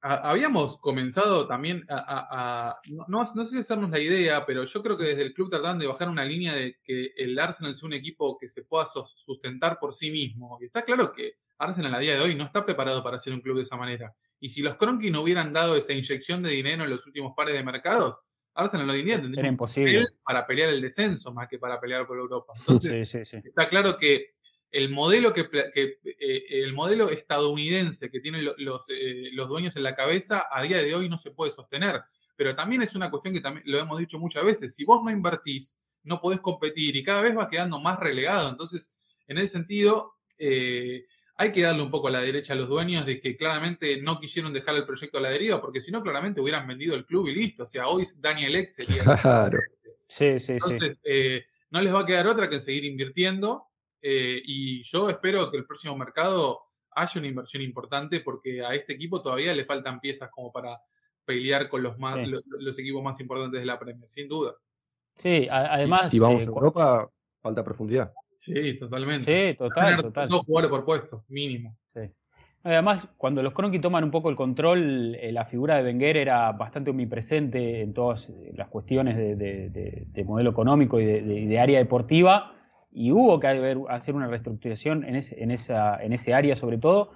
habíamos 0.00 0.78
comenzado 0.78 1.46
también 1.46 1.84
a, 1.88 2.76
no, 3.08 3.26
sé 3.26 3.44
si 3.44 3.58
hacernos 3.58 3.90
la 3.90 4.00
idea, 4.00 4.44
pero 4.44 4.64
yo 4.64 4.82
creo 4.82 4.98
que 4.98 5.04
desde 5.04 5.22
el 5.22 5.32
club 5.32 5.48
trataban 5.48 5.78
de 5.78 5.86
bajar 5.86 6.08
una 6.08 6.24
línea 6.24 6.54
de 6.54 6.76
que 6.82 7.12
el 7.16 7.38
Arsenal 7.38 7.74
sea 7.74 7.86
un 7.86 7.94
equipo 7.94 8.36
que 8.36 8.48
se 8.48 8.64
pueda 8.64 8.84
sustentar 8.84 9.78
por 9.78 9.94
sí 9.94 10.10
mismo. 10.10 10.58
Y 10.60 10.66
está 10.66 10.84
claro 10.84 11.12
que 11.12 11.34
Arsenal 11.58 11.94
a 11.94 11.98
día 12.00 12.14
de 12.14 12.20
hoy 12.20 12.34
no 12.34 12.44
está 12.44 12.66
preparado 12.66 13.02
para 13.02 13.18
ser 13.18 13.32
un 13.32 13.40
club 13.40 13.56
de 13.56 13.62
esa 13.62 13.76
manera. 13.76 14.12
Y 14.40 14.48
si 14.48 14.60
los 14.60 14.76
Kroenke 14.76 15.10
no 15.10 15.22
hubieran 15.22 15.52
dado 15.52 15.76
esa 15.76 15.92
inyección 15.92 16.42
de 16.42 16.50
dinero 16.50 16.82
en 16.84 16.90
los 16.90 17.06
últimos 17.06 17.32
pares 17.36 17.54
de 17.54 17.62
mercados, 17.62 18.18
Arsenal 18.54 18.90
hoy 18.90 19.00
en 19.00 19.06
día 19.06 19.20
tendría 19.20 19.48
imposible. 19.48 20.06
para 20.24 20.44
pelear 20.44 20.70
el 20.70 20.80
descenso 20.80 21.32
más 21.32 21.46
que 21.48 21.60
para 21.60 21.80
pelear 21.80 22.06
por 22.08 22.18
Europa. 22.18 22.52
Entonces, 22.58 23.14
está 23.14 23.68
claro 23.68 23.96
que 23.96 24.34
el 24.70 24.90
modelo 24.90 25.32
que, 25.32 25.48
eh, 25.74 26.44
el 26.50 26.72
modelo 26.74 27.08
estadounidense 27.08 28.10
que 28.10 28.20
tienen 28.20 28.44
los, 28.44 28.86
eh, 28.90 29.30
los 29.32 29.48
dueños 29.48 29.76
en 29.76 29.82
la 29.82 29.94
cabeza 29.94 30.46
a 30.50 30.62
día 30.62 30.78
de 30.78 30.94
hoy 30.94 31.08
no 31.08 31.18
se 31.18 31.30
puede 31.30 31.50
sostener. 31.50 32.02
Pero 32.36 32.54
también 32.54 32.82
es 32.82 32.94
una 32.94 33.10
cuestión 33.10 33.34
que 33.34 33.40
también 33.40 33.64
lo 33.66 33.78
hemos 33.78 33.98
dicho 33.98 34.18
muchas 34.18 34.44
veces. 34.44 34.74
Si 34.74 34.84
vos 34.84 35.02
no 35.02 35.10
invertís, 35.10 35.80
no 36.04 36.20
podés 36.20 36.40
competir 36.40 36.96
y 36.96 37.02
cada 37.02 37.22
vez 37.22 37.36
va 37.36 37.48
quedando 37.48 37.80
más 37.80 37.98
relegado. 37.98 38.48
Entonces, 38.48 38.94
en 39.26 39.38
ese 39.38 39.48
sentido, 39.48 40.14
eh, 40.38 41.04
hay 41.36 41.52
que 41.52 41.62
darle 41.62 41.82
un 41.82 41.90
poco 41.90 42.08
a 42.08 42.10
la 42.10 42.20
derecha 42.20 42.52
a 42.52 42.56
los 42.56 42.68
dueños 42.68 43.06
de 43.06 43.20
que 43.20 43.36
claramente 43.36 44.00
no 44.02 44.20
quisieron 44.20 44.52
dejar 44.52 44.76
el 44.76 44.86
proyecto 44.86 45.18
a 45.18 45.20
la 45.20 45.30
deriva, 45.30 45.60
porque 45.60 45.80
si 45.80 45.92
no, 45.92 46.02
claramente 46.02 46.40
hubieran 46.40 46.66
vendido 46.66 46.94
el 46.94 47.06
club 47.06 47.28
y 47.28 47.34
listo. 47.34 47.64
O 47.64 47.66
sea, 47.66 47.86
hoy 47.86 48.04
Daniel 48.18 48.56
X 48.56 48.74
sería. 48.74 49.04
Claro. 49.22 49.58
Sí, 50.08 50.40
sí, 50.40 50.52
Entonces, 50.52 51.00
eh, 51.04 51.44
no 51.70 51.82
les 51.82 51.94
va 51.94 52.00
a 52.00 52.06
quedar 52.06 52.26
otra 52.26 52.48
que 52.48 52.60
seguir 52.60 52.84
invirtiendo. 52.84 53.66
Eh, 54.00 54.40
y 54.44 54.82
yo 54.82 55.08
espero 55.10 55.50
que 55.50 55.58
el 55.58 55.66
próximo 55.66 55.96
mercado 55.96 56.60
haya 56.92 57.20
una 57.20 57.28
inversión 57.28 57.62
importante, 57.62 58.20
porque 58.20 58.64
a 58.64 58.74
este 58.74 58.94
equipo 58.94 59.22
todavía 59.22 59.54
le 59.54 59.64
faltan 59.64 60.00
piezas 60.00 60.30
como 60.30 60.52
para 60.52 60.80
pelear 61.24 61.68
con 61.68 61.82
los, 61.82 61.98
más, 61.98 62.16
los, 62.26 62.78
equipos 62.78 63.02
más 63.02 63.20
importantes 63.20 63.60
de 63.60 63.66
la 63.66 63.78
Premier, 63.78 64.08
sin 64.08 64.28
duda. 64.28 64.54
Sí, 65.16 65.46
además. 65.50 66.10
Si 66.10 66.18
vamos 66.18 66.42
eh, 66.44 66.46
a 66.46 66.48
Europa, 66.48 67.10
falta 67.40 67.64
profundidad. 67.64 68.12
Sí, 68.38 68.78
totalmente. 68.78 69.52
Sí, 69.52 69.58
total, 69.58 70.00
total. 70.00 70.28
Dos 70.28 70.46
jugadores 70.46 70.70
por 70.70 70.84
puesto, 70.84 71.24
mínimo. 71.28 71.76
Sí. 71.92 72.00
Además, 72.64 73.06
cuando 73.16 73.42
los 73.42 73.52
Cronky 73.52 73.78
toman 73.78 74.04
un 74.04 74.10
poco 74.10 74.30
el 74.30 74.36
control, 74.36 75.14
eh, 75.14 75.32
la 75.32 75.44
figura 75.44 75.76
de 75.76 75.84
Wenger 75.84 76.16
era 76.16 76.52
bastante 76.52 76.90
omnipresente 76.90 77.82
en 77.82 77.94
todas 77.94 78.30
las 78.54 78.68
cuestiones 78.68 79.16
de, 79.16 80.24
modelo 80.26 80.50
económico 80.50 81.00
y 81.00 81.04
de, 81.04 81.58
área 81.58 81.78
deportiva, 81.78 82.54
y 82.90 83.12
hubo 83.12 83.38
que 83.38 83.76
hacer 83.88 84.14
una 84.14 84.26
reestructuración 84.26 85.04
en 85.04 85.16
ese, 85.16 85.42
en, 85.42 85.50
esa, 85.50 86.02
en 86.02 86.12
ese 86.12 86.34
área 86.34 86.56
sobre 86.56 86.78
todo. 86.78 87.10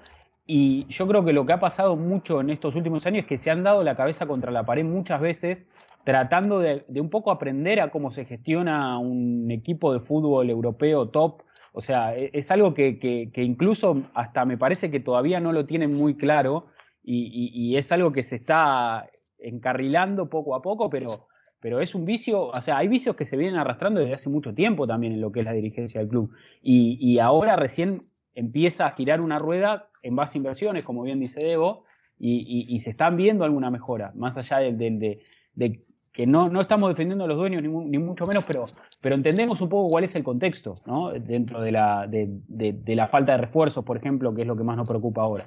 Y 0.47 0.87
yo 0.89 1.07
creo 1.07 1.25
que 1.25 1.33
lo 1.33 1.47
que 1.47 1.53
ha 1.53 1.61
pasado 1.61 1.97
mucho 1.97 2.41
en 2.41 2.51
estos 2.51 2.75
últimos 2.75 3.07
años 3.07 3.21
es 3.21 3.27
que 3.27 3.39
se 3.39 3.51
han 3.51 3.63
dado 3.63 3.83
la 3.83 3.97
cabeza 3.97 4.27
contra 4.27 4.51
la 4.51 4.65
pared 4.65 4.85
muchas 4.85 5.21
veces 5.21 5.67
tratando 6.05 6.59
de, 6.59 6.85
un 6.97 7.11
poco 7.11 7.31
aprender 7.31 7.81
a 7.81 7.91
cómo 7.91 8.11
se 8.11 8.25
gestiona 8.25 8.99
un 8.99 9.51
equipo 9.51 9.93
de 9.93 10.01
fútbol 10.01 10.51
europeo 10.51 11.09
top. 11.09 11.43
O 11.73 11.81
sea, 11.81 12.17
e, 12.17 12.31
es 12.33 12.51
algo 12.51 12.75
que, 12.75 13.31
incluso 13.37 14.03
hasta 14.15 14.45
me 14.45 14.59
parece 14.59 14.91
que 14.91 15.01
todavía 15.01 15.41
no 15.41 15.53
lo 15.53 15.65
tienen 15.65 15.95
muy 15.95 16.17
claro 16.17 16.67
y, 17.05 17.77
es 17.77 17.91
algo 17.91 18.13
que 18.13 18.23
se 18.23 18.37
está 18.37 19.09
encarrilando 19.39 20.29
poco 20.29 20.55
a 20.55 20.63
poco, 20.63 20.91
pero, 20.91 21.27
pero 21.63 21.81
es 21.81 21.95
un 21.95 22.05
vicio, 22.05 22.49
o 22.49 22.61
sea, 22.61 22.77
hay 22.77 22.89
vicios 22.89 23.17
que 23.17 23.25
se 23.25 23.39
vienen 23.39 23.57
arrastrando 23.57 24.01
desde 24.01 24.15
hace 24.15 24.29
mucho 24.29 24.53
tiempo 24.53 24.87
también 24.87 25.15
en 25.15 25.21
lo 25.23 25.33
que 25.33 25.41
es 25.41 25.47
la 25.47 25.53
dirigencia 25.53 26.01
del 26.01 26.09
club. 26.09 26.35
Y, 26.61 27.19
ahora 27.21 27.57
recién 27.57 28.03
empieza 28.35 28.87
a 28.87 28.91
girar 28.91 29.21
una 29.21 29.39
rueda 29.39 29.89
en 30.03 30.17
base 30.17 30.37
a 30.37 30.41
inversiones, 30.41 30.85
como 30.85 31.03
bien 31.03 31.21
dice 31.21 31.39
Debo, 31.43 31.85
y, 32.19 32.79
se 32.81 32.91
están 32.91 33.17
viendo 33.17 33.45
alguna 33.45 33.71
mejora, 33.71 34.13
más 34.15 34.37
allá 34.37 34.59
de, 34.59 35.23
de 35.55 35.85
que 36.13 36.27
no, 36.27 36.51
no 36.51 36.61
estamos 36.61 36.91
defendiendo 36.91 37.25
a 37.25 37.27
los 37.27 37.37
dueños 37.37 37.63
ni, 37.63 37.99
mucho 37.99 38.27
menos, 38.27 38.45
pero, 38.45 38.67
pero 39.01 39.15
entendemos 39.15 39.61
un 39.63 39.69
poco 39.71 39.91
cuál 39.91 40.05
es 40.05 40.15
el 40.15 40.23
contexto, 40.23 40.75
¿no? 40.85 41.11
Dentro 41.13 41.63
de 41.63 41.73
la, 41.73 42.07
de, 42.07 42.83
la 42.95 43.07
falta 43.07 43.33
de 43.33 43.39
refuerzos, 43.39 43.83
por 43.85 43.97
ejemplo, 43.97 44.35
que 44.35 44.43
es 44.43 44.47
lo 44.47 44.57
que 44.57 44.63
más 44.63 44.77
nos 44.77 44.89
preocupa 44.89 45.23
ahora. 45.23 45.47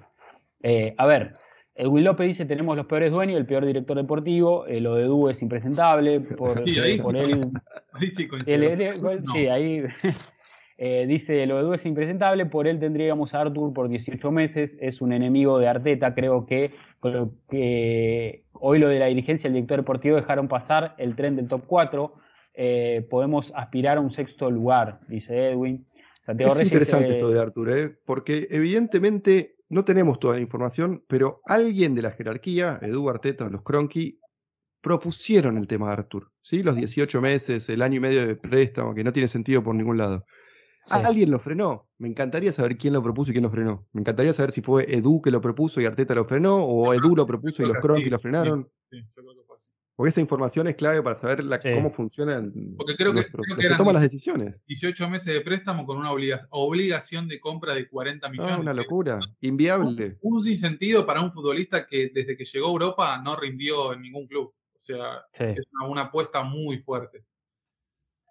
Eh, 0.63 0.95
a 0.97 1.05
ver, 1.05 1.33
Edwin 1.75 2.03
López 2.05 2.27
dice 2.27 2.45
tenemos 2.45 2.77
los 2.77 2.85
peores 2.85 3.11
dueños, 3.11 3.37
el 3.37 3.45
peor 3.45 3.65
director 3.65 3.97
deportivo, 3.97 4.65
eh, 4.65 4.79
lo 4.79 4.95
de 4.95 5.03
Du 5.03 5.29
es 5.29 5.41
impresentable, 5.41 6.21
por, 6.21 6.63
sí, 6.63 6.79
ahí 6.79 6.97
sí, 6.97 7.09
Ahí 7.93 8.09
sí, 8.09 8.27
sí, 9.33 9.47
ahí 9.47 9.83
Eh, 10.77 11.05
dice, 11.07 11.45
lo 11.45 11.55
de 11.55 11.61
Edu 11.61 11.73
es 11.73 11.85
impresentable, 11.85 12.45
por 12.45 12.67
él 12.67 12.79
tendríamos 12.79 13.33
a 13.33 13.41
Arthur 13.41 13.73
por 13.73 13.87
18 13.87 14.29
meses, 14.31 14.77
es 14.81 15.01
un 15.01 15.13
enemigo 15.13 15.57
de 15.57 15.67
Arteta, 15.67 16.13
creo 16.13 16.45
que, 16.45 16.71
que 17.49 18.43
hoy 18.51 18.79
lo 18.79 18.89
de 18.89 18.99
la 18.99 19.05
dirigencia 19.05 19.47
y 19.47 19.49
el 19.49 19.53
director 19.53 19.77
deportivo 19.77 20.17
dejaron 20.17 20.49
pasar 20.49 20.93
el 20.97 21.15
tren 21.15 21.37
del 21.37 21.47
top 21.47 21.63
4, 21.65 22.13
eh, 22.55 23.07
podemos 23.09 23.53
aspirar 23.55 23.97
a 23.97 24.01
un 24.01 24.11
sexto 24.11 24.51
lugar, 24.51 24.99
dice 25.07 25.51
Edwin. 25.51 25.85
es 26.27 26.61
interesante 26.61 27.11
esto 27.11 27.29
de 27.29 27.39
Arthur, 27.39 27.69
¿eh? 27.69 27.95
porque 28.05 28.47
evidentemente 28.51 29.54
no 29.69 29.85
tenemos 29.85 30.19
toda 30.19 30.35
la 30.35 30.41
información, 30.41 31.03
pero 31.07 31.41
alguien 31.45 31.95
de 31.95 32.01
la 32.01 32.11
jerarquía, 32.11 32.79
Edu 32.81 33.09
Arteta, 33.09 33.49
los 33.49 33.63
Cronky, 33.63 34.19
propusieron 34.81 35.57
el 35.57 35.67
tema 35.67 35.87
de 35.87 35.93
Arthur, 35.93 36.31
¿sí? 36.41 36.61
Los 36.61 36.75
18 36.75 37.19
meses, 37.21 37.67
el 37.69 37.81
año 37.81 37.97
y 37.97 37.99
medio 37.99 38.25
de 38.25 38.35
préstamo, 38.35 38.93
que 38.93 39.03
no 39.03 39.11
tiene 39.11 39.27
sentido 39.27 39.63
por 39.63 39.73
ningún 39.73 39.97
lado. 39.97 40.25
Alguien 40.89 41.31
lo 41.31 41.39
frenó. 41.39 41.89
Me 41.97 42.07
encantaría 42.07 42.51
saber 42.51 42.77
quién 42.77 42.93
lo 42.93 43.01
propuso 43.01 43.31
y 43.31 43.33
quién 43.33 43.43
lo 43.43 43.49
frenó. 43.49 43.87
Me 43.93 44.01
encantaría 44.01 44.33
saber 44.33 44.51
si 44.51 44.61
fue 44.61 44.85
Edu 44.87 45.21
que 45.21 45.31
lo 45.31 45.41
propuso 45.41 45.81
y 45.81 45.85
Arteta 45.85 46.13
lo 46.13 46.25
frenó, 46.25 46.57
o 46.57 46.93
Edu 46.93 47.15
lo 47.15 47.25
propuso 47.25 47.63
y 47.63 47.65
los 47.65 47.77
Cronky 47.77 48.09
lo 48.09 48.19
frenaron. 48.19 48.69
Sí, 48.91 48.97
Porque 49.95 50.09
esa 50.09 50.19
información 50.19 50.67
es 50.67 50.75
clave 50.75 51.01
para 51.01 51.15
saber 51.15 51.45
cómo 51.73 51.89
funcionan 51.89 52.51
Porque 52.75 52.97
creo 52.97 53.13
que, 53.13 53.23
toman 53.77 53.93
las 53.93 54.03
decisiones. 54.03 54.55
18 54.67 55.09
meses 55.09 55.33
de 55.33 55.41
préstamo 55.41 55.85
con 55.85 55.97
una 55.97 56.11
obligación 56.11 57.29
de 57.29 57.39
compra 57.39 57.73
de 57.73 57.87
40 57.87 58.29
millones. 58.29 58.59
una 58.59 58.73
locura, 58.73 59.19
inviable. 59.39 60.17
Un, 60.21 60.35
un 60.35 60.43
sinsentido 60.43 61.05
para 61.05 61.21
un 61.21 61.31
futbolista 61.31 61.85
que 61.85 62.11
desde 62.13 62.35
que 62.35 62.43
llegó 62.43 62.67
a 62.67 62.71
Europa 62.71 63.21
no 63.23 63.37
rindió 63.37 63.93
en 63.93 64.01
ningún 64.01 64.27
club. 64.27 64.53
O 64.77 64.81
sea, 64.81 65.25
es 65.33 65.65
una 65.87 66.03
apuesta 66.03 66.43
muy 66.43 66.77
fuerte. 66.77 67.23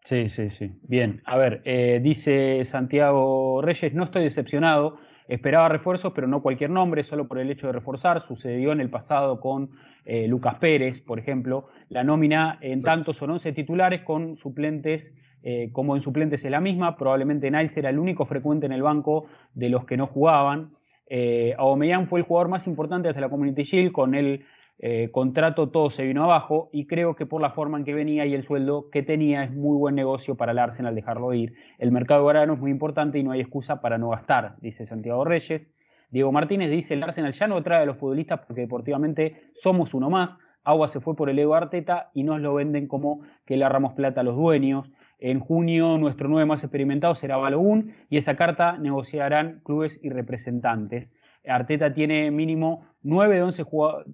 Sí, 0.05 0.29
sí, 0.29 0.51
sí. 0.51 0.71
Bien, 0.83 1.23
a 1.25 1.39
ver, 1.39 1.63
eh, 1.65 1.99
dice 2.03 2.63
Santiago 2.67 3.63
Reyes, 3.63 3.95
no 3.95 4.05
estoy 4.05 4.25
decepcionado, 4.25 4.99
esperaba 5.29 5.69
refuerzos, 5.69 6.13
pero 6.15 6.27
no 6.27 6.43
cualquier 6.43 6.71
nombre, 6.71 7.03
solo 7.03 7.27
por 7.27 7.39
el 7.39 7.51
hecho 7.51 7.67
de 7.67 7.73
reforzar. 7.73 8.21
Sucedió 8.21 8.73
en 8.73 8.81
el 8.81 8.91
pasado 8.91 9.41
con 9.41 9.71
eh, 10.05 10.29
Lucas 10.29 10.59
Pérez, 10.59 11.01
por 11.01 11.19
ejemplo. 11.19 11.69
La 11.89 12.05
nómina 12.05 12.59
en 12.61 12.83
tanto 12.83 13.13
son 13.13 13.31
11 13.31 13.53
titulares 13.53 14.03
con 14.03 14.37
suplentes, 14.37 15.15
eh, 15.43 15.71
como 15.73 15.95
en 15.97 16.03
suplentes 16.03 16.45
es 16.45 16.51
la 16.51 16.61
misma. 16.61 16.97
Probablemente 16.97 17.51
Niles 17.51 17.77
era 17.77 17.91
el 17.91 17.99
único 17.99 18.27
frecuente 18.27 18.67
en 18.67 18.73
el 18.73 18.83
banco 18.83 19.27
de 19.55 19.69
los 19.69 19.85
que 19.85 19.97
no 19.97 20.07
jugaban. 20.07 20.73
Eh, 21.07 21.55
Aubameyang 21.59 22.07
fue 22.07 22.21
el 22.21 22.27
jugador 22.27 22.49
más 22.49 22.67
importante 22.67 23.09
desde 23.09 23.21
la 23.21 23.29
Community 23.29 23.63
Shield, 23.63 23.93
con 23.93 24.15
el 24.15 24.45
eh, 24.79 25.11
contrato 25.13 25.71
todo 25.71 25.89
se 25.89 26.05
vino 26.05 26.25
abajo 26.25 26.69
y 26.73 26.87
creo 26.87 27.15
que 27.15 27.27
por 27.27 27.41
la 27.41 27.51
forma 27.51 27.79
en 27.79 27.85
que 27.85 27.95
venía 27.95 28.27
y 28.27 28.35
el 28.35 28.43
sueldo 28.43 28.91
que 28.91 29.03
tenía 29.03 29.45
es 29.45 29.53
muy 29.53 29.77
buen 29.77 29.95
negocio 29.95 30.37
para 30.37 30.53
el 30.53 30.59
Arsenal 30.59 30.95
dejarlo 30.95 31.33
ir. 31.33 31.55
El 31.79 31.93
mercado 31.93 32.25
verano 32.25 32.55
es 32.55 32.61
muy 32.61 32.71
importante 32.71 33.19
y 33.19 33.23
no 33.23 33.31
hay 33.31 33.41
excusa 33.41 33.81
para 33.81 33.99
no 33.99 34.11
gastar, 34.11 34.57
dice 34.61 34.85
Santiago 34.87 35.25
Reyes. 35.25 35.71
Diego 36.11 36.33
Martínez 36.33 36.71
dice, 36.71 36.95
el 36.95 37.03
Arsenal 37.03 37.33
ya 37.33 37.47
no 37.47 37.63
trae 37.63 37.83
a 37.83 37.87
los 37.87 37.97
futbolistas 37.97 38.41
porque 38.47 38.63
deportivamente 38.63 39.51
somos 39.55 39.95
uno 39.95 40.11
más. 40.11 40.39
Agua 40.65 40.89
se 40.89 41.01
fue 41.01 41.15
por 41.15 41.29
el 41.29 41.39
Ego 41.39 41.55
Arteta 41.55 42.11
y 42.15 42.23
nos 42.23 42.41
lo 42.41 42.55
venden 42.55 42.89
como 42.89 43.21
que 43.45 43.57
le 43.57 43.65
arramos 43.65 43.93
plata 43.93 44.23
a 44.23 44.25
los 44.25 44.37
dueños. 44.37 44.91
En 45.19 45.41
junio 45.41 45.99
nuestro 45.99 46.29
nueve 46.29 46.47
más 46.47 46.65
experimentado 46.65 47.15
será 47.15 47.37
Balogun 47.37 47.93
y 48.09 48.17
esa 48.17 48.37
carta 48.37 48.79
negociarán 48.79 49.61
clubes 49.65 50.01
y 50.03 50.11
representantes. 50.11 51.11
Arteta 51.47 51.93
tiene 51.93 52.31
mínimo 52.31 52.87
9 53.03 53.37
de 53.37 53.43
11 53.43 53.65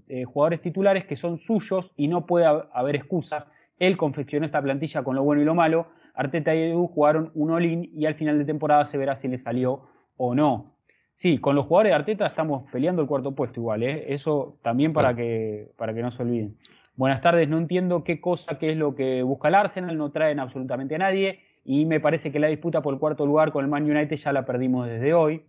eh, 0.09 0.25
jugadores 0.25 0.61
titulares 0.61 1.05
que 1.05 1.17
son 1.17 1.39
suyos 1.39 1.93
y 1.97 2.09
no 2.09 2.27
puede 2.27 2.47
haber 2.73 2.97
excusas. 2.97 3.49
Él 3.79 3.97
confeccionó 3.97 4.47
esta 4.47 4.61
plantilla 4.61 5.03
con 5.03 5.17
lo 5.17 5.23
bueno 5.23 5.43
y 5.43 5.45
lo 5.45 5.55
malo. 5.55 5.89
Arteta 6.15 6.55
y 6.55 6.63
Edu 6.63 6.89
jugaron 6.89 7.31
un 7.35 7.51
all-in 7.51 7.91
y 7.95 8.07
al 8.07 8.15
final 8.15 8.39
de 8.39 8.45
temporada 8.45 8.85
se 8.85 8.99
verá 8.99 9.17
si 9.17 9.29
le 9.29 9.39
salió 9.39 9.83
o 10.17 10.35
no. 10.35 10.75
Sí, 11.15 11.39
con 11.39 11.55
los 11.55 11.67
jugadores 11.67 11.91
de 11.91 11.95
Arteta 11.95 12.27
estamos 12.27 12.71
peleando 12.71 13.03
el 13.03 13.09
cuarto 13.09 13.35
puesto 13.35 13.61
igual, 13.61 13.83
¿eh? 13.83 14.13
eso 14.13 14.59
también 14.63 14.93
para 14.93 15.15
que, 15.15 15.71
para 15.77 15.95
que 15.95 16.03
no 16.03 16.11
se 16.11 16.23
olviden. 16.23 16.57
Buenas 16.97 17.21
tardes, 17.21 17.49
no 17.49 17.59
entiendo 17.59 18.05
qué 18.05 18.21
cosa, 18.21 18.59
qué 18.59 18.73
es 18.73 18.77
lo 18.77 18.95
que 18.95 19.23
busca 19.23 19.49
el 19.49 19.55
Arsenal, 19.55 19.97
no 19.97 20.11
traen 20.11 20.41
absolutamente 20.41 20.95
a 20.95 20.99
nadie 20.99 21.41
y 21.65 21.85
me 21.85 22.01
parece 22.01 22.33
que 22.33 22.41
la 22.41 22.49
disputa 22.49 22.83
por 22.83 22.95
el 22.95 23.01
cuarto 23.01 23.27
lugar 23.27 23.53
con 23.53 23.65
el 23.65 23.71
Man 23.71 23.85
United 23.85 24.17
ya 24.17 24.33
la 24.33 24.45
perdimos 24.45 24.87
desde 24.89 25.15
hoy. 25.15 25.43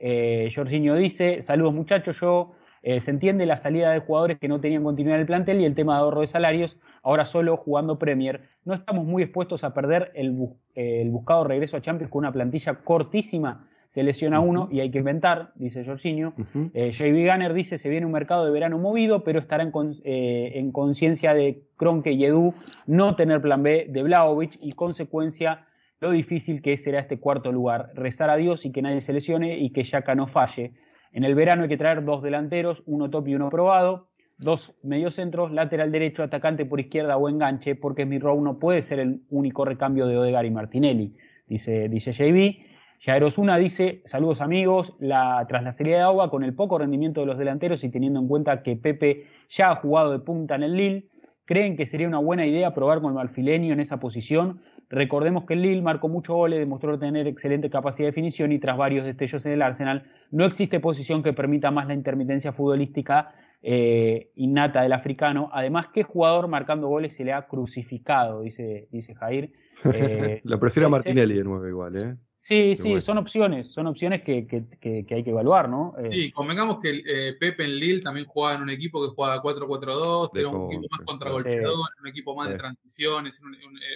Eh, 0.00 0.50
Jorginho 0.54 0.96
dice, 0.96 1.42
saludos 1.42 1.74
muchachos, 1.74 2.18
yo 2.18 2.52
eh, 2.82 3.02
se 3.02 3.10
entiende 3.10 3.44
la 3.44 3.58
salida 3.58 3.92
de 3.92 4.00
jugadores 4.00 4.38
que 4.38 4.48
no 4.48 4.58
tenían 4.58 4.82
continuidad 4.82 5.16
en 5.16 5.20
el 5.20 5.26
plantel 5.26 5.60
y 5.60 5.66
el 5.66 5.74
tema 5.74 5.94
de 5.94 6.00
ahorro 6.00 6.22
de 6.22 6.26
salarios, 6.26 6.78
ahora 7.02 7.26
solo 7.26 7.58
jugando 7.58 7.98
Premier. 7.98 8.48
No 8.64 8.72
estamos 8.72 9.04
muy 9.04 9.22
expuestos 9.22 9.62
a 9.62 9.74
perder 9.74 10.10
el, 10.14 10.30
buscado 10.30 11.44
regreso 11.44 11.76
a 11.76 11.82
Champions 11.82 12.10
con 12.10 12.20
una 12.20 12.32
plantilla 12.32 12.76
cortísima. 12.76 13.66
Se 13.90 14.02
lesiona 14.04 14.40
uno 14.40 14.68
y 14.70 14.80
hay 14.80 14.90
que 14.90 14.98
inventar, 14.98 15.50
dice 15.56 15.84
Jorginho. 15.84 16.32
Eh, 16.74 16.92
JB 16.92 17.28
Gunner 17.28 17.52
dice, 17.52 17.76
se 17.76 17.90
viene 17.90 18.06
un 18.06 18.12
mercado 18.12 18.44
de 18.44 18.52
verano 18.52 18.78
movido, 18.78 19.24
pero 19.24 19.40
estará 19.40 19.64
en, 19.64 19.72
en 20.04 20.72
conciencia 20.72 21.34
de 21.34 21.64
Kronke 21.76 22.12
y 22.12 22.24
Edu 22.24 22.54
no 22.86 23.16
tener 23.16 23.42
plan 23.42 23.64
B 23.64 23.86
de 23.90 24.02
Blaovic 24.04 24.56
y 24.62 24.72
consecuencia 24.72 25.66
lo 26.00 26.10
difícil 26.10 26.62
que 26.62 26.76
será 26.76 27.00
este 27.00 27.20
cuarto 27.20 27.52
lugar. 27.52 27.90
Rezar 27.94 28.30
a 28.30 28.36
Dios 28.36 28.64
y 28.64 28.72
que 28.72 28.82
nadie 28.82 29.00
se 29.00 29.12
lesione 29.12 29.58
y 29.58 29.70
que 29.70 29.82
Yaka 29.82 30.14
no 30.14 30.26
falle. 30.26 30.72
En 31.12 31.24
el 31.24 31.34
verano 31.34 31.64
hay 31.64 31.68
que 31.68 31.76
traer 31.76 32.04
dos 32.04 32.22
delanteros, 32.22 32.82
uno 32.86 33.10
top 33.10 33.28
y 33.28 33.34
uno 33.34 33.50
probado, 33.50 34.08
dos 34.38 34.74
mediocentros, 34.82 35.52
lateral 35.52 35.92
derecho, 35.92 36.22
atacante 36.22 36.64
por 36.64 36.80
izquierda 36.80 37.16
o 37.16 37.28
enganche, 37.28 37.74
porque 37.74 38.06
Row 38.18 38.40
no 38.42 38.58
puede 38.58 38.80
ser 38.80 39.00
el 39.00 39.20
único 39.28 39.64
recambio 39.64 40.06
de 40.06 40.16
Odegar 40.16 40.46
y 40.46 40.50
Martinelli, 40.50 41.14
dice, 41.46 41.88
dice 41.88 42.12
JB. 42.12 42.56
Jair 43.02 43.24
dice, 43.58 44.02
saludos 44.04 44.42
amigos, 44.42 44.94
la, 45.00 45.46
tras 45.48 45.62
la 45.62 45.72
serie 45.72 45.96
de 45.96 46.00
agua, 46.02 46.30
con 46.30 46.44
el 46.44 46.54
poco 46.54 46.78
rendimiento 46.78 47.20
de 47.20 47.26
los 47.26 47.38
delanteros 47.38 47.82
y 47.82 47.88
teniendo 47.88 48.20
en 48.20 48.28
cuenta 48.28 48.62
que 48.62 48.76
Pepe 48.76 49.24
ya 49.48 49.70
ha 49.70 49.76
jugado 49.76 50.12
de 50.12 50.18
punta 50.18 50.54
en 50.54 50.62
el 50.62 50.76
Lille, 50.76 51.08
¿Creen 51.50 51.76
que 51.76 51.84
sería 51.84 52.06
una 52.06 52.20
buena 52.20 52.46
idea 52.46 52.72
probar 52.72 53.00
con 53.00 53.08
el 53.08 53.16
Malfilenio 53.16 53.72
en 53.72 53.80
esa 53.80 53.98
posición? 53.98 54.60
Recordemos 54.88 55.46
que 55.46 55.54
el 55.54 55.62
Lille 55.62 55.82
marcó 55.82 56.08
mucho 56.08 56.34
goles, 56.34 56.60
demostró 56.60 56.96
tener 56.96 57.26
excelente 57.26 57.68
capacidad 57.68 58.06
de 58.06 58.12
definición 58.12 58.52
y 58.52 58.60
tras 58.60 58.76
varios 58.76 59.04
destellos 59.04 59.44
en 59.46 59.52
el 59.54 59.62
Arsenal, 59.62 60.04
no 60.30 60.44
existe 60.44 60.78
posición 60.78 61.24
que 61.24 61.32
permita 61.32 61.72
más 61.72 61.88
la 61.88 61.94
intermitencia 61.94 62.52
futbolística 62.52 63.34
eh, 63.62 64.30
innata 64.36 64.82
del 64.82 64.92
africano. 64.92 65.50
Además, 65.52 65.86
¿qué 65.92 66.04
jugador 66.04 66.46
marcando 66.46 66.86
goles 66.86 67.16
se 67.16 67.24
le 67.24 67.32
ha 67.32 67.48
crucificado? 67.48 68.42
Dice, 68.42 68.86
dice 68.92 69.16
Jair. 69.16 69.50
Eh, 69.92 70.40
Lo 70.44 70.60
prefiero 70.60 70.86
a 70.86 70.90
Martinelli 70.90 71.34
de 71.34 71.42
nuevo 71.42 71.66
igual, 71.66 71.96
¿eh? 71.96 72.16
Sí, 72.42 72.74
sí, 72.74 72.98
son 73.02 73.18
opciones, 73.18 73.70
son 73.70 73.86
opciones 73.86 74.22
que, 74.22 74.46
hay 74.82 75.22
que 75.22 75.30
evaluar, 75.30 75.68
¿no? 75.68 75.94
Eh, 75.98 76.08
sí, 76.10 76.32
convengamos 76.32 76.80
que 76.80 77.02
eh, 77.06 77.34
Pepe 77.34 77.64
en 77.64 77.78
Lille 77.78 78.00
también 78.00 78.24
jugaba 78.24 78.56
en 78.56 78.62
un 78.62 78.70
equipo 78.70 79.02
que 79.02 79.14
jugaba 79.14 79.42
4-4-2, 79.42 80.30
era 80.34 80.48
un 80.48 80.72
equipo 80.72 80.88
más 80.90 81.00
contragolpeador, 81.06 81.90
un 82.00 82.06
equipo 82.08 82.34
más 82.34 82.48
de 82.48 82.54
transiciones, 82.54 83.42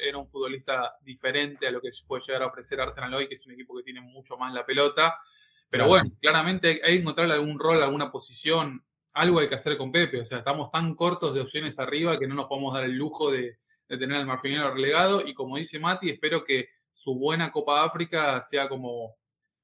era 0.06 0.18
un 0.18 0.28
futbolista 0.28 0.94
diferente 1.02 1.66
a 1.66 1.70
lo 1.70 1.80
que 1.80 1.88
puede 2.06 2.22
llegar 2.26 2.42
a 2.42 2.46
ofrecer 2.46 2.82
Arsenal 2.82 3.14
hoy, 3.14 3.28
que 3.28 3.34
es 3.34 3.46
un 3.46 3.52
equipo 3.52 3.74
que 3.78 3.82
tiene 3.82 4.02
mucho 4.02 4.36
más 4.36 4.52
la 4.52 4.66
pelota. 4.66 5.16
Pero 5.70 5.88
bueno, 5.88 6.10
claramente 6.20 6.82
hay 6.84 6.96
que 6.96 7.00
encontrar 7.00 7.32
algún 7.32 7.58
rol, 7.58 7.82
alguna 7.82 8.12
posición, 8.12 8.84
algo 9.14 9.38
hay 9.38 9.48
que 9.48 9.54
hacer 9.54 9.78
con 9.78 9.90
Pepe. 9.90 10.20
O 10.20 10.24
sea, 10.24 10.38
estamos 10.38 10.70
tan 10.70 10.94
cortos 10.94 11.34
de 11.34 11.40
opciones 11.40 11.78
arriba 11.78 12.18
que 12.18 12.28
no 12.28 12.34
nos 12.34 12.46
podemos 12.46 12.74
dar 12.74 12.84
el 12.84 12.92
lujo 12.92 13.30
de, 13.30 13.56
de 13.88 13.98
tener 13.98 14.18
al 14.18 14.26
marfinero 14.26 14.70
relegado. 14.72 15.26
Y 15.26 15.32
como 15.32 15.56
dice 15.56 15.80
Mati, 15.80 16.10
espero 16.10 16.44
que 16.44 16.68
su 16.94 17.18
buena 17.18 17.50
Copa 17.50 17.82
África 17.82 18.40
sea 18.40 18.68
como 18.68 19.16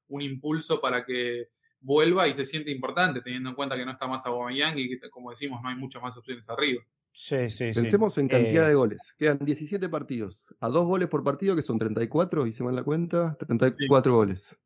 un 0.09 0.21
impulso 0.21 0.81
para 0.81 1.05
que 1.05 1.49
vuelva 1.79 2.27
y 2.27 2.35
se 2.35 2.45
siente 2.45 2.73
importante, 2.73 3.21
teniendo 3.23 3.51
en 3.51 3.55
cuenta 3.55 3.77
que 3.77 3.85
no 3.85 3.93
está 3.93 4.09
más 4.09 4.27
Aubameyang 4.27 4.77
y 4.77 4.99
que, 4.99 5.09
como 5.11 5.31
decimos, 5.31 5.63
no 5.63 5.69
hay 5.69 5.77
muchas 5.77 6.03
más 6.03 6.17
opciones 6.17 6.51
arriba. 6.51 6.83
Sí, 7.13 7.49
sí, 7.51 7.71
Pensemos 7.73 8.19
en 8.19 8.27
cantidad 8.27 8.67
de 8.67 8.73
eh, 8.73 8.75
goles. 8.75 9.15
Quedan 9.17 9.39
17 9.39 9.89
partidos. 9.89 10.53
A 10.59 10.69
dos 10.69 10.85
goles 10.87 11.09
por 11.09 11.23
partido, 11.23 11.55
que 11.55 11.63
son 11.63 11.79
34, 11.79 12.47
hice 12.49 12.65
mal 12.65 12.75
la 12.75 12.83
cuenta, 12.83 13.37
34 13.39 14.13
goles. 14.13 14.59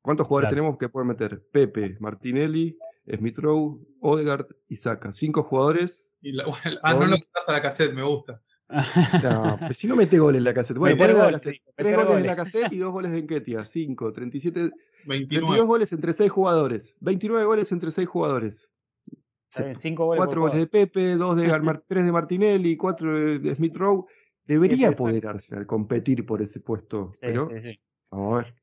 ¿Cuántos 0.00 0.28
jugadores 0.28 0.50
tenemos 0.50 0.78
que 0.78 0.88
pueden 0.88 1.08
meter? 1.08 1.44
Pepe, 1.50 1.96
Martinelli, 1.98 2.78
Smith 3.12 3.38
Rowe, 3.38 3.84
Odegaard 4.00 4.46
y 4.68 4.76
Saka. 4.76 5.12
Cinco 5.12 5.42
jugadores. 5.42 6.12
ah, 6.82 6.94
no 6.94 7.06
lo 7.06 7.16
pasa 7.32 7.50
a 7.50 7.54
la 7.54 7.62
cassette, 7.62 7.94
me 7.94 8.04
gusta. 8.04 8.40
No, 8.68 9.58
pues 9.60 9.76
si 9.76 9.86
no 9.86 9.96
mete 9.96 10.18
goles 10.18 10.38
en 10.38 10.44
la 10.44 10.54
cassette. 10.54 10.78
Bueno, 10.78 10.96
ponle 10.96 11.14
la 11.14 11.30
cassette. 11.30 11.62
Tres 11.76 11.96
goles, 11.96 12.18
en 12.18 12.26
la 12.26 12.36
cassette 12.36 12.72
y 12.72 12.78
dos 12.78 12.92
goles 12.92 13.12
de 13.12 13.20
Enquetia. 13.20 13.64
Cinco, 13.64 14.12
37. 14.12 14.70
29. 15.06 15.46
22 15.46 15.66
goles 15.66 15.92
entre 15.92 16.12
seis 16.12 16.30
jugadores. 16.30 16.96
29 17.00 17.44
goles 17.44 17.70
entre 17.72 17.90
seis 17.90 18.08
jugadores. 18.08 18.72
Cinco 19.80 20.06
goles 20.06 20.18
cuatro 20.18 20.42
goles 20.42 20.58
de 20.58 20.66
Pepe, 20.66 21.14
dos 21.14 21.36
de 21.36 21.46
tres 21.86 22.04
de 22.04 22.12
Martinelli, 22.12 22.76
cuatro 22.76 23.38
de 23.38 23.54
Smith 23.54 23.76
Rowe. 23.76 24.06
Debería 24.44 24.92
poder 24.92 25.26
Arsenal 25.26 25.66
competir 25.66 26.24
por 26.24 26.42
ese 26.42 26.60
puesto. 26.60 27.12
pero 27.20 27.48
vamos 28.10 28.34
a 28.34 28.44
ver. 28.44 28.54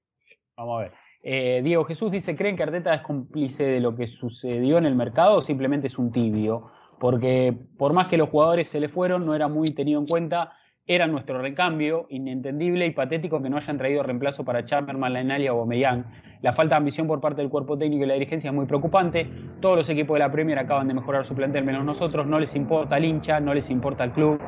Vamos 0.55 0.79
a 0.79 0.83
ver. 0.83 0.91
Eh, 1.21 1.61
Diego 1.63 1.85
Jesús 1.85 2.11
dice: 2.11 2.35
¿Creen 2.35 2.55
que 2.55 2.63
Arteta 2.63 2.93
es 2.93 3.01
cómplice 3.01 3.63
de 3.63 3.79
lo 3.79 3.95
que 3.95 4.07
sucedió 4.07 4.77
en 4.77 4.85
el 4.85 4.95
mercado 4.95 5.37
o 5.37 5.41
simplemente 5.41 5.87
es 5.87 5.97
un 5.97 6.11
tibio? 6.11 6.63
Porque 7.03 7.53
por 7.77 7.91
más 7.91 8.07
que 8.07 8.15
los 8.15 8.29
jugadores 8.29 8.69
se 8.69 8.79
le 8.79 8.87
fueron, 8.87 9.25
no 9.25 9.35
era 9.35 9.49
muy 9.49 9.67
tenido 9.67 9.99
en 9.99 10.07
cuenta 10.07 10.53
era 10.87 11.05
nuestro 11.05 11.41
recambio, 11.41 12.07
inentendible 12.09 12.85
y 12.85 12.91
patético 12.91 13.43
que 13.43 13.49
no 13.49 13.57
hayan 13.57 13.77
traído 13.77 14.03
reemplazo 14.03 14.45
para 14.45 14.65
Chamberlain, 14.65 15.11
Lainali 15.11 15.49
o 15.49 15.65
Meyang. 15.65 15.97
La 16.41 16.53
falta 16.53 16.75
de 16.75 16.77
ambición 16.77 17.05
por 17.05 17.19
parte 17.19 17.41
del 17.41 17.49
cuerpo 17.49 17.77
técnico 17.77 18.05
y 18.05 18.07
la 18.07 18.13
dirigencia 18.13 18.51
es 18.51 18.55
muy 18.55 18.65
preocupante. 18.67 19.27
Todos 19.59 19.75
los 19.75 19.89
equipos 19.89 20.15
de 20.15 20.19
la 20.19 20.31
Premier 20.31 20.57
acaban 20.57 20.87
de 20.87 20.93
mejorar 20.93 21.25
su 21.25 21.35
plantel, 21.35 21.65
menos 21.65 21.83
nosotros. 21.83 22.25
No 22.25 22.39
les 22.39 22.55
importa 22.55 22.95
el 22.95 23.03
hincha, 23.03 23.41
no 23.41 23.53
les 23.53 23.69
importa 23.69 24.05
el 24.05 24.13
club. 24.13 24.39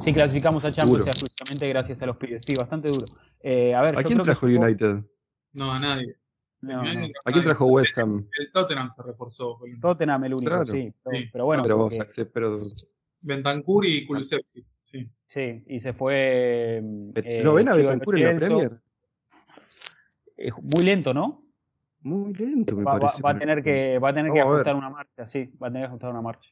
Si 0.00 0.10
clasificamos 0.14 0.64
a 0.64 0.72
Champions, 0.72 1.06
exclusivamente 1.06 1.68
gracias 1.68 2.00
a 2.00 2.06
los 2.06 2.16
pibes. 2.16 2.44
Sí, 2.46 2.54
bastante 2.58 2.88
duro. 2.88 3.08
Eh, 3.42 3.74
a, 3.74 3.82
ver, 3.82 3.98
¿A 3.98 4.02
quién 4.02 4.20
trajo 4.20 4.46
United? 4.46 5.04
No, 5.52 5.70
a 5.70 5.78
nadie. 5.78 6.16
¿A 6.62 7.32
quién 7.32 7.44
trajo 7.44 7.66
West 7.66 7.96
Ham? 7.98 8.20
El 8.38 8.52
Tottenham 8.52 8.90
se 8.90 9.02
reforzó. 9.02 9.58
Tottenham 9.80 10.24
el 10.24 10.34
único, 10.34 10.66
sí, 10.66 10.92
pero, 11.32 11.46
bueno. 11.46 11.62
Pero 11.62 11.78
vos, 11.78 11.96
pero... 12.32 12.62
Bentancur 13.22 13.86
y 13.86 14.06
Kulusevski. 14.06 14.64
Sí. 14.84 15.08
sí, 15.26 15.62
y 15.68 15.78
se 15.78 15.92
fue. 15.92 16.82
Eh, 17.14 17.40
¿Lo 17.44 17.54
ven 17.54 17.68
a 17.68 17.76
Bentancur 17.76 18.18
en 18.18 18.24
la 18.24 18.34
Premier? 18.34 18.80
Eh, 20.36 20.50
muy 20.62 20.82
lento, 20.82 21.14
¿no? 21.14 21.44
Muy 22.00 22.32
lento, 22.34 22.74
me 22.76 22.82
va, 22.82 22.98
parece. 22.98 23.22
Va, 23.22 23.30
a 23.30 23.38
tener 23.38 23.62
que, 23.62 23.98
va 23.98 24.08
a 24.08 24.14
tener 24.14 24.32
que 24.32 24.40
ajustar 24.40 24.74
una 24.74 24.90
marcha, 24.90 25.28
sí, 25.28 25.52
va 25.62 25.68
a 25.68 25.70
tener 25.70 25.82
que 25.82 25.88
ajustar 25.88 26.10
una 26.10 26.22
marcha. 26.22 26.50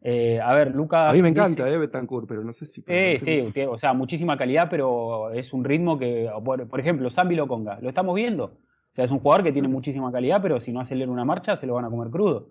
Eh, 0.00 0.40
a 0.40 0.54
ver, 0.54 0.74
Lucas. 0.74 1.10
A 1.10 1.12
mí 1.12 1.20
me 1.20 1.28
encanta, 1.28 1.68
eh, 1.68 1.76
Betancourt, 1.76 2.28
pero 2.28 2.44
no 2.44 2.52
sé 2.52 2.64
si. 2.64 2.82
Sí, 2.82 3.18
sí, 3.52 3.62
o 3.62 3.78
sea, 3.78 3.92
muchísima 3.92 4.36
calidad, 4.36 4.68
pero 4.70 5.30
es 5.32 5.52
un 5.52 5.64
ritmo 5.64 5.98
que. 5.98 6.30
Por, 6.44 6.68
por 6.68 6.80
ejemplo, 6.80 7.10
Zambi 7.10 7.34
Loconga, 7.34 7.80
¿lo 7.80 7.88
estamos 7.88 8.14
viendo? 8.14 8.58
O 8.94 8.96
sea, 8.96 9.06
es 9.06 9.10
un 9.10 9.18
jugador 9.18 9.42
que 9.42 9.50
tiene 9.50 9.66
muchísima 9.66 10.12
calidad, 10.12 10.40
pero 10.40 10.60
si 10.60 10.70
no 10.72 10.78
acelera 10.78 11.10
una 11.10 11.24
marcha, 11.24 11.56
se 11.56 11.66
lo 11.66 11.74
van 11.74 11.84
a 11.84 11.90
comer 11.90 12.10
crudo. 12.10 12.50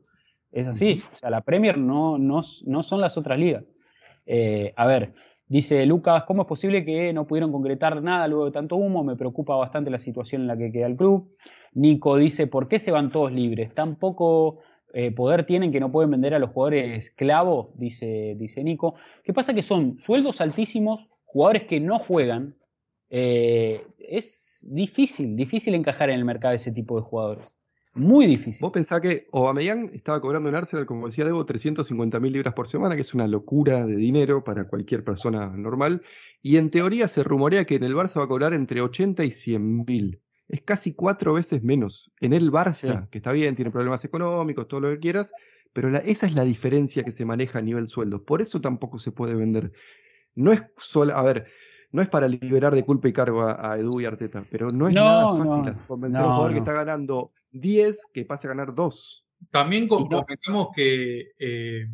Es 0.51 0.67
así. 0.67 1.01
O 1.13 1.15
sea, 1.15 1.29
la 1.29 1.39
Premier 1.39 1.77
no, 1.77 2.17
no, 2.17 2.41
no 2.65 2.83
son 2.83 2.99
las 2.99 3.17
otras 3.17 3.39
ligas. 3.39 3.63
Eh, 4.25 4.73
a 4.75 4.85
ver, 4.85 5.13
dice 5.47 5.85
Lucas, 5.85 6.25
¿cómo 6.25 6.41
es 6.41 6.47
posible 6.49 6.83
que 6.83 7.13
no 7.13 7.25
pudieron 7.27 7.53
concretar 7.53 8.03
nada 8.03 8.27
luego 8.27 8.43
de 8.43 8.51
tanto 8.51 8.75
humo? 8.75 9.05
Me 9.05 9.15
preocupa 9.15 9.55
bastante 9.55 9.89
la 9.89 9.97
situación 9.99 10.41
en 10.41 10.47
la 10.47 10.57
que 10.57 10.69
queda 10.69 10.87
el 10.87 10.97
club. 10.97 11.33
Nico 11.71 12.17
dice, 12.17 12.45
¿por 12.47 12.67
qué 12.67 12.77
se 12.77 12.91
van 12.91 13.09
todos 13.09 13.31
libres? 13.31 13.73
Tan 13.73 13.95
poco 13.95 14.59
eh, 14.93 15.11
poder 15.11 15.45
tienen 15.45 15.71
que 15.71 15.79
no 15.79 15.93
pueden 15.93 16.11
vender 16.11 16.33
a 16.33 16.39
los 16.39 16.49
jugadores 16.49 17.05
esclavos, 17.05 17.69
dice, 17.75 18.35
dice 18.37 18.65
Nico. 18.65 18.95
¿Qué 19.23 19.31
pasa? 19.31 19.53
Que 19.53 19.61
son 19.63 19.97
sueldos 19.99 20.41
altísimos, 20.41 21.07
jugadores 21.23 21.63
que 21.63 21.79
no 21.79 21.99
juegan. 21.99 22.55
Eh, 23.15 23.85
es 23.99 24.65
difícil, 24.67 25.35
difícil 25.35 25.75
encajar 25.75 26.09
en 26.09 26.17
el 26.17 26.25
mercado 26.25 26.55
ese 26.55 26.71
tipo 26.71 26.95
de 26.95 27.03
jugadores. 27.03 27.59
Muy 27.93 28.25
difícil. 28.25 28.59
Vos 28.59 28.71
pensás 28.71 29.01
que 29.01 29.27
Aubameyang 29.31 29.91
estaba 29.93 30.19
cobrando 30.19 30.49
en 30.49 30.55
Arsenal, 30.55 30.87
como 30.87 31.05
decía 31.05 31.23
Debo, 31.23 31.45
350 31.45 32.19
mil 32.19 32.33
libras 32.33 32.55
por 32.55 32.67
semana, 32.67 32.95
que 32.95 33.01
es 33.01 33.13
una 33.13 33.27
locura 33.27 33.85
de 33.85 33.95
dinero 33.97 34.43
para 34.43 34.67
cualquier 34.67 35.03
persona 35.03 35.55
normal. 35.55 36.01
Y 36.41 36.57
en 36.57 36.71
teoría 36.71 37.07
se 37.07 37.21
rumorea 37.21 37.65
que 37.65 37.75
en 37.75 37.83
el 37.83 37.93
Barça 37.93 38.17
va 38.17 38.23
a 38.23 38.27
cobrar 38.27 38.55
entre 38.55 38.81
80 38.81 39.23
y 39.25 39.29
100 39.29 39.85
mil. 39.85 40.19
Es 40.47 40.61
casi 40.61 40.95
cuatro 40.95 41.33
veces 41.33 41.61
menos. 41.61 42.11
En 42.19 42.33
el 42.33 42.51
Barça, 42.51 43.07
que 43.11 43.19
está 43.19 43.31
bien, 43.31 43.55
tiene 43.55 43.69
problemas 43.69 44.03
económicos, 44.05 44.67
todo 44.67 44.79
lo 44.79 44.89
que 44.89 44.99
quieras, 44.99 45.33
pero 45.71 45.95
esa 45.99 46.25
es 46.25 46.33
la 46.33 46.45
diferencia 46.45 47.03
que 47.03 47.11
se 47.11 47.25
maneja 47.25 47.59
a 47.59 47.61
nivel 47.61 47.87
sueldo. 47.87 48.25
Por 48.25 48.41
eso 48.41 48.59
tampoco 48.59 48.97
se 48.97 49.11
puede 49.11 49.35
vender. 49.35 49.71
No 50.33 50.51
es 50.51 50.63
solo, 50.77 51.15
a 51.15 51.21
ver, 51.21 51.45
no 51.93 52.01
es 52.01 52.09
para 52.09 52.27
liberar 52.27 52.73
de 52.73 52.83
culpa 52.83 53.07
y 53.07 53.13
cargo 53.13 53.43
a, 53.43 53.77
Edu 53.77 54.01
y 54.01 54.05
Arteta, 54.05 54.43
pero 54.49 54.71
no 54.71 54.87
es 54.87 54.95
nada 54.95 55.37
fácil 55.37 55.85
convencer 55.87 56.21
a 56.21 56.27
un 56.27 56.33
jugador 56.33 56.53
que 56.53 56.59
está 56.59 56.73
ganando 56.73 57.31
10 57.51 58.07
que 58.11 58.25
pase 58.25 58.47
a 58.47 58.49
ganar 58.49 58.73
2. 58.73 59.25
También 59.51 59.87
comentamos 59.87 60.69
que, 60.75 61.33
eh, 61.37 61.87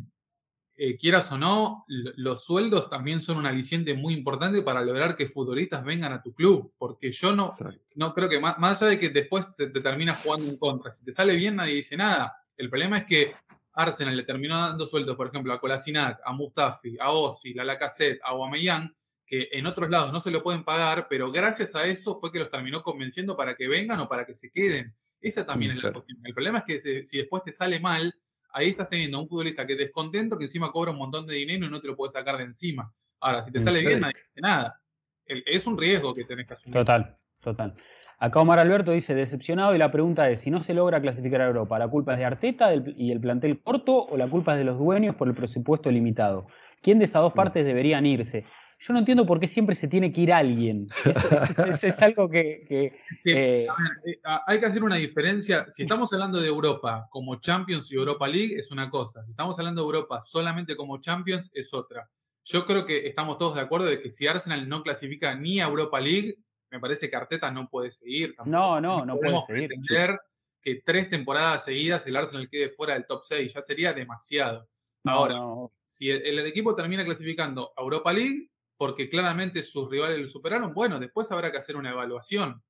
eh, 0.78 0.96
quieras 0.96 1.30
o 1.32 1.36
no, 1.36 1.84
los 1.88 2.44
sueldos 2.44 2.88
también 2.88 3.20
son 3.20 3.36
un 3.36 3.44
aliciente 3.44 3.92
muy 3.92 4.14
importante 4.14 4.62
para 4.62 4.82
lograr 4.82 5.14
que 5.14 5.26
futbolistas 5.26 5.84
vengan 5.84 6.14
a 6.14 6.22
tu 6.22 6.32
club. 6.32 6.72
Porque 6.78 7.12
yo 7.12 7.36
no, 7.36 7.50
no 7.96 8.14
creo 8.14 8.30
que, 8.30 8.40
más, 8.40 8.56
allá 8.58 8.92
de 8.92 8.98
que 8.98 9.10
después 9.10 9.48
se 9.50 9.66
te 9.66 9.82
termina 9.82 10.14
jugando 10.14 10.48
en 10.48 10.56
contra, 10.56 10.90
si 10.90 11.04
te 11.04 11.12
sale 11.12 11.36
bien 11.36 11.56
nadie 11.56 11.74
dice 11.74 11.98
nada. 11.98 12.34
El 12.56 12.70
problema 12.70 12.96
es 12.96 13.04
que 13.04 13.32
Arsenal 13.74 14.16
le 14.16 14.22
terminó 14.22 14.58
dando 14.58 14.86
sueldos, 14.86 15.16
por 15.16 15.26
ejemplo, 15.26 15.52
a 15.52 15.60
Kolasinac, 15.60 16.20
a 16.24 16.32
Mustafi, 16.32 16.96
a 16.98 17.10
Ozil, 17.10 17.60
a 17.60 17.64
Lacazette, 17.64 18.20
a 18.24 18.32
Guameyang, 18.32 18.90
que 19.30 19.48
en 19.52 19.64
otros 19.66 19.88
lados 19.88 20.12
no 20.12 20.18
se 20.18 20.32
lo 20.32 20.42
pueden 20.42 20.64
pagar, 20.64 21.06
pero 21.08 21.30
gracias 21.30 21.76
a 21.76 21.84
eso 21.84 22.16
fue 22.16 22.32
que 22.32 22.40
los 22.40 22.50
terminó 22.50 22.82
convenciendo 22.82 23.36
para 23.36 23.54
que 23.54 23.68
vengan 23.68 24.00
o 24.00 24.08
para 24.08 24.26
que 24.26 24.34
se 24.34 24.50
queden. 24.50 24.92
Esa 25.20 25.46
también 25.46 25.70
es 25.70 25.84
la 25.84 25.92
cuestión. 25.92 26.18
El 26.24 26.34
problema 26.34 26.58
es 26.58 26.64
que 26.64 27.04
si 27.04 27.16
después 27.16 27.44
te 27.44 27.52
sale 27.52 27.78
mal, 27.78 28.12
ahí 28.52 28.70
estás 28.70 28.88
teniendo 28.88 29.18
a 29.18 29.20
un 29.20 29.28
futbolista 29.28 29.64
que 29.64 29.74
es 29.74 29.78
descontento, 29.78 30.36
que 30.36 30.46
encima 30.46 30.72
cobra 30.72 30.90
un 30.90 30.98
montón 30.98 31.28
de 31.28 31.36
dinero 31.36 31.64
y 31.64 31.70
no 31.70 31.80
te 31.80 31.86
lo 31.86 31.94
puedes 31.94 32.12
sacar 32.12 32.38
de 32.38 32.42
encima. 32.42 32.92
Ahora, 33.20 33.40
si 33.44 33.52
te 33.52 33.60
mm, 33.60 33.62
sale 33.62 33.86
bien, 33.86 34.00
nadie 34.00 34.14
dice 34.16 34.40
nada. 34.40 34.82
Es 35.24 35.64
un 35.68 35.78
riesgo 35.78 36.12
que 36.12 36.24
tenés 36.24 36.48
que 36.48 36.54
asumir. 36.54 36.80
Total, 36.80 37.16
total. 37.38 37.74
Acá 38.18 38.40
Omar 38.40 38.58
Alberto 38.58 38.90
dice, 38.90 39.14
decepcionado 39.14 39.76
y 39.76 39.78
la 39.78 39.92
pregunta 39.92 40.28
es, 40.28 40.40
si 40.40 40.50
no 40.50 40.60
se 40.60 40.74
logra 40.74 41.00
clasificar 41.00 41.40
a 41.42 41.46
Europa, 41.46 41.78
¿la 41.78 41.86
culpa 41.86 42.14
es 42.14 42.18
de 42.18 42.24
Arteta 42.24 42.74
y 42.74 43.12
el 43.12 43.20
plantel 43.20 43.62
corto 43.62 44.06
o 44.06 44.16
la 44.16 44.26
culpa 44.26 44.54
es 44.54 44.58
de 44.58 44.64
los 44.64 44.76
dueños 44.76 45.14
por 45.14 45.28
el 45.28 45.34
presupuesto 45.34 45.88
limitado? 45.88 46.48
¿Quién 46.82 46.98
de 46.98 47.04
esas 47.04 47.22
dos 47.22 47.32
mm. 47.32 47.36
partes 47.36 47.64
deberían 47.64 48.04
irse? 48.06 48.44
Yo 48.80 48.94
no 48.94 48.98
entiendo 48.98 49.26
por 49.26 49.38
qué 49.38 49.46
siempre 49.46 49.74
se 49.74 49.88
tiene 49.88 50.10
que 50.10 50.22
ir 50.22 50.32
alguien. 50.32 50.88
Eso, 51.04 51.86
es 51.86 52.02
algo 52.02 52.28
que... 52.28 52.98
Eh, 53.22 53.66
eh, 54.06 54.18
hay 54.46 54.58
que 54.58 54.66
hacer 54.66 54.82
una 54.82 54.96
diferencia. 54.96 55.68
Si 55.68 55.82
estamos 55.82 56.10
hablando 56.14 56.40
de 56.40 56.48
Europa 56.48 57.06
como 57.10 57.38
Champions 57.38 57.92
y 57.92 57.96
Europa 57.96 58.26
League 58.26 58.54
es 58.58 58.70
una 58.70 58.88
cosa. 58.88 59.22
Si 59.24 59.32
estamos 59.32 59.58
hablando 59.58 59.82
de 59.82 59.86
Europa 59.86 60.22
solamente 60.22 60.74
como 60.74 60.98
Champions 61.00 61.52
es 61.54 61.74
otra. 61.74 62.08
Yo 62.44 62.64
creo 62.64 62.86
que 62.86 63.06
estamos 63.06 63.36
todos 63.36 63.56
de 63.56 63.60
acuerdo 63.60 63.86
de 63.86 64.00
que 64.00 64.08
si 64.08 64.26
Arsenal 64.26 64.66
no 64.66 64.82
clasifica 64.82 65.34
ni 65.34 65.60
a 65.60 65.66
Europa 65.66 66.00
League, 66.00 66.38
me 66.70 66.80
parece 66.80 67.10
que 67.10 67.16
Arteta 67.16 67.50
no 67.50 67.68
puede 67.68 67.90
seguir. 67.90 68.34
No, 68.46 68.80
no, 68.80 69.04
no, 69.04 69.18
puede 69.18 69.38
seguir. 69.46 70.18
que 70.62 70.82
tres 70.82 71.10
temporadas 71.10 71.66
seguidas 71.66 72.06
el 72.06 72.16
Arsenal 72.16 72.48
quede 72.48 72.70
fuera 72.70 72.94
del 72.94 73.06
top 73.06 73.22
6. 73.22 73.52
Ya 73.52 73.60
sería 73.60 73.92
demasiado. 73.92 74.66
Ahora, 75.04 75.38
si 75.86 76.10
el, 76.10 76.38
equipo 76.40 76.74
termina 76.74 77.04
clasificando 77.04 77.72
a 77.76 77.82
Europa 77.82 78.12
League, 78.12 78.48
porque 78.80 79.10
claramente 79.10 79.62
sus 79.62 79.90
rivales 79.90 80.18
lo 80.18 80.26
superaron, 80.26 80.72
bueno, 80.72 80.98
después 80.98 81.30
habrá 81.30 81.52
que 81.52 81.58
hacer 81.58 81.76
una 81.76 81.90
evaluación. 81.90 82.62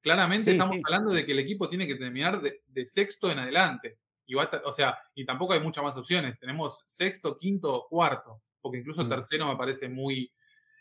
Claramente 0.00 0.52
estamos 0.52 0.80
hablando 0.86 1.12
de 1.12 1.26
que 1.26 1.32
el 1.32 1.40
equipo 1.40 1.68
tiene 1.68 1.88
que 1.88 1.96
terminar 1.96 2.40
de, 2.40 2.86
sexto 2.86 3.32
en 3.32 3.40
adelante. 3.40 3.98
Y 4.26 4.36
o 4.36 4.72
sea, 4.72 4.96
y 5.16 5.26
tampoco 5.26 5.54
hay 5.54 5.60
muchas 5.60 5.82
más 5.82 5.96
opciones. 5.96 6.38
Tenemos 6.38 6.84
sexto, 6.86 7.36
quinto, 7.36 7.88
cuarto. 7.90 8.42
Porque 8.60 8.78
incluso 8.78 9.04
mm. 9.04 9.08
tercero 9.08 9.48
me 9.48 9.56
parece 9.56 9.88
muy, 9.88 10.32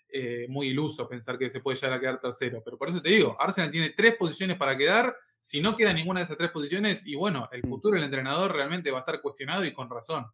eh, 0.07 0.45
muy 0.49 0.67
iluso 0.67 1.09
pensar 1.09 1.39
que 1.39 1.49
se 1.49 1.61
puede 1.61 1.77
llegar 1.77 1.93
a 1.93 1.99
quedar 1.99 2.21
tercero. 2.21 2.61
Pero 2.63 2.77
por 2.77 2.89
eso 2.89 3.01
te 3.01 3.09
digo, 3.09 3.35
Arsenal 3.39 3.71
tiene 3.71 3.89
tres 3.89 4.15
posiciones 4.17 4.55
para 4.55 4.77
quedar. 4.77 5.15
Si 5.41 5.61
no 5.61 5.75
queda 5.75 5.93
ninguna 5.93 6.19
de 6.19 6.25
esas 6.25 6.37
tres 6.37 6.51
posiciones, 6.51 7.07
y 7.07 7.15
bueno, 7.15 7.49
el 7.51 7.63
mm. 7.63 7.69
futuro 7.69 7.95
del 7.95 8.03
entrenador 8.03 8.53
realmente 8.53 8.91
va 8.91 8.99
a 8.99 8.99
estar 8.99 9.19
cuestionado 9.19 9.65
y 9.65 9.73
con 9.73 9.89
razón. 9.89 10.27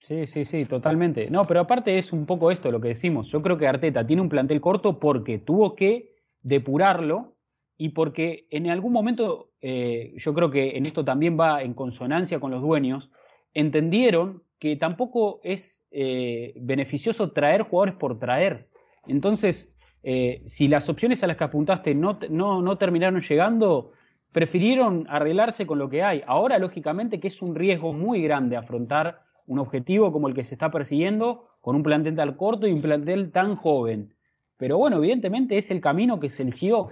Sí, 0.00 0.26
sí, 0.26 0.44
sí, 0.44 0.64
totalmente. 0.64 1.28
No, 1.30 1.42
pero 1.44 1.60
aparte 1.60 1.98
es 1.98 2.12
un 2.12 2.26
poco 2.26 2.50
esto 2.50 2.70
lo 2.70 2.80
que 2.80 2.88
decimos. 2.88 3.28
Yo 3.30 3.42
creo 3.42 3.58
que 3.58 3.66
Arteta 3.66 4.06
tiene 4.06 4.22
un 4.22 4.28
plantel 4.28 4.60
corto 4.60 5.00
porque 5.00 5.38
tuvo 5.38 5.74
que 5.74 6.14
depurarlo 6.42 7.34
y 7.76 7.90
porque 7.90 8.46
en 8.50 8.68
algún 8.70 8.92
momento, 8.92 9.50
eh, 9.60 10.12
yo 10.16 10.32
creo 10.32 10.50
que 10.50 10.76
en 10.76 10.86
esto 10.86 11.04
también 11.04 11.38
va 11.38 11.62
en 11.62 11.74
consonancia 11.74 12.38
con 12.38 12.52
los 12.52 12.62
dueños, 12.62 13.10
entendieron 13.52 14.44
que 14.58 14.76
tampoco 14.76 15.40
es 15.42 15.82
eh, 15.90 16.54
beneficioso 16.56 17.32
traer 17.32 17.62
jugadores 17.62 17.94
por 17.96 18.18
traer. 18.18 18.68
Entonces, 19.06 19.74
eh, 20.04 20.42
si 20.46 20.68
las 20.68 20.88
opciones 20.88 21.22
a 21.24 21.26
las 21.26 21.36
que 21.36 21.44
apuntaste 21.44 21.94
no, 21.94 22.18
no, 22.30 22.62
no 22.62 22.78
terminaron 22.78 23.20
llegando, 23.20 23.90
prefirieron 24.32 25.06
arreglarse 25.10 25.66
con 25.66 25.78
lo 25.78 25.88
que 25.90 26.02
hay. 26.04 26.22
Ahora, 26.26 26.58
lógicamente, 26.58 27.18
que 27.18 27.28
es 27.28 27.42
un 27.42 27.54
riesgo 27.56 27.92
muy 27.92 28.22
grande 28.22 28.56
afrontar 28.56 29.25
un 29.46 29.58
objetivo 29.58 30.12
como 30.12 30.28
el 30.28 30.34
que 30.34 30.44
se 30.44 30.54
está 30.54 30.70
persiguiendo 30.70 31.48
con 31.60 31.76
un 31.76 31.82
plantel 31.82 32.16
tan 32.16 32.34
corto 32.34 32.66
y 32.66 32.72
un 32.72 32.82
plantel 32.82 33.32
tan 33.32 33.56
joven. 33.56 34.14
Pero 34.56 34.78
bueno, 34.78 34.96
evidentemente 34.98 35.58
es 35.58 35.70
el 35.70 35.80
camino 35.80 36.18
que 36.20 36.30
se 36.30 36.42
eligió. 36.42 36.88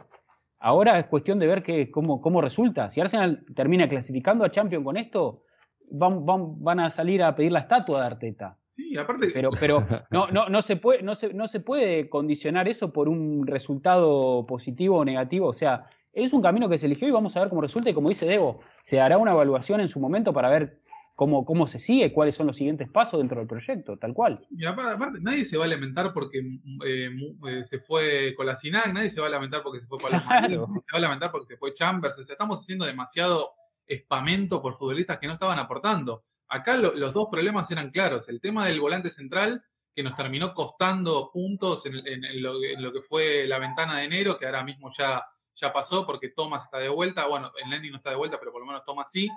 Ahora 0.60 0.98
es 0.98 1.06
cuestión 1.06 1.38
de 1.38 1.46
ver 1.46 1.62
que, 1.62 1.90
cómo, 1.90 2.20
cómo 2.20 2.40
resulta. 2.40 2.88
Si 2.88 3.00
Arsenal 3.00 3.44
termina 3.54 3.88
clasificando 3.88 4.44
a 4.44 4.50
Champions 4.50 4.84
con 4.84 4.96
esto, 4.96 5.42
van, 5.90 6.24
van, 6.24 6.62
van 6.62 6.80
a 6.80 6.90
salir 6.90 7.22
a 7.22 7.34
pedir 7.34 7.52
la 7.52 7.60
estatua 7.60 8.00
de 8.00 8.06
Arteta. 8.06 8.58
Sí, 8.70 8.96
aparte. 8.96 9.28
Pero, 9.32 9.50
pero 9.60 9.86
no, 10.10 10.26
no, 10.28 10.48
no, 10.48 10.60
se 10.60 10.76
puede, 10.76 11.02
no, 11.02 11.14
se, 11.14 11.32
no 11.32 11.46
se 11.46 11.60
puede 11.60 12.08
condicionar 12.08 12.66
eso 12.66 12.92
por 12.92 13.08
un 13.08 13.46
resultado 13.46 14.44
positivo 14.46 14.98
o 14.98 15.04
negativo. 15.04 15.48
O 15.48 15.52
sea, 15.52 15.84
es 16.12 16.32
un 16.32 16.42
camino 16.42 16.68
que 16.68 16.78
se 16.78 16.86
eligió 16.86 17.06
y 17.06 17.12
vamos 17.12 17.36
a 17.36 17.40
ver 17.40 17.48
cómo 17.48 17.60
resulta. 17.60 17.90
Y 17.90 17.94
como 17.94 18.08
dice 18.08 18.26
Debo, 18.26 18.60
se 18.80 19.00
hará 19.00 19.18
una 19.18 19.32
evaluación 19.32 19.80
en 19.80 19.88
su 19.88 20.00
momento 20.00 20.32
para 20.32 20.50
ver 20.50 20.80
cómo, 21.14 21.44
cómo 21.44 21.66
se 21.66 21.78
sigue, 21.78 22.12
cuáles 22.12 22.34
son 22.34 22.46
los 22.46 22.56
siguientes 22.56 22.88
pasos 22.90 23.18
dentro 23.18 23.38
del 23.38 23.46
proyecto, 23.46 23.96
tal 23.98 24.14
cual. 24.14 24.46
Y 24.50 24.66
aparte, 24.66 25.20
nadie 25.20 25.44
se 25.44 25.56
va 25.56 25.64
a 25.64 25.68
lamentar 25.68 26.12
porque 26.12 26.38
eh, 26.84 27.10
eh, 27.48 27.64
se 27.64 27.78
fue 27.78 28.34
con 28.36 28.46
la 28.46 28.56
SINAC, 28.56 28.92
nadie 28.92 29.10
se 29.10 29.20
va 29.20 29.28
a 29.28 29.30
lamentar 29.30 29.62
porque 29.62 29.80
se 29.80 29.86
fue 29.86 29.98
con 30.00 30.12
nadie 30.12 30.56
se 30.56 30.92
va 30.92 30.98
a 30.98 31.00
lamentar 31.00 31.30
porque 31.30 31.54
se 31.54 31.56
fue 31.56 31.74
Chambers, 31.74 32.18
o 32.18 32.24
sea, 32.24 32.34
estamos 32.34 32.60
haciendo 32.60 32.84
demasiado 32.84 33.52
espamento 33.86 34.62
por 34.62 34.74
futbolistas 34.74 35.18
que 35.18 35.26
no 35.26 35.34
estaban 35.34 35.58
aportando. 35.58 36.24
Acá 36.48 36.76
los 36.76 37.12
dos 37.12 37.28
problemas 37.30 37.70
eran 37.70 37.90
claros, 37.90 38.28
el 38.28 38.40
tema 38.40 38.66
del 38.66 38.80
volante 38.80 39.10
central, 39.10 39.64
que 39.94 40.02
nos 40.02 40.16
terminó 40.16 40.52
costando 40.52 41.30
puntos 41.32 41.86
en, 41.86 42.42
lo, 42.42 42.92
que 42.92 43.00
fue 43.00 43.46
la 43.46 43.58
ventana 43.58 43.98
de 43.98 44.04
enero, 44.04 44.36
que 44.36 44.46
ahora 44.46 44.64
mismo 44.64 44.90
ya, 44.96 45.24
ya 45.54 45.72
pasó 45.72 46.04
porque 46.04 46.30
Thomas 46.30 46.64
está 46.64 46.78
de 46.78 46.88
vuelta. 46.88 47.26
Bueno, 47.26 47.52
el 47.62 47.70
Lenny 47.70 47.90
no 47.90 47.98
está 47.98 48.10
de 48.10 48.16
vuelta, 48.16 48.38
pero 48.38 48.50
por 48.50 48.60
lo 48.60 48.66
menos 48.66 48.84
Thomas 48.84 49.10
sí. 49.10 49.28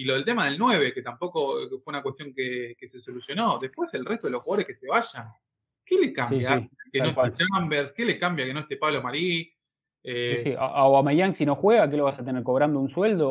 Y 0.00 0.04
lo 0.04 0.14
del 0.14 0.24
tema 0.24 0.46
del 0.46 0.56
9, 0.58 0.94
que 0.94 1.02
tampoco 1.02 1.58
fue 1.78 1.92
una 1.92 2.02
cuestión 2.02 2.32
que, 2.32 2.74
se 2.80 2.98
solucionó. 2.98 3.58
Después 3.58 3.92
el 3.92 4.06
resto 4.06 4.28
de 4.28 4.30
los 4.30 4.42
jugadores 4.42 4.66
que 4.66 4.72
se 4.72 4.88
vayan. 4.88 5.28
¿Qué 5.84 5.96
le 5.96 6.10
cambia 6.10 6.58
que 6.90 7.00
no 7.00 7.08
esté 7.08 7.44
Chambers? 7.44 7.92
¿Qué 7.92 8.06
le 8.06 8.18
cambia 8.18 8.46
que 8.46 8.54
no 8.54 8.60
esté 8.60 8.78
Pablo 8.78 9.02
Marí? 9.02 9.52
Eh, 10.02 10.40
sí, 10.42 10.54
A 10.58 10.64
Aubameyang 10.64 11.34
si 11.34 11.44
no 11.44 11.54
juega, 11.54 11.90
¿qué 11.90 11.98
lo 11.98 12.04
vas 12.04 12.18
a 12.18 12.24
tener 12.24 12.42
cobrando 12.42 12.80
un 12.80 12.88
sueldo? 12.88 13.28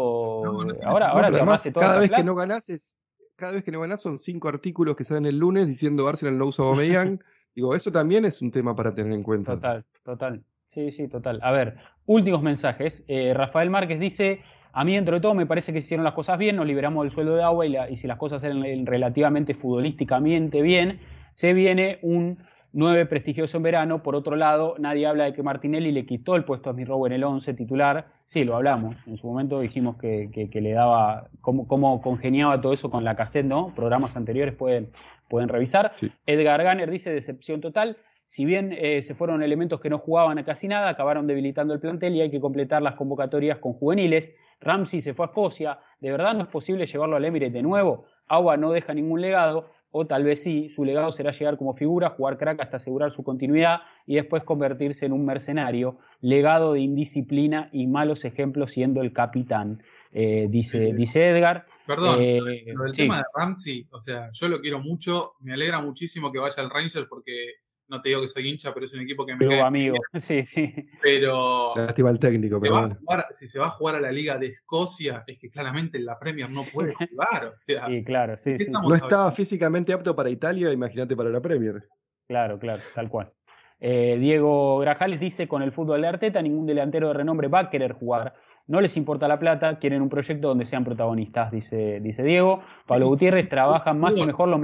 ahora, 0.83 1.09
ahora 1.09 1.31
te 1.31 1.71
cada 1.71 2.01
vez 2.01 2.11
que 2.11 2.23
no 2.23 2.35
ganás 2.35 2.69
es, 2.69 2.95
cada 3.35 3.53
vez 3.53 3.63
que 3.63 3.71
no 3.71 3.79
ganás 3.79 4.03
son 4.03 4.19
cinco 4.19 4.47
artículos 4.47 4.95
que 4.95 5.03
salen 5.03 5.25
el 5.25 5.39
lunes 5.39 5.65
diciendo 5.65 6.07
Arsenal 6.07 6.37
no 6.37 6.45
usa 6.45 6.65
Aubameyang. 6.65 7.19
Digo, 7.55 7.73
eso 7.73 7.91
también 7.91 8.25
es 8.25 8.43
un 8.43 8.51
tema 8.51 8.75
para 8.75 8.93
tener 8.93 9.13
en 9.13 9.23
cuenta. 9.23 9.55
Total, 9.55 9.85
total. 10.03 10.43
Sí, 10.71 10.91
sí, 10.91 11.07
total. 11.07 11.39
A 11.41 11.51
ver, 11.51 11.77
últimos 12.05 12.43
mensajes. 12.43 13.03
Eh, 13.07 13.33
Rafael 13.33 13.71
Márquez 13.71 13.99
dice, 13.99 14.43
a 14.71 14.83
mí 14.83 14.95
dentro 14.95 15.15
de 15.15 15.21
todo 15.21 15.33
me 15.33 15.45
parece 15.45 15.73
que 15.73 15.79
hicieron 15.79 16.03
las 16.03 16.13
cosas 16.13 16.37
bien, 16.37 16.55
nos 16.55 16.67
liberamos 16.67 17.03
del 17.03 17.11
sueldo 17.11 17.35
de 17.35 17.43
agua 17.43 17.65
y, 17.65 17.75
y 17.91 17.97
si 17.97 18.07
las 18.07 18.17
cosas 18.17 18.43
eran 18.43 18.85
relativamente 18.85 19.53
futbolísticamente 19.53 20.61
bien, 20.61 20.99
se 21.33 21.53
viene 21.53 21.99
un 22.01 22.37
9 22.73 23.05
prestigioso 23.07 23.57
en 23.57 23.63
verano. 23.63 24.03
Por 24.03 24.15
otro 24.15 24.35
lado, 24.35 24.75
nadie 24.77 25.07
habla 25.07 25.25
de 25.25 25.33
que 25.33 25.43
Martinelli 25.43 25.91
le 25.91 26.05
quitó 26.05 26.35
el 26.35 26.43
puesto 26.43 26.69
a 26.69 26.73
Robo 26.73 27.07
en 27.07 27.13
el 27.13 27.23
11 27.23 27.53
titular. 27.53 28.07
Sí, 28.27 28.43
lo 28.43 28.55
hablamos. 28.55 28.95
En 29.07 29.17
su 29.17 29.25
momento 29.25 29.59
dijimos 29.59 29.97
que, 29.97 30.49
le 30.53 30.71
daba, 30.71 31.29
cómo, 31.41 31.67
cómo, 31.67 31.99
congeniaba 32.01 32.61
todo 32.61 32.73
eso 32.73 32.91
con 32.91 33.03
la 33.03 33.15
cassette, 33.15 33.45
¿no? 33.45 33.73
Programas 33.75 34.15
anteriores 34.15 34.53
pueden, 34.53 34.91
pueden 35.27 35.49
revisar. 35.49 35.91
Edgar 36.27 36.63
Ganner 36.63 36.91
dice 36.91 37.11
decepción 37.11 37.59
total. 37.59 37.97
Si 38.29 38.45
bien 38.45 38.75
eh, 38.77 39.01
se 39.01 39.15
fueron 39.15 39.41
elementos 39.41 39.81
que 39.81 39.89
no 39.89 39.97
jugaban 39.97 40.37
a 40.37 40.45
casi 40.45 40.67
nada, 40.67 40.89
acabaron 40.89 41.25
debilitando 41.25 41.73
el 41.73 41.79
plantel 41.79 42.15
y 42.15 42.21
hay 42.21 42.29
que 42.29 42.39
completar 42.39 42.79
las 42.83 42.93
convocatorias 42.93 43.57
con 43.57 43.73
juveniles. 43.73 44.31
Ramsey 44.61 45.01
se 45.01 45.15
fue 45.15 45.25
a 45.25 45.29
Escocia. 45.29 45.79
¿De 45.99 46.11
verdad 46.11 46.35
no 46.35 46.43
es 46.43 46.47
posible 46.47 46.85
llevarlo 46.85 47.15
al 47.15 47.25
Emirates 47.25 47.53
de 47.53 47.63
nuevo? 47.63 48.05
Agua 48.27 48.55
no 48.55 48.71
deja 48.71 48.93
ningún 48.93 49.19
legado 49.19 49.71
o 49.89 50.05
tal 50.05 50.23
vez 50.23 50.43
sí, 50.43 50.69
su 50.75 50.85
legado 50.85 51.11
será 51.11 51.31
llegar 51.31 51.57
como 51.57 51.73
figura, 51.73 52.11
jugar 52.11 52.37
crack 52.37 52.61
hasta 52.61 52.77
asegurar 52.77 53.11
su 53.11 53.23
continuidad 53.23 53.79
y 54.05 54.17
después 54.17 54.43
convertirse 54.43 55.07
en 55.07 55.13
un 55.13 55.25
mercenario, 55.25 55.97
legado 56.21 56.73
de 56.73 56.81
indisciplina 56.81 57.69
y 57.73 57.87
malos 57.87 58.25
ejemplos 58.25 58.73
siendo 58.73 59.01
el 59.01 59.11
capitán, 59.11 59.81
eh, 60.11 60.45
dice, 60.51 60.93
dice 60.93 61.29
Edgar. 61.29 61.65
Perdón, 61.87 62.21
eh, 62.21 62.39
lo 62.39 62.83
del 62.83 62.93
tema 62.95 63.17
de 63.17 63.23
Ramsey, 63.33 63.87
o 63.89 63.99
sea, 63.99 64.29
yo 64.33 64.47
lo 64.47 64.61
quiero 64.61 64.79
mucho, 64.79 65.31
me 65.39 65.53
alegra 65.53 65.81
muchísimo 65.81 66.31
que 66.31 66.37
vaya 66.37 66.61
al 66.61 66.69
Rangers 66.69 67.07
porque 67.09 67.55
no 67.89 68.01
te 68.01 68.09
digo 68.09 68.21
que 68.21 68.27
soy 68.27 68.47
hincha, 68.47 68.73
pero 68.73 68.85
es 68.85 68.93
un 68.93 69.01
equipo 69.01 69.25
que 69.25 69.33
me 69.33 69.47
pero 69.47 69.65
amigo, 69.65 69.97
sí, 70.15 70.43
sí. 70.43 70.73
Pero 71.01 71.73
lástima 71.75 72.09
el 72.11 72.19
técnico, 72.19 72.59
pero 72.61 72.89
si 73.31 73.47
se 73.47 73.59
va 73.59 73.67
a 73.67 73.71
jugar 73.71 73.95
a 73.95 73.99
la 73.99 74.11
Liga 74.11 74.37
de 74.37 74.47
Escocia, 74.47 75.23
es 75.25 75.37
que 75.37 75.49
claramente 75.49 75.99
la 75.99 76.17
Premier 76.17 76.49
no 76.49 76.61
puede 76.73 76.93
jugar, 77.09 77.45
o 77.45 77.55
sea. 77.55 77.87
Sí, 77.87 78.03
claro, 78.03 78.37
sí, 78.37 78.57
sí. 78.57 78.71
No 78.71 78.93
estaba 78.93 79.31
físicamente 79.31 79.91
apto 79.91 80.15
para 80.15 80.29
Italia, 80.29 80.71
imagínate 80.71 81.15
para 81.15 81.29
la 81.29 81.41
Premier. 81.41 81.83
Claro, 82.27 82.59
claro, 82.59 82.81
tal 82.93 83.09
cual. 83.09 83.33
Eh, 83.79 84.17
Diego 84.19 84.79
Grajales 84.79 85.19
dice, 85.19 85.47
con 85.47 85.61
el 85.61 85.71
fútbol 85.71 86.01
de 86.01 86.07
Arteta, 86.07 86.41
ningún 86.41 86.65
delantero 86.65 87.07
de 87.07 87.13
renombre 87.13 87.47
va 87.47 87.59
a 87.59 87.69
querer 87.69 87.93
jugar. 87.93 88.35
No 88.67 88.81
les 88.81 88.97
importa 88.97 89.27
la 89.27 89.39
plata, 89.39 89.79
quieren 89.79 90.01
un 90.01 90.09
proyecto 90.09 90.49
donde 90.49 90.65
sean 90.65 90.83
protagonistas, 90.83 91.51
dice, 91.51 91.99
dice 92.01 92.21
Diego. 92.21 92.61
Pablo 92.85 93.07
Gutiérrez 93.07 93.49
trabaja 93.49 93.93
más 93.93 94.15
y 94.17 94.25
mejor 94.25 94.49
los 94.49 94.59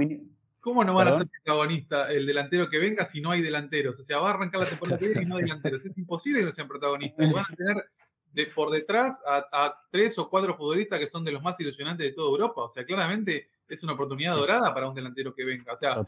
¿Cómo 0.66 0.82
no 0.82 0.94
van 0.94 1.06
a 1.06 1.18
ser 1.18 1.28
protagonistas 1.28 2.10
el 2.10 2.26
delantero 2.26 2.68
que 2.68 2.80
venga 2.80 3.04
si 3.04 3.20
no 3.20 3.30
hay 3.30 3.40
delanteros? 3.40 4.00
O 4.00 4.02
sea, 4.02 4.18
va 4.18 4.30
a 4.30 4.34
arrancar 4.34 4.62
la 4.62 4.68
temporada 4.68 4.98
que 4.98 5.06
viene 5.06 5.22
y 5.22 5.26
no 5.26 5.36
hay 5.36 5.44
delanteros. 5.44 5.86
Es 5.86 5.96
imposible 5.96 6.40
que 6.40 6.46
no 6.46 6.50
sean 6.50 6.66
protagonistas. 6.66 7.32
Van 7.32 7.44
a 7.44 7.54
tener 7.54 7.84
de, 8.32 8.46
por 8.46 8.72
detrás 8.72 9.22
a, 9.28 9.80
tres 9.92 10.18
o 10.18 10.28
cuatro 10.28 10.56
futbolistas 10.56 10.98
que 10.98 11.06
son 11.06 11.24
de 11.24 11.30
los 11.30 11.40
más 11.40 11.60
ilusionantes 11.60 12.08
de 12.08 12.12
toda 12.14 12.30
Europa. 12.30 12.62
O 12.64 12.68
sea, 12.68 12.84
claramente 12.84 13.46
es 13.68 13.84
una 13.84 13.92
oportunidad 13.92 14.34
dorada 14.34 14.74
para 14.74 14.88
un 14.88 14.96
delantero 14.96 15.32
que 15.32 15.44
venga. 15.44 15.72
O 15.72 15.78
sea, 15.78 16.00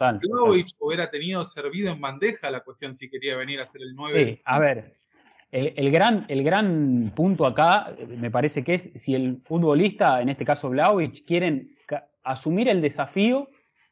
hubiera 0.81 1.09
tenido 1.09 1.45
servido 1.45 1.93
en 1.93 2.01
bandeja 2.01 2.51
la 2.51 2.65
cuestión 2.65 2.97
si 2.97 3.09
quería 3.09 3.37
venir 3.37 3.61
a 3.61 3.67
ser 3.67 3.83
el 3.83 3.95
9. 3.95 4.25
Sí, 4.25 4.43
a 4.45 4.59
ver, 4.59 4.97
el, 5.53 5.93
gran, 5.93 6.25
el 6.27 6.43
gran 6.43 7.13
punto 7.15 7.47
acá 7.47 7.95
me 8.09 8.33
parece 8.33 8.65
que 8.65 8.75
es 8.75 8.91
si 8.97 9.15
el 9.15 9.41
futbolista, 9.41 10.21
en 10.21 10.31
este 10.31 10.45
caso 10.45 10.69
Vlaovic, 10.69 11.25
quieren 11.25 11.77
asumir 12.25 12.69
el 12.69 12.81
desafío 12.81 13.49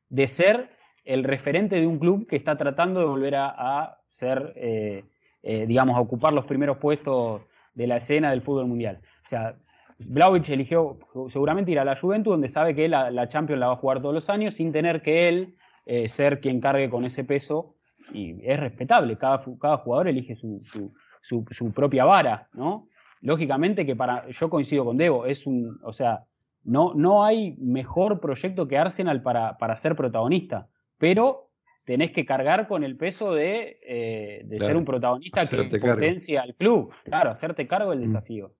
de 0.09 0.27
ser 0.27 0.69
el 1.05 1.25
referente 1.25 1.81
de 1.81 1.87
un 1.87 1.99
club 1.99 2.27
que 2.27 2.37
está 2.37 2.57
tratando 2.57 3.01
de 3.01 3.07
volver 3.07 3.37
a, 3.37 3.99
ser, 4.09 4.53
eh, 4.57 5.05
eh, 5.43 5.67
digamos, 5.67 5.97
a 5.97 6.01
ocupar 6.01 6.33
los 6.33 6.47
primeros 6.47 6.79
puestos 6.79 7.43
de 7.75 7.87
la 7.87 7.99
escena 7.99 8.31
del 8.31 8.43
fútbol 8.43 8.67
mundial. 8.67 9.01
O 9.25 9.29
sea, 9.29 9.57
Blauvich 9.99 10.49
eligió 10.51 10.99
seguramente 11.29 11.71
ir 11.71 11.79
a 11.79 11.85
la 11.85 11.97
Juventus, 11.97 12.33
donde 12.33 12.49
sabe 12.49 12.75
que 12.75 12.89
la, 12.89 13.11
la 13.11 13.29
Champions 13.29 13.61
la 13.61 13.69
va 13.69 13.75
a 13.75 13.77
jugar 13.77 14.01
todos 14.01 14.15
los 14.15 14.29
años, 14.29 14.55
sin 14.55 14.73
tener 14.73 15.03
que 15.03 15.29
él 15.29 15.55
eh, 15.87 16.09
ser 16.09 16.41
quien 16.41 16.61
cargue 16.61 16.91
con 16.91 17.05
ese 17.05 17.25
peso. 17.25 17.75
Y 18.13 18.37
es 18.45 18.59
respetable, 18.61 19.17
cada, 19.17 19.41
cada 19.61 19.79
jugador 19.79 20.09
elige 20.09 20.37
su, 20.37 20.61
su, 20.61 21.45
su, 21.51 21.73
propia 21.73 22.05
vara, 22.05 22.49
¿no? 22.53 22.89
Lógicamente 23.21 23.85
que 23.85 23.97
para, 23.97 24.29
yo 24.29 24.49
coincido 24.49 24.85
con 24.85 24.97
Debo, 24.97 25.27
es 25.27 25.47
un, 25.47 25.79
o 25.83 25.93
sea, 25.93 26.25
no, 26.67 26.95
no 26.95 27.25
hay 27.25 27.57
mejor 27.59 28.21
proyecto 28.21 28.67
que 28.67 28.77
Arsenal 28.77 29.23
para, 29.23 29.57
para 29.57 29.77
ser 29.77 29.95
protagonista, 29.95 30.69
pero 30.99 31.51
tenés 31.85 32.11
que 32.11 32.27
cargar 32.27 32.67
con 32.67 32.83
el 32.83 32.97
peso 32.97 33.33
de, 33.33 33.79
eh, 33.87 34.43
de 34.45 34.61
ser 34.61 34.77
un 34.77 34.85
protagonista 34.85 35.47
que 35.47 35.79
potencia 35.79 36.43
al 36.43 36.55
club. 36.57 36.93
Claro, 37.05 37.31
hacerte 37.31 37.69
cargo 37.69 37.91
del 37.91 38.01
mm. 38.01 38.03
desafío. 38.03 38.53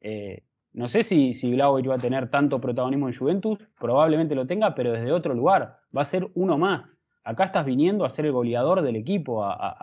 Eh, 0.00 0.42
no 0.72 0.88
sé 0.88 1.02
si, 1.02 1.34
si 1.34 1.48
iba 1.48 1.66
a 1.66 1.98
tener 1.98 2.30
tanto 2.30 2.60
protagonismo 2.60 3.08
en 3.08 3.14
Juventus, 3.14 3.58
probablemente 3.78 4.34
lo 4.34 4.46
tenga, 4.46 4.74
pero 4.74 4.92
desde 4.92 5.12
otro 5.12 5.34
lugar. 5.34 5.76
Va 5.94 6.02
a 6.02 6.06
ser 6.06 6.28
uno 6.34 6.56
más. 6.56 6.96
Acá 7.24 7.44
estás 7.44 7.66
viniendo 7.66 8.06
a 8.06 8.10
ser 8.10 8.24
el 8.24 8.32
goleador 8.32 8.80
del 8.80 8.96
equipo, 8.96 9.44
a, 9.44 9.76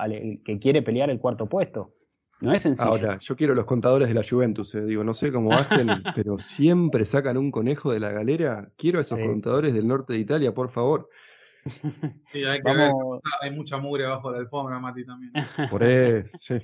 que 0.43 0.57
quiere 0.59 0.81
pelear 0.81 1.11
el 1.11 1.19
cuarto 1.19 1.45
puesto. 1.45 1.93
No 2.39 2.53
es 2.53 2.61
sencillo. 2.61 2.89
Ahora, 2.89 3.17
yo 3.19 3.35
quiero 3.35 3.55
los 3.55 3.65
contadores 3.65 4.07
de 4.07 4.13
la 4.13 4.21
Juventus, 4.27 4.75
eh. 4.75 4.85
digo, 4.85 5.03
no 5.03 5.13
sé 5.13 5.31
cómo 5.31 5.53
hacen, 5.53 5.87
pero 6.15 6.37
siempre 6.37 7.05
sacan 7.05 7.37
un 7.37 7.51
conejo 7.51 7.91
de 7.91 7.99
la 7.99 8.11
galera. 8.11 8.69
Quiero 8.77 8.99
a 8.99 9.01
esos 9.01 9.19
contadores 9.19 9.73
del 9.73 9.87
norte 9.87 10.13
de 10.13 10.19
Italia, 10.19 10.53
por 10.53 10.69
favor. 10.69 11.09
Sí, 12.31 12.45
hay 12.45 12.61
que 12.61 12.73
ver, 12.73 12.91
hay 13.41 13.51
mucha 13.51 13.77
mugre 13.77 14.05
abajo 14.05 14.29
de 14.29 14.37
la 14.37 14.41
alfombra, 14.43 14.79
Mati, 14.79 15.05
también. 15.05 15.33
Por 15.69 15.83
eso, 15.83 16.37
sí. 16.37 16.61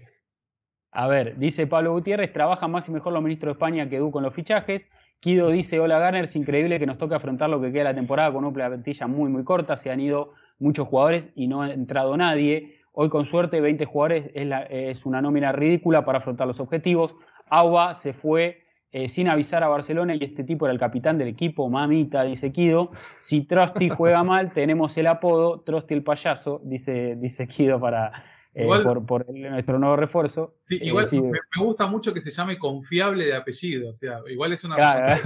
A 0.93 1.07
ver, 1.07 1.37
dice 1.37 1.67
Pablo 1.67 1.91
Gutiérrez, 1.91 2.31
trabaja 2.31 2.69
más 2.69 2.87
y 2.87 2.91
mejor 2.91 3.11
los 3.11 3.21
ministros 3.21 3.49
de 3.49 3.53
España 3.53 3.89
que 3.89 3.97
Edu 3.97 4.11
con 4.11 4.23
los 4.23 4.33
fichajes. 4.33 4.87
Kido 5.19 5.49
dice, 5.49 5.79
hola 5.79 5.99
Garner, 5.99 6.25
es 6.25 6.35
increíble 6.35 6.79
que 6.79 6.85
nos 6.85 6.97
toque 6.97 7.15
afrontar 7.15 7.49
lo 7.49 7.59
que 7.59 7.71
queda 7.71 7.79
de 7.79 7.89
la 7.89 7.95
temporada 7.95 8.31
con 8.31 8.45
una 8.45 8.53
plantilla 8.53 9.07
muy 9.07 9.29
muy 9.29 9.43
corta, 9.43 9.75
se 9.75 9.89
han 9.89 9.99
ido 9.99 10.33
muchos 10.59 10.87
jugadores 10.87 11.31
y 11.35 11.47
no 11.47 11.63
ha 11.63 11.73
entrado 11.73 12.15
nadie. 12.15 12.79
Hoy 12.95 13.09
con 13.09 13.25
suerte 13.25 13.59
20 13.59 13.85
jugadores 13.85 14.29
es, 14.35 15.03
una 15.03 15.19
nómina 15.19 15.51
ridícula 15.51 16.05
para 16.05 16.19
afrontar 16.19 16.45
los 16.45 16.59
objetivos. 16.59 17.15
Agua 17.49 17.95
se 17.95 18.13
fue 18.13 18.61
eh, 18.91 19.09
sin 19.09 19.27
avisar 19.27 19.63
a 19.63 19.67
Barcelona 19.67 20.13
y 20.13 20.23
este 20.23 20.43
tipo 20.43 20.67
era 20.67 20.73
el 20.73 20.79
capitán 20.79 21.17
del 21.17 21.27
equipo, 21.27 21.67
mamita, 21.71 22.23
dice 22.23 22.51
Kido. 22.51 22.91
Si 23.19 23.45
Trosti 23.45 23.89
juega 23.97 24.23
mal, 24.23 24.53
tenemos 24.53 24.95
el 24.97 25.07
apodo, 25.07 25.61
Trosti 25.61 25.95
el 25.95 26.03
payaso, 26.03 26.61
dice, 26.63 27.15
dice 27.15 27.47
Kido 27.47 27.79
para, 27.79 28.11
eh, 28.53 28.67
por, 29.07 29.27
nuestro 29.33 29.79
nuevo 29.79 29.95
refuerzo. 29.95 30.53
Sí, 30.59 30.75
eh, 30.75 30.85
igual 30.85 31.07
me, 31.11 31.39
gusta 31.57 31.87
mucho 31.87 32.13
que 32.13 32.21
se 32.21 32.29
llame 32.29 32.59
confiable 32.59 33.25
de 33.25 33.35
apellido, 33.35 33.89
o 33.89 33.93
sea, 33.95 34.19
igual 34.29 34.53
es 34.53 34.63
una... 34.63 34.75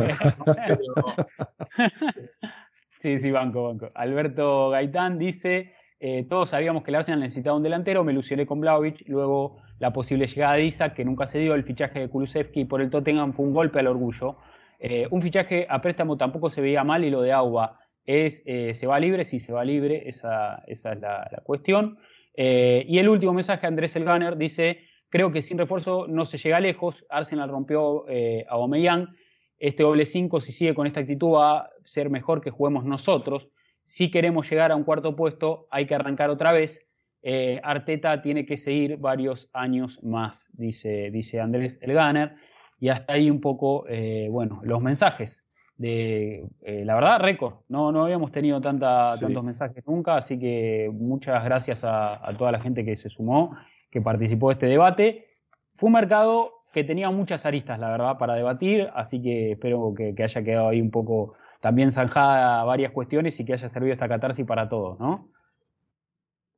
sí, 3.02 3.20
sí, 3.20 3.30
banco, 3.30 3.66
banco. 3.66 3.92
Alberto 3.94 4.70
Gaitán 4.70 5.20
dice, 5.20 5.74
eh, 6.00 6.26
todos 6.30 6.52
sabíamos 6.52 6.84
que 6.84 6.92
el 6.92 6.96
Arsenal 6.96 7.22
necesitaba 7.22 7.58
un 7.58 7.64
delantero, 7.64 8.04
me 8.04 8.12
ilusioné 8.12 8.46
con 8.46 8.62
Blaovic, 8.62 9.04
luego 9.08 9.58
la 9.80 9.94
posible 9.94 10.28
llegada 10.28 10.56
de 10.56 10.66
Isaac, 10.66 10.94
que 10.94 11.06
nunca 11.06 11.26
se 11.26 11.40
dio, 11.40 11.56
el 11.56 11.64
fichaje 11.64 12.00
de 12.00 12.10
Kulusevski 12.10 12.66
por 12.66 12.82
el 12.82 12.90
Tottenham 12.90 13.34
fue 13.34 13.46
un 13.46 13.54
golpe 13.54 13.80
al 13.80 13.88
orgullo. 13.88 14.38
Eh, 14.80 15.08
un 15.10 15.22
fichaje 15.22 15.66
a 15.70 15.82
préstamo 15.82 16.18
tampoco 16.18 16.50
se 16.50 16.62
veía 16.62 16.84
mal 16.84 17.04
y 17.04 17.10
lo 17.10 17.22
de 17.22 17.32
Agua 17.32 17.80
es, 18.06 18.44
eh, 18.46 18.74
¿se 18.76 18.86
va 18.86 19.00
libre? 19.00 19.26
Sí, 19.26 19.40
se 19.40 19.54
va 19.54 19.66
libre, 19.66 20.08
esa, 20.08 20.64
es 20.68 20.84
la, 20.84 21.42
cuestión. 21.44 21.98
y 22.36 23.00
el 23.00 23.10
último 23.10 23.34
mensaje, 23.34 23.66
Andrés 23.66 23.96
Elganer, 23.96 24.38
dice, 24.38 24.82
creo 25.10 25.32
que 25.32 25.42
sin 25.42 25.58
refuerzo 25.58 26.06
no 26.08 26.26
se 26.26 26.38
llega 26.38 26.60
lejos, 26.60 27.06
Arsenal 27.10 27.50
rompió 27.50 28.06
a 28.50 28.58
Omeyang, 28.58 29.10
este 29.58 29.82
doble 29.82 30.06
5 30.06 30.40
si 30.40 30.52
sigue 30.52 30.76
con 30.76 30.86
esta 30.86 31.00
actitud 31.00 31.32
va 31.32 31.58
a 31.58 31.70
ser 31.84 32.12
mejor 32.12 32.42
que 32.42 32.52
juguemos 32.52 32.86
nosotros 32.86 33.50
si 33.88 34.12
queremos 34.12 34.50
llegar 34.50 34.74
a 34.74 34.76
un 34.76 34.84
cuarto 34.84 35.16
puesto, 35.16 35.66
hay 35.72 35.88
que 35.88 35.96
arrancar 35.96 36.30
otra 36.30 36.52
vez. 36.52 36.86
Eh, 37.24 37.62
Arteta 37.64 38.22
tiene 38.22 38.46
que 38.46 38.58
seguir 38.58 38.98
varios 38.98 39.50
años 39.54 40.04
más, 40.04 40.50
dice, 40.52 41.10
dice 41.10 41.40
Andrés 41.40 41.80
Elganer. 41.82 42.36
Y 42.82 42.90
hasta 42.90 43.14
ahí 43.14 43.30
un 43.30 43.40
poco, 43.40 43.86
eh, 43.88 44.28
bueno, 44.30 44.60
los 44.64 44.82
mensajes. 44.82 45.46
de 45.78 46.46
eh, 46.64 46.84
la 46.84 46.96
verdad, 46.96 47.22
récord. 47.22 47.62
No, 47.70 47.94
no 47.94 48.04
habíamos 48.04 48.34
tenido 48.34 48.60
tanta, 48.60 49.18
tantos 49.20 49.44
mensajes 49.44 49.88
nunca, 49.88 50.18
así 50.18 50.38
que 50.38 50.92
muchas 50.94 51.42
gracias 51.46 51.86
a, 51.86 52.20
toda 52.38 52.52
la 52.52 52.60
gente 52.60 52.84
que 52.84 52.98
se 52.98 53.10
sumó, 53.10 53.56
que 53.90 54.02
participó 54.02 54.50
de 54.50 54.54
este 54.54 54.66
debate. 54.66 55.28
Fue 55.76 55.88
un 55.88 55.94
mercado 55.94 56.52
que 56.74 56.84
tenía 56.84 57.10
muchas 57.10 57.46
aristas, 57.46 57.80
la 57.80 57.90
verdad, 57.90 58.18
para 58.18 58.36
debatir, 58.36 58.90
así 58.94 59.22
que 59.22 59.54
espero 59.54 59.94
que, 59.96 60.14
haya 60.22 60.44
quedado 60.44 60.68
ahí 60.68 60.82
un 60.82 60.92
poco 60.92 61.36
también 61.62 61.92
zanjada 61.92 62.64
varias 62.64 62.92
cuestiones 62.92 63.40
y 63.40 63.46
que 63.46 63.54
haya 63.54 63.70
servido 63.70 63.94
esta 63.94 64.08
catarsis 64.08 64.46
para 64.46 64.70
todos, 64.70 65.00
¿no? 65.00 65.32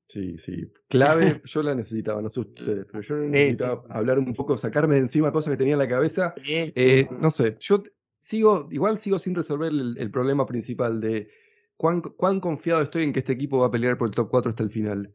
Sí, 0.09 0.37
sí. 0.39 0.71
Clave, 0.87 1.41
yo 1.45 1.61
la 1.61 1.75
necesitaba, 1.75 2.21
no 2.21 2.29
sé 2.29 2.39
ustedes, 2.39 2.85
pero 2.91 3.01
yo 3.01 3.15
necesitaba 3.17 3.83
hablar 3.89 4.17
un 4.17 4.33
poco, 4.33 4.57
sacarme 4.57 4.95
de 4.95 5.01
encima 5.01 5.31
cosas 5.31 5.51
que 5.51 5.57
tenía 5.57 5.73
en 5.73 5.79
la 5.79 5.87
cabeza. 5.87 6.33
Eh, 6.45 7.07
no 7.21 7.29
sé, 7.29 7.55
yo 7.59 7.83
sigo, 8.17 8.67
igual 8.71 8.97
sigo 8.97 9.19
sin 9.19 9.35
resolver 9.35 9.71
el, 9.71 10.11
problema 10.11 10.47
principal 10.47 10.99
de 10.99 11.29
cuán, 11.77 12.01
cuán, 12.01 12.39
confiado 12.39 12.81
estoy 12.81 13.03
en 13.03 13.13
que 13.13 13.19
este 13.19 13.33
equipo 13.33 13.59
va 13.59 13.67
a 13.67 13.71
pelear 13.71 13.97
por 13.97 14.09
el 14.09 14.15
top 14.15 14.29
4 14.31 14.49
hasta 14.49 14.63
el 14.63 14.71
final. 14.71 15.13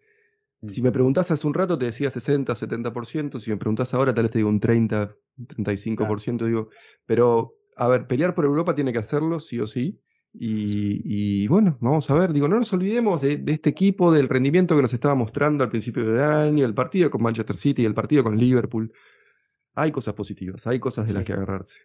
Mm. 0.61 0.69
Si 0.69 0.81
me 0.81 0.93
preguntás 0.93 1.29
hace 1.33 1.47
un 1.47 1.55
rato 1.55 1.77
te 1.77 1.87
decía 1.87 2.09
60, 2.09 2.55
70%, 2.55 3.41
si 3.41 3.51
me 3.51 3.57
preguntás 3.57 3.95
ahora 3.95 4.15
tal 4.15 4.25
vez 4.25 4.31
te 4.31 4.39
digo 4.39 4.49
un 4.49 4.61
30, 4.61 5.17
35%, 5.39 6.47
digo, 6.47 6.69
pero 7.05 7.57
a 7.77 7.89
ver, 7.89 8.07
pelear 8.07 8.35
por 8.35 8.45
Europa 8.45 8.75
tiene 8.75 8.93
que 8.93 8.99
hacerlo, 8.99 9.41
sí 9.41 9.61
o 9.61 9.67
sí. 9.67 10.01
Y, 10.37 11.47
bueno, 11.47 11.79
vamos 11.81 12.11
a 12.11 12.15
ver, 12.15 12.33
digo, 12.33 12.49
no 12.49 12.57
nos 12.57 12.73
olvidemos 12.73 13.23
de, 13.23 13.37
de, 13.37 13.53
este 13.53 13.71
equipo, 13.71 14.11
del 14.11 14.29
rendimiento 14.29 14.75
que 14.75 14.83
nos 14.83 14.93
estaba 14.93 15.15
mostrando 15.15 15.63
al 15.63 15.71
principio 15.71 16.05
de 16.05 16.25
año, 16.25 16.65
el 16.65 16.75
partido 16.75 17.09
con 17.09 17.23
Manchester 17.23 17.57
City, 17.57 17.85
el 17.85 17.95
partido 17.95 18.25
con 18.25 18.37
Liverpool. 18.37 18.93
Hay 19.75 19.93
cosas 19.93 20.15
positivas, 20.15 20.67
hay 20.67 20.81
cosas 20.81 21.07
de 21.07 21.13
las 21.13 21.25
que 21.25 21.35
agarrarse. 21.35 21.79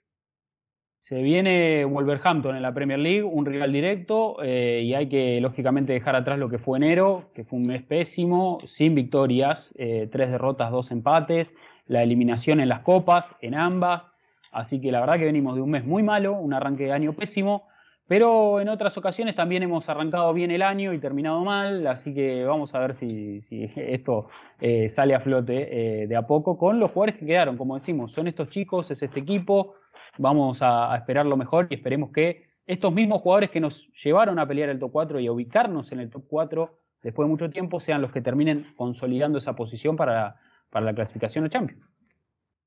Se 1.00 1.22
viene 1.22 1.86
Wolverhampton 1.86 2.58
en 2.58 2.62
la 2.62 2.74
Premier 2.74 3.00
League, 3.00 3.24
un 3.24 3.46
rival 3.46 3.72
directo, 3.72 4.44
eh, 4.44 4.82
y 4.84 4.94
hay 4.94 5.08
que 5.08 5.40
lógicamente 5.40 5.94
dejar 5.94 6.16
atrás 6.16 6.38
lo 6.38 6.50
que 6.50 6.58
fue 6.58 6.78
enero, 6.78 7.32
que 7.34 7.46
fue 7.46 7.58
un 7.58 7.68
mes 7.68 7.84
pésimo, 7.84 8.58
sin 8.66 8.96
victorias, 8.96 9.72
eh, 9.78 10.10
tres 10.12 10.30
derrotas, 10.30 10.72
dos 10.72 10.92
empates, 10.92 11.54
la 11.88 12.04
eliminación 12.04 12.60
en 12.60 12.68
las 12.68 12.82
copas, 12.82 13.36
en 13.42 13.56
ambas. 13.56 14.12
Así 14.52 14.82
que 14.82 14.92
la 14.92 15.00
verdad 15.02 15.18
que 15.18 15.26
venimos 15.26 15.56
de 15.56 15.62
un 15.62 15.72
mes 15.72 15.86
muy 15.86 16.04
malo, 16.04 16.34
un 16.34 16.54
arranque 16.54 16.86
de 16.86 16.92
año 16.92 17.14
pésimo, 17.14 17.68
pero 18.10 18.60
en 18.60 18.70
otras 18.70 18.98
ocasiones 18.98 19.36
también 19.36 19.62
hemos 19.62 19.88
arrancado 19.88 20.34
bien 20.34 20.50
el 20.50 20.64
año 20.64 20.94
y 20.94 20.98
terminado 20.98 21.44
mal, 21.46 21.86
así 21.86 22.16
que 22.16 22.44
vamos 22.44 22.74
a 22.74 22.80
ver 22.80 22.96
si, 22.96 23.44
esto 23.76 24.30
eh, 24.60 24.90
sale 24.90 25.14
a 25.14 25.20
flote 25.20 26.08
de 26.08 26.16
a 26.16 26.24
poco 26.24 26.58
con 26.58 26.80
los 26.80 26.92
jugadores 26.92 27.20
que 27.20 27.28
quedaron. 27.28 27.56
Como 27.56 27.76
decimos, 27.76 28.12
son 28.12 28.28
estos 28.28 28.50
chicos, 28.50 28.90
es 28.90 29.04
este 29.04 29.20
equipo, 29.20 29.76
vamos 30.18 30.60
a, 30.62 30.96
esperar 30.96 31.28
lo 31.28 31.38
mejor 31.38 31.68
y 31.70 31.76
esperemos 31.76 32.12
que 32.12 32.50
estos 32.66 32.94
mismos 32.94 33.22
jugadores 33.22 33.50
que 33.50 33.60
nos 33.60 33.88
llevaron 33.94 34.40
a 34.40 34.48
pelear 34.48 34.70
el 34.70 34.80
top 34.80 34.92
4 34.92 35.20
y 35.20 35.28
a 35.28 35.32
ubicarnos 35.32 35.92
en 35.92 36.00
el 36.00 36.10
top 36.10 36.24
4 36.28 36.80
después 37.04 37.28
de 37.28 37.30
mucho 37.30 37.50
tiempo 37.50 37.80
sean 37.80 38.02
los 38.02 38.12
que 38.12 38.22
terminen 38.22 38.64
consolidando 38.76 39.38
esa 39.38 39.56
posición 39.56 39.96
para, 39.96 40.36
para 40.70 40.86
la 40.86 40.94
clasificación 40.94 41.46
a 41.46 41.50
Champions. 41.50 41.89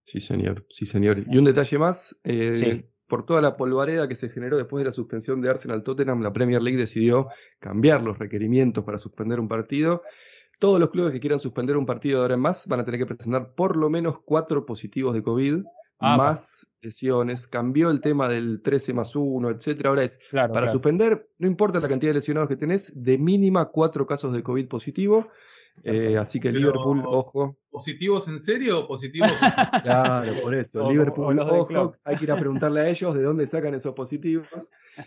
Sí, 0.03 0.21
señor, 0.21 0.67
sí, 0.69 0.87
señor. 0.87 1.25
Y 1.29 1.39
un 1.39 1.45
detalle 1.45 1.79
más, 1.79 2.17
eh, 2.25 2.89
por 3.07 3.25
toda 3.25 3.41
la 3.41 3.57
polvareda 3.57 4.09
que 4.09 4.17
se 4.17 4.29
generó 4.29 4.57
después 4.57 4.83
de 4.83 4.91
la 4.91 4.93
suspensión 4.93 5.41
de 5.41 5.51
Arsenal 5.51 5.83
Tottenham, 5.83 6.23
la 6.23 6.33
Premier 6.33 6.63
League 6.63 6.79
decidió 6.79 7.29
cambiar 7.59 8.03
los 8.03 8.19
requerimientos 8.19 8.85
para 8.85 8.99
suspender 8.99 9.39
un 9.39 9.49
partido. 9.49 10.03
Todos 10.59 10.81
los 10.81 10.91
clubes 10.91 11.13
que 11.13 11.21
quieran 11.21 11.41
suspender 11.41 11.77
un 11.77 11.87
partido 11.87 12.19
de 12.19 12.23
ahora 12.23 12.35
en 12.35 12.41
más 12.41 12.67
van 12.67 12.81
a 12.81 12.85
tener 12.85 13.01
que 13.01 13.07
presentar 13.07 13.55
por 13.55 13.77
lo 13.77 13.91
menos 13.91 14.21
cuatro 14.25 14.65
positivos 14.67 15.15
de 15.15 15.23
COVID 15.23 15.63
Ah, 16.03 16.17
más 16.17 16.67
lesiones, 16.81 17.47
cambió 17.47 17.89
el 17.89 18.01
tema 18.01 18.29
del 18.29 18.61
13 18.61 18.93
más 18.93 19.15
1, 19.15 19.51
etcétera. 19.51 19.91
Ahora 19.91 20.03
es 20.03 20.19
para 20.33 20.69
suspender, 20.69 21.31
no 21.39 21.47
importa 21.47 21.79
la 21.79 21.87
cantidad 21.87 22.11
de 22.11 22.19
lesionados 22.19 22.49
que 22.49 22.57
tenés, 22.57 22.93
de 23.01 23.19
mínima 23.19 23.67
cuatro 23.67 24.05
casos 24.05 24.33
de 24.33 24.43
COVID 24.43 24.67
positivo. 24.67 25.29
Eh, 25.85 26.17
así 26.17 26.39
que 26.39 26.53
Liverpool, 26.53 27.03
ojo. 27.07 27.57
¿Positivos 27.71 28.29
en 28.29 28.39
serio 28.39 28.81
o 28.81 28.89
positivos? 28.89 29.31
claro, 29.83 30.41
por 30.43 30.55
eso. 30.55 30.91
Liverpool, 30.91 31.39
ojo. 31.41 31.97
Hay 32.05 32.17
que 32.17 32.25
ir 32.25 32.33
a 32.33 32.37
preguntarle 32.37 32.81
a 32.81 32.89
ellos 32.89 33.15
de 33.15 33.23
dónde 33.23 33.47
sacan 33.47 33.75
esos 33.75 33.95
positivos. 33.95 34.47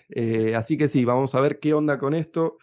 Eh, 0.09 0.55
así 0.55 0.77
que 0.77 0.87
sí, 0.87 1.05
vamos 1.05 1.35
a 1.35 1.41
ver 1.41 1.59
qué 1.59 1.73
onda 1.73 1.97
con 1.97 2.13
esto. 2.13 2.57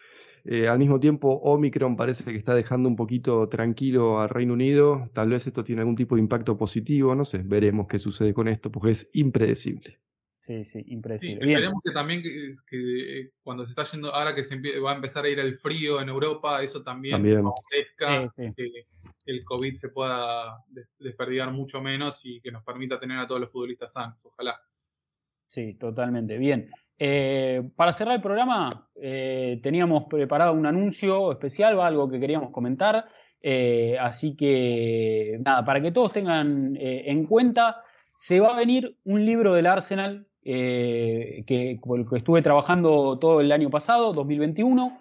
Eh, 0.45 0.67
al 0.67 0.77
mismo 0.77 0.99
tiempo, 0.99 1.39
Omicron 1.43 1.95
parece 1.95 2.25
que 2.25 2.35
está 2.35 2.53
dejando 2.53 2.89
un 2.89 2.97
poquito 2.97 3.47
tranquilo 3.47 4.19
al 4.19 4.29
Reino 4.29 4.53
Unido. 4.53 5.09
Tal 5.13 5.29
vez 5.29 5.47
esto 5.47 5.63
tiene 5.63 5.81
algún 5.81 5.95
tipo 5.95 6.15
de 6.15 6.21
impacto 6.21 6.57
positivo, 6.57 7.15
no 7.15 7.23
sé, 7.23 7.39
veremos 7.39 7.87
qué 7.87 7.97
sucede 7.97 8.33
con 8.33 8.49
esto, 8.49 8.71
porque 8.71 8.91
es 8.91 9.09
impredecible. 9.13 9.99
Sí, 10.45 10.65
sí, 10.65 10.83
impredecible. 10.87 11.45
Sí, 11.45 11.53
esperemos 11.53 11.79
que 11.83 11.91
también 11.91 12.21
que, 12.21 12.53
eh, 12.71 13.31
cuando 13.41 13.63
se 13.63 13.69
está 13.69 13.85
yendo, 13.85 14.13
ahora 14.13 14.35
que 14.35 14.43
se 14.43 14.59
va 14.79 14.91
a 14.91 14.95
empezar 14.95 15.23
a 15.23 15.29
ir 15.29 15.39
el 15.39 15.55
frío 15.55 16.01
en 16.01 16.09
Europa, 16.09 16.61
eso 16.61 16.83
también, 16.83 17.13
también. 17.13 17.45
que 18.53 18.85
el 19.25 19.45
COVID 19.45 19.73
se 19.73 19.89
pueda 19.89 20.57
desperdigar 20.99 21.51
mucho 21.51 21.81
menos 21.81 22.25
y 22.25 22.41
que 22.41 22.51
nos 22.51 22.63
permita 22.63 22.99
tener 22.99 23.19
a 23.19 23.27
todos 23.27 23.39
los 23.39 23.51
futbolistas 23.51 23.93
sanos, 23.93 24.17
ojalá. 24.23 24.59
Sí, 25.47 25.75
totalmente. 25.75 26.37
Bien. 26.37 26.69
Eh, 26.99 27.69
para 27.75 27.93
cerrar 27.93 28.15
el 28.15 28.21
programa, 28.21 28.89
eh, 28.95 29.59
teníamos 29.63 30.05
preparado 30.09 30.53
un 30.53 30.65
anuncio 30.65 31.31
especial, 31.31 31.79
algo 31.79 32.09
que 32.09 32.19
queríamos 32.19 32.51
comentar. 32.51 33.05
Eh, 33.39 33.97
así 33.99 34.35
que, 34.35 35.37
nada, 35.43 35.63
para 35.63 35.81
que 35.81 35.91
todos 35.91 36.11
tengan 36.11 36.75
en 36.77 37.25
cuenta, 37.25 37.81
se 38.15 38.39
va 38.39 38.53
a 38.53 38.57
venir 38.57 38.97
un 39.05 39.25
libro 39.25 39.53
del 39.53 39.67
Arsenal 39.67 40.27
que, 40.43 41.77
con 41.81 41.99
el 41.99 42.07
que 42.07 42.17
estuve 42.17 42.41
trabajando 42.41 43.17
todo 43.19 43.41
el 43.41 43.51
año 43.51 43.69
pasado, 43.69 44.13
2021. 44.13 44.99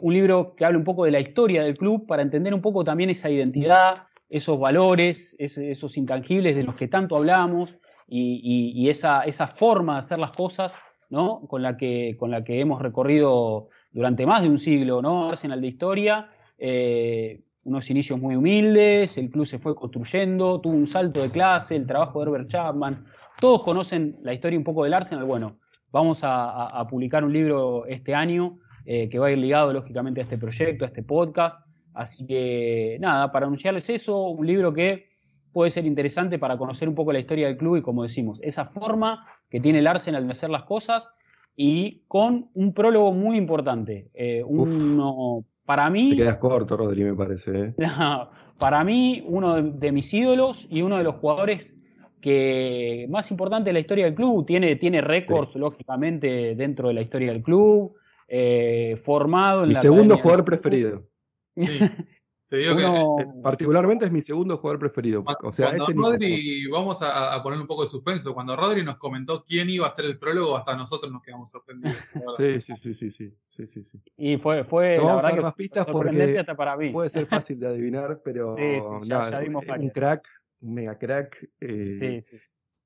un 0.00 0.14
libro 0.14 0.54
que 0.54 0.64
habla 0.64 0.78
un 0.78 0.84
poco 0.84 1.04
de 1.04 1.10
la 1.10 1.20
historia 1.20 1.62
del 1.62 1.76
club 1.76 2.06
para 2.06 2.22
entender 2.22 2.54
un 2.54 2.60
poco 2.60 2.84
también 2.84 3.10
esa 3.10 3.30
identidad, 3.30 4.08
esos 4.28 4.58
valores, 4.58 5.36
esos 5.38 5.96
intangibles 5.96 6.54
de 6.54 6.64
los 6.64 6.74
que 6.74 6.88
tanto 6.88 7.16
hablamos 7.16 7.74
y, 8.06 8.88
esa, 8.88 9.22
esa 9.22 9.46
forma 9.46 9.94
de 9.94 10.00
hacer 10.00 10.18
las 10.18 10.32
cosas 10.32 10.74
¿no? 11.10 11.40
con, 11.48 11.62
la 11.62 11.76
que, 11.76 12.16
con 12.18 12.30
la 12.30 12.44
que 12.44 12.60
hemos 12.60 12.80
recorrido 12.82 13.68
durante 13.92 14.26
más 14.26 14.42
de 14.42 14.48
un 14.48 14.58
siglo, 14.58 15.02
¿no? 15.02 15.30
Arsenal 15.30 15.60
de 15.60 15.66
historia, 15.66 16.28
eh, 16.58 17.40
unos 17.64 17.88
inicios 17.90 18.18
muy 18.18 18.36
humildes, 18.36 19.18
el 19.18 19.30
club 19.30 19.46
se 19.46 19.58
fue 19.58 19.74
construyendo, 19.74 20.60
tuvo 20.60 20.74
un 20.74 20.86
salto 20.86 21.22
de 21.22 21.30
clase, 21.30 21.76
el 21.76 21.86
trabajo 21.86 22.20
de 22.20 22.26
Herbert 22.26 22.48
Chapman, 22.48 23.04
todos 23.40 23.62
conocen 23.62 24.18
la 24.22 24.32
historia 24.32 24.58
un 24.58 24.64
poco 24.64 24.84
del 24.84 24.94
Arsenal, 24.94 25.24
bueno, 25.24 25.58
vamos 25.90 26.20
a, 26.22 26.86
publicar 26.90 27.24
un 27.24 27.32
libro 27.32 27.86
este 27.86 28.14
año 28.14 28.58
eh, 28.84 29.08
que 29.08 29.18
va 29.18 29.28
a 29.28 29.30
ir 29.30 29.38
ligado 29.38 29.72
lógicamente 29.72 30.20
a 30.20 30.24
este 30.24 30.38
proyecto, 30.38 30.84
a 30.84 30.88
este 30.88 31.02
podcast, 31.02 31.64
así 31.94 32.26
que 32.26 32.98
nada, 33.00 33.30
para 33.32 33.46
anunciarles 33.46 33.88
eso, 33.90 34.28
un 34.28 34.46
libro 34.46 34.72
que 34.72 35.08
puede 35.52 35.70
ser 35.70 35.86
interesante 35.86 36.38
para 36.38 36.58
conocer 36.58 36.88
un 36.88 36.94
poco 36.94 37.12
la 37.12 37.18
historia 37.18 37.46
del 37.46 37.56
club 37.56 37.76
y 37.76 37.82
como 37.82 38.02
decimos, 38.02 38.40
esa 38.42 38.64
forma 38.64 39.26
que 39.48 39.60
tiene 39.60 39.80
el 39.80 39.86
Arsenal 39.86 40.24
de 40.26 40.32
hacer 40.32 40.50
las 40.50 40.64
cosas 40.64 41.08
y 41.56 42.04
con 42.06 42.50
un 42.54 42.72
prólogo 42.72 43.12
muy 43.12 43.36
importante. 43.36 44.10
Eh, 44.14 44.44
uno, 44.46 45.44
para 45.64 45.90
mí... 45.90 46.10
Te 46.10 46.16
quedas 46.16 46.36
corto, 46.36 46.76
Rodri, 46.76 47.02
me 47.02 47.14
parece. 47.14 47.60
¿eh? 47.60 47.74
para 48.58 48.84
mí, 48.84 49.24
uno 49.26 49.60
de, 49.60 49.92
mis 49.92 50.14
ídolos 50.14 50.68
y 50.70 50.82
uno 50.82 50.98
de 50.98 51.04
los 51.04 51.16
jugadores 51.16 51.76
que 52.20 53.06
más 53.08 53.30
importante 53.30 53.70
de 53.70 53.74
la 53.74 53.80
historia 53.80 54.04
del 54.04 54.14
club. 54.14 54.46
Tiene, 54.46 54.76
tiene 54.76 55.00
récords, 55.00 55.56
lógicamente, 55.56 56.54
dentro 56.54 56.88
de 56.88 56.94
la 56.94 57.02
historia 57.02 57.32
del 57.32 57.42
club. 57.42 57.94
Eh, 58.28 58.96
formado 59.02 59.62
en 59.62 59.70
Mi 59.70 59.76
segundo 59.76 60.16
jugador 60.18 60.44
preferido. 60.44 61.08
Sí. 61.56 61.66
Te 62.48 62.56
digo 62.56 62.76
que, 62.76 62.84
eh, 62.84 63.26
particularmente 63.42 64.06
es 64.06 64.12
mi 64.12 64.22
segundo 64.22 64.56
jugador 64.56 64.78
preferido. 64.78 65.22
O 65.42 65.52
sea, 65.52 65.70
Rodri, 65.94 66.66
vamos 66.68 67.02
a, 67.02 67.42
poner 67.42 67.60
un 67.60 67.66
poco 67.66 67.82
de 67.82 67.88
suspenso. 67.88 68.32
Cuando 68.32 68.56
Rodri 68.56 68.82
nos 68.82 68.96
comentó 68.96 69.44
quién 69.44 69.68
iba 69.68 69.86
a 69.86 69.90
ser 69.90 70.06
el 70.06 70.18
prólogo, 70.18 70.56
hasta 70.56 70.74
nosotros 70.74 71.12
nos 71.12 71.22
quedamos 71.22 71.50
sorprendidos. 71.50 71.98
sí, 72.38 72.60
sí, 72.62 72.74
sí, 72.76 72.94
sí, 72.94 73.10
sí, 73.10 73.66
sí, 73.66 73.66
sí, 73.66 74.00
Y 74.16 74.38
fue, 74.38 74.64
fue 74.64 74.96
la 74.96 75.02
vamos 75.02 75.24
a 75.24 75.28
dar 75.28 75.42
más 75.42 75.54
pistas 75.54 75.84
porque 75.84 76.42
para 76.56 76.76
mí. 76.78 76.88
puede 76.88 77.10
ser 77.10 77.26
fácil 77.50 77.60
de 77.60 77.68
adivinar, 77.68 78.22
pero 78.24 78.56
ya, 79.02 79.42
un 79.78 79.90
crack, 79.90 80.26
un 80.60 80.74
mega 80.74 80.98
crack. 80.98 81.50
Eh, 81.60 82.22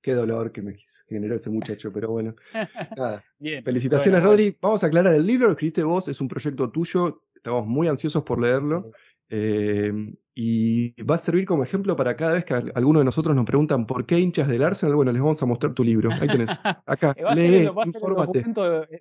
qué 0.00 0.14
dolor 0.14 0.52
que 0.52 0.62
me 0.62 0.74
generó 1.08 1.36
ese 1.36 1.50
muchacho, 1.50 1.92
pero 1.92 2.10
bueno. 2.10 2.34
Felicitaciones, 3.64 4.22
Rodri. 4.22 4.56
Vamos 4.60 4.82
a 4.82 4.86
aclarar, 4.86 5.14
el 5.14 5.26
libro 5.26 5.46
lo 5.46 5.52
escribiste 5.52 5.82
vos, 5.82 6.08
es 6.08 6.20
un 6.20 6.28
proyecto 6.28 6.70
tuyo, 6.70 7.22
estamos 7.34 7.66
muy 7.66 7.88
ansiosos 7.88 8.22
por 8.22 8.40
leerlo. 8.40 8.92
Em, 9.28 10.14
y 10.34 11.02
va 11.04 11.14
a 11.14 11.18
servir 11.18 11.46
como 11.46 11.62
ejemplo 11.62 11.96
para 11.96 12.16
cada 12.16 12.34
vez 12.34 12.44
que 12.44 12.54
alguno 12.74 12.98
de 12.98 13.04
nosotros 13.04 13.34
nos 13.34 13.44
preguntan 13.44 13.86
por 13.86 14.04
qué 14.06 14.18
hinchas 14.18 14.48
del 14.48 14.62
Arsenal. 14.62 14.94
Bueno, 14.94 15.12
les 15.12 15.22
vamos 15.22 15.42
a 15.42 15.46
mostrar 15.46 15.74
tu 15.74 15.84
libro. 15.84 16.10
Ahí 16.12 16.28
tenés. 16.28 16.50
Acá. 16.86 17.14
va, 17.24 17.34
lee, 17.34 17.66
va, 17.66 17.84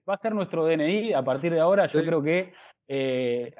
va 0.09 0.13
a 0.13 0.17
ser 0.17 0.33
nuestro 0.33 0.65
DNI 0.65 1.13
a 1.13 1.23
partir 1.23 1.51
de 1.51 1.59
ahora. 1.59 1.87
Yo 1.87 2.03
creo 2.03 2.21
que. 2.21 2.53
Eh, 2.87 3.53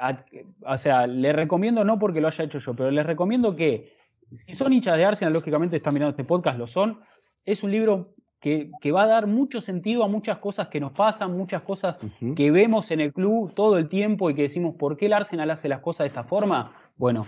o 0.66 0.78
sea, 0.78 1.08
le 1.08 1.32
recomiendo, 1.32 1.86
no 1.86 1.98
porque 1.98 2.20
lo 2.20 2.28
haya 2.28 2.44
hecho 2.44 2.60
yo, 2.60 2.76
pero 2.76 2.92
les 2.92 3.06
recomiendo 3.06 3.56
que, 3.56 3.94
si 4.32 4.56
son 4.56 4.74
hinchas 4.74 4.98
de 4.98 5.06
Arsenal, 5.06 5.34
lógicamente 5.34 5.78
están 5.78 5.94
mirando 5.94 6.12
este 6.12 6.24
podcast, 6.24 6.58
lo 6.58 6.68
son. 6.68 7.00
Es 7.46 7.64
un 7.64 7.72
libro 7.72 8.14
que, 8.40 8.72
va 8.92 9.04
a 9.04 9.08
dar 9.08 9.28
mucho 9.28 9.62
sentido 9.62 10.04
a 10.04 10.08
muchas 10.08 10.40
cosas 10.40 10.68
que 10.68 10.80
nos 10.80 10.92
pasan, 10.92 11.38
muchas 11.38 11.62
cosas 11.62 12.00
que 12.36 12.52
vemos 12.52 12.90
en 12.92 13.00
el 13.00 13.14
club 13.14 13.54
todo 13.54 13.78
el 13.78 13.88
tiempo 13.88 14.30
y 14.30 14.36
que 14.36 14.44
decimos, 14.44 14.76
¿por 14.78 14.98
qué 14.98 15.06
el 15.06 15.14
Arsenal 15.14 15.52
hace 15.52 15.70
las 15.70 15.82
cosas 15.82 16.06
de 16.06 16.08
esta 16.08 16.24
forma? 16.24 16.74
Bueno, 16.98 17.28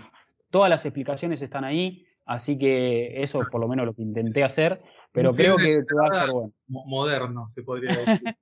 todas 0.50 0.68
las 0.68 0.84
explicaciones 0.84 1.40
están 1.40 1.64
ahí, 1.64 2.04
así 2.26 2.58
que 2.58 3.22
eso 3.22 3.40
es 3.42 3.48
por 3.48 3.60
lo 3.60 3.68
menos 3.68 3.86
lo 3.86 3.94
que 3.94 4.02
intenté 4.02 4.42
hacer, 4.42 4.78
pero 5.12 5.32
creo 5.32 5.56
que 5.56 5.82
va 5.94 6.08
a 6.08 6.24
ser 6.24 6.32
bueno. 6.32 6.52
Moderno, 6.66 7.48
se 7.48 7.62
podría 7.62 7.90
decir. 7.96 8.36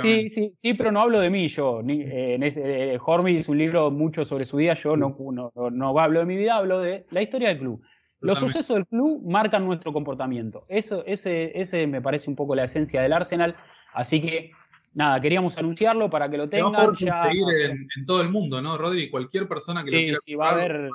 Sí, 0.00 0.28
sí, 0.28 0.50
sí, 0.54 0.74
pero 0.74 0.90
no 0.90 1.00
hablo 1.00 1.20
de 1.20 1.30
mí 1.30 1.46
yo. 1.48 1.82
Eh, 1.86 2.34
en 2.34 2.42
ese, 2.42 2.94
eh, 2.94 2.98
es 2.98 3.48
un 3.48 3.58
libro 3.58 3.90
mucho 3.90 4.24
sobre 4.24 4.44
su 4.44 4.56
vida, 4.56 4.74
yo 4.74 4.96
no, 4.96 5.16
no, 5.30 5.52
no, 5.70 5.98
hablo 6.00 6.20
de 6.20 6.26
mi 6.26 6.36
vida, 6.36 6.56
hablo 6.56 6.80
de 6.80 7.06
la 7.10 7.22
historia 7.22 7.48
del 7.48 7.58
club. 7.58 7.82
Los 8.20 8.38
sucesos 8.38 8.76
del 8.76 8.86
club 8.86 9.22
marcan 9.24 9.64
nuestro 9.64 9.92
comportamiento. 9.92 10.64
Eso, 10.68 11.04
ese, 11.06 11.52
ese 11.58 11.86
me 11.86 12.02
parece 12.02 12.28
un 12.28 12.36
poco 12.36 12.54
la 12.54 12.64
esencia 12.64 13.00
del 13.00 13.12
Arsenal. 13.12 13.54
Así 13.92 14.20
que, 14.20 14.50
nada, 14.94 15.20
queríamos 15.20 15.56
anunciarlo 15.56 16.10
para 16.10 16.28
que 16.28 16.36
lo 16.36 16.48
tengan. 16.48 16.72
Va 16.72 17.22
a 17.22 17.30
en, 17.30 18.06
todo 18.06 18.20
el 18.22 18.30
mundo, 18.30 18.60
¿no, 18.60 18.76
Rodri? 18.76 19.10
Cualquier 19.10 19.46
persona 19.46 19.84
que 19.84 19.90
lo 19.90 19.98
quiera 19.98 20.18
sí, 20.24 20.34
va 20.34 20.48
a 20.48 20.52
haber, 20.52 20.90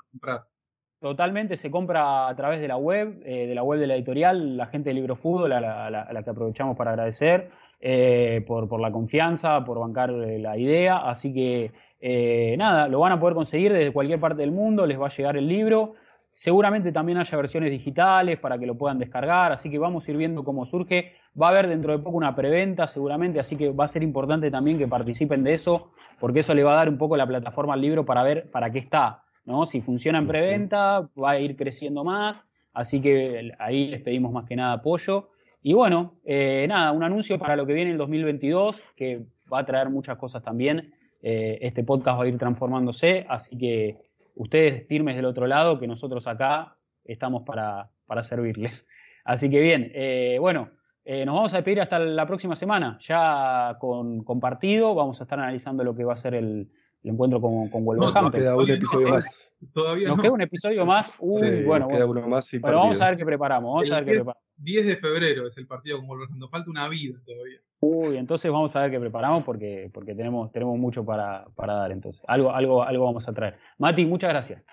Totalmente, 1.03 1.57
se 1.57 1.69
compra 1.69 2.29
a 2.29 2.35
través 2.37 2.61
de 2.61 2.67
la 2.69 2.77
web, 2.77 3.21
eh, 3.25 3.45
de 3.45 3.53
la 3.53 3.61
web 3.61 3.77
de 3.77 3.87
la 3.87 3.95
editorial, 3.95 4.55
la 4.55 4.67
gente 4.67 4.89
de 4.89 4.93
Libro 4.93 5.17
Fútbol, 5.17 5.51
a 5.51 5.59
la, 5.59 6.23
que 6.23 6.29
aprovechamos 6.29 6.77
para 6.77 6.91
agradecer 6.91 7.49
eh, 7.81 8.41
por, 8.47 8.69
por, 8.69 8.79
la 8.79 8.89
confianza, 8.89 9.65
por 9.65 9.79
bancar 9.79 10.11
eh, 10.11 10.39
la 10.39 10.57
idea. 10.57 10.99
Así 10.99 11.33
que, 11.33 12.55
nada, 12.57 12.87
lo 12.87 13.01
van 13.01 13.11
a 13.11 13.19
poder 13.19 13.35
conseguir 13.35 13.73
desde 13.73 13.91
cualquier 13.91 14.21
parte 14.21 14.43
del 14.43 14.53
mundo, 14.53 14.85
les 14.85 14.97
va 14.97 15.07
a 15.07 15.13
llegar 15.13 15.35
el 15.35 15.45
libro. 15.45 15.95
Seguramente 16.33 16.91
también 16.91 17.17
haya 17.17 17.37
versiones 17.37 17.71
digitales 17.71 18.39
para 18.39 18.57
que 18.57 18.65
lo 18.65 18.75
puedan 18.75 18.99
descargar, 18.99 19.51
así 19.51 19.69
que 19.69 19.77
vamos 19.77 20.07
a 20.07 20.11
ir 20.11 20.17
viendo 20.17 20.43
cómo 20.43 20.65
surge. 20.65 21.13
Va 21.39 21.47
a 21.47 21.49
haber 21.51 21.67
dentro 21.67 21.91
de 21.91 22.03
poco 22.03 22.17
una 22.17 22.35
preventa 22.35 22.87
seguramente, 22.87 23.39
así 23.39 23.55
que 23.55 23.69
va 23.69 23.85
a 23.85 23.87
ser 23.87 24.03
importante 24.03 24.49
también 24.49 24.77
que 24.77 24.87
participen 24.87 25.43
de 25.43 25.53
eso, 25.53 25.91
porque 26.19 26.39
eso 26.39 26.53
le 26.53 26.63
va 26.63 26.73
a 26.73 26.77
dar 26.77 26.89
un 26.89 26.97
poco 26.97 27.17
la 27.17 27.27
plataforma 27.27 27.73
al 27.73 27.81
libro 27.81 28.05
para 28.05 28.23
ver 28.23 28.49
para 28.51 28.71
qué 28.71 28.79
está 28.79 29.23
¿no? 29.45 29.65
Si 29.65 29.81
funciona 29.81 30.19
en 30.19 30.27
preventa, 30.27 31.09
va 31.21 31.31
a 31.31 31.39
ir 31.39 31.55
creciendo 31.55 32.03
más, 32.03 32.43
así 32.73 33.01
que 33.01 33.51
ahí 33.59 33.87
les 33.87 34.01
pedimos 34.01 34.31
más 34.31 34.45
que 34.45 34.55
nada 34.55 34.73
apoyo. 34.73 35.29
Y 35.61 35.73
bueno, 35.73 36.15
eh, 36.25 36.65
nada, 36.67 36.91
un 36.91 37.03
anuncio 37.03 37.37
para 37.37 37.55
lo 37.55 37.65
que 37.65 37.73
viene 37.73 37.91
el 37.91 37.97
2022, 37.97 38.81
que 38.95 39.25
va 39.51 39.59
a 39.59 39.65
traer 39.65 39.89
muchas 39.89 40.17
cosas 40.17 40.41
también. 40.41 40.93
Eh, 41.21 41.57
este 41.61 41.83
podcast 41.83 42.19
va 42.19 42.25
a 42.25 42.27
ir 42.27 42.37
transformándose, 42.37 43.25
así 43.29 43.57
que 43.57 43.97
ustedes 44.35 44.87
firmes 44.87 45.15
del 45.15 45.25
otro 45.25 45.47
lado, 45.47 45.79
que 45.79 45.87
nosotros 45.87 46.27
acá 46.27 46.77
estamos 47.03 47.43
para, 47.43 47.89
servirles. 48.23 48.87
Así 49.25 49.49
que 49.49 49.59
bien, 49.59 49.91
eh, 49.93 50.37
bueno, 50.39 50.69
nos 51.05 51.35
vamos 51.35 51.53
a 51.53 51.57
despedir 51.57 51.81
hasta 51.81 51.99
la 51.99 52.25
próxima 52.25 52.55
semana, 52.55 52.97
ya 53.01 53.77
con, 53.79 54.23
con 54.23 54.39
partido, 54.39 54.95
vamos 54.95 55.19
a 55.19 55.23
estar 55.23 55.39
analizando 55.39 55.83
lo 55.83 55.95
que 55.95 56.03
va 56.03 56.13
a 56.13 56.17
ser 56.17 56.35
el, 56.35 56.69
el 57.03 57.11
encuentro 57.11 57.41
con, 57.41 57.69
con 57.69 57.83
Wolverhampton. 57.83 58.23
nos 58.23 58.31
queda 58.31 58.57
un 58.57 58.69
episodio 58.69 59.09
más. 59.09 59.55
Todavía 59.73 60.07
nos 60.07 60.21
queda 60.21 60.31
un 60.31 60.41
episodio 60.41 60.85
más. 60.85 61.11
Uy, 61.19 61.63
bueno, 61.63 61.87
queda 61.87 62.05
uno 62.05 62.27
más 62.27 62.49
pero 62.61 62.77
vamos 62.77 63.01
a 63.01 63.09
ver 63.09 63.17
qué 63.17 63.25
preparamos. 63.25 63.73
Vamos 63.73 63.91
a 63.91 63.95
ver 63.95 64.05
10, 64.05 64.17
qué 64.17 64.23
preparamos. 64.23 64.53
10 64.57 64.85
de 64.85 64.95
febrero 64.95 65.47
es 65.47 65.57
el 65.57 65.67
partido 65.67 65.97
con 65.97 66.07
Wolverhampton. 66.07 66.49
Falta 66.49 66.69
una 66.69 66.87
vida 66.87 67.19
todavía. 67.25 67.59
Uy, 67.85 68.15
entonces 68.15 68.49
vamos 68.49 68.73
a 68.77 68.81
ver 68.83 68.91
qué 68.91 68.99
preparamos 68.99 69.43
porque, 69.43 69.89
porque 69.93 70.15
tenemos, 70.15 70.49
tenemos 70.53 70.77
mucho 70.77 71.03
para, 71.03 71.43
para 71.53 71.73
dar. 71.73 71.91
Entonces, 71.91 72.21
algo, 72.29 72.49
algo, 72.55 72.81
algo 72.81 73.03
vamos 73.03 73.27
a 73.27 73.33
traer. 73.33 73.57
Mati, 73.77 74.05
muchas 74.05 74.29
gracias. 74.29 74.63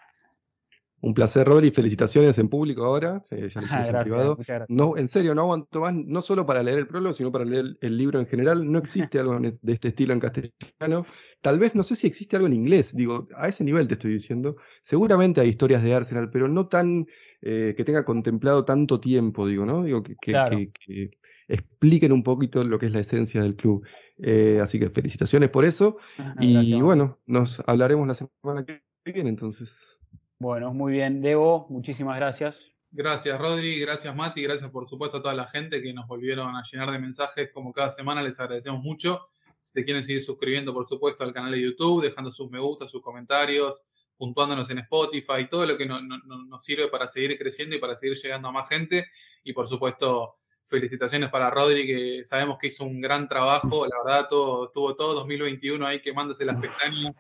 Un 1.01 1.13
placer, 1.13 1.45
Rodri. 1.45 1.73
Felicitaciones 1.73 2.39
en 2.39 2.49
público 2.49 2.85
ahora. 2.85 3.21
ya 3.29 3.37
les 3.37 3.57
hicimos 3.57 3.89
en 3.89 4.03
privado. 4.03 4.39
No, 4.69 4.97
en 4.97 5.09
serio, 5.09 5.35
no 5.35 5.43
aguanto 5.43 5.81
más, 5.81 5.93
no 5.93 6.23
solo 6.23 6.47
para 6.47 6.63
leer 6.63 6.79
el 6.79 6.87
prólogo, 6.87 7.13
sino 7.13 7.33
para 7.33 7.45
leer 7.45 7.77
el 7.81 7.97
libro 7.97 8.21
en 8.21 8.27
general. 8.27 8.71
No 8.71 8.79
existe 8.79 9.19
algo 9.19 9.41
de 9.41 9.73
este 9.73 9.89
estilo 9.89 10.13
en 10.13 10.21
castellano. 10.21 11.05
Tal 11.41 11.59
vez, 11.59 11.75
no 11.75 11.83
sé 11.83 11.97
si 11.97 12.07
existe 12.07 12.37
algo 12.37 12.47
en 12.47 12.53
inglés. 12.53 12.95
Digo, 12.95 13.27
a 13.35 13.49
ese 13.49 13.65
nivel 13.65 13.89
te 13.89 13.95
estoy 13.95 14.13
diciendo. 14.13 14.55
Seguramente 14.83 15.41
hay 15.41 15.49
historias 15.49 15.83
de 15.83 15.95
Arsenal, 15.95 16.31
pero 16.31 16.47
no 16.47 16.69
tan 16.69 17.07
eh, 17.43 17.75
que 17.77 17.83
tenga 17.83 18.05
contemplado 18.05 18.65
tanto 18.65 19.01
tiempo, 19.01 19.49
digo, 19.49 19.67
¿no? 19.67 19.83
Digo, 19.83 20.03
que, 20.05 21.11
expliquen 21.53 22.13
un 22.13 22.23
poquito 22.23 22.65
lo 22.65 22.79
que 22.79 22.87
es 22.87 22.93
la 22.93 23.01
esencia 23.01 23.43
del 23.43 23.57
club. 23.57 23.87
Eh, 24.19 24.61
así 24.63 24.79
que 24.79 24.91
felicitaciones 24.91 25.51
por 25.51 25.65
eso. 25.65 25.99
y 26.41 26.81
bueno, 26.81 27.19
nos 27.27 27.63
hablaremos 27.67 28.07
la 28.07 28.15
semana 28.15 28.65
que 28.65 28.83
viene 29.05 29.31
entonces. 29.31 29.99
Bueno, 30.39 30.73
muy 30.73 30.93
bien. 30.93 31.21
Debo, 31.21 31.67
muchísimas 31.69 32.17
gracias. 32.17 32.73
Gracias, 32.93 33.39
Rodri. 33.39 33.79
Gracias, 33.79 34.15
Mati. 34.17 34.43
Gracias, 34.43 34.71
por 34.71 34.89
supuesto, 34.89 35.19
a 35.19 35.23
toda 35.23 35.35
la 35.35 35.47
gente 35.47 35.81
que 35.81 35.93
nos 35.93 36.09
volvieron 36.09 36.57
a 36.57 36.63
llenar 36.63 36.91
de 36.91 36.99
mensajes 36.99 37.51
como 37.53 37.73
cada 37.73 37.91
semana. 37.91 38.23
Les 38.23 38.41
agradecemos 38.41 38.83
mucho. 38.83 39.27
Si 39.63 39.73
te 39.73 39.85
quieren 39.85 40.03
seguir 40.03 40.23
suscribiendo, 40.23 40.73
por 40.73 40.87
supuesto, 40.87 41.23
al 41.23 41.33
canal 41.33 41.53
de 41.53 41.61
YouTube, 41.61 42.03
dejando 42.03 42.33
sus 42.33 42.51
me 42.51 42.59
gusta, 42.59 42.89
sus 42.89 43.03
comentarios, 43.03 43.83
puntuándonos 44.17 44.69
en 44.71 44.79
Spotify, 44.79 45.49
todo 45.49 45.67
lo 45.67 45.77
que 45.77 45.87
nos 45.87 46.65
sirve 46.65 46.89
para 46.89 47.07
seguir 47.07 47.37
creciendo 47.39 47.77
y 47.77 47.79
para 47.79 47.95
seguir 47.95 48.17
llegando 48.17 48.49
a 48.49 48.53
más 48.53 48.69
gente. 48.69 49.07
Y, 49.45 49.53
por 49.53 49.67
supuesto, 49.67 50.37
felicitaciones 50.65 51.29
para 51.31 51.51
Rodri, 51.51 51.87
que 51.87 52.25
sabemos 52.25 52.59
que 52.59 52.69
hizo 52.69 52.85
un 52.85 53.01
gran 53.01 53.29
trabajo. 53.29 53.87
La 53.87 53.97
verdad, 54.05 54.29
todo, 54.29 54.71
tuvo 54.71 54.95
todo 54.95 55.15
2021 55.15 55.87
ahí 55.87 56.01
quemándose 56.01 56.45
las 56.45 56.61
pestañas 56.61 57.13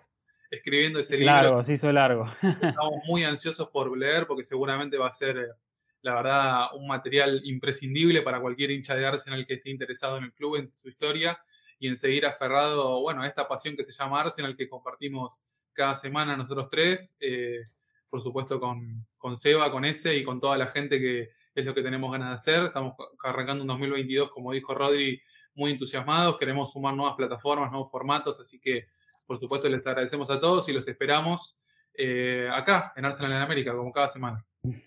escribiendo 0.50 0.98
ese 0.98 1.16
libro. 1.16 1.32
Largo, 1.32 1.64
se 1.64 1.74
hizo 1.74 1.92
largo. 1.92 2.26
Estamos 2.42 2.94
muy 3.06 3.24
ansiosos 3.24 3.68
por 3.68 3.96
leer 3.96 4.26
porque 4.26 4.42
seguramente 4.42 4.98
va 4.98 5.08
a 5.08 5.12
ser, 5.12 5.54
la 6.02 6.14
verdad, 6.16 6.66
un 6.74 6.88
material 6.88 7.40
imprescindible 7.44 8.22
para 8.22 8.40
cualquier 8.40 8.72
hincha 8.72 8.94
de 8.94 9.06
Arsenal 9.06 9.46
que 9.46 9.54
esté 9.54 9.70
interesado 9.70 10.18
en 10.18 10.24
el 10.24 10.32
club, 10.32 10.56
en 10.56 10.68
su 10.68 10.88
historia 10.88 11.38
y 11.78 11.88
en 11.88 11.96
seguir 11.96 12.26
aferrado, 12.26 13.00
bueno, 13.00 13.22
a 13.22 13.26
esta 13.26 13.48
pasión 13.48 13.76
que 13.76 13.84
se 13.84 13.92
llama 13.92 14.20
Arsenal 14.20 14.56
que 14.56 14.68
compartimos 14.68 15.42
cada 15.72 15.94
semana 15.94 16.36
nosotros 16.36 16.68
tres, 16.68 17.16
eh, 17.20 17.62
por 18.10 18.20
supuesto 18.20 18.58
con, 18.58 19.06
con 19.16 19.36
Seba, 19.36 19.70
con 19.70 19.84
ese 19.84 20.16
y 20.16 20.24
con 20.24 20.40
toda 20.40 20.58
la 20.58 20.66
gente 20.66 21.00
que 21.00 21.30
es 21.54 21.64
lo 21.64 21.74
que 21.74 21.82
tenemos 21.82 22.12
ganas 22.12 22.28
de 22.28 22.34
hacer. 22.34 22.66
Estamos 22.66 22.94
arrancando 23.22 23.62
un 23.62 23.68
2022, 23.68 24.30
como 24.30 24.52
dijo 24.52 24.74
Rodri, 24.74 25.20
muy 25.54 25.72
entusiasmados, 25.72 26.38
queremos 26.38 26.72
sumar 26.72 26.94
nuevas 26.94 27.14
plataformas, 27.16 27.70
nuevos 27.70 27.90
formatos, 27.90 28.38
así 28.40 28.60
que 28.60 28.86
por 29.30 29.38
supuesto, 29.38 29.68
les 29.68 29.86
agradecemos 29.86 30.28
a 30.28 30.40
todos 30.40 30.68
y 30.68 30.72
los 30.72 30.88
esperamos 30.88 31.56
eh, 31.94 32.48
acá 32.52 32.92
en 32.96 33.04
Arsenal 33.04 33.30
en 33.30 33.38
América, 33.38 33.72
como 33.76 33.92
cada 33.92 34.08
semana. 34.08 34.44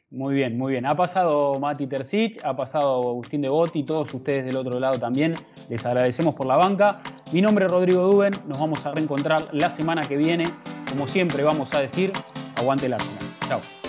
Muy 0.10 0.36
bien, 0.36 0.58
muy 0.58 0.74
bien. 0.74 0.86
Ha 0.86 0.98
pasado 0.98 1.58
Mati 1.62 1.88
Tercich, 1.88 2.44
ha 2.44 2.54
pasado 2.54 2.98
Agustín 2.98 3.42
de 3.42 3.48
Botti, 3.48 3.86
todos 3.86 4.14
ustedes 4.14 4.44
del 4.44 4.58
otro 4.58 4.82
lado 4.82 5.00
también. 5.00 5.34
Les 5.70 5.86
agradecemos 5.86 6.36
por 6.36 6.46
la 6.46 6.58
banca. 6.58 7.02
Mi 7.32 7.42
nombre 7.42 7.68
es 7.68 7.72
Rodrigo 7.72 8.02
Duben. 8.10 8.34
Nos 8.46 8.60
vamos 8.60 8.86
a 8.86 8.92
reencontrar 8.92 9.48
la 9.54 9.70
semana 9.70 10.02
que 10.02 10.18
viene. 10.18 10.44
Como 10.90 11.08
siempre, 11.08 11.42
vamos 11.42 11.74
a 11.74 11.80
decir, 11.80 12.12
aguante 12.58 12.88
el 12.88 12.96
Arsenal. 12.96 13.24
Chao. 13.48 13.83